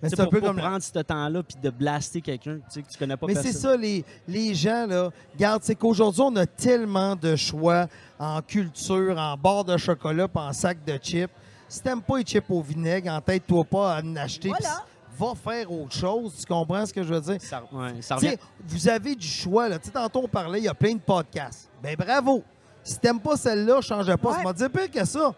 Mais 0.02 0.10
C'est 0.10 0.16
c'est 0.16 0.22
un 0.22 0.26
pour 0.26 0.34
peu 0.34 0.42
comme. 0.42 0.58
prendre 0.58 0.82
ce 0.84 1.00
temps-là 1.00 1.42
puis 1.44 1.58
de 1.62 1.70
blaster 1.72 2.22
quelqu'un 2.22 2.58
tu 2.58 2.62
sais, 2.70 2.82
que 2.84 2.92
tu 2.92 2.98
connais 2.98 3.18
pas 3.18 3.26
Mais 3.28 3.36
c'est 3.36 3.54
ça, 3.54 3.76
les, 3.76 4.06
les 4.28 4.54
gens, 4.54 4.86
là. 4.86 5.10
Regarde, 5.34 5.64
c'est 5.64 5.76
qu'aujourd'hui, 5.76 6.22
on 6.24 6.36
a 6.36 6.46
tellement 6.46 7.16
de 7.16 7.36
choix 7.36 7.88
en 8.20 8.42
culture, 8.44 9.18
en 9.18 9.36
barre 9.36 9.66
de 9.66 9.78
chocolat, 9.78 10.28
puis 10.28 10.44
en 10.44 10.54
sac 10.54 10.84
de 10.86 10.98
chips. 10.98 11.32
Si 11.68 11.82
t'aimes 11.82 12.02
pas 12.04 12.18
les 12.20 12.24
chips 12.24 12.50
au 12.50 12.62
vinaigre, 12.62 13.12
en 13.12 13.22
tête, 13.22 13.48
toi 13.48 13.64
pas 13.64 13.96
à 13.98 14.02
en 14.04 14.16
acheter. 14.16 14.50
Voilà. 14.50 14.86
Va 15.22 15.36
faire 15.36 15.72
autre 15.72 15.94
chose. 15.94 16.34
Tu 16.40 16.46
comprends 16.46 16.84
ce 16.84 16.92
que 16.92 17.04
je 17.04 17.14
veux 17.14 17.22
dire? 17.22 17.38
Ça, 17.40 17.64
ouais, 17.72 18.02
ça 18.02 18.16
Tu 18.16 18.26
revient. 18.26 18.38
sais, 18.38 18.40
vous 18.66 18.90
avez 18.90 19.16
du 19.16 19.28
choix. 19.28 19.70
Là. 19.70 19.78
Tantôt, 19.78 20.22
on 20.24 20.28
parlait, 20.28 20.60
il 20.60 20.66
y 20.66 20.68
a 20.68 20.74
plein 20.74 20.94
de 20.94 21.00
podcasts. 21.00 21.70
Ben 21.82 21.96
bravo. 21.96 22.44
Si 22.84 22.98
t'aimes 22.98 23.20
pas 23.20 23.38
celle-là, 23.38 23.82
change 23.82 24.16
pas. 24.16 24.32
Ouais. 24.32 24.54
Ça 24.58 24.70
pire 24.70 24.90
que 24.90 25.06
ça. 25.06 25.36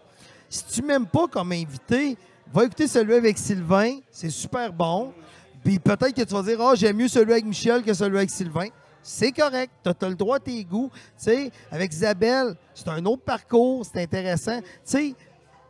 Si 0.48 0.64
tu 0.66 0.82
m'aimes 0.82 1.06
pas 1.06 1.26
comme 1.28 1.52
invité, 1.52 2.16
va 2.52 2.64
écouter 2.64 2.86
celui 2.86 3.14
avec 3.14 3.36
Sylvain. 3.36 3.98
C'est 4.10 4.30
super 4.30 4.72
bon. 4.72 5.12
Puis 5.62 5.78
peut-être 5.78 6.14
que 6.14 6.22
tu 6.22 6.32
vas 6.32 6.42
dire, 6.42 6.60
ah, 6.62 6.74
j'aime 6.74 6.96
mieux 6.96 7.08
celui 7.08 7.32
avec 7.32 7.44
Michel 7.44 7.82
que 7.82 7.92
celui 7.92 8.16
avec 8.16 8.30
Sylvain. 8.30 8.68
C'est 9.02 9.32
correct. 9.32 9.70
Tu 9.82 9.90
as, 9.90 10.08
le 10.08 10.14
droit 10.14 10.36
à 10.36 10.40
tes 10.40 10.64
goûts. 10.64 10.90
Tu 10.94 11.24
sais, 11.24 11.50
avec 11.70 11.92
Isabelle, 11.92 12.54
c'est 12.72 12.88
un 12.88 13.04
autre 13.04 13.22
parcours. 13.22 13.84
C'est 13.84 14.02
intéressant. 14.02 14.60
Tu 14.60 14.66
sais, 14.84 15.14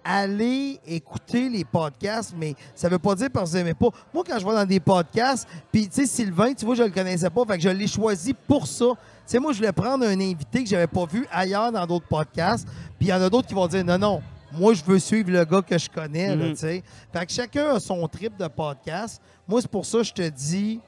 allez 0.04 0.78
écouter 0.86 1.48
les 1.48 1.64
podcasts, 1.64 2.34
mais 2.36 2.54
ça 2.74 2.88
veut 2.88 2.98
pas 2.98 3.14
dire 3.14 3.28
parce 3.32 3.46
que 3.50 3.56
vous 3.56 3.58
n'aimez 3.62 3.74
pas. 3.74 3.88
Moi, 4.12 4.22
quand 4.26 4.38
je 4.38 4.44
vais 4.44 4.52
dans 4.52 4.66
des 4.66 4.80
podcasts, 4.80 5.48
puis 5.72 5.88
tu 5.88 5.94
sais, 5.94 6.06
Sylvain, 6.06 6.52
tu 6.54 6.64
vois, 6.66 6.74
je 6.74 6.82
le 6.82 6.90
connaissais 6.90 7.30
pas, 7.30 7.44
fait 7.46 7.56
que 7.56 7.62
je 7.62 7.68
l'ai 7.70 7.86
choisi 7.86 8.34
pour 8.34 8.66
ça. 8.66 8.84
Tu 8.86 8.96
sais, 9.26 9.38
moi, 9.38 9.52
je 9.52 9.58
voulais 9.58 9.72
prendre 9.72 10.04
un 10.06 10.20
invité 10.20 10.62
que 10.62 10.68
j'avais 10.68 10.86
pas 10.86 11.06
vu 11.06 11.26
ailleurs 11.32 11.72
dans 11.72 11.86
d'autres 11.86 12.06
podcasts, 12.06 12.66
puis 12.98 13.08
il 13.08 13.10
y 13.10 13.12
en 13.12 13.22
a 13.22 13.30
d'autres 13.30 13.48
qui 13.48 13.54
vont 13.54 13.66
dire 13.66 13.84
non, 13.84 13.98
non, 13.98 14.22
moi, 14.52 14.74
je 14.74 14.84
veux 14.84 14.98
suivre 14.98 15.30
le 15.30 15.44
gars 15.44 15.62
que 15.62 15.76
je 15.78 15.88
connais, 15.88 16.36
Mhm. 16.36 16.50
tu 16.50 16.56
sais. 16.56 16.82
Fait 17.12 17.26
que 17.26 17.32
chacun 17.32 17.74
a 17.74 17.80
son 17.80 18.06
trip 18.06 18.36
de 18.36 18.46
podcast. 18.46 19.20
Moi, 19.48 19.60
c'est 19.62 19.70
pour 19.70 19.84
ça 19.86 19.98
que 19.98 20.04
je 20.04 20.12
te 20.12 20.28
dis, 20.28 20.80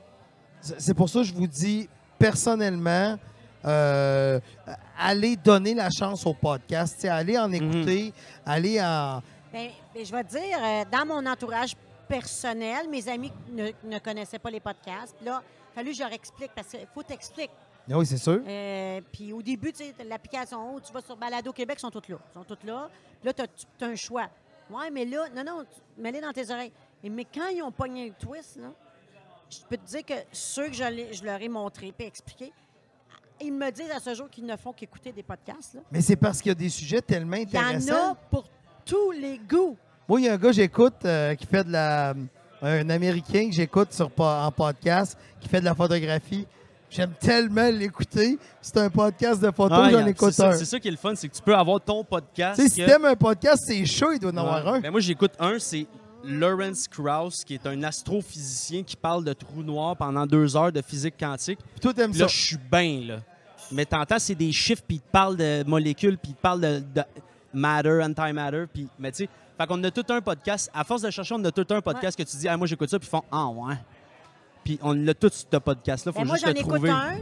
c'est 0.61 0.95
pour 0.95 1.09
ça 1.09 1.21
que 1.21 1.25
je 1.27 1.35
vous 1.35 1.47
dis 1.47 1.89
personnellement, 2.19 3.19
euh, 3.67 4.41
allez 4.99 5.37
donner 5.37 5.75
la 5.75 5.91
chance 5.91 6.25
au 6.27 6.35
podcast, 6.35 7.05
allez 7.05 7.39
en 7.39 7.51
écouter, 7.53 8.13
allez 8.45 8.81
en. 8.81 9.23
Ben, 9.53 9.71
ben, 9.95 10.05
je 10.05 10.13
vais 10.13 10.25
te 10.25 10.31
dire, 10.31 10.59
euh, 10.63 10.85
dans 10.91 11.07
mon 11.07 11.25
entourage 11.27 11.75
personnel, 12.09 12.89
mes 12.89 13.09
amis 13.09 13.33
ne, 13.51 13.71
ne 13.85 13.99
connaissaient 13.99 14.39
pas 14.39 14.51
les 14.51 14.61
podcasts. 14.61 15.15
Puis 15.17 15.27
là, 15.27 15.43
il 15.43 15.71
a 15.73 15.75
fallu 15.75 15.91
que 15.91 15.97
je 15.97 16.03
leur 16.03 16.13
explique 16.13 16.51
parce 16.55 16.69
qu'il 16.69 16.87
faut 16.95 17.03
t'expliquer. 17.03 17.51
Ah 17.91 17.99
Oui, 17.99 18.07
c'est 18.07 18.19
sûr. 18.19 18.41
Euh, 18.47 19.01
puis 19.13 19.33
au 19.33 19.43
début, 19.43 19.73
tu 19.73 19.85
sais, 19.85 19.95
t'as 19.97 20.05
l'application, 20.05 20.75
oh, 20.75 20.81
tu 20.81 20.93
vas 20.93 21.01
sur 21.01 21.17
Balado 21.17 21.53
Québec, 21.53 21.77
ils 21.79 21.83
sont 21.83 21.91
toutes 21.91 22.09
là. 22.09 22.17
Ils 22.31 22.35
sont 22.35 22.45
toutes 22.45 22.65
là. 22.65 22.89
Puis 23.21 23.27
là, 23.29 23.47
tu 23.79 23.85
as 23.85 23.89
un 23.89 23.95
choix. 23.95 24.29
Ouais, 24.71 24.91
mais 24.91 25.05
là, 25.05 25.27
non, 25.35 25.45
non, 25.45 25.65
mets-les 25.99 26.21
dans 26.21 26.33
tes 26.33 26.51
oreilles. 26.51 26.73
Et- 27.05 27.09
mais 27.11 27.25
quand 27.25 27.47
ils 27.49 27.63
ont 27.63 27.71
pogné 27.71 28.09
le 28.09 28.15
twist, 28.15 28.57
là, 28.57 28.69
je 29.49 29.59
peux 29.69 29.77
te 29.77 29.87
dire 29.87 30.05
que 30.05 30.15
ceux 30.33 30.67
que 30.67 30.73
je, 30.75 30.83
je 31.13 31.25
leur 31.25 31.41
ai 31.41 31.49
montré 31.49 31.93
et 31.97 32.05
expliqué, 32.07 32.53
ils 33.41 33.53
me 33.53 33.71
disent 33.71 33.91
à 33.95 34.01
ce 34.01 34.15
jour 34.15 34.29
qu'ils 34.31 34.47
ne 34.47 34.57
font 34.57 34.73
qu'écouter 34.73 35.13
des 35.13 35.23
podcasts. 35.23 35.75
là. 35.75 35.81
Mais 35.93 36.01
c'est 36.01 36.17
parce 36.17 36.41
qu'il 36.41 36.51
y 36.51 36.53
a 36.53 36.55
des 36.55 36.69
sujets 36.69 37.01
tellement 37.03 37.37
Il 37.37 37.53
y 37.53 37.59
en 37.59 37.61
intéressants. 37.63 38.13
a 38.13 38.15
pour 38.31 38.45
tous 38.85 39.11
les 39.13 39.39
goûts. 39.39 39.77
Moi, 40.09 40.21
il 40.21 40.27
y 40.27 40.29
a 40.29 40.35
un 40.35 40.37
gars 40.37 40.49
que 40.49 40.55
j'écoute 40.55 40.95
euh, 41.05 41.35
qui 41.35 41.47
fait 41.47 41.65
de 41.65 41.73
la. 41.73 42.15
Un 42.63 42.89
Américain 42.89 43.49
que 43.51 43.55
j'écoute 43.55 43.93
sur, 43.93 44.11
po- 44.11 44.25
en 44.25 44.51
podcast 44.51 45.17
qui 45.41 45.49
fait 45.49 45.61
de 45.61 45.67
la 45.67 45.75
photographie. 45.75 46.47
J'aime 46.89 47.13
tellement 47.21 47.69
l'écouter. 47.69 48.39
C'est 48.63 48.79
un 48.79 48.89
podcast 48.89 49.43
de 49.43 49.51
photos, 49.51 49.77
Ah, 49.79 49.83
j'en 49.83 49.97
regarde, 49.99 50.09
écoute 50.09 50.31
c'est 50.33 50.43
ça, 50.43 50.49
un. 50.51 50.55
c'est 50.55 50.65
ça 50.65 50.81
qui 50.81 50.89
est 50.89 50.93
le 50.93 50.97
fun, 50.97 51.15
c'est 51.17 51.29
que 51.29 51.35
tu 51.35 51.43
peux 51.43 51.55
avoir 51.55 51.81
ton 51.83 52.03
podcast. 52.03 52.59
Sais, 52.61 52.69
si 52.71 52.81
que- 52.81 52.87
t'aimes 52.87 53.05
un 53.05 53.15
podcast, 53.15 53.65
c'est 53.67 53.85
chaud, 53.85 54.11
il 54.13 54.19
doit 54.21 54.33
en 54.33 54.37
avoir 54.39 54.67
un. 54.69 54.81
Ben, 54.81 54.91
moi, 54.91 55.01
j'écoute 55.01 55.33
un, 55.39 55.59
c'est 55.59 55.87
Lawrence 56.27 56.89
Krauss, 56.89 57.45
qui 57.45 57.55
est 57.55 57.67
un 57.67 57.83
astrophysicien 57.83 58.83
qui 58.83 58.97
parle 58.97 59.25
de 59.25 59.33
trous 59.33 59.63
noirs 59.63 59.97
pendant 59.97 60.27
deux 60.27 60.57
heures 60.57 60.73
de 60.73 60.83
physique 60.83 61.15
quantique. 61.19 61.59
Puis 61.73 61.81
toi, 61.81 61.95
t'aimes 61.95 62.13
ça. 62.13 62.21
là, 62.23 62.27
je 62.29 62.37
suis 62.37 62.59
bien, 62.71 63.01
là. 63.07 63.19
Mais 63.73 63.85
t'entends, 63.85 64.19
c'est 64.19 64.35
des 64.35 64.53
chiffres, 64.53 64.83
puis 64.87 64.97
il 64.97 65.01
te 65.01 65.11
parle 65.11 65.37
de 65.37 65.65
molécules, 65.67 66.19
puis 66.19 66.33
il 66.33 66.35
te 66.37 66.41
parle 66.41 66.61
de, 66.61 66.83
de 66.95 67.03
matter, 67.53 68.01
antimatter, 68.03 68.65
puis... 68.73 68.87
Mais 68.99 69.11
tu 69.11 69.25
sais, 69.25 69.29
fait 69.59 69.67
qu'on 69.67 69.83
a 69.83 69.91
tout 69.91 70.05
un 70.11 70.21
podcast. 70.21 70.71
À 70.75 70.85
force 70.85 71.03
de 71.03 71.11
chercher, 71.11 71.35
on 71.35 71.45
a 71.45 71.51
tout 71.51 71.67
un 71.71 71.81
podcast 71.81 72.17
que 72.17 72.23
tu 72.23 72.37
dis, 72.37 72.47
ah, 72.49 72.57
moi, 72.57 72.67
j'écoute 72.67 72.91
ça, 72.91 72.99
puis 72.99 73.09
ils 73.09 73.11
font, 73.11 73.25
ah, 73.33 73.47
ouais. 73.49 73.75
Puis 74.63 74.79
on 74.83 75.09
a 75.09 75.15
tout 75.15 75.31
ce 75.33 75.57
podcast-là, 75.57 76.13
faut 76.13 76.19
Ben, 76.21 76.27
moi, 76.27 76.37
juste 76.37 76.47
j'en 76.47 76.53
le 76.53 76.59
écoute 76.61 76.89
un. 76.89 77.17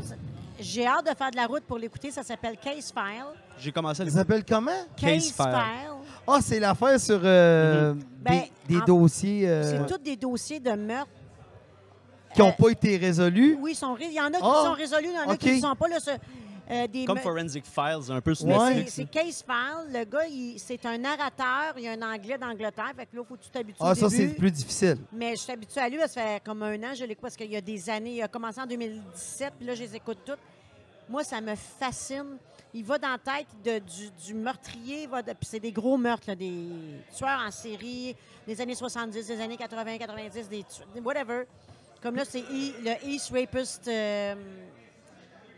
j'ai 0.58 0.86
hâte 0.86 1.04
de 1.10 1.16
faire 1.16 1.30
de 1.30 1.36
la 1.36 1.46
route 1.46 1.62
pour 1.64 1.78
l'écouter. 1.78 2.10
Ça 2.10 2.22
s'appelle 2.22 2.56
Case 2.56 2.92
File. 2.92 3.24
J'ai 3.58 3.70
commencé 3.70 3.92
à 3.92 3.96
Ça 3.96 4.04
l'écouter. 4.04 4.18
s'appelle 4.18 4.44
comment? 4.48 4.70
Case 4.96 5.30
File. 5.30 6.03
Ah, 6.26 6.38
c'est 6.42 6.60
l'affaire 6.60 6.98
sur 7.00 7.20
euh, 7.22 7.94
Ben, 8.20 8.42
des, 8.68 8.74
des 8.76 8.80
en- 8.80 8.84
dossiers 8.84 9.48
euh, 9.48 9.62
C'est 9.86 9.86
tous 9.94 10.02
des 10.02 10.16
dossiers 10.16 10.60
de 10.60 10.72
meurtre. 10.72 11.10
qui 12.34 12.40
n'ont 12.40 12.48
euh, 12.48 12.52
pas 12.52 12.68
été 12.70 12.96
résolus? 12.96 13.56
Oui, 13.60 13.72
ils 13.72 13.76
sont 13.76 13.96
il 14.00 14.12
y 14.12 14.20
en 14.20 14.26
a 14.26 14.30
qui 14.32 14.38
Ah! 14.42 14.62
sont 14.64 14.72
résolus, 14.72 15.08
il 15.10 15.14
y 15.14 15.18
en 15.18 15.28
a 15.30 15.36
qui 15.36 15.52
ne 15.56 15.60
sont 15.60 15.76
pas. 15.76 15.88
Là, 15.88 16.00
ce- 16.00 16.10
euh, 16.70 16.86
des 16.86 17.04
Comme 17.04 17.18
me- 17.18 17.22
Forensic 17.22 17.64
Files, 17.66 18.10
un 18.10 18.20
peu 18.22 18.34
sur 18.34 18.46
Ouais. 18.46 18.86
C'est- 18.88 19.04
Case 19.10 19.44
File. 19.46 19.92
Le 19.92 20.04
gars, 20.06 20.26
il- 20.30 20.58
c'est 20.58 20.84
un 20.86 20.96
narrateur. 20.96 21.74
Il 21.76 21.82
y 21.84 21.88
a 21.88 21.92
un 21.92 22.00
anglais 22.14 22.38
d'Angleterre. 22.38 22.92
Fait 22.96 23.04
que 23.06 23.14
là, 23.16 23.22
il 23.22 23.26
faut 23.28 23.34
que 23.36 23.42
tu 23.42 23.50
t'habitues 23.50 23.76
Ah, 23.80 23.92
au 23.92 23.94
ça, 23.94 24.08
c'est 24.08 24.28
plus 24.28 24.50
difficile. 24.50 24.96
Mais 25.12 25.32
je 25.36 25.40
suis 25.42 25.52
habituée 25.52 25.80
à 25.82 25.88
lui. 25.90 25.98
Ça 26.00 26.08
fait 26.08 26.42
comme 26.42 26.62
un 26.62 26.74
an. 26.82 26.94
Je 26.94 27.04
l'écoute 27.04 27.20
parce 27.22 27.36
qu'il 27.36 27.52
y 27.52 27.56
a 27.56 27.60
des 27.60 27.90
années. 27.90 28.14
Il 28.16 28.22
a 28.22 28.28
commencé 28.28 28.58
en 28.60 28.66
2017. 28.66 29.52
Puis 29.58 29.66
là, 29.66 29.74
je 29.74 29.82
les 29.82 29.94
écoute 29.96 30.18
toutes. 30.24 30.38
Moi, 31.08 31.22
ça 31.22 31.38
me 31.42 31.54
fascine. 31.54 32.38
Il 32.76 32.84
va 32.84 32.98
dans 32.98 33.10
la 33.12 33.18
tête 33.18 33.46
de- 33.64 33.78
du, 33.78 34.10
du 34.26 34.34
meurtrier. 34.34 35.06
de- 35.06 35.32
Puis 35.32 35.46
c'est 35.48 35.60
des 35.60 35.70
gros 35.72 35.96
meurtres, 35.96 36.24
là, 36.28 36.34
des 36.34 36.68
tueurs 37.16 37.40
en 37.46 37.50
série 37.50 38.16
des 38.46 38.60
années 38.60 38.74
70, 38.74 39.26
des 39.26 39.40
années 39.40 39.56
80, 39.56 39.96
90, 39.96 40.48
des 40.48 40.64
whatever. 41.04 41.44
Comme 42.02 42.16
là, 42.16 42.24
c'est 42.24 42.40
E- 42.40 42.74
le 42.82 43.06
East 43.08 43.30
Rapist, 43.32 43.86
euh, 43.88 44.34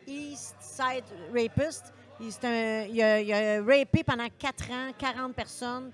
East 0.06 0.54
Side 0.60 1.04
Rapist. 1.34 1.92
Il, 2.20 2.26
un- 2.46 2.82
il 2.84 3.02
a, 3.02 3.20
il 3.20 3.32
a 3.32 3.62
rapé 3.62 4.02
pendant 4.04 4.28
4 4.38 4.70
ans 4.70 4.90
40 4.96 5.34
personnes 5.34 5.90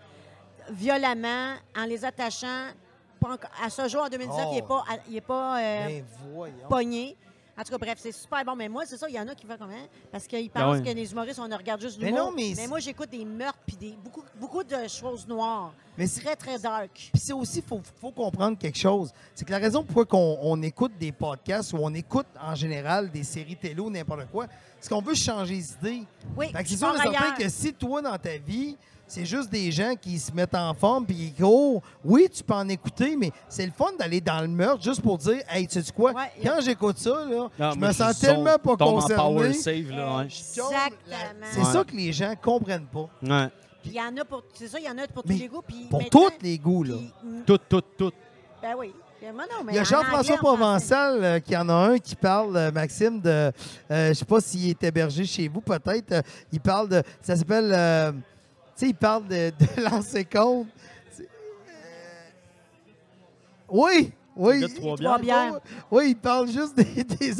violemment 0.70 1.54
en 1.76 1.84
les 1.84 2.04
attachant. 2.04 2.66
À 3.64 3.70
ce 3.70 3.86
jour, 3.88 4.02
en 4.02 4.08
2019, 4.08 4.46
il 4.50 4.54
n'est 4.56 4.62
Oh. 4.64 4.66
pas, 4.66 4.84
il 5.08 5.16
est 5.16 5.20
pas 5.20 5.60
euh, 5.60 5.86
Ben, 5.86 6.04
pogné. 6.68 7.16
En 7.58 7.62
tout 7.64 7.70
cas, 7.70 7.78
bref, 7.78 7.98
c'est 7.98 8.12
super 8.12 8.42
bon. 8.46 8.56
Mais 8.56 8.68
moi, 8.68 8.84
c'est 8.86 8.96
ça, 8.96 9.06
il 9.08 9.14
y 9.14 9.20
en 9.20 9.28
a 9.28 9.34
qui 9.34 9.46
font 9.46 9.56
comment? 9.58 9.74
Parce 10.10 10.26
qu'ils 10.26 10.50
Ah 10.54 10.60
pensent 10.62 10.78
ouais. 10.78 10.84
que 10.90 10.96
les 10.96 11.12
humoristes, 11.12 11.38
on 11.38 11.56
regarde 11.56 11.80
juste 11.82 11.98
Mais 12.00 12.06
l'humour. 12.06 12.30
non, 12.30 12.32
mais 12.34 12.54
c'est- 12.54 12.66
moi, 12.66 12.78
j'écoute 12.80 13.10
des 13.10 13.24
meurtres 13.26 13.58
puis 13.66 13.76
des, 13.76 13.92
beaucoup, 14.02 14.22
beaucoup 14.40 14.64
de 14.64 14.88
choses 14.88 15.26
noires. 15.28 15.72
Mais 15.98 16.06
c'est- 16.06 16.22
Très, 16.22 16.34
très 16.36 16.58
dark. 16.58 16.90
Puis 17.12 17.20
c'est 17.20 17.34
aussi, 17.34 17.58
il 17.58 17.64
faut, 17.64 17.80
faut 18.00 18.10
comprendre 18.10 18.56
quelque 18.56 18.78
chose. 18.78 19.12
C'est 19.34 19.44
que 19.44 19.50
la 19.50 19.58
raison 19.58 19.84
pourquoi 19.84 20.06
qu'on- 20.06 20.38
on 20.40 20.62
écoute 20.62 20.92
des 20.98 21.12
podcasts 21.12 21.74
ou 21.74 21.78
on 21.82 21.92
écoute 21.92 22.26
en 22.40 22.54
général 22.54 23.10
des 23.10 23.22
séries 23.24 23.56
télé 23.56 23.80
ou 23.80 23.90
n'importe 23.90 24.26
quoi, 24.30 24.46
c'est 24.80 24.88
qu'on 24.88 25.02
veut 25.02 25.14
changer 25.14 25.54
les 25.56 25.72
idées. 25.72 26.06
Oui, 26.34 26.46
Fait 26.52 26.62
que 26.62 26.68
je 26.70 26.74
c'est 26.74 26.78
sûr 26.78 27.34
que 27.36 27.48
si 27.50 27.74
toi, 27.74 28.00
dans 28.00 28.16
ta 28.16 28.38
vie, 28.38 28.78
c'est 29.14 29.26
juste 29.26 29.51
des 29.51 29.70
gens 29.70 29.94
qui 30.01 30.18
se 30.18 30.32
mettent 30.32 30.55
en 30.55 30.72
forme 30.74 31.05
puis 31.05 31.14
qui 31.16 31.32
courent, 31.43 31.82
oui, 32.05 32.28
tu 32.32 32.43
peux 32.43 32.55
en 32.55 32.68
écouter, 32.68 33.14
mais 33.16 33.30
c'est 33.48 33.66
le 33.66 33.72
fun 33.72 33.90
d'aller 33.98 34.20
dans 34.20 34.40
le 34.40 34.48
meurtre 34.48 34.82
juste 34.82 35.02
pour 35.02 35.18
dire, 35.18 35.43
hey, 35.51 35.66
tu 35.66 35.82
sais 35.82 35.93
quoi, 35.93 36.12
Ouais, 36.12 36.30
quand 36.43 36.60
j'écoute 36.62 36.98
ça, 36.98 37.24
là, 37.28 37.48
je 37.74 37.78
me 37.78 37.93
sens 37.93 38.18
tellement 38.18 38.59
pas 38.59 38.76
concerné. 38.76 39.14
power 39.16 39.52
save, 39.52 39.90
là, 39.90 40.16
ouais. 40.16 40.24
Exactement. 40.24 41.47
C'est 41.52 41.59
Ouais. 41.60 41.64
ça 41.72 41.84
que 41.84 41.94
les 41.97 42.12
gens 42.12 42.34
comprennent 42.40 42.86
pas. 42.86 43.09
Ouais. 43.22 43.48
Puis 43.82 43.90
il 43.90 43.94
y 43.97 44.01
en 44.01 44.16
a 44.16 44.24
pour, 44.24 44.43
c'est 44.55 44.68
ça, 44.68 44.78
il 44.78 44.86
y 44.86 44.89
en 44.89 44.97
a 44.97 45.06
pour 45.09 45.24
Mais 45.26 45.34
tous 45.34 45.40
les 45.40 45.48
goûts. 45.48 45.62
Puis 45.66 45.86
Pour 45.90 46.09
tous 46.09 46.30
les 46.40 46.59
goûts, 46.59 46.84
là. 46.84 46.94
puis, 46.97 47.12
mm, 47.30 47.43
Tout, 47.47 47.59
tout, 47.68 47.82
tout. 47.98 48.12
ben 48.62 48.74
oui. 48.78 48.93
Moi, 49.34 49.44
non, 49.48 49.62
mais 49.64 49.72
Il 49.72 49.76
y 49.76 49.78
a 49.78 49.84
Jean-François. 49.84 50.36
Provençal 50.36 51.22
euh, 51.22 51.39
qui 51.39 51.56
en 51.56 51.68
a 51.68 51.72
un 51.74 51.98
qui 51.98 52.16
parle, 52.16 52.56
euh, 52.56 52.72
Maxime, 52.72 53.20
de. 53.20 53.28
euh, 53.30 53.52
je 53.89 54.09
ne 54.09 54.14
sais 54.14 54.24
pas 54.24 54.40
s'il 54.40 54.70
est 54.70 54.82
hébergé 54.82 55.24
chez 55.24 55.47
vous, 55.47 55.60
peut-être. 55.60 56.10
euh, 56.10 56.22
il 56.51 56.59
parle 56.59 56.89
de. 56.89 57.02
Ça 57.20 57.36
s'appelle. 57.36 57.72
Tu 58.76 58.80
sais, 58.80 58.88
il 58.88 58.94
parle 58.94 59.26
de, 59.28 59.50
de 59.50 59.82
lancer 59.90 60.24
euh, 61.20 61.24
oui! 63.68 64.12
Oui, 64.34 64.62
Trois 64.76 64.96
Trois 64.96 65.18
bières. 65.18 65.60
oui, 65.90 66.04
il 66.08 66.16
parle 66.16 66.48
juste 66.50 66.74
des, 66.74 67.04
des, 67.04 67.34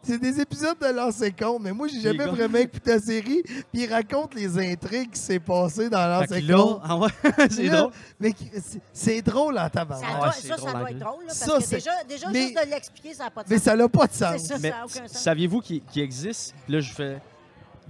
c'est 0.00 0.16
des 0.16 0.40
épisodes 0.40 0.78
de 0.78 0.86
compte. 1.30 1.60
Mais 1.60 1.72
moi, 1.72 1.88
j'ai 1.88 2.00
jamais 2.00 2.18
gars. 2.18 2.30
vraiment 2.30 2.58
écouté 2.58 2.92
la 2.92 3.00
série. 3.00 3.42
Puis 3.42 3.82
il 3.82 3.92
raconte 3.92 4.32
les 4.36 4.56
intrigues 4.56 5.10
qui 5.10 5.18
s'est 5.18 5.40
passé 5.40 5.88
dans 5.90 6.06
là, 6.46 6.56
compte. 6.56 6.80
ah 6.84 6.96
ouais, 6.98 7.08
c'est 7.50 7.62
Là, 7.64 7.80
drôle. 7.80 7.92
Mais 8.20 8.32
c'est- 8.62 8.80
drôle 9.22 9.58
en 9.58 9.68
Ça, 9.96 10.06
doit, 10.06 10.26
ouais, 10.28 10.32
ça, 10.34 10.48
ça 10.50 10.56
drôle 10.56 10.70
doit 10.78 10.90
être 10.92 10.98
drôle, 11.00 11.20
là, 11.26 11.26
parce 11.26 11.36
Ça, 11.38 11.58
que 11.58 11.74
déjà, 11.74 12.04
déjà 12.08 12.30
mais- 12.30 12.42
juste 12.42 12.64
de 12.64 12.70
l'expliquer, 12.70 13.14
ça 13.14 13.24
n'a 13.24 13.30
pas 13.32 13.42
de 13.42 13.48
Mais 13.50 13.56
sens. 13.56 13.64
ça 13.64 13.76
n'a 13.76 13.88
pas 13.88 14.06
de 14.06 14.12
sens. 14.12 14.42
ça, 14.44 14.54
Mais 14.60 14.70
ça 14.70 14.76
n'a 14.76 14.84
aucun 14.84 15.08
sens. 15.08 15.18
saviez-vous 15.18 15.60
qu'il 15.60 15.82
qu'il 15.82 16.02
existe? 16.02 16.54
Là, 16.68 16.78
je 16.78 16.92
fais. 16.92 17.20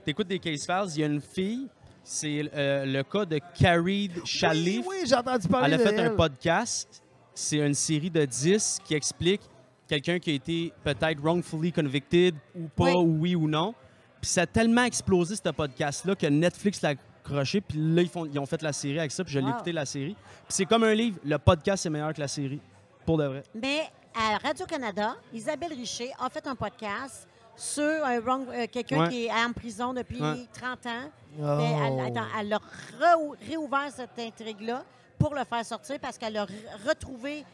T'écoutes 0.02 0.28
des 0.28 0.38
case 0.38 0.64
files, 0.64 0.94
il 0.94 1.00
y 1.00 1.04
a 1.04 1.08
une 1.08 1.20
fille, 1.20 1.68
c'est 2.08 2.48
euh, 2.54 2.84
le 2.86 3.02
cas 3.02 3.24
de 3.24 3.40
Carrie 3.58 4.10
Shalif. 4.24 4.86
Oui, 4.86 4.96
oui, 5.02 5.06
j'ai 5.08 5.16
entendu 5.16 5.48
parler 5.48 5.74
Elle 5.74 5.74
a 5.74 5.78
de 5.78 5.82
fait 5.90 5.94
elle. 5.96 6.12
un 6.12 6.14
podcast. 6.14 7.02
C'est 7.34 7.56
une 7.58 7.74
série 7.74 8.10
de 8.10 8.24
10 8.24 8.78
qui 8.84 8.94
explique 8.94 9.40
quelqu'un 9.88 10.18
qui 10.20 10.30
a 10.30 10.34
été 10.34 10.72
peut-être 10.84 11.20
wrongfully 11.20 11.72
convicted 11.72 12.34
ou 12.54 12.68
pas, 12.68 12.84
Oui. 12.84 12.94
ou 12.96 13.18
oui 13.22 13.34
ou 13.34 13.48
non. 13.48 13.74
Puis 14.20 14.30
ça 14.30 14.42
a 14.42 14.46
tellement 14.46 14.84
explosé, 14.84 15.34
ce 15.36 15.50
podcast-là, 15.50 16.14
que 16.14 16.26
Netflix 16.26 16.80
l'a 16.80 16.90
accroché. 17.24 17.60
Puis 17.60 17.78
là, 17.78 18.02
ils, 18.02 18.08
font, 18.08 18.24
ils 18.24 18.38
ont 18.38 18.46
fait 18.46 18.62
la 18.62 18.72
série 18.72 18.98
avec 19.00 19.10
ça. 19.10 19.24
Puis 19.24 19.32
je 19.34 19.38
l'ai 19.40 19.44
Wow. 19.46 19.50
écouté, 19.54 19.72
la 19.72 19.84
série. 19.84 20.14
Puis 20.14 20.44
c'est 20.48 20.64
comme 20.64 20.84
un 20.84 20.94
livre. 20.94 21.18
Le 21.24 21.38
podcast, 21.38 21.82
c'est 21.82 21.90
meilleur 21.90 22.14
que 22.14 22.20
la 22.20 22.28
série. 22.28 22.60
Pour 23.04 23.18
de 23.18 23.24
vrai. 23.24 23.42
Mais 23.54 23.80
à 24.14 24.38
Radio-Canada, 24.38 25.16
Isabelle 25.34 25.72
Richer 25.72 26.10
a 26.18 26.30
fait 26.30 26.46
un 26.46 26.54
podcast 26.54 27.28
sur 27.54 27.82
un 28.04 28.18
euh, 28.20 28.66
quelqu'un 28.70 29.00
Ouais. 29.04 29.08
qui 29.08 29.24
est 29.26 29.30
en 29.32 29.52
prison 29.52 29.92
depuis 29.94 30.20
Ouais. 30.20 30.46
30 30.52 30.86
ans. 30.86 31.10
Oh. 31.38 31.56
Mais 31.58 31.72
elle, 31.86 32.00
attends, 32.00 32.26
elle 32.40 32.52
a 32.52 32.56
re- 32.58 33.36
réouvert 33.48 33.88
cette 33.94 34.18
intrigue-là 34.18 34.84
pour 35.18 35.34
le 35.34 35.44
faire 35.44 35.64
sortir 35.64 35.98
parce 36.00 36.16
qu'elle 36.18 36.36
a 36.36 36.44
re- 36.46 36.50
retrouvé 36.88 37.44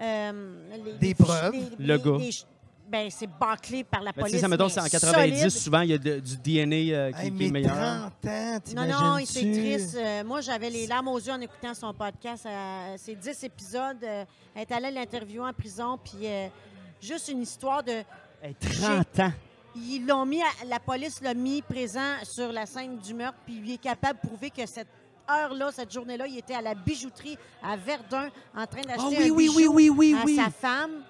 euh, 0.00 0.54
les, 0.84 0.92
Des 0.94 1.06
les 1.08 1.14
preuves. 1.14 1.52
fiches- 1.52 1.78
Le 1.78 1.94
les- 1.96 2.02
gars. 2.02 2.16
les 2.18 2.30
ben, 2.90 3.10
c'est 3.10 3.26
bâclé 3.26 3.84
par 3.84 4.00
la 4.02 4.12
Ben, 4.12 4.22
police. 4.22 4.40
ça, 4.40 4.48
mettons, 4.48 4.68
c'est 4.70 4.80
en 4.80 4.86
90, 4.86 5.36
solide. 5.36 5.50
souvent, 5.50 5.80
il 5.82 5.90
y 5.90 5.92
a 5.92 5.98
de- 5.98 6.20
du 6.20 6.36
DNA 6.38 6.94
euh, 6.96 7.12
qui, 7.12 7.20
Hey, 7.26 7.32
qui 7.32 7.46
est 7.46 7.50
meilleur. 7.50 7.74
30 8.22 8.26
ans, 8.26 8.60
Non, 8.74 8.86
non, 8.86 9.16
c'est 9.26 9.40
triste. 9.52 9.94
Euh, 9.96 10.24
moi, 10.24 10.40
j'avais 10.40 10.70
les 10.70 10.86
larmes 10.86 11.08
aux 11.08 11.18
yeux 11.18 11.32
en 11.32 11.40
écoutant 11.40 11.74
son 11.74 11.92
podcast. 11.92 12.46
Euh, 12.46 12.94
c'est 12.96 13.14
10 13.14 13.44
épisodes. 13.44 14.02
Euh, 14.02 14.24
elle 14.54 14.62
est 14.62 14.72
allée 14.72 14.90
l'interviewer 14.90 15.46
en 15.48 15.52
prison, 15.52 15.98
puis 16.02 16.26
euh, 16.26 16.48
juste 17.02 17.28
une 17.28 17.42
histoire 17.42 17.82
de... 17.82 17.92
Hey, 18.42 18.54
30 18.54 19.18
ans. 19.20 19.32
Ils 19.76 20.04
l'ont 20.06 20.24
mis, 20.26 20.42
à- 20.42 20.64
la 20.66 20.80
police 20.80 21.20
l'a 21.20 21.34
mis 21.34 21.62
présent 21.62 22.14
sur 22.24 22.50
la 22.52 22.66
scène 22.66 22.98
du 22.98 23.14
meurtre, 23.14 23.38
puis 23.44 23.60
il 23.64 23.72
est 23.72 23.78
capable 23.78 24.18
de 24.22 24.26
prouver 24.26 24.50
que 24.50 24.66
cette 24.66 24.88
heure-là, 25.30 25.70
cette 25.72 25.92
journée-là, 25.92 26.26
il 26.26 26.38
était 26.38 26.54
à 26.54 26.62
la 26.62 26.74
bijouterie 26.74 27.36
à 27.62 27.76
Verdun 27.76 28.28
en 28.56 28.66
train 28.66 28.80
d'acheter 28.80 28.96
Ah 28.98 29.08
oui, 29.08 29.28
un 29.28 29.34
oui, 29.34 29.46
bijou 29.48 29.56
oui, 29.58 29.68
oui, 29.68 29.90
oui, 29.90 30.16
à 30.20 30.24
oui. 30.24 30.36
sa 30.36 30.50
femme. 30.50 31.02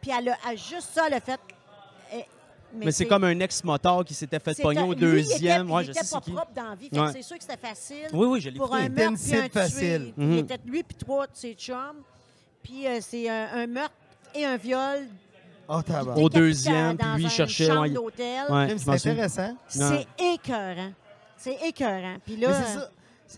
Puis 0.00 0.10
elle 0.16 0.28
a, 0.28 0.36
à 0.46 0.54
juste 0.54 0.88
ça, 0.92 1.06
a 1.10 1.20
fait. 1.20 1.40
eh, 2.12 2.24
Mais 2.74 2.92
c'est 2.92 3.06
comme 3.06 3.24
un 3.24 3.38
ex-motard 3.40 4.04
qui 4.04 4.14
s'était 4.14 4.38
fait 4.40 4.60
pogner 4.60 4.82
au 4.82 4.92
lui, 4.92 4.96
deuxième. 5.00 5.62
Il 5.68 5.70
était, 5.70 5.72
Ouais, 5.74 5.84
il 5.84 5.90
était 5.90 6.00
pas 6.10 6.20
qui. 6.20 6.30
propre 6.32 6.52
dans 6.54 6.68
la 6.70 6.74
vie. 6.74 6.88
Ouais. 6.92 7.12
c'est 7.12 7.22
sûr 7.22 7.36
que 7.38 7.42
c'était 7.44 7.56
facile. 7.56 8.08
Oui, 8.12 8.26
oui, 8.26 8.40
je 8.40 8.50
l'ai 8.50 8.58
pour 8.58 8.74
un 8.74 8.88
meurtre 8.88 8.94
puis 8.94 9.04
un 9.04 9.08
Intensif 9.08 9.40
tué. 9.40 9.48
facile. 9.48 10.14
Il 10.18 10.24
Mhm. 10.26 10.38
était 10.38 10.58
lui 10.66 10.82
puis 10.82 10.96
trois 10.96 11.26
de 11.26 11.32
ses 11.34 11.54
chums. 11.54 12.02
Puis 12.62 12.86
euh, 12.86 12.98
c'est 13.00 13.28
un, 13.28 13.48
un 13.54 13.66
meurtre 13.66 13.94
et 14.34 14.44
un 14.44 14.56
viol. 14.56 15.06
Oh, 15.74 15.82
tabarnak. 15.82 16.16
Au 16.18 16.28
deuxième, 16.28 16.96
puis 16.96 17.08
lui, 17.16 17.22
il 17.24 17.30
cherchait, 17.30 17.70
ouais, 17.72 17.88
il- 17.88 17.94
d'hôtel. 17.94 18.44
Ouais, 18.50 18.66
Crime, 18.66 18.78
je 18.78 18.84
C'est 18.84 18.90
m'en 18.90 18.98
souviens. 18.98 19.12
intéressant. 19.12 19.56
C'est 19.68 20.06
écœurant. 20.34 20.92
C'est 21.36 21.58
écœurant. 21.66 22.16
Puis 22.24 22.36
là, 22.36 22.48
Mais 22.48 22.54
c'est 22.66 22.78
ça. 22.78 22.90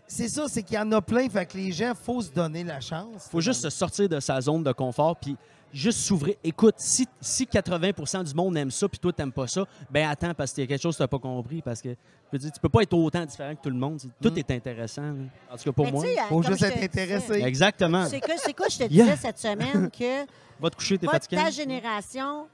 C'est 0.08 0.28
ça, 0.28 0.46
c'est 0.48 0.62
qu'il 0.64 0.74
y 0.74 0.78
en 0.80 0.90
a 0.90 1.00
plein, 1.00 1.28
fait 1.28 1.46
que 1.46 1.56
les 1.56 1.70
gens, 1.70 1.92
faut 1.94 2.20
se 2.20 2.30
donner 2.30 2.64
la 2.64 2.80
chance. 2.80 3.28
faut 3.30 3.40
juste 3.40 3.62
se 3.62 3.70
sortir 3.70 4.08
de 4.08 4.18
sa 4.18 4.40
zone 4.40 4.64
de 4.64 4.72
confort 4.72 5.14
puis 5.16 5.36
juste 5.74 5.98
s'ouvrir. 5.98 6.36
Écoute, 6.42 6.76
si, 6.78 7.06
si 7.20 7.44
80% 7.44 8.24
du 8.24 8.34
monde 8.34 8.56
aime 8.56 8.70
ça 8.70 8.88
puis 8.88 8.98
toi, 8.98 9.12
t'aimes 9.12 9.32
pas 9.32 9.46
ça, 9.46 9.64
ben 9.90 10.08
attends, 10.08 10.32
parce 10.32 10.52
qu'il 10.52 10.62
y 10.62 10.64
a 10.64 10.68
quelque 10.68 10.80
chose 10.82 10.94
que 10.94 11.02
t'as 11.02 11.08
pas 11.08 11.18
compris. 11.18 11.60
Parce 11.62 11.82
que, 11.82 11.90
je 11.90 11.96
veux 12.32 12.38
dire, 12.38 12.52
tu 12.52 12.60
peux 12.60 12.68
pas 12.68 12.82
être 12.82 12.92
autant 12.94 13.24
différent 13.26 13.54
que 13.54 13.60
tout 13.62 13.70
le 13.70 13.76
monde. 13.76 14.00
Tout 14.22 14.30
Mm. 14.30 14.38
est 14.38 14.50
intéressant. 14.52 15.02
là. 15.02 15.14
En 15.52 15.56
tout 15.56 15.64
cas, 15.64 15.72
pour 15.72 15.84
mais 15.86 15.92
moi. 15.92 16.02
sais, 16.04 16.16
Faut 16.28 16.42
juste 16.42 16.62
être 16.62 16.82
intéressé. 16.82 17.42
Exactement. 17.42 18.06
C'est 18.06 18.20
que- 18.20 18.30
c'est 18.38 18.52
quoi 18.54 18.68
je 18.68 18.78
te 18.78 18.84
Yeah. 18.84 19.04
disais 19.04 19.16
cette 19.16 19.38
semaine 19.38 19.90
que 19.90 20.24
Va 20.60 20.70
te 20.70 20.76
coucher, 20.76 20.96
t'es 20.98 21.06
votre, 21.06 21.18
fatigué. 21.18 21.36
ta 21.42 21.50
génération, 21.50 22.46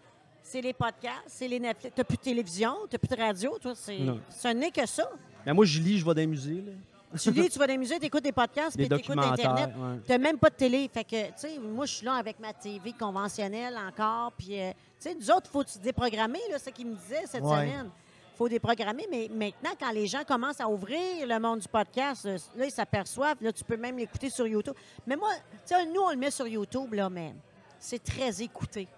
c'est 0.42 0.62
les 0.62 0.72
podcasts, 0.72 1.22
c'est 1.26 1.46
les 1.46 1.60
Netflix. 1.60 1.94
T'as 1.94 2.04
plus 2.04 2.16
de 2.16 2.22
télévision, 2.22 2.74
t'as 2.88 2.96
plus 2.98 3.14
de 3.14 3.20
radio, 3.20 3.58
toi. 3.60 3.74
Ce 3.74 4.48
n'est 4.54 4.70
que 4.70 4.86
ça. 4.86 5.08
Ben, 5.44 5.52
moi, 5.54 5.64
je 5.66 5.78
lis, 5.80 5.98
je 5.98 6.04
vais 6.04 6.14
dans 6.14 6.20
les 6.20 6.26
musées. 6.26 6.62
là. 6.66 6.72
Tu 7.18 7.30
lis, 7.32 7.48
tu 7.48 7.58
vas 7.58 7.66
dans 7.66 7.72
les 7.72 7.78
musées, 7.78 7.98
t'écoutes 7.98 8.22
des 8.22 8.30
podcasts, 8.32 8.76
puis 8.76 8.88
t'écoutes 8.88 9.16
documentaires. 9.16 9.50
Internet. 9.50 9.74
ouais. 9.76 9.98
T'as 10.06 10.18
même 10.18 10.38
pas 10.38 10.50
de 10.50 10.54
télé. 10.54 10.88
Fait 10.92 11.02
que, 11.04 11.26
tu 11.28 11.32
sais, 11.36 11.58
moi, 11.58 11.84
je 11.86 11.94
suis 11.94 12.06
là 12.06 12.14
avec 12.14 12.38
ma 12.38 12.52
TV 12.52 12.92
conventionnelle 12.92 13.76
encore. 13.76 14.32
Puis, 14.38 14.60
euh, 14.60 14.70
tu 14.70 14.76
sais, 15.10 15.14
nous 15.14 15.30
autres, 15.30 15.50
faut 15.50 15.64
se 15.66 15.78
déprogrammer, 15.78 16.38
là, 16.50 16.58
c'est 16.58 16.70
ce 16.70 16.74
qu'il 16.74 16.86
me 16.86 16.94
disait 16.94 17.24
cette 17.26 17.42
Ouais. 17.42 17.50
semaine. 17.68 17.90
faut 18.36 18.48
déprogrammer. 18.48 19.06
Mais 19.10 19.28
maintenant, 19.30 19.72
quand 19.78 19.90
les 19.92 20.06
gens 20.06 20.24
commencent 20.26 20.62
à 20.62 20.68
ouvrir 20.68 21.26
le 21.26 21.38
monde 21.38 21.58
du 21.58 21.68
podcast, 21.68 22.24
euh, 22.24 22.38
là, 22.56 22.64
ils 22.64 22.70
s'aperçoivent. 22.70 23.36
Là, 23.42 23.52
tu 23.52 23.62
peux 23.64 23.76
même 23.76 23.98
l'écouter 23.98 24.30
sur 24.30 24.46
YouTube. 24.46 24.72
Mais 25.06 25.14
moi, 25.14 25.28
tu 25.66 25.74
sais, 25.74 25.84
nous, 25.84 26.00
on 26.00 26.10
le 26.10 26.16
met 26.16 26.30
sur 26.30 26.46
YouTube, 26.46 26.94
là, 26.94 27.10
mais 27.10 27.34
c'est 27.78 28.02
très 28.02 28.40
écouté. 28.40 28.88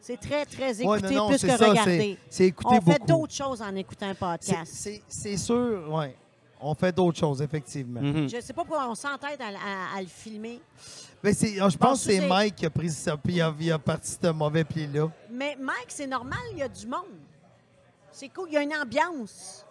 C'est 0.00 0.18
très, 0.18 0.46
très 0.46 0.80
écouté, 0.80 0.86
Ouais, 1.08 1.10
non, 1.14 1.24
non, 1.24 1.28
plus 1.28 1.42
que 1.42 1.48
ça, 1.58 1.68
regarder. 1.68 2.18
c'est- 2.30 2.46
écouter 2.46 2.78
On 2.78 2.90
fait 2.90 3.04
d'autres 3.06 3.34
choses 3.34 3.60
en 3.60 3.74
écoutant 3.76 4.06
un 4.08 4.14
podcast. 4.14 4.88
C'est 5.08 5.36
sûr, 5.36 5.84
oui. 5.90 6.06
On 6.62 6.74
fait 6.74 6.92
d'autres 6.92 7.18
choses, 7.18 7.40
effectivement. 7.42 8.00
Mhm. 8.00 8.28
Je 8.28 8.36
ne 8.36 8.40
sais 8.40 8.52
pas 8.52 8.64
pourquoi 8.64 8.88
on 8.88 8.94
s'entête 8.94 9.40
à, 9.40 9.46
à- 9.48 9.96
à 9.96 10.00
le 10.02 10.06
filmer. 10.08 10.60
Mais 11.22 11.32
c'est- 11.32 11.54
je 11.54 11.76
pense 11.78 12.04
que 12.04 12.12
c'est 12.12 12.26
Mike 12.26 12.56
qui 12.56 12.66
a 12.66 12.70
pris 12.70 12.90
ça, 12.90 13.16
puis 13.16 13.34
il 13.34 13.40
a, 13.42 13.54
il 13.58 13.72
a 13.72 13.78
parti 13.78 14.16
ce 14.22 14.28
mauvais 14.30 14.64
pied-là. 14.64 15.08
Mais 15.30 15.56
Mike, 15.60 15.86
c'est 15.88 16.06
normal, 16.06 16.38
il 16.52 16.58
y 16.58 16.62
a 16.62 16.68
du 16.68 16.86
monde. 16.86 17.04
C'est 18.12 18.28
cool. 18.28 18.48
Il 18.48 18.54
y 18.54 18.56
a 18.58 18.62
une 18.62 18.74
ambiance. 18.74 19.64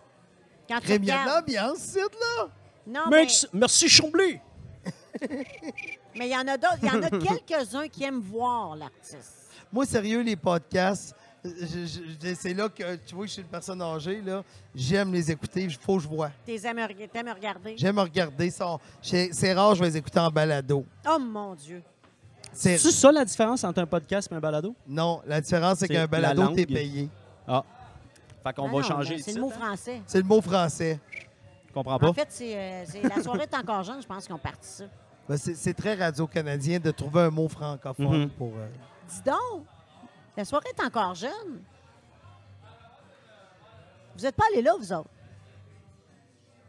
Quand 0.68 0.80
de 0.80 0.92
regardes. 0.92 1.28
l'ambiance, 1.28 1.78
c'est 1.80 2.00
là. 2.00 2.48
Non, 2.88 3.02
mais 3.10 3.18
Merci, 3.18 3.48
merci 3.54 3.90
Chomblé! 3.90 4.42
mais 6.16 6.28
il 6.28 6.32
y 6.32 6.36
en 6.38 6.48
a 6.48 6.58
d'autres. 6.58 6.78
Il 6.82 6.88
y 6.88 6.92
en 6.92 7.02
a 7.04 7.10
quelques-uns 7.10 7.88
qui 7.88 8.04
aiment 8.04 8.20
voir 8.22 8.76
l'artiste. 8.76 9.48
Moi, 9.72 9.86
sérieux, 9.86 10.22
les 10.22 10.36
podcasts, 10.36 11.16
c'est 12.36 12.54
là 12.54 12.70
que 12.70 12.96
tu 12.98 13.16
vois 13.16 13.24
que 13.24 13.28
je 13.30 13.34
suis 13.34 13.42
une 13.42 13.48
personne 13.48 13.82
âgée. 13.82 14.22
là. 14.22 14.44
J'aime 14.76 15.14
les 15.14 15.32
écouter. 15.32 15.64
Il 15.64 15.74
faut 15.74 15.98
que 15.98 16.04
je 16.04 16.08
vois. 16.08 16.32
T'aimes 16.46 17.30
regarder. 17.34 17.76
J'aime 17.78 18.00
regarder 18.00 18.50
ça. 18.50 18.78
C'est 19.02 19.54
rare, 19.54 19.76
je 19.76 19.82
vais 19.82 19.90
les 19.90 19.98
écouter 19.98 20.20
en 20.20 20.30
balado. 20.30 20.86
Oh 21.10 21.18
mon 21.20 21.56
Dieu. 21.56 21.82
C'est 22.52 22.78
ça 22.78 23.12
la 23.12 23.24
différence 23.24 23.64
entre 23.64 23.80
un 23.80 23.86
podcast 23.86 24.28
et 24.32 24.36
un 24.36 24.40
balado? 24.40 24.76
Non, 24.88 25.22
la 25.26 25.40
différence, 25.40 25.80
c'est 25.80 25.88
C'est 25.88 25.94
qu'un 25.94 26.02
la 26.02 26.08
balado, 26.08 26.48
t'es 26.50 26.66
payé. 26.66 27.08
Ah. 27.48 27.64
Fait 28.44 28.54
qu'on 28.54 28.64
Ah 28.68 28.72
va 28.72 28.78
non, 28.78 28.84
changer 28.84 29.10
ben, 29.16 29.20
ici. 29.20 29.24
C'est 29.32 29.36
le 29.36 29.42
mot 29.42 29.50
français. 29.50 30.02
C'est 30.08 30.18
le 30.18 30.24
mot 30.24 30.42
français. 30.42 31.00
Je 31.68 31.74
comprends 31.74 32.00
pas. 32.00 32.08
En 32.10 32.14
fait, 32.14 32.28
c'est 32.30 32.58
euh, 32.58 32.84
c'est 32.88 33.04
la 33.04 33.22
soirée 33.22 33.44
est 33.44 33.56
encore 33.56 33.84
jeune, 33.84 34.02
je 34.02 34.08
pense 34.08 34.26
qu'ils 34.26 34.34
ont 34.34 34.40
parti 34.40 34.68
ça. 34.68 34.86
Ben, 35.28 35.38
c'est 35.38 35.56
c'est 35.56 35.74
très 35.74 35.94
radio-canadien 35.94 36.80
de 36.80 36.90
trouver 36.92 37.22
un 37.22 37.30
mot 37.30 37.48
francophone 37.48 38.22
Mhm. 38.24 38.30
pour. 38.32 38.48
euh, 38.58 38.68
Dis 39.08 39.22
donc, 39.24 39.64
la 40.40 40.46
soirée 40.46 40.70
est 40.78 40.82
encore 40.86 41.14
jeune. 41.16 41.62
Vous 44.16 44.24
n'êtes 44.24 44.36
pas 44.36 44.46
allés 44.54 44.62
là, 44.62 44.72
vous 44.80 44.94
autres? 44.94 45.10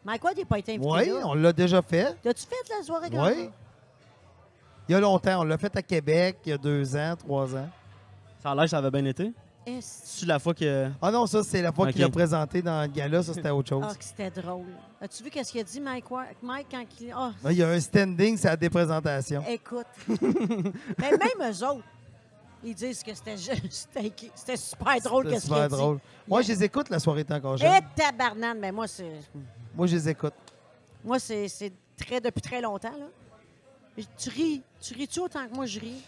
Mike 0.05 0.25
Ward 0.25 0.37
n'a 0.37 0.45
pas 0.45 0.59
été 0.59 0.73
invité 0.75 0.91
Oui, 0.91 1.07
là. 1.09 1.21
on 1.25 1.35
l'a 1.35 1.53
déjà 1.53 1.81
fait. 1.81 2.17
T'as-tu 2.21 2.47
fait 2.47 2.75
la 2.77 2.83
soirée 2.85 3.11
quand 3.11 3.27
Oui. 3.29 3.49
Il 4.89 4.93
y 4.93 4.95
a 4.97 5.01
longtemps. 5.01 5.41
On 5.41 5.45
l'a 5.45 5.57
fait 5.57 5.77
à 5.77 5.83
Québec, 5.83 6.39
il 6.47 6.49
y 6.49 6.53
a 6.53 6.59
deux 6.59 6.97
ans, 6.97 7.15
trois 7.17 7.55
ans. 7.55 7.69
Ça 8.43 8.51
a 8.51 8.55
l'air 8.57 8.65
que 8.65 8.71
ça 8.71 8.79
avait 8.79 8.91
bien 8.91 9.05
été. 9.05 9.33
C'est 9.81 10.27
la 10.27 10.41
fois 10.41 10.53
que. 10.55 10.91
Ah 11.01 11.13
non, 11.13 11.27
ça, 11.27 11.45
c'est 11.45 11.63
la 11.63 11.71
fois 11.71 11.93
qu'il 11.93 12.03
a 12.03 12.09
présenté 12.09 12.63
dans 12.63 12.81
le 12.83 12.89
gala. 12.89 13.23
Ça, 13.23 13.35
c'était 13.35 13.51
autre 13.51 13.69
chose. 13.69 13.85
ah, 13.89 13.95
que 13.95 14.03
c'était 14.03 14.31
drôle. 14.31 14.65
As-tu 15.01 15.23
vu 15.23 15.31
qu'est-ce 15.31 15.53
qu'il 15.53 15.61
a 15.61 15.65
dit, 15.65 15.81
Mike 15.81 16.11
Ward? 16.11 16.27
Mike, 16.43 16.67
quand 16.73 16.85
il... 17.01 17.13
Ah, 17.17 17.31
Il 17.51 17.53
y 17.59 17.63
a 17.63 17.69
un 17.69 17.79
standing, 17.79 18.37
c'est 18.37 18.49
à 18.49 18.57
des 18.57 18.69
présentations. 18.71 19.45
écoute. 19.47 19.87
Mais 20.99 21.11
même 21.13 21.53
eux 21.53 21.65
autres, 21.67 21.85
ils 22.63 22.75
disent 22.75 23.03
que 23.03 23.15
c'était 23.15 23.37
juste- 23.37 23.67
c'était 23.71 24.13
c'était 24.35 24.57
super 24.57 25.01
drôle 25.01 25.25
C'était 25.25 25.41
qu'il 25.41 25.53
a 25.53 25.57
super 25.57 25.69
dit. 25.69 25.75
drôle. 25.77 25.99
Moi, 26.29 26.43
je 26.43 26.49
les 26.49 26.65
écoute, 26.65 26.89
la 26.91 26.99
soirée 26.99 27.21
est 27.21 27.33
encore 27.33 27.57
jeune. 27.57 27.73
Et 27.73 27.81
tabarnane, 27.95 28.59
mais 28.59 28.73
moi, 28.73 28.87
c'est... 28.87 29.21
Moi, 29.75 29.87
je 29.87 29.97
les 29.97 30.09
écoute. 30.09 30.35
Moi, 31.05 31.19
c'est 31.19 31.73
très 31.97 32.21
depuis 32.21 32.41
très 32.43 32.61
longtemps. 32.61 32.93
Là. 32.93 34.05
Tu 34.17 34.31
ris. 34.31 34.63
Tu 34.81 34.95
ris-tu 34.95 35.21
autant 35.21 35.47
que 35.47 35.55
moi, 35.55 35.67
je 35.67 35.81
ris? 35.81 36.03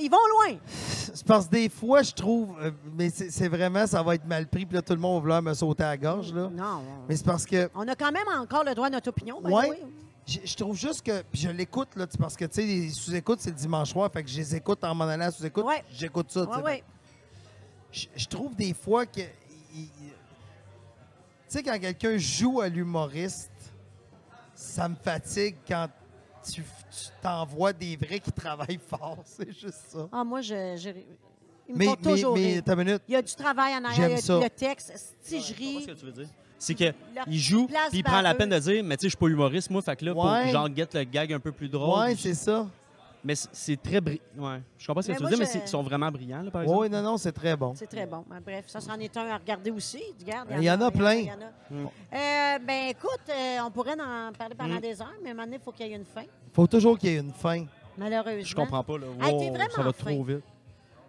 Ils, 0.00 0.08
vont 0.08 0.16
loin. 0.46 0.58
C'est 0.66 1.26
parce 1.26 1.46
que 1.46 1.50
des 1.52 1.68
fois, 1.68 2.02
je 2.02 2.12
trouve, 2.12 2.56
euh, 2.60 2.70
mais 2.96 3.10
c'est 3.10 3.48
vraiment, 3.48 3.84
ça 3.86 4.00
va 4.02 4.14
être 4.14 4.24
mal 4.24 4.46
pris, 4.46 4.64
puis 4.64 4.76
là, 4.76 4.82
tout 4.82 4.92
le 4.92 5.00
monde 5.00 5.14
va 5.16 5.20
vouloir 5.20 5.42
me 5.42 5.52
sauter 5.54 5.82
à 5.82 5.88
la 5.88 5.96
gorge, 5.96 6.32
là. 6.32 6.48
Non. 6.52 6.82
Mais 7.08 7.16
c'est 7.16 7.26
parce 7.26 7.44
que, 7.44 7.68
On 7.74 7.86
a 7.88 7.96
quand 7.96 8.12
même 8.12 8.28
encore 8.38 8.62
le 8.62 8.74
droit 8.74 8.86
à 8.86 8.90
notre 8.90 9.08
opinion. 9.08 9.40
Ouais. 9.42 9.70
way. 9.70 9.82
Je 10.26 10.38
je 10.44 10.54
trouve 10.56 10.76
juste 10.76 11.02
que, 11.04 11.22
puis 11.22 11.40
je 11.40 11.48
l'écoute, 11.50 11.88
là, 11.96 12.06
tu 12.06 12.12
sais, 12.12 12.18
parce 12.18 12.36
que, 12.36 12.44
tu 12.44 12.54
sais, 12.54 12.62
les 12.66 12.90
sous-écoutes, 12.90 13.40
c'est 13.40 13.50
le 13.50 13.56
dimanche 13.56 13.90
soir, 13.90 14.10
fait 14.12 14.22
que 14.22 14.28
je 14.30 14.36
les 14.38 14.56
écoute 14.56 14.82
en 14.84 14.94
m'en 14.94 15.04
allant 15.04 15.26
à 15.26 15.30
sous-écoute, 15.30 15.64
Ouais. 15.64 15.82
j'écoute 15.92 16.30
ça, 16.30 16.44
tu 16.46 16.50
Ouais, 16.52 16.56
sais. 16.58 16.62
ouais. 16.62 16.84
Je, 17.92 18.06
je 18.16 18.26
trouve 18.26 18.54
des 18.54 18.72
fois 18.74 19.04
que, 19.06 19.20
tu 19.20 19.88
sais, 21.48 21.62
quand 21.62 21.78
quelqu'un 21.78 22.16
joue 22.16 22.60
à 22.60 22.68
l'humoriste, 22.68 23.50
ça 24.54 24.88
me 24.88 24.94
fatigue 24.96 25.56
quand 25.66 25.88
tu 26.44 26.62
tu 26.90 27.08
t'envoies 27.22 27.72
des 27.72 27.96
vrais 27.96 28.20
qui 28.20 28.32
travaillent 28.32 28.80
fort, 28.88 29.18
c'est 29.24 29.50
juste 29.52 29.80
ça. 29.88 30.08
Ah, 30.12 30.24
moi, 30.24 30.40
je, 30.42 30.76
je- 30.76 30.90
ils 31.68 31.74
me 31.74 31.78
Mais, 31.78 31.84
font 31.86 31.96
mais, 32.04 32.10
toujours 32.10 32.34
mais, 32.36 32.46
rire. 32.54 32.64
ta 32.64 32.76
minute, 32.76 33.02
Il 33.08 33.12
y 33.14 33.16
a 33.16 33.22
du 33.22 33.34
travail 33.34 33.72
en 33.74 33.84
arrière, 33.84 33.94
J'aime 33.94 34.10
il 34.10 34.14
y 34.14 34.18
a 34.18 34.20
ça. 34.20 34.40
le 34.40 34.50
texte. 34.50 35.14
Si 35.22 35.40
je 35.40 35.46
Je 35.46 35.52
comprends 35.54 35.64
ris, 35.78 35.82
ce 35.82 35.86
que 35.86 35.92
tu 35.92 36.04
veux 36.06 36.12
dire. 36.12 36.28
C'est 36.64 36.74
que 36.76 36.84
Leur 36.84 37.24
il 37.26 37.38
joue, 37.40 37.66
puis 37.66 37.76
il 37.98 38.04
prend 38.04 38.20
la 38.20 38.34
peine 38.36 38.50
de 38.50 38.58
dire, 38.58 38.84
mais 38.84 38.96
tu 38.96 39.00
sais, 39.02 39.06
je 39.08 39.10
suis 39.10 39.16
pas 39.16 39.26
humoriste, 39.26 39.68
moi, 39.70 39.82
fait 39.82 39.96
que 39.96 40.04
là, 40.04 40.12
Ouais. 40.12 40.42
pour 40.44 40.52
genre 40.52 40.68
get 40.76 40.86
le 40.94 41.02
gag 41.02 41.32
un 41.32 41.40
peu 41.40 41.50
plus 41.50 41.68
drôle. 41.68 41.98
ouais, 42.00 42.14
c'est 42.14 42.34
ça. 42.34 42.66
mais 43.24 43.34
c'est- 43.36 43.80
très 43.80 44.00
brillant. 44.00 44.20
Ouais. 44.36 44.60
Je 44.78 44.86
comprends 44.86 45.00
ce 45.02 45.06
que 45.08 45.12
Mais 45.12 45.18
tu 45.18 45.22
veux 45.24 45.28
dire, 45.30 45.38
mais 45.38 45.46
je- 45.52 45.58
ils 45.64 45.68
sont 45.68 45.82
vraiment 45.82 46.10
brillants, 46.10 46.42
là, 46.42 46.50
par 46.52 46.62
exemple. 46.62 46.80
Oui, 46.80 46.90
non, 46.90 47.02
non, 47.02 47.16
c'est 47.16 47.30
très 47.32 47.56
bon. 47.56 47.72
c'est 47.76 47.86
très 47.88 48.04
bon. 48.06 48.24
Mais 48.30 48.40
bref, 48.40 48.64
ça, 48.68 48.80
c'en 48.80 48.94
est 48.98 49.16
un 49.16 49.26
à 49.28 49.38
regarder 49.38 49.70
aussi. 49.72 50.02
Regarde, 50.20 50.48
Il 50.56 50.62
y 50.64 50.70
en 50.70 50.80
a 50.80 50.90
plein. 50.92 51.14
il 51.14 51.26
y 51.26 51.30
en 51.30 51.34
a. 51.34 51.72
Mm. 51.74 51.86
Euh, 51.86 52.58
ben, 52.66 52.88
écoute, 52.90 53.20
euh, 53.28 53.58
on 53.66 53.70
pourrait 53.72 53.92
en 53.94 54.32
parler 54.32 54.54
pendant 54.56 54.74
Mm. 54.76 54.80
des 54.80 55.00
heures, 55.00 55.12
mais 55.22 55.28
à 55.28 55.32
un 55.32 55.34
moment 55.34 55.44
donné, 55.46 55.56
il 55.60 55.64
faut 55.64 55.70
qu'il 55.72 55.86
y 55.86 55.92
ait 55.92 55.96
une 55.96 56.04
fin, 56.04 56.22
faut 56.52 56.66
toujours 56.68 56.96
qu'il 56.98 57.10
y 57.10 57.14
ait 57.14 57.18
une 57.20 57.32
fin. 57.32 57.64
malheureusement. 57.98 58.42
Je 58.44 58.54
comprends 58.56 58.82
pas, 58.84 58.98
là. 58.98 59.06
Wow, 59.20 59.54
ça 59.70 59.82
va 59.82 59.92
fin. 59.92 60.10
trop 60.12 60.22
vite. 60.24 60.42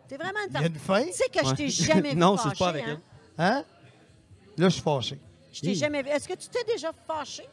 T'es 0.08 0.18
vraiment 0.18 0.40
une 0.48 0.52
Il 0.56 0.62
y 0.62 0.64
a 0.64 0.68
une 0.68 0.76
fin? 0.76 1.04
Tu 1.04 1.14
sais 1.14 1.30
que 1.30 1.48
je 1.48 1.54
t'ai 1.56 1.70
jamais 1.70 2.10
vu 2.12 2.16
Non, 2.18 2.38
c'est 2.38 2.58
pas 2.58 2.70
avec 2.70 2.84
hein? 2.88 3.00
elle. 3.38 3.44
Hein? 3.46 3.64
Là, 4.58 4.70
je 4.70 4.74
suis 4.74 4.82
fâché. 4.84 5.20
Je 5.54 5.62
t'ai 5.62 5.74
jamais 5.76 6.02
vu. 6.04 6.10
Est-ce 6.10 6.28
que 6.28 6.34
tu 6.34 6.48
t'es 6.50 6.64
déjà 6.66 6.92
fâché? 7.08 7.48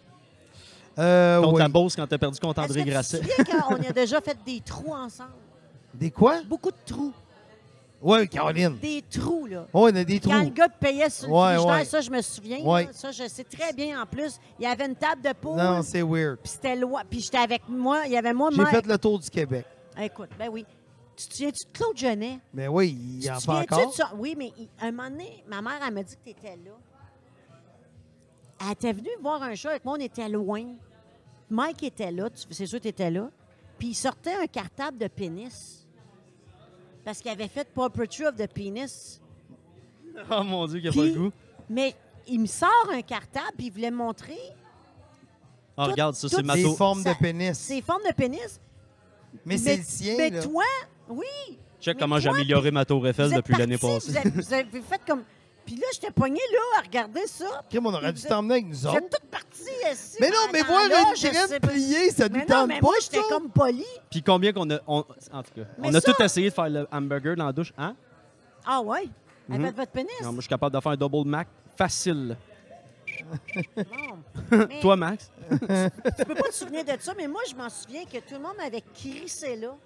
Euh, 0.98 1.40
Contre 1.40 1.54
oui. 1.54 1.58
la 1.60 1.68
Beauce 1.68 1.94
quand 1.96 2.06
t'as 2.06 2.18
perdu 2.18 2.38
contre 2.40 2.60
André 2.60 2.80
que 2.80 2.84
tu 2.84 2.84
te 2.86 2.90
Grasset. 2.90 3.20
qu'on 3.68 3.76
a 3.76 3.92
déjà 3.92 4.20
fait 4.20 4.36
des 4.44 4.60
trous 4.60 4.92
ensemble? 4.92 5.30
Des 5.94 6.10
quoi? 6.10 6.42
Beaucoup 6.42 6.70
de 6.70 6.76
trous. 6.84 7.12
Oui, 8.02 8.26
Caroline. 8.28 8.78
Des 8.78 9.02
trous, 9.10 9.46
là. 9.46 9.66
Oui, 9.74 9.90
on 9.92 9.96
a 9.96 10.04
des 10.04 10.18
trous. 10.18 10.30
Quand 10.30 10.42
le 10.42 10.48
gars 10.50 10.68
payait 10.70 11.10
sur 11.10 11.28
le 11.28 11.34
Ouais, 11.34 11.52
frigidaire, 11.54 11.76
ouais. 11.76 11.84
ça, 11.84 12.00
je 12.00 12.10
me 12.10 12.22
souviens. 12.22 12.58
Ouais. 12.60 12.84
là. 12.86 12.90
Ça, 12.94 13.12
je 13.12 13.28
sais 13.28 13.44
très 13.44 13.72
bien. 13.74 14.02
En 14.02 14.06
plus, 14.06 14.38
il 14.58 14.62
y 14.64 14.66
avait 14.66 14.86
une 14.86 14.96
table 14.96 15.20
de 15.22 15.32
poule. 15.34 15.56
Non, 15.58 15.82
c'est 15.82 16.00
weird. 16.02 16.38
Puis 16.42 16.52
c'était 16.52 16.76
loin. 16.76 17.02
Puis 17.08 17.20
j'étais 17.20 17.38
avec 17.38 17.62
moi. 17.68 18.02
Il 18.06 18.12
y 18.12 18.16
avait 18.16 18.32
moi, 18.32 18.48
J'ai 18.52 18.64
fait 18.66 18.86
le 18.86 18.96
tour 18.98 19.18
du 19.18 19.28
Québec. 19.28 19.66
Écoute, 20.00 20.30
ben 20.38 20.48
oui. 20.50 20.64
Tu 21.14 21.26
te 21.28 21.34
souviens-tu 21.34 21.66
de 21.66 21.72
Claude 21.78 21.96
Genet? 21.96 22.38
Mais 22.54 22.66
oui, 22.68 22.96
il 23.20 23.30
en 23.30 23.34
te 23.34 23.40
fait 23.40 23.44
souviens-tu 23.44 23.74
encore. 23.74 23.90
de 23.90 23.94
ça? 23.94 24.10
Oui, 24.16 24.34
mais 24.38 24.50
il- 24.58 24.68
un 24.80 24.90
moment 24.90 25.10
donné, 25.10 25.44
ma 25.46 25.60
mère, 25.60 25.78
elle 25.86 25.92
m'a 25.92 26.02
dit 26.02 26.14
que 26.16 26.24
tu 26.24 26.30
étais 26.30 26.56
là. 26.64 26.72
Elle 28.60 28.72
était 28.72 28.92
venue 28.92 29.08
voir 29.22 29.42
un 29.42 29.54
show 29.54 29.68
avec 29.68 29.84
moi, 29.84 29.96
on 29.98 30.02
était 30.02 30.28
loin. 30.28 30.64
Mike 31.48 31.82
était 31.82 32.10
là, 32.10 32.28
tu- 32.30 32.44
c'est 32.50 32.66
sûr 32.66 32.78
que 32.78 32.82
tu 32.84 32.88
étais 32.88 33.10
là. 33.10 33.30
Puis 33.78 33.88
il 33.88 33.94
sortait 33.94 34.34
un 34.34 34.46
cartable 34.46 34.98
de 34.98 35.08
pénis. 35.08 35.86
Parce 37.04 37.20
qu'il 37.20 37.30
avait 37.30 37.48
fait 37.48 37.66
Portraiture 37.72 38.28
of 38.28 38.36
the 38.36 38.46
Penis. 38.46 39.20
Oh 40.30 40.42
mon 40.42 40.66
Dieu, 40.66 40.80
qu'il 40.80 40.88
a 40.88 40.90
Puis- 40.92 41.00
pas 41.00 41.06
le 41.06 41.12
goût. 41.14 41.32
Mais 41.68 41.94
il 42.26 42.40
me 42.40 42.46
sort 42.46 42.88
un 42.92 43.00
cartable, 43.00 43.52
puis 43.56 43.68
il 43.68 43.72
voulait 43.72 43.90
me 43.90 43.96
montrer 43.96 44.38
Ah, 45.76 45.84
tout- 45.86 45.90
regarde, 45.92 46.14
ça, 46.14 46.28
c'est 46.28 46.36
Des 46.38 46.42
Mato. 46.42 46.74
formes 46.74 47.02
de 47.02 47.12
pénis. 47.18 47.56
ses 47.58 47.80
formes 47.80 48.02
de 48.06 48.12
pénis. 48.12 48.60
Mais 49.46 49.56
c'est 49.56 49.76
le 49.78 49.82
sien, 49.84 50.14
Mais 50.18 50.30
là. 50.30 50.42
toi, 50.42 50.64
oui. 51.08 51.24
Check 51.80 51.96
comment 51.98 52.18
j'ai 52.18 52.28
amélioré 52.28 52.70
ma 52.70 52.84
tour 52.84 53.06
Eiffel 53.06 53.32
depuis 53.32 53.54
l'année 53.56 53.78
passée. 53.78 54.10
Vous 54.10 54.16
avez, 54.18 54.30
vous 54.30 54.52
avez 54.52 54.82
fait 54.82 55.00
comme. 55.06 55.22
Puis 55.70 55.78
là, 55.78 55.86
j'étais 55.92 56.10
pognée 56.10 56.40
là 56.52 56.78
à 56.78 56.82
regarder 56.82 57.28
ça. 57.28 57.62
Crime, 57.70 57.86
on 57.86 57.94
aurait 57.94 58.12
dû 58.12 58.22
t'emmener 58.22 58.54
avec 58.54 58.66
nous 58.66 58.86
autres. 58.88 58.96
êtes 58.96 59.08
toutes 59.08 59.30
parties 59.30 59.84
assis. 59.88 60.16
Mais 60.20 60.28
non, 60.28 60.36
mais 60.52 60.62
voir 60.62 60.82
une 60.84 60.90
pas. 61.60 61.68
pliée, 61.68 62.10
ça 62.10 62.28
nous 62.28 62.40
tente 62.44 62.66
mais 62.66 62.80
pas, 62.80 62.86
moi, 62.86 62.94
j'étais 63.00 63.22
comme 63.28 63.48
poli. 63.50 63.84
Puis 64.10 64.20
combien 64.20 64.52
qu'on 64.52 64.68
a. 64.68 64.80
on- 64.88 65.04
En 65.32 65.42
tout 65.44 65.52
cas, 65.54 65.62
Mais 65.78 65.88
on 65.90 65.94
a 65.94 66.00
ça- 66.00 66.12
tout 66.12 66.20
essayé 66.24 66.50
de 66.50 66.54
faire 66.54 66.68
le 66.68 66.88
hamburger 66.90 67.36
dans 67.36 67.46
la 67.46 67.52
douche. 67.52 67.72
Hein? 67.78 67.94
Ah 68.66 68.80
ouais? 68.80 69.08
Mhm. 69.48 69.62
Avec 69.64 69.76
votre 69.76 69.92
pénis? 69.92 70.10
Non, 70.22 70.32
moi, 70.32 70.36
je 70.38 70.40
suis 70.40 70.48
capable 70.48 70.74
de 70.74 70.80
faire 70.80 70.90
un 70.90 70.96
double 70.96 71.28
Mac 71.28 71.46
facile. 71.76 72.36
Bon. 73.76 73.84
Mais 74.50 74.80
Toi, 74.80 74.96
Max? 74.96 75.30
Tu 75.50 75.56
peux 76.24 76.34
pas 76.34 76.48
te 76.48 76.54
souvenir 76.54 76.84
de 76.84 76.92
ça, 76.98 77.12
mais 77.16 77.28
moi, 77.28 77.42
je 77.48 77.54
m'en 77.54 77.68
souviens 77.68 78.04
que 78.06 78.18
tout 78.18 78.34
le 78.34 78.40
monde 78.40 78.56
avait 78.64 78.82
crissé 78.94 79.54
là 79.54 79.76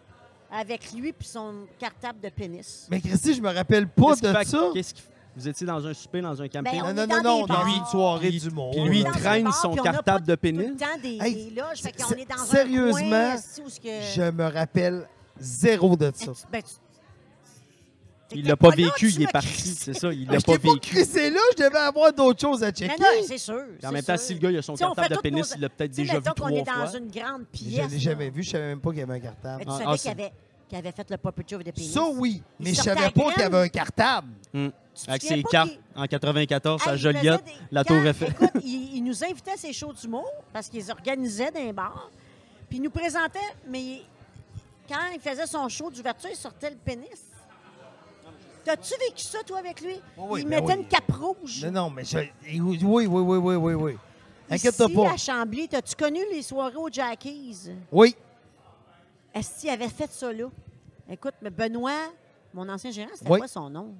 avec 0.50 0.92
lui 0.92 1.12
puis 1.12 1.26
son 1.28 1.66
cartable 1.78 2.20
de 2.20 2.30
pénis. 2.30 2.86
Mais 2.90 3.00
Christy, 3.02 3.34
je 3.34 3.42
me 3.42 3.52
rappelle 3.52 3.86
pas 3.86 4.10
Qu'est-ce 4.14 4.22
de 4.22 4.32
fait- 4.32 4.44
ça. 4.44 4.70
Qu'est-ce 4.72 4.94
qu'il- 4.94 5.04
Vous 5.36 5.48
étiez 5.48 5.66
dans 5.66 5.84
un 5.86 5.92
souper, 5.94 6.20
dans 6.20 6.40
un 6.40 6.48
camping? 6.48 6.80
Ben, 6.80 6.82
on 6.84 6.92
Non, 6.94 7.02
est 7.02 7.06
non, 7.08 7.16
non, 7.16 7.22
dans 7.22 7.22
non, 7.22 7.42
des 7.42 7.48
dans 7.48 7.54
bars. 7.54 7.66
une 7.76 7.86
soirée 7.86 8.28
Puis- 8.28 8.40
lui, 8.88 8.98
il 9.00 9.04
dans 9.04 9.10
traîne 9.10 9.50
son 9.52 9.70
puis 9.72 9.80
on 9.80 9.84
a 9.84 9.92
cartable 9.92 10.20
de 10.26 10.26
tout 10.26 10.30
le 10.30 10.36
pénis. 10.36 10.76
temps 10.76 10.86
des, 11.02 11.18
Hey, 11.20 11.34
des 11.50 11.60
loges, 11.60 11.80
fait 11.82 11.92
qu'on 11.92 12.08
c'est- 12.08 12.20
est 12.20 12.24
dans 12.30 12.40
un 12.40 12.44
sérieusement, 12.46 13.08
coin, 13.08 13.30
assis 13.30 13.60
où 13.64 13.68
ce 13.68 13.80
que- 13.80 14.02
Je 14.14 14.30
me 14.30 14.44
rappelle 14.44 15.08
zéro 15.40 15.96
de 15.96 16.12
ça. 16.14 16.26
Ben, 16.26 16.32
tu- 16.34 16.42
ben, 16.52 16.62
tu- 16.62 18.38
Il 18.38 18.46
l'a 18.48 18.56
pas 18.56 18.70
là, 18.70 18.76
vécu, 18.76 18.90
tu 18.96 19.08
il 19.10 19.22
est 19.22 19.32
parti, 19.32 19.48
crissé. 19.48 19.74
c'est 19.76 19.94
ça, 19.94 20.12
il 20.12 20.26
l'a 20.26 20.40
pas 20.40 20.56
vécu. 20.56 20.78
crissé 20.80 21.30
là, 21.30 21.40
je 21.56 21.62
devais 21.64 21.78
avoir 21.78 22.12
d'autres 22.12 22.40
choses 22.40 22.62
à 22.62 22.66
Mais 22.66 22.72
checker. 22.72 22.94
non, 23.00 23.06
c'est 23.26 23.38
sûr. 23.38 23.54
Puis 23.78 23.86
en 23.86 23.88
c'est 23.88 23.94
même 23.94 24.02
temps, 24.04 24.16
sûr. 24.16 24.26
si 24.26 24.34
le 24.34 24.38
gars 24.40 24.50
il 24.50 24.56
a 24.58 24.62
son 24.62 24.72
Tu 24.72 24.78
sais, 24.78 24.84
on 24.84 24.88
cartable 24.88 25.08
de 25.08 25.14
toutes 25.14 25.22
pénis, 25.22 25.50
nos- 25.50 25.56
il 25.56 25.60
l'a 25.60 25.68
peut-être 25.68 25.90
Tu 25.90 25.96
sais, 25.96 26.02
déjà 26.02 26.12
vu 26.14 26.18
mettons 26.24 26.42
qu'on 26.42 26.48
est 26.48 26.64
trois 26.64 26.84
dans 26.84 26.90
fois. 26.90 26.98
une 26.98 27.10
grande 27.10 27.42
Je 27.52 27.58
pièce. 27.58 27.90
l'ai 27.90 27.98
jamais 27.98 28.30
vu, 28.30 28.42
je 28.42 28.50
savais 28.50 28.66
même 28.66 28.80
pas 28.80 28.90
qu'il 28.90 29.00
y 29.00 29.02
avait 29.02 29.14
un 29.14 29.20
cartable. 29.20 29.58
Mais 29.58 29.64
tu 29.64 29.70
Ah, 29.70 29.78
savais 29.78 29.84
ah, 29.86 29.90
qu'il 29.92 29.98
c'est- 30.00 30.08
avait, 30.10 30.32
qu'il 30.68 30.78
avait 30.78 30.92
fait 30.92 31.10
le 31.10 31.16
puppet 31.18 31.54
of 31.54 31.64
the 31.64 31.72
pénis. 31.72 31.92
Ça, 31.92 32.02
oui, 32.08 32.42
mais 32.58 32.70
je 32.70 32.74
sortait 32.76 32.90
savais 32.90 33.04
à 33.06 33.10
pas 33.10 33.32
qu'il 33.32 33.42
y 33.42 33.44
avait 33.44 33.58
un 33.58 33.68
cartable. 33.68 34.28
Te 34.54 34.70
Avec 35.10 35.22
ses 35.22 35.42
qu'il- 35.42 35.78
en 35.96 36.06
94 36.06 36.86
à 36.86 36.96
Joliette, 36.96 37.44
des- 37.44 37.52
la 37.72 37.82
Tour 37.82 37.96
Eiffel. 38.06 38.30
Écoute, 38.30 38.50
il, 38.62 38.94
il 38.96 39.02
nous 39.02 39.24
invitait 39.24 39.50
à 39.52 39.56
ses 39.56 39.72
shows 39.72 39.92
d'humour 39.92 40.30
parce 40.52 40.68
qu'ils 40.68 40.88
organisaient 40.92 41.50
dans 41.50 41.58
les 41.60 41.72
bars. 41.72 42.08
Puis 42.68 42.78
il 42.78 42.82
nous 42.82 42.90
présentait, 42.90 43.40
mais 43.68 44.02
quand 44.88 45.00
il 45.12 45.20
faisait 45.20 45.46
son 45.46 45.68
show 45.68 45.90
d'ouverture, 45.90 46.30
il 46.30 46.36
sortait 46.36 46.70
le 46.70 46.76
pénis. 46.76 47.08
T'as-tu 48.64 48.94
vécu 48.98 49.22
ça, 49.24 49.38
toi, 49.44 49.58
avec 49.58 49.80
lui? 49.80 49.96
Oui, 50.16 50.40
il 50.42 50.48
ben 50.48 50.60
mettait 50.62 50.74
oui. 50.74 50.82
une 50.82 50.88
cape 50.88 51.10
rouge. 51.12 51.64
Non, 51.66 51.72
non, 51.72 51.90
mais 51.90 52.04
je... 52.04 52.18
oui, 52.18 52.60
oui, 52.62 53.06
oui, 53.06 53.36
oui, 53.36 53.56
oui, 53.56 53.74
oui. 53.74 53.96
Inquiète-toi 54.48 54.86
Ici, 54.86 54.94
pas. 54.94 55.10
à 55.12 55.16
Chambly, 55.16 55.68
t'as-tu 55.68 55.96
connu 55.96 56.20
les 56.30 56.42
soirées 56.42 56.76
au 56.76 56.88
Jackies? 56.90 57.70
Oui, 57.90 58.14
Est-ce 59.34 59.60
qu'il 59.60 59.70
avait 59.70 59.88
fait 59.88 60.10
ça 60.12 60.32
là? 60.32 60.46
Écoute, 61.10 61.34
mais 61.42 61.50
Benoît, 61.50 62.10
mon 62.54 62.68
ancien 62.68 62.90
gérant, 62.92 63.10
c'était 63.14 63.30
Oui. 63.30 63.38
quoi 63.40 63.48
son 63.48 63.68
nom? 63.68 63.92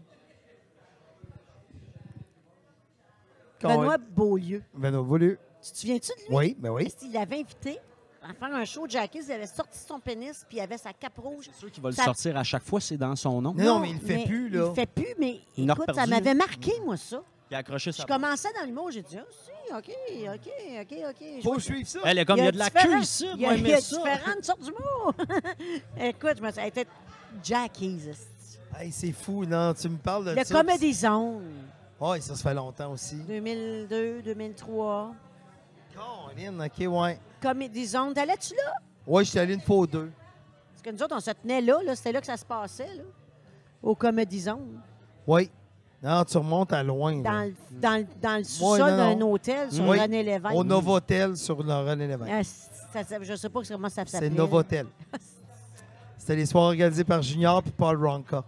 Benoît 3.68 3.98
Beaulieu. 3.98 4.62
Benoît 4.74 5.02
voulu. 5.02 5.38
Tu 5.62 5.72
te 5.72 5.76
souviens-tu 5.78 6.08
de 6.12 6.28
lui? 6.28 6.34
Oui, 6.36 6.56
ben 6.58 6.70
oui. 6.70 6.92
Il 7.02 7.12
l'avait 7.12 7.40
invité 7.40 7.78
à 8.22 8.32
faire 8.34 8.54
un 8.54 8.64
show 8.64 8.86
de 8.86 8.90
Jackie. 8.92 9.20
Il 9.26 9.32
avait 9.32 9.46
sorti 9.46 9.78
son 9.78 9.98
pénis, 10.00 10.44
puis 10.48 10.58
il 10.58 10.60
avait 10.60 10.78
sa 10.78 10.92
cape 10.92 11.18
rouge. 11.18 11.46
C'est 11.52 11.58
sûr 11.58 11.70
qu'il 11.70 11.82
va 11.82 11.90
le 11.90 11.94
Ça- 11.94 12.04
sortir 12.04 12.36
à 12.36 12.44
chaque 12.44 12.62
fois, 12.64 12.80
c'est 12.80 12.96
dans 12.96 13.16
son 13.16 13.40
nom. 13.40 13.54
Non, 13.54 13.64
non, 13.64 13.78
mais 13.80 13.90
il 13.90 13.94
le 14.00 14.06
fait 14.06 14.24
plus, 14.24 14.48
là. 14.48 14.64
Il 14.64 14.68
le 14.68 14.74
fait 14.74 14.86
plus, 14.86 15.14
mais 15.18 15.40
Il 15.56 15.70
écoute, 15.70 15.94
ça 15.94 16.06
m'avait 16.06 16.34
marqué, 16.34 16.72
moi, 16.84 16.96
ça. 16.96 17.22
Il 17.50 17.54
a 17.54 17.58
accroché 17.58 17.92
Je 17.92 17.98
sa 17.98 18.04
commençais 18.04 18.48
dans 18.58 18.64
l'humour, 18.66 18.90
j'ai 18.90 19.02
dit, 19.02 19.18
ah, 19.18 19.24
si, 19.30 19.72
OK, 19.74 19.94
OK, 20.34 20.50
OK, 20.80 20.98
OK. 21.10 21.26
Je 21.38 21.42
Faut 21.42 21.60
suivre 21.60 21.86
ça. 21.86 22.00
Elle 22.04 22.18
est 22.18 22.24
comme, 22.24 22.38
il 22.38 22.44
y 22.44 22.48
a 22.48 22.52
de 22.52 22.58
la 22.58 22.70
queue 22.70 22.98
ici, 23.00 23.26
Il 23.34 23.40
y 23.42 23.46
a, 23.46 23.54
il 23.54 23.66
y 23.68 23.72
a 23.72 23.80
différentes 23.80 24.42
sortes 24.44 24.62
d'humour. 24.62 25.14
Écoute, 26.00 26.34
je 26.38 26.42
me 26.42 26.50
suis... 26.50 26.60
Elle 26.60 26.68
était 26.68 26.86
Jackie's. 27.42 28.08
Hey, 28.78 28.90
c'est 28.90 29.12
fou, 29.12 29.44
non? 29.44 29.72
Tu 29.74 29.88
me 29.88 29.96
parles 29.98 30.24
de 30.24 30.30
Le 30.32 30.44
ça. 30.44 30.54
Comedy 30.62 30.92
Zone, 30.94 31.44
Oui, 32.06 32.20
ça 32.20 32.34
se 32.34 32.42
fait 32.42 32.52
longtemps 32.54 32.92
aussi. 32.92 33.16
2002, 33.16 34.20
2003. 34.22 35.12
Caroline, 35.94 36.60
OK, 36.62 36.86
ouais. 37.02 37.18
Comedy 37.40 37.86
Zone, 37.86 38.12
t'allais-tu 38.12 38.54
là? 38.54 38.72
Ouais, 39.06 39.24
j'étais 39.24 39.38
allé 39.40 39.54
une 39.54 39.60
fois 39.60 39.76
ou 39.78 39.86
deux. 39.86 40.10
Parce 40.72 40.82
que 40.82 40.90
nous 40.90 41.02
autres, 41.02 41.14
on 41.16 41.20
se 41.20 41.30
tenait 41.30 41.60
là, 41.62 41.78
là 41.82 41.96
c'était 41.96 42.12
là 42.12 42.20
que 42.20 42.26
ça 42.26 42.36
se 42.36 42.44
passait, 42.44 42.94
là, 42.94 43.02
au 43.82 43.94
Comedy 43.94 44.40
Zone, 44.40 44.80
Oui. 45.26 45.50
Non, 46.02 46.22
tu 46.24 46.36
remontes 46.36 46.70
à 46.74 46.82
loin. 46.82 47.16
là. 47.16 47.22
dans, 47.22 47.42
le- 47.44 47.54
dans, 47.80 47.96
le- 47.96 48.06
dans 48.20 48.36
le 48.36 48.44
sous-sol 48.44 48.78
non, 48.90 48.96
d'un 48.98 49.14
non. 49.16 49.32
hôtel 49.32 49.72
sur 49.72 49.88
Oui. 49.88 49.98
René 49.98 50.22
Lévesque. 50.22 50.54
Au 50.54 50.62
Novotel 50.62 51.34
sur 51.38 51.62
le 51.62 51.72
René 51.72 52.06
Lévesque. 52.06 52.30
Ah, 52.30 52.42
ça- 52.44 53.04
ça- 53.04 53.22
je 53.22 53.32
ne 53.32 53.36
sais 53.36 53.48
pas 53.48 53.60
comment 53.66 53.88
ça 53.88 54.04
s'appelait. 54.04 54.18
C'est 54.28 54.34
Novotel. 54.34 54.86
C'était 56.18 56.36
les 56.36 56.44
soirs 56.44 56.64
organisés 56.64 57.04
par 57.04 57.22
Junior 57.22 57.62
puis 57.62 57.72
Paul 57.72 57.96
Ronca. 58.06 58.44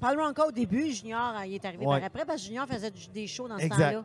Paul 0.00 0.20
Ronca, 0.20 0.46
au 0.46 0.52
début, 0.52 0.90
Junior, 0.92 1.20
hein, 1.36 1.44
il 1.46 1.54
est 1.54 1.64
arrivé 1.64 1.84
Ouais. 1.86 1.98
par 1.98 2.06
après, 2.06 2.24
parce 2.24 2.40
que 2.42 2.46
Junior 2.48 2.66
faisait 2.66 2.92
des 3.14 3.26
shows 3.26 3.48
dans 3.48 3.58
ce 3.58 3.66
temps-là. 3.66 4.04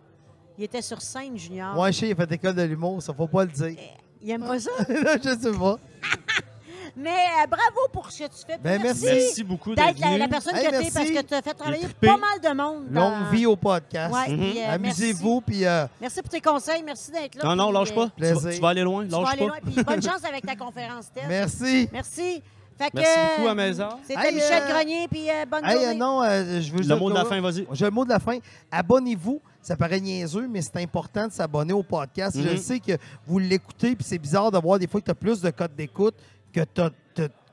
Il 0.57 0.63
était 0.65 0.81
sur 0.81 1.01
scène, 1.01 1.37
Junior. 1.37 1.73
Moi, 1.73 1.91
je 1.91 1.99
sais, 1.99 2.07
il 2.09 2.11
a 2.11 2.15
fait 2.15 2.31
école 2.33 2.55
de 2.55 2.61
l'humour, 2.63 3.01
ça 3.01 3.13
faut 3.13 3.27
pas 3.27 3.45
le 3.45 3.51
dire. 3.51 3.75
Il 4.21 4.29
aime 4.29 4.45
pas 4.45 4.59
ça? 4.59 4.69
je 4.89 5.37
sais 5.41 5.57
pas. 5.57 5.77
Mais 6.95 7.09
euh, 7.09 7.47
bravo 7.47 7.87
pour 7.93 8.11
ce 8.11 8.23
que 8.23 8.27
tu 8.27 8.45
fais. 8.45 8.57
Ben, 8.57 8.81
merci. 8.83 9.05
Merci 9.05 9.43
beaucoup 9.45 9.73
d'être 9.73 9.97
la, 9.97 10.17
la 10.17 10.27
personne 10.27 10.55
Hey, 10.57 10.65
que 10.65 10.69
tu 10.71 10.75
es 10.87 10.91
parce 10.91 11.09
que 11.09 11.21
tu 11.21 11.33
as 11.33 11.41
fait 11.41 11.53
travailler 11.53 11.87
pas 12.01 12.17
mal 12.17 12.39
de 12.43 12.49
monde. 12.49 12.89
dans- 12.91 13.09
Longue 13.11 13.31
vie 13.31 13.45
au 13.45 13.55
podcast. 13.55 14.13
Ouais, 14.13 14.57
euh, 14.67 14.73
Amusez-vous, 14.75 15.39
puis 15.39 15.65
euh, 15.65 15.69
Merci. 15.79 15.91
Merci 16.01 16.21
pour 16.21 16.29
tes 16.29 16.41
conseils. 16.41 16.83
Merci 16.83 17.11
d'être 17.11 17.35
là. 17.35 17.43
Non, 17.45 17.55
non, 17.55 17.71
lâche 17.71 17.91
euh, 17.91 17.95
pas. 17.95 18.09
Tu 18.17 18.23
vas, 18.33 18.51
tu 18.53 18.59
vas 18.59 18.69
aller 18.69 18.81
loin, 18.81 19.05
Tu 19.05 19.09
vas 19.11 19.19
lâche 19.21 19.29
aller 19.31 19.39
pas. 19.39 19.47
loin. 19.47 19.57
Puis 19.73 19.83
bonne 19.85 20.01
chance 20.03 20.25
avec 20.25 20.45
ta 20.45 20.55
conférence 20.57 21.05
merci. 21.29 21.89
Merci. 21.93 22.43
Fait 22.83 22.89
que, 22.91 22.95
Merci 22.97 23.19
beaucoup 23.37 23.47
à 23.49 23.55
Maison. 23.55 23.89
C'était 24.07 24.27
Hey, 24.27 24.33
Michel 24.35 24.63
euh, 24.63 24.73
Grenier, 24.73 25.07
puis 25.09 25.29
euh, 25.29 25.45
bonne 25.49 25.63
Hey, 25.65 25.75
euh, 25.77 25.81
journée. 25.81 25.95
non, 25.95 26.23
euh, 26.23 26.61
je 26.61 26.71
veux 26.71 26.81
Le 26.83 26.95
mot 26.95 27.09
de 27.09 27.15
la 27.15 27.25
fin, 27.25 27.39
vas-y. 27.41 27.67
J'ai 27.73 27.85
le 27.85 27.91
mot 27.91 28.03
de 28.05 28.09
la 28.09 28.19
fin. 28.19 28.37
Abonnez-vous. 28.71 29.41
Ça 29.61 29.75
paraît 29.75 29.99
niaiseux, 29.99 30.47
mais 30.47 30.61
c'est 30.61 30.77
important 30.77 31.27
de 31.27 31.31
s'abonner 31.33 31.73
au 31.73 31.83
podcast. 31.83 32.35
Je 32.41 32.49
Mhm. 32.49 32.57
sais 32.57 32.79
que 32.79 32.93
vous 33.27 33.37
l'écoutez, 33.37 33.95
puis 33.95 34.03
c'est 34.03 34.17
bizarre 34.17 34.49
de 34.51 34.57
voir 34.57 34.79
des 34.79 34.87
fois 34.87 34.99
que 34.99 35.05
tu 35.05 35.11
as 35.11 35.15
plus 35.15 35.39
de 35.41 35.51
codes 35.51 35.75
d'écoute 35.75 36.15
que 36.51 36.61
tu 36.61 36.81
as, 36.81 36.89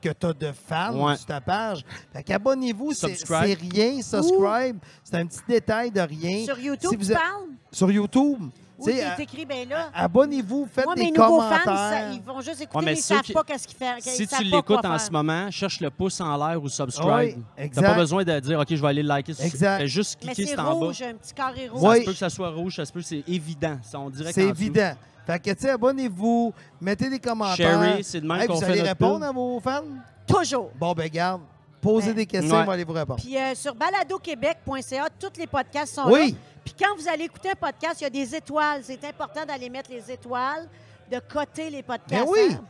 que 0.01 0.09
tu 0.09 0.33
de 0.39 0.51
fans 0.53 0.95
Ouais. 1.05 1.15
sur 1.17 1.25
ta 1.27 1.39
page. 1.41 1.83
Fait 2.13 2.23
qu'abonnez-vous, 2.23 2.93
c'est 2.93 3.09
Subscribe. 3.15 3.45
c'est 3.45 3.75
rien. 3.75 4.01
Subscribe, 4.01 4.77
c'est 5.03 5.15
un 5.17 5.25
petit 5.27 5.41
détail 5.47 5.91
de 5.91 5.99
rien. 6.01 6.45
Sur 6.45 6.57
YouTube, 6.57 6.89
Si 6.89 6.95
vous 6.95 7.05
tu 7.05 7.11
êtes- 7.11 7.17
parles? 7.17 7.49
Sur 7.71 7.91
YouTube. 7.91 8.39
Oui, 8.85 8.93
tu 8.93 8.99
c'est 9.17 9.23
écrit 9.23 9.45
bien 9.45 9.65
là. 9.65 9.89
Abonnez-vous, 9.93 10.67
faites 10.73 10.85
Moi, 10.85 10.95
des 10.95 11.03
mes 11.03 11.11
nouveaux 11.11 11.39
fans, 11.41 11.49
commentaires. 11.63 11.75
ça- 11.75 12.11
ils 12.13 12.21
vont 12.21 12.41
juste 12.41 12.61
écouter, 12.61 12.77
Ouais, 12.77 12.85
mais 12.85 12.93
ils 12.93 13.01
ceux 13.01 13.15
savent 13.15 13.23
qui- 13.23 13.33
pas 13.33 13.43
qu'est-ce 13.43 13.67
qu'ils 13.67 13.77
font. 13.77 13.93
Si 13.99 14.27
tu 14.27 14.43
l'écoutes 14.43 14.77
en 14.85 14.89
faire. 14.91 15.01
ce 15.01 15.11
moment, 15.11 15.51
cherche 15.51 15.79
le 15.81 15.89
pouce 15.89 16.19
en 16.21 16.35
l'air 16.47 16.61
ou 16.61 16.69
subscribe. 16.69 17.07
Oui, 17.35 17.35
T'as 17.57 17.63
exact. 17.63 17.87
pas 17.87 17.93
besoin 17.95 18.23
de 18.23 18.39
dire, 18.39 18.59
OK, 18.59 18.67
je 18.69 18.75
vais 18.81 18.87
aller 18.87 19.01
le 19.03 19.07
liker. 19.09 19.33
Exact. 19.41 19.79
Fais 19.79 19.87
juste 19.87 20.19
cliquer, 20.19 20.45
c'est 20.47 20.59
en 20.59 20.63
bas. 20.63 20.69
rouge, 20.71 21.01
un 21.01 21.13
petit 21.13 21.33
carré 21.33 21.67
rouge. 21.67 21.81
Oui. 21.83 21.89
Ça 21.89 21.99
se 21.99 22.05
peut 22.05 22.11
que 22.13 22.17
ça 22.17 22.29
soit 22.29 22.49
rouge, 22.51 22.75
ça 22.75 22.85
se 22.85 22.91
peut 22.91 22.99
que 23.01 23.05
c'est 23.05 23.23
évident. 23.27 23.77
Ça, 23.83 23.99
on 23.99 24.09
dirait 24.09 24.31
C'est 24.33 24.43
évident. 24.47 24.93
Fait 25.27 25.39
que, 25.39 25.51
tu 25.51 25.59
sais, 25.59 25.69
abonnez-vous, 25.71 26.53
mettez 26.81 27.09
des 27.09 27.19
commentaires. 27.19 27.55
Sherry, 27.55 28.03
c'est 28.03 28.19
de 28.21 28.27
même 28.27 28.39
Hey, 28.41 28.47
qu'on 28.47 28.53
vous 28.55 28.59
fait 28.61 28.65
allez 28.67 28.77
notre 28.77 28.89
répondre 28.89 29.25
à 29.25 29.31
vos 29.31 29.59
fans? 29.59 29.83
Toujours. 30.25 30.71
Bon, 30.79 30.93
ben 30.93 31.07
garde. 31.09 31.41
Posez 31.81 32.13
des 32.13 32.25
questions, 32.25 32.55
Ouais. 32.55 32.61
on 32.63 32.65
va 32.65 32.73
aller 32.73 32.83
vous 32.83 32.93
répondre. 32.93 33.21
Puis 33.21 33.37
euh, 33.37 33.55
sur 33.55 33.73
baladoquebec.ca, 33.75 35.07
tous 35.19 35.37
les 35.39 35.47
podcasts 35.47 35.95
sont 35.95 36.05
là. 36.07 36.13
Oui, 36.13 36.35
Puis 36.63 36.73
quand 36.79 36.95
vous 36.97 37.07
allez 37.07 37.25
écouter 37.25 37.51
un 37.51 37.55
podcast, 37.55 38.01
il 38.01 38.03
y 38.03 38.07
a 38.07 38.09
des 38.09 38.35
étoiles. 38.35 38.81
C'est 38.83 39.03
important 39.05 39.45
d'aller 39.45 39.69
mettre 39.69 39.89
les 39.91 40.11
étoiles, 40.11 40.67
de 41.11 41.19
coter 41.31 41.69
les 41.69 41.83
podcasts. 41.83 42.25
Ben 42.25 42.29
oui. 42.29 42.49
hein. 42.53 42.61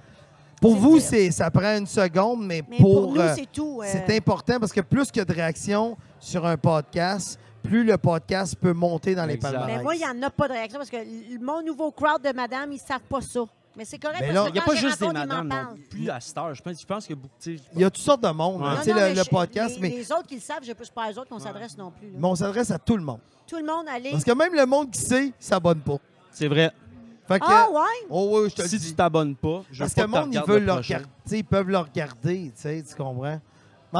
pour 0.62 0.76
vous, 0.76 1.00
c'est 1.00 1.32
ça 1.32 1.50
prend 1.50 1.76
une 1.78 1.88
seconde, 1.88 2.46
mais, 2.46 2.62
Mais 2.70 2.78
pour, 2.78 3.04
pour, 3.04 3.14
nous, 3.16 3.22
euh, 3.22 3.34
c'est 3.36 3.52
tout. 3.52 3.82
euh, 3.82 3.88
c'est 3.92 4.16
important 4.16 4.60
parce 4.60 4.72
que 4.74 4.82
plus 4.82 5.08
qu'il 5.08 5.18
y 5.18 5.22
a 5.22 5.26
de 5.26 5.34
réactions 5.34 5.98
sur 6.20 6.46
un 6.46 6.58
podcast, 6.58 7.40
plus 7.64 7.84
le 7.84 7.98
podcast 7.98 8.56
peut 8.56 8.74
monter 8.74 9.16
dans 9.16 9.26
les 9.26 9.38
palmarès. 9.38 9.78
Mais 9.78 9.84
moi, 9.84 9.96
il 9.96 10.00
n'y 10.00 10.06
en 10.06 10.22
a 10.24 10.30
pas 10.30 10.48
de 10.48 10.54
réaction 10.54 10.78
parce 10.80 10.90
que 10.90 10.98
mon 11.44 11.62
nouveau 11.62 11.92
crowd 11.92 12.22
de 12.24 12.32
madame, 12.34 12.72
ils 12.72 12.76
ne 12.76 12.80
savent 12.80 13.00
pas 13.10 13.22
ça. 13.22 13.42
Mais 13.78 13.86
c'est 13.86 14.00
correct 14.00 14.20
Mais 14.22 14.34
là, 14.34 14.46
Il 14.48 14.54
n'y 14.54 14.60
a 14.60 14.64
pas 14.64 14.76
juste 14.76 15.00
des 15.00 15.08
madames 15.08 15.48
non 15.48 15.78
plus 15.90 16.10
à 16.10 16.20
cette 16.20 16.38
heure. 16.38 16.54
Je 16.54 16.62
pense, 16.62 16.82
je 16.82 16.86
pense 16.86 17.08
que 17.08 17.14
beaucoup, 17.14 17.34
Il 17.46 17.80
y 17.80 17.84
a 17.84 17.90
toutes 17.90 18.04
sortes 18.04 18.22
de 18.24 18.30
monde. 18.30 18.62
Ouais. 18.62 18.68
hein. 18.68 18.76
Tu 18.80 18.86
sais, 18.86 18.94
le, 18.94 19.00
mais 19.00 19.14
le 19.16 19.24
je- 19.24 19.30
podcast, 19.30 19.76
les, 19.76 19.82
mais, 19.82 19.90
les 19.90 20.12
autres 20.12 20.28
qui 20.28 20.36
le 20.36 20.42
savent, 20.42 20.64
je 20.64 20.70
ne 20.70 20.74
pas 20.74 21.04
à 21.06 21.12
eux 21.12 21.20
autres 21.20 21.30
qu'on 21.30 21.40
s'adresse 21.40 21.78
non 21.78 21.92
plus. 21.92 22.08
là. 22.08 22.14
mais 22.20 22.28
on 22.28 22.36
s'adresse 22.36 22.72
à 22.72 22.80
tout 22.80 22.98
le 22.98 23.04
monde. 23.04 23.20
Tout 23.48 23.58
le 23.58 23.66
monde, 23.66 23.86
allez. 23.90 24.12
Parce 24.12 24.24
que 24.24 24.32
même 24.32 24.54
le 24.54 24.66
monde 24.66 24.92
qui 24.92 25.00
sait, 25.00 25.28
il 25.28 25.34
s'abonne 25.40 25.80
pas. 25.80 25.98
c'est 26.32 26.48
vrai. 26.48 26.72
Fait 27.28 27.40
que, 27.40 27.46
Ah 27.48 27.68
ouais? 27.72 28.08
oh 28.10 28.40
oui, 28.42 28.50
je 28.50 28.56
te 28.56 28.68
Si 28.68 28.80
dis. 28.80 28.88
tu 28.90 28.96
t'abonnes 28.96 29.36
pas, 29.36 29.62
je 29.72 29.80
Parce 29.80 29.94
que 29.94 30.02
pas 30.02 30.08
le 30.08 30.08
monde, 30.26 30.34
ils 30.34 30.42
veulent 30.42 30.66
le 30.66 30.74
regarder. 30.74 31.06
Ils 31.32 31.44
peuvent 31.46 31.70
le 31.70 31.78
regarder, 31.78 32.52
tu 32.56 32.62
sais, 32.62 32.84
tu 32.88 32.96
comprends? 32.96 33.40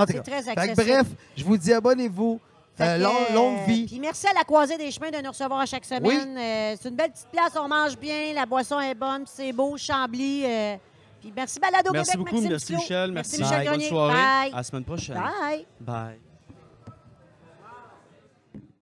C'est 0.08 0.22
très 0.24 0.42
fait 0.44 0.56
que 0.56 0.60
accessible. 0.60 0.84
bref, 0.88 1.08
je 1.38 1.44
vous 1.44 1.58
dis 1.58 1.72
abonnez-vous. 1.74 2.40
Euh, 2.82 2.98
long- 2.98 3.14
euh, 3.30 3.34
longue 3.34 3.68
vie. 3.68 3.86
Puis 3.86 4.00
merci 4.00 4.28
à 4.28 4.34
la 4.34 4.44
Croisée 4.44 4.78
des 4.78 4.92
Chemins 4.92 5.10
de 5.12 5.18
nous 5.24 5.30
recevoir 5.32 5.60
à 5.60 5.66
chaque 5.66 5.86
semaine. 5.86 6.38
Euh, 6.38 6.76
c'est 6.82 6.90
une 6.90 6.96
belle 6.96 7.12
petite 7.12 7.28
place, 7.32 7.52
on 7.60 7.68
mange 7.68 7.98
bien, 7.98 8.34
la 8.34 8.46
boisson 8.46 8.80
est 8.80 8.96
bonne, 8.96 9.24
c'est 9.26 9.52
beau, 9.52 9.76
Chambly. 9.78 10.44
euh, 10.46 10.76
puis 11.20 11.34
merci 11.36 11.60
Balado 11.60 11.92
Merci 11.92 12.12
Québec, 12.12 12.26
beaucoup, 12.26 12.36
Maxime 12.42 12.52
merci. 12.52 12.76
Michel. 12.76 13.12
Merci, 13.12 13.42
Michel 13.42 13.58
Bonne 13.58 13.68
Grenier. 13.68 13.90
soirée. 13.90 14.14
Bye. 14.14 14.54
À 14.54 14.58
la 14.58 14.64
semaine 14.64 14.86
prochaine. 14.86 15.16
Bye. 15.16 15.66
Bye. 15.82 16.29